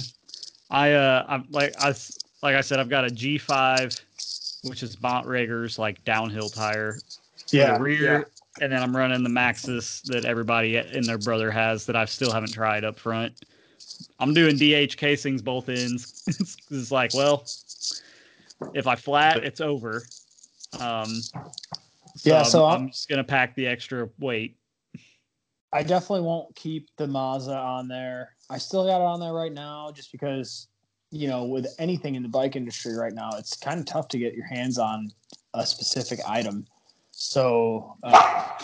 I 0.70 0.94
uh 0.94 1.26
I'm 1.28 1.48
like 1.50 1.74
I 1.80 1.94
like 2.42 2.56
I 2.56 2.62
said 2.62 2.80
I've 2.80 2.90
got 2.90 3.06
a 3.06 3.10
G5 3.10 4.00
which 4.64 4.84
is 4.84 4.96
Bontrager's 4.96 5.80
like 5.80 6.04
downhill 6.04 6.50
tire 6.50 6.98
Yeah. 7.50 7.78
the 7.78 7.84
rear 7.84 8.28
and 8.60 8.72
then 8.72 8.84
I'm 8.84 8.96
running 8.96 9.24
the 9.24 9.30
Maxxis 9.30 10.04
that 10.04 10.26
everybody 10.26 10.76
and 10.78 11.04
their 11.06 11.18
brother 11.18 11.50
has 11.52 11.86
that 11.86 11.96
I 11.96 12.06
still 12.06 12.32
haven't 12.32 12.52
tried 12.54 12.84
up 12.84 13.00
front. 13.00 13.34
I'm 14.20 14.34
doing 14.34 14.58
DH 14.58 14.98
casings 14.98 15.42
both 15.42 15.70
ends. 15.70 16.24
it's, 16.28 16.58
it's 16.70 16.92
like, 16.92 17.14
well, 17.14 17.46
if 18.74 18.88
I 18.88 18.96
flat, 18.96 19.38
it's 19.44 19.62
over. 19.62 20.04
Um, 20.80 21.22
so 22.16 22.30
Yeah, 22.30 22.44
so 22.44 22.66
I'm, 22.66 22.72
I'm- 22.72 22.82
I'm 22.82 22.88
just 22.90 23.10
gonna 23.10 23.24
pack 23.24 23.56
the 23.56 23.68
extra 23.68 24.10
weight. 24.20 24.58
I 25.74 25.84
definitely 25.84 26.26
won't 26.26 26.54
keep 26.56 26.90
the 26.98 27.08
Mazza 27.08 27.56
on 27.56 27.88
there. 27.88 28.36
I 28.50 28.58
still 28.58 28.86
got 28.86 28.98
it 28.98 29.06
on 29.06 29.22
there 29.22 29.32
right 29.34 29.54
now 29.54 29.92
just 29.96 30.12
because, 30.12 30.68
you 31.12 31.28
know, 31.28 31.44
with 31.44 31.68
anything 31.78 32.16
in 32.16 32.24
the 32.24 32.30
bike 32.30 32.56
industry 32.56 32.96
right 32.96 33.14
now, 33.14 33.32
it's 33.38 33.56
kind 33.58 33.80
of 33.80 33.86
tough 33.86 34.08
to 34.10 34.18
get 34.18 34.34
your 34.34 34.46
hands 34.46 34.78
on 34.78 35.12
a 35.54 35.66
specific 35.66 36.20
item. 36.28 36.66
So, 37.12 37.98
uh, 38.04 38.58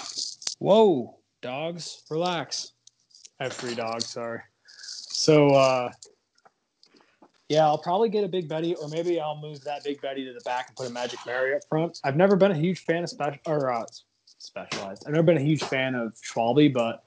whoa, 0.60 1.18
dogs, 1.42 2.04
relax. 2.10 2.72
I 3.40 3.44
have 3.44 3.54
three 3.54 3.76
dogs, 3.76 4.08
sorry. 4.08 4.40
So, 4.78 5.50
uh, 5.50 5.92
yeah, 7.50 7.66
I'll 7.66 7.78
probably 7.78 8.10
get 8.10 8.24
a 8.24 8.28
Big 8.28 8.48
Betty, 8.48 8.76
or 8.76 8.88
maybe 8.88 9.20
I'll 9.20 9.40
move 9.40 9.64
that 9.66 9.84
Big 9.84 10.02
Betty 10.02 10.26
to 10.26 10.34
the 10.34 10.42
back 10.42 10.68
and 10.70 10.76
put 10.76 10.88
a 10.88 10.90
Magic 10.90 11.20
Mary 11.26 11.54
up 11.54 11.62
front. 11.70 12.00
I've 12.04 12.16
never 12.16 12.36
been 12.36 12.52
a 12.52 12.58
huge 12.58 12.80
fan 12.80 13.04
of 13.04 13.10
special 13.10 13.40
or 13.46 13.72
uh, 13.72 13.86
specialized. 14.38 15.04
I've 15.06 15.14
never 15.14 15.24
been 15.24 15.38
a 15.38 15.42
huge 15.42 15.64
fan 15.64 15.96
of 15.96 16.14
Schwalbe, 16.16 16.74
but 16.74 17.04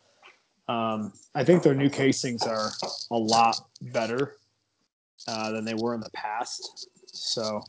um, 0.72 1.12
I 1.34 1.44
think 1.44 1.62
their 1.62 1.74
new 1.74 1.90
casings 1.90 2.42
are 2.42 2.70
a 3.10 3.18
lot 3.18 3.66
better 3.80 4.36
uh, 5.28 5.52
than 5.52 5.64
they 5.64 5.74
were 5.74 5.94
in 5.94 6.00
the 6.00 6.10
past. 6.10 6.88
So 7.06 7.62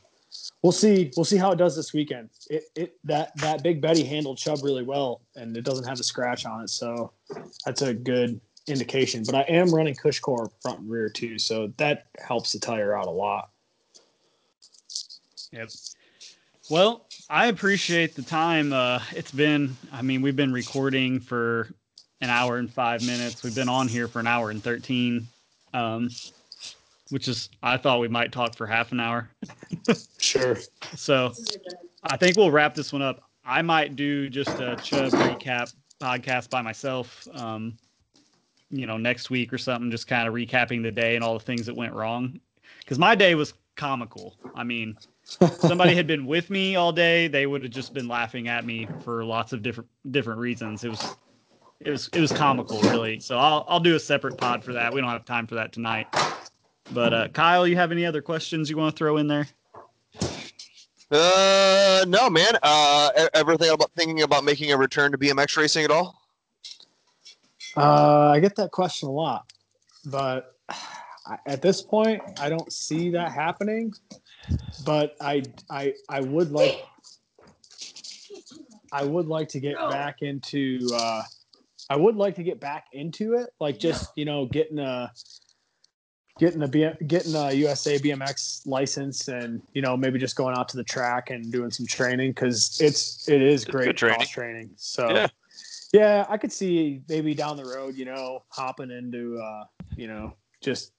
we'll 0.62 0.72
see. 0.72 1.12
We'll 1.16 1.24
see 1.24 1.36
how 1.36 1.52
it 1.52 1.56
does 1.56 1.76
this 1.76 1.92
weekend. 1.92 2.30
It, 2.48 2.64
it 2.74 2.96
that 3.04 3.36
that 3.36 3.62
Big 3.62 3.80
Betty 3.80 4.04
handled 4.04 4.38
Chubb 4.38 4.60
really 4.62 4.84
well, 4.84 5.22
and 5.36 5.56
it 5.56 5.64
doesn't 5.64 5.86
have 5.86 6.00
a 6.00 6.04
scratch 6.04 6.46
on 6.46 6.62
it, 6.62 6.70
so 6.70 7.12
that's 7.64 7.82
a 7.82 7.94
good 7.94 8.40
indication. 8.66 9.24
But 9.24 9.34
I 9.34 9.42
am 9.42 9.74
running 9.74 9.94
Cushcore 9.94 10.48
front 10.60 10.80
and 10.80 10.90
rear 10.90 11.08
too, 11.08 11.38
so 11.38 11.72
that 11.76 12.06
helps 12.18 12.52
the 12.52 12.58
tire 12.58 12.96
out 12.96 13.06
a 13.06 13.10
lot. 13.10 13.50
Yep. 15.52 15.70
Well, 16.70 17.06
I 17.28 17.48
appreciate 17.48 18.14
the 18.14 18.22
time. 18.22 18.72
Uh, 18.72 19.00
it's 19.14 19.32
been, 19.32 19.76
I 19.92 20.00
mean, 20.00 20.22
we've 20.22 20.36
been 20.36 20.52
recording 20.52 21.20
for 21.20 21.68
an 22.20 22.30
hour 22.30 22.56
and 22.56 22.72
five 22.72 23.04
minutes. 23.04 23.42
We've 23.42 23.54
been 23.54 23.68
on 23.68 23.88
here 23.88 24.08
for 24.08 24.20
an 24.20 24.26
hour 24.26 24.50
and 24.50 24.62
13, 24.62 25.26
um, 25.74 26.08
which 27.12 27.28
is, 27.28 27.50
I 27.62 27.76
thought 27.76 28.00
we 28.00 28.08
might 28.08 28.32
talk 28.32 28.56
for 28.56 28.66
half 28.66 28.90
an 28.90 28.98
hour. 28.98 29.28
Sure. 30.18 30.56
So 30.96 31.32
I 32.04 32.16
think 32.16 32.36
we'll 32.36 32.50
wrap 32.50 32.74
this 32.74 32.92
one 32.92 33.02
up. 33.02 33.22
I 33.44 33.60
might 33.60 33.96
do 33.96 34.30
just 34.30 34.48
a 34.60 34.76
Chubb 34.76 35.12
recap 35.12 35.74
podcast 36.00 36.48
by 36.48 36.62
myself, 36.62 37.28
um, 37.34 37.76
you 38.70 38.86
know, 38.86 38.96
next 38.96 39.28
week 39.28 39.52
or 39.52 39.58
something, 39.58 39.90
just 39.90 40.06
kind 40.06 40.26
of 40.26 40.32
recapping 40.32 40.82
the 40.82 40.90
day 40.90 41.14
and 41.14 41.22
all 41.22 41.34
the 41.34 41.44
things 41.44 41.66
that 41.66 41.76
went 41.76 41.92
wrong. 41.92 42.40
Because 42.78 42.98
my 42.98 43.14
day 43.14 43.34
was 43.34 43.52
comical. 43.76 44.34
I 44.54 44.64
mean, 44.64 44.96
somebody 45.58 45.94
had 45.94 46.06
been 46.06 46.24
with 46.24 46.48
me 46.48 46.76
all 46.76 46.92
day, 46.92 47.28
they 47.28 47.46
would 47.46 47.62
have 47.62 47.72
just 47.72 47.92
been 47.92 48.08
laughing 48.08 48.48
at 48.48 48.64
me 48.64 48.88
for 49.04 49.24
lots 49.24 49.52
of 49.52 49.62
different 49.62 49.90
different 50.10 50.40
reasons. 50.40 50.82
It 50.82 50.88
was 50.88 51.16
it 51.80 51.90
was 51.90 52.08
it 52.12 52.20
was 52.20 52.32
comical, 52.32 52.80
really. 52.80 53.20
So 53.20 53.38
I'll 53.38 53.64
I'll 53.68 53.80
do 53.80 53.96
a 53.96 54.00
separate 54.00 54.38
pod 54.38 54.64
for 54.64 54.72
that. 54.72 54.92
We 54.92 55.00
don't 55.00 55.10
have 55.10 55.24
time 55.24 55.46
for 55.46 55.56
that 55.56 55.72
tonight. 55.72 56.06
But 56.92 57.14
uh, 57.14 57.28
Kyle, 57.28 57.66
you 57.66 57.76
have 57.76 57.90
any 57.92 58.04
other 58.04 58.20
questions 58.20 58.68
you 58.68 58.76
want 58.76 58.94
to 58.94 58.98
throw 58.98 59.16
in 59.16 59.26
there? 59.26 59.48
Uh, 61.10 62.04
no, 62.08 62.28
man. 62.28 62.56
Uh, 62.62 63.10
ever 63.34 63.56
think 63.56 63.74
about 63.74 63.90
thinking 63.96 64.22
about 64.22 64.44
making 64.44 64.72
a 64.72 64.76
return 64.76 65.12
to 65.12 65.18
BMX 65.18 65.56
racing 65.56 65.84
at 65.84 65.90
all? 65.90 66.20
Uh, 67.76 68.30
I 68.30 68.40
get 68.40 68.56
that 68.56 68.70
question 68.70 69.08
a 69.08 69.12
lot, 69.12 69.50
but 70.04 70.56
at 71.46 71.62
this 71.62 71.80
point, 71.80 72.22
I 72.38 72.48
don't 72.48 72.70
see 72.72 73.10
that 73.10 73.32
happening. 73.32 73.94
But 74.84 75.16
I, 75.20 75.42
I, 75.70 75.94
I 76.08 76.20
would 76.20 76.50
like, 76.50 76.84
I 78.92 79.04
would 79.04 79.26
like 79.26 79.48
to 79.50 79.60
get 79.60 79.76
back 79.76 80.20
into. 80.20 80.88
Uh, 80.92 81.22
I 81.88 81.96
would 81.96 82.16
like 82.16 82.34
to 82.36 82.42
get 82.42 82.58
back 82.58 82.86
into 82.92 83.34
it, 83.34 83.50
like 83.60 83.78
just 83.78 84.10
you 84.16 84.24
know 84.24 84.46
getting 84.46 84.78
a, 84.78 85.12
getting 86.38 86.62
a 86.62 86.68
getting 87.04 87.34
a 87.34 87.52
USA 87.52 87.98
BMX 87.98 88.66
license, 88.66 89.28
and 89.28 89.62
you 89.72 89.82
know 89.82 89.96
maybe 89.96 90.18
just 90.18 90.36
going 90.36 90.56
out 90.56 90.68
to 90.70 90.76
the 90.76 90.84
track 90.84 91.30
and 91.30 91.50
doing 91.52 91.70
some 91.70 91.86
training 91.86 92.30
because 92.30 92.78
it's 92.80 93.28
it 93.28 93.42
is 93.42 93.64
great 93.64 93.86
good 93.86 93.96
training. 93.96 94.16
cross 94.16 94.28
training. 94.28 94.70
So 94.76 95.08
Yeah. 95.10 95.28
yeah, 95.92 96.26
I 96.28 96.36
could 96.36 96.52
see 96.52 97.02
maybe 97.08 97.34
down 97.34 97.56
the 97.56 97.64
road, 97.66 97.96
you 97.96 98.04
know, 98.04 98.44
hopping 98.48 98.90
into, 98.90 99.38
uh, 99.38 99.64
you 99.96 100.08
know, 100.08 100.34
just 100.62 100.92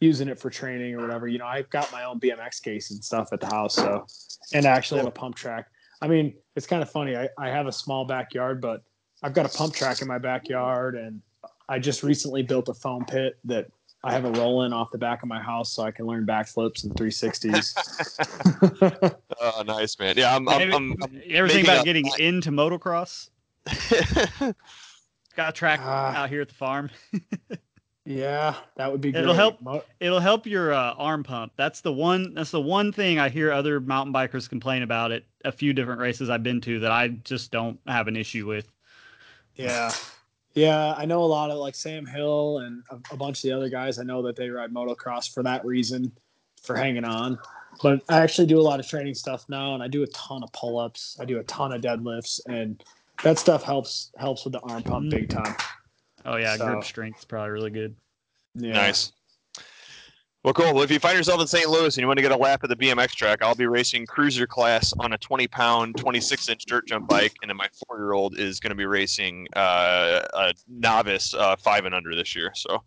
using 0.00 0.28
it 0.28 0.38
for 0.38 0.50
training 0.50 0.94
or 0.94 1.00
whatever. 1.00 1.28
You 1.28 1.38
know, 1.38 1.46
I've 1.46 1.70
got 1.70 1.90
my 1.92 2.04
own 2.04 2.18
BMX 2.18 2.62
case 2.62 2.90
and 2.90 3.02
stuff 3.02 3.32
at 3.32 3.40
the 3.40 3.46
house, 3.46 3.76
so 3.76 4.06
and 4.52 4.66
I 4.66 4.70
actually 4.70 4.98
have 4.98 5.06
a 5.06 5.12
pump 5.12 5.36
track. 5.36 5.68
I 6.02 6.08
mean, 6.08 6.34
it's 6.56 6.66
kind 6.66 6.82
of 6.82 6.90
funny. 6.90 7.16
I, 7.16 7.28
I 7.38 7.48
have 7.48 7.66
a 7.66 7.72
small 7.72 8.04
backyard, 8.04 8.60
but 8.60 8.82
I've 9.22 9.32
got 9.32 9.46
a 9.46 9.56
pump 9.56 9.72
track 9.72 10.02
in 10.02 10.08
my 10.08 10.18
backyard, 10.18 10.96
and 10.96 11.22
I 11.68 11.78
just 11.78 12.02
recently 12.02 12.42
built 12.42 12.68
a 12.68 12.74
foam 12.74 13.04
pit 13.06 13.38
that 13.44 13.68
I 14.04 14.12
have 14.12 14.24
a 14.26 14.30
roll 14.32 14.64
in 14.64 14.72
off 14.74 14.90
the 14.90 14.98
back 14.98 15.22
of 15.22 15.28
my 15.30 15.40
house, 15.40 15.72
so 15.72 15.82
I 15.82 15.90
can 15.90 16.06
learn 16.06 16.26
backflips 16.26 16.84
and 16.84 16.92
360s. 16.94 17.74
Oh, 19.40 19.62
nice, 19.66 19.98
man. 19.98 20.14
Yeah, 20.16 20.34
I'm. 20.36 20.48
I'm, 20.48 20.72
I'm, 20.72 21.02
I'm 21.02 21.12
you 21.12 21.36
ever 21.36 21.48
think 21.48 21.66
making 21.66 21.70
about 21.70 21.80
a- 21.82 21.84
getting 21.84 22.06
into 22.18 22.50
motocross? 22.50 23.28
Got 25.36 25.48
a 25.48 25.52
track 25.52 25.80
Ah. 25.82 26.14
out 26.22 26.30
here 26.30 26.40
at 26.40 26.48
the 26.48 26.54
farm. 26.54 26.88
yeah, 28.06 28.54
that 28.76 28.90
would 28.90 29.00
be 29.00 29.10
great. 29.12 29.22
It'll 29.22 29.34
help. 29.34 29.58
It'll 30.00 30.20
help 30.20 30.46
your 30.46 30.72
uh, 30.72 30.94
arm 30.94 31.24
pump. 31.24 31.52
That's 31.56 31.80
the 31.82 31.92
one. 31.92 32.32
That's 32.34 32.50
the 32.52 32.60
one 32.60 32.92
thing 32.92 33.18
I 33.18 33.28
hear 33.28 33.50
other 33.52 33.80
mountain 33.80 34.14
bikers 34.14 34.48
complain 34.48 34.82
about 34.82 35.12
at 35.12 35.24
a 35.44 35.52
few 35.52 35.72
different 35.72 36.00
races 36.00 36.30
I've 36.30 36.42
been 36.44 36.60
to 36.62 36.80
that 36.80 36.92
I 36.92 37.08
just 37.08 37.50
don't 37.50 37.78
have 37.86 38.08
an 38.08 38.16
issue 38.16 38.46
with. 38.46 38.70
Yeah. 39.56 39.90
Yeah, 40.54 40.94
I 40.96 41.04
know 41.04 41.22
a 41.22 41.26
lot 41.26 41.50
of 41.50 41.58
like 41.58 41.74
Sam 41.74 42.06
Hill 42.06 42.58
and 42.58 42.82
a, 42.90 43.14
a 43.14 43.16
bunch 43.16 43.38
of 43.38 43.42
the 43.42 43.52
other 43.52 43.68
guys. 43.68 43.98
I 43.98 44.04
know 44.04 44.22
that 44.22 44.36
they 44.36 44.48
ride 44.50 44.72
motocross 44.72 45.32
for 45.32 45.42
that 45.42 45.64
reason, 45.64 46.12
for 46.62 46.76
hanging 46.76 47.04
on. 47.04 47.38
But 47.82 48.02
I 48.08 48.20
actually 48.20 48.46
do 48.46 48.60
a 48.60 48.62
lot 48.62 48.78
of 48.78 48.86
training 48.86 49.14
stuff 49.14 49.46
now, 49.48 49.74
and 49.74 49.82
I 49.82 49.88
do 49.88 50.04
a 50.04 50.06
ton 50.08 50.44
of 50.44 50.52
pull 50.52 50.78
ups. 50.78 51.16
I 51.20 51.24
do 51.24 51.40
a 51.40 51.44
ton 51.44 51.72
of 51.72 51.80
deadlifts, 51.80 52.40
and 52.46 52.82
that 53.24 53.38
stuff 53.38 53.64
helps 53.64 54.12
helps 54.16 54.44
with 54.44 54.52
the 54.52 54.60
arm 54.60 54.82
pump 54.82 55.06
mm-hmm. 55.06 55.10
big 55.10 55.28
time. 55.28 55.56
Oh 56.24 56.36
yeah, 56.36 56.56
So- 56.56 56.66
grip 56.66 56.84
strength's 56.84 57.24
probably 57.24 57.50
really 57.50 57.70
good. 57.70 57.96
Yeah. 58.54 58.74
Nice. 58.74 59.12
Well, 60.44 60.52
cool. 60.52 60.74
Well, 60.74 60.82
if 60.82 60.90
you 60.90 60.98
find 60.98 61.16
yourself 61.16 61.40
in 61.40 61.46
St. 61.46 61.70
Louis 61.70 61.96
and 61.96 62.02
you 62.02 62.06
want 62.06 62.18
to 62.18 62.22
get 62.22 62.30
a 62.30 62.36
lap 62.36 62.62
at 62.64 62.68
the 62.68 62.76
BMX 62.76 63.12
track, 63.12 63.42
I'll 63.42 63.54
be 63.54 63.66
racing 63.66 64.04
cruiser 64.04 64.46
class 64.46 64.92
on 65.00 65.14
a 65.14 65.18
20 65.18 65.48
pound, 65.48 65.96
26 65.96 66.50
inch 66.50 66.66
dirt 66.66 66.86
jump 66.86 67.08
bike, 67.08 67.32
and 67.40 67.48
then 67.48 67.56
my 67.56 67.68
four 67.86 67.96
year 67.96 68.12
old 68.12 68.38
is 68.38 68.60
going 68.60 68.68
to 68.70 68.76
be 68.76 68.84
racing 68.84 69.46
uh, 69.56 70.20
a 70.34 70.52
novice 70.68 71.32
uh, 71.32 71.56
five 71.56 71.86
and 71.86 71.94
under 71.94 72.14
this 72.14 72.36
year. 72.36 72.50
So 72.54 72.82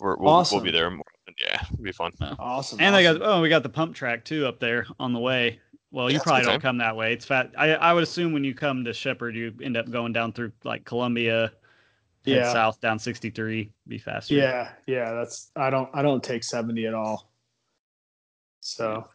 we're, 0.00 0.16
we'll, 0.16 0.30
Awesome. 0.32 0.56
we'll 0.56 0.64
be 0.64 0.70
there. 0.70 0.90
More 0.90 1.04
often. 1.20 1.34
Yeah, 1.38 1.60
it'll 1.70 1.84
be 1.84 1.92
fun. 1.92 2.12
Awesome. 2.38 2.80
And 2.80 2.94
they 2.94 3.06
awesome. 3.06 3.18
got 3.20 3.28
oh 3.28 3.42
we 3.42 3.50
got 3.50 3.62
the 3.62 3.68
pump 3.68 3.94
track 3.94 4.24
too 4.24 4.46
up 4.46 4.58
there 4.58 4.86
on 4.98 5.12
the 5.12 5.18
way. 5.20 5.60
Well, 5.90 6.08
you 6.08 6.16
Yeah, 6.16 6.22
probably 6.22 6.44
don't 6.44 6.52
time. 6.52 6.60
come 6.62 6.78
that 6.78 6.96
way. 6.96 7.12
It's 7.12 7.26
fat. 7.26 7.50
I 7.58 7.74
I 7.74 7.92
would 7.92 8.02
assume 8.04 8.32
when 8.32 8.42
you 8.42 8.54
come 8.54 8.84
to 8.86 8.94
Shepherd, 8.94 9.36
you 9.36 9.52
end 9.62 9.76
up 9.76 9.90
going 9.90 10.14
down 10.14 10.32
through 10.32 10.52
like 10.64 10.86
Columbia, 10.86 11.52
head 12.24 12.36
Yeah. 12.36 12.52
south 12.52 12.80
down 12.80 12.98
63, 12.98 13.70
be 13.88 13.98
faster. 13.98 14.34
Yeah, 14.34 14.70
yeah. 14.86 15.12
That's 15.12 15.50
I 15.56 15.70
don't 15.70 15.88
I 15.94 16.02
don't 16.02 16.22
take 16.22 16.44
seventy 16.44 16.86
at 16.86 16.94
all. 16.94 17.30
So 18.60 19.08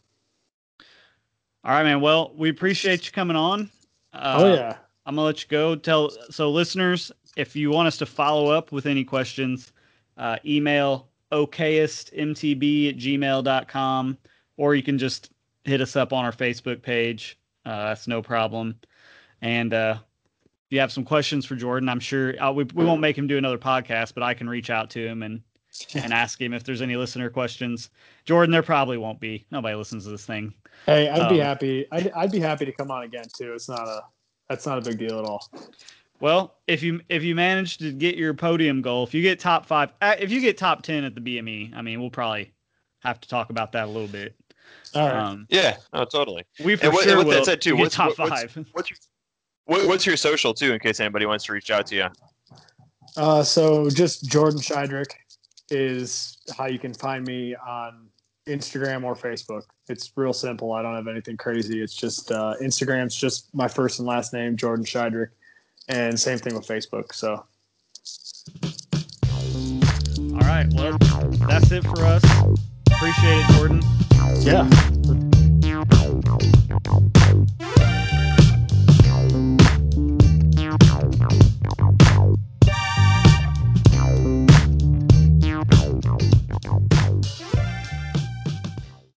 All 1.63 1.71
right, 1.73 1.83
man. 1.83 2.01
Well, 2.01 2.33
we 2.35 2.49
appreciate 2.49 3.05
you 3.05 3.11
coming 3.11 3.35
on. 3.37 3.69
Uh, 4.13 4.35
oh 4.37 4.53
yeah. 4.53 4.77
I'm 5.05 5.15
gonna 5.15 5.25
let 5.25 5.41
you 5.41 5.47
go. 5.49 5.75
Tell 5.75 6.11
so 6.29 6.51
listeners, 6.51 7.11
if 7.35 7.55
you 7.55 7.69
want 7.71 7.87
us 7.87 7.97
to 7.97 8.05
follow 8.05 8.47
up 8.47 8.71
with 8.71 8.85
any 8.85 9.03
questions, 9.03 9.71
uh, 10.17 10.37
email 10.45 11.07
okayestmtb 11.31 12.89
at 12.89 12.95
gmail.com 12.97 14.17
or 14.57 14.75
you 14.75 14.83
can 14.83 14.97
just 14.97 15.31
hit 15.65 15.81
us 15.81 15.95
up 15.95 16.13
on 16.13 16.25
our 16.25 16.31
Facebook 16.31 16.81
page. 16.81 17.37
Uh, 17.65 17.85
that's 17.89 18.07
no 18.07 18.21
problem. 18.21 18.79
And 19.41 19.73
uh, 19.73 19.97
if 20.67 20.73
you 20.73 20.79
have 20.81 20.91
some 20.91 21.05
questions 21.05 21.45
for 21.45 21.55
Jordan, 21.55 21.87
I'm 21.87 21.99
sure 22.01 22.41
uh, 22.43 22.51
we, 22.51 22.65
we 22.75 22.83
won't 22.83 22.99
make 22.99 23.17
him 23.17 23.25
do 23.25 23.37
another 23.37 23.57
podcast, 23.57 24.13
but 24.13 24.21
I 24.21 24.33
can 24.33 24.49
reach 24.49 24.69
out 24.69 24.89
to 24.91 25.05
him 25.07 25.23
and 25.23 25.41
and 25.95 26.11
ask 26.11 26.41
him 26.41 26.53
if 26.53 26.63
there's 26.63 26.81
any 26.81 26.95
listener 26.97 27.29
questions. 27.29 27.89
Jordan, 28.25 28.51
there 28.51 28.63
probably 28.63 28.97
won't 28.97 29.19
be. 29.19 29.45
Nobody 29.51 29.75
listens 29.75 30.03
to 30.05 30.09
this 30.09 30.25
thing. 30.25 30.53
Hey, 30.85 31.07
I'd 31.07 31.29
be 31.29 31.39
Um, 31.41 31.47
happy. 31.47 31.85
I'd, 31.91 32.11
I'd 32.11 32.31
be 32.31 32.39
happy 32.39 32.65
to 32.65 32.71
come 32.71 32.91
on 32.91 33.03
again 33.03 33.25
too. 33.37 33.53
It's 33.53 33.69
not 33.69 33.87
a 33.87 34.01
that's 34.49 34.65
not 34.65 34.77
a 34.77 34.81
big 34.81 34.97
deal 34.99 35.19
at 35.19 35.25
all. 35.25 35.49
Well, 36.19 36.55
if 36.67 36.81
you 36.83 36.99
if 37.09 37.23
you 37.23 37.33
manage 37.35 37.77
to 37.77 37.91
get 37.93 38.15
your 38.17 38.33
podium 38.33 38.81
goal, 38.81 39.03
if 39.05 39.13
you 39.13 39.21
get 39.21 39.39
top 39.39 39.65
five, 39.65 39.93
uh, 40.01 40.15
if 40.19 40.31
you 40.31 40.41
get 40.41 40.57
top 40.57 40.81
ten 40.81 41.03
at 41.05 41.15
the 41.15 41.21
BME, 41.21 41.73
I 41.75 41.81
mean, 41.81 42.01
we'll 42.01 42.09
probably 42.09 42.51
have 43.03 43.21
to 43.21 43.29
talk 43.29 43.51
about 43.51 43.71
that 43.73 43.85
a 43.85 43.91
little 43.91 44.07
bit. 44.07 44.35
All 44.95 45.07
right. 45.07 45.15
Um, 45.15 45.45
Yeah, 45.49 45.77
no, 45.93 46.03
totally. 46.05 46.43
we 46.65 46.75
for 46.75 46.85
And 46.85 46.93
what- 46.93 47.03
sure 47.03 47.19
and 47.19 47.27
with 47.27 47.37
that 47.37 47.45
said, 47.45 47.61
too, 47.61 47.75
get 47.75 47.79
what's- 47.83 47.95
top 47.95 48.17
what- 48.17 48.29
what's- 48.31 48.53
five. 48.53 48.65
What's 48.73 48.89
your 48.89 48.97
what, 49.67 49.87
what's 49.87 50.05
your 50.05 50.17
social 50.17 50.53
too, 50.53 50.73
in 50.73 50.79
case 50.79 50.99
anybody 50.99 51.25
wants 51.25 51.45
to 51.45 51.53
reach 51.53 51.69
out 51.69 51.85
to 51.87 51.95
you? 51.95 52.07
Uh, 53.15 53.43
so 53.43 53.89
just 53.89 54.29
Jordan 54.29 54.59
Sheiderich 54.59 55.11
is 55.69 56.37
how 56.57 56.65
you 56.65 56.79
can 56.79 56.93
find 56.93 57.25
me 57.27 57.55
on 57.55 58.07
Instagram 58.47 59.03
or 59.03 59.15
Facebook. 59.15 59.63
It's 59.89 60.11
real 60.15 60.33
simple. 60.33 60.71
I 60.71 60.81
don't 60.81 60.95
have 60.95 61.07
anything 61.07 61.37
crazy. 61.37 61.81
It's 61.81 61.95
just 61.95 62.31
uh, 62.31 62.55
Instagram's 62.61 63.15
just 63.15 63.53
my 63.53 63.67
first 63.67 63.99
and 63.99 64.07
last 64.07 64.33
name, 64.33 64.55
Jordan 64.55 64.85
Sheiderich, 64.85 65.29
and 65.89 66.17
same 66.19 66.37
thing 66.37 66.55
with 66.55 66.65
Facebook. 66.65 67.13
So. 67.13 67.43
All 70.33 70.39
right. 70.39 70.67
Well, 70.73 70.97
that's 71.47 71.71
it 71.71 71.83
for 71.83 72.05
us. 72.05 72.23
Appreciate 72.89 73.39
it, 73.39 73.47
Jordan. 73.55 73.81
Yeah. 74.41 74.67
Thank 81.29 81.43
you. 87.53 87.56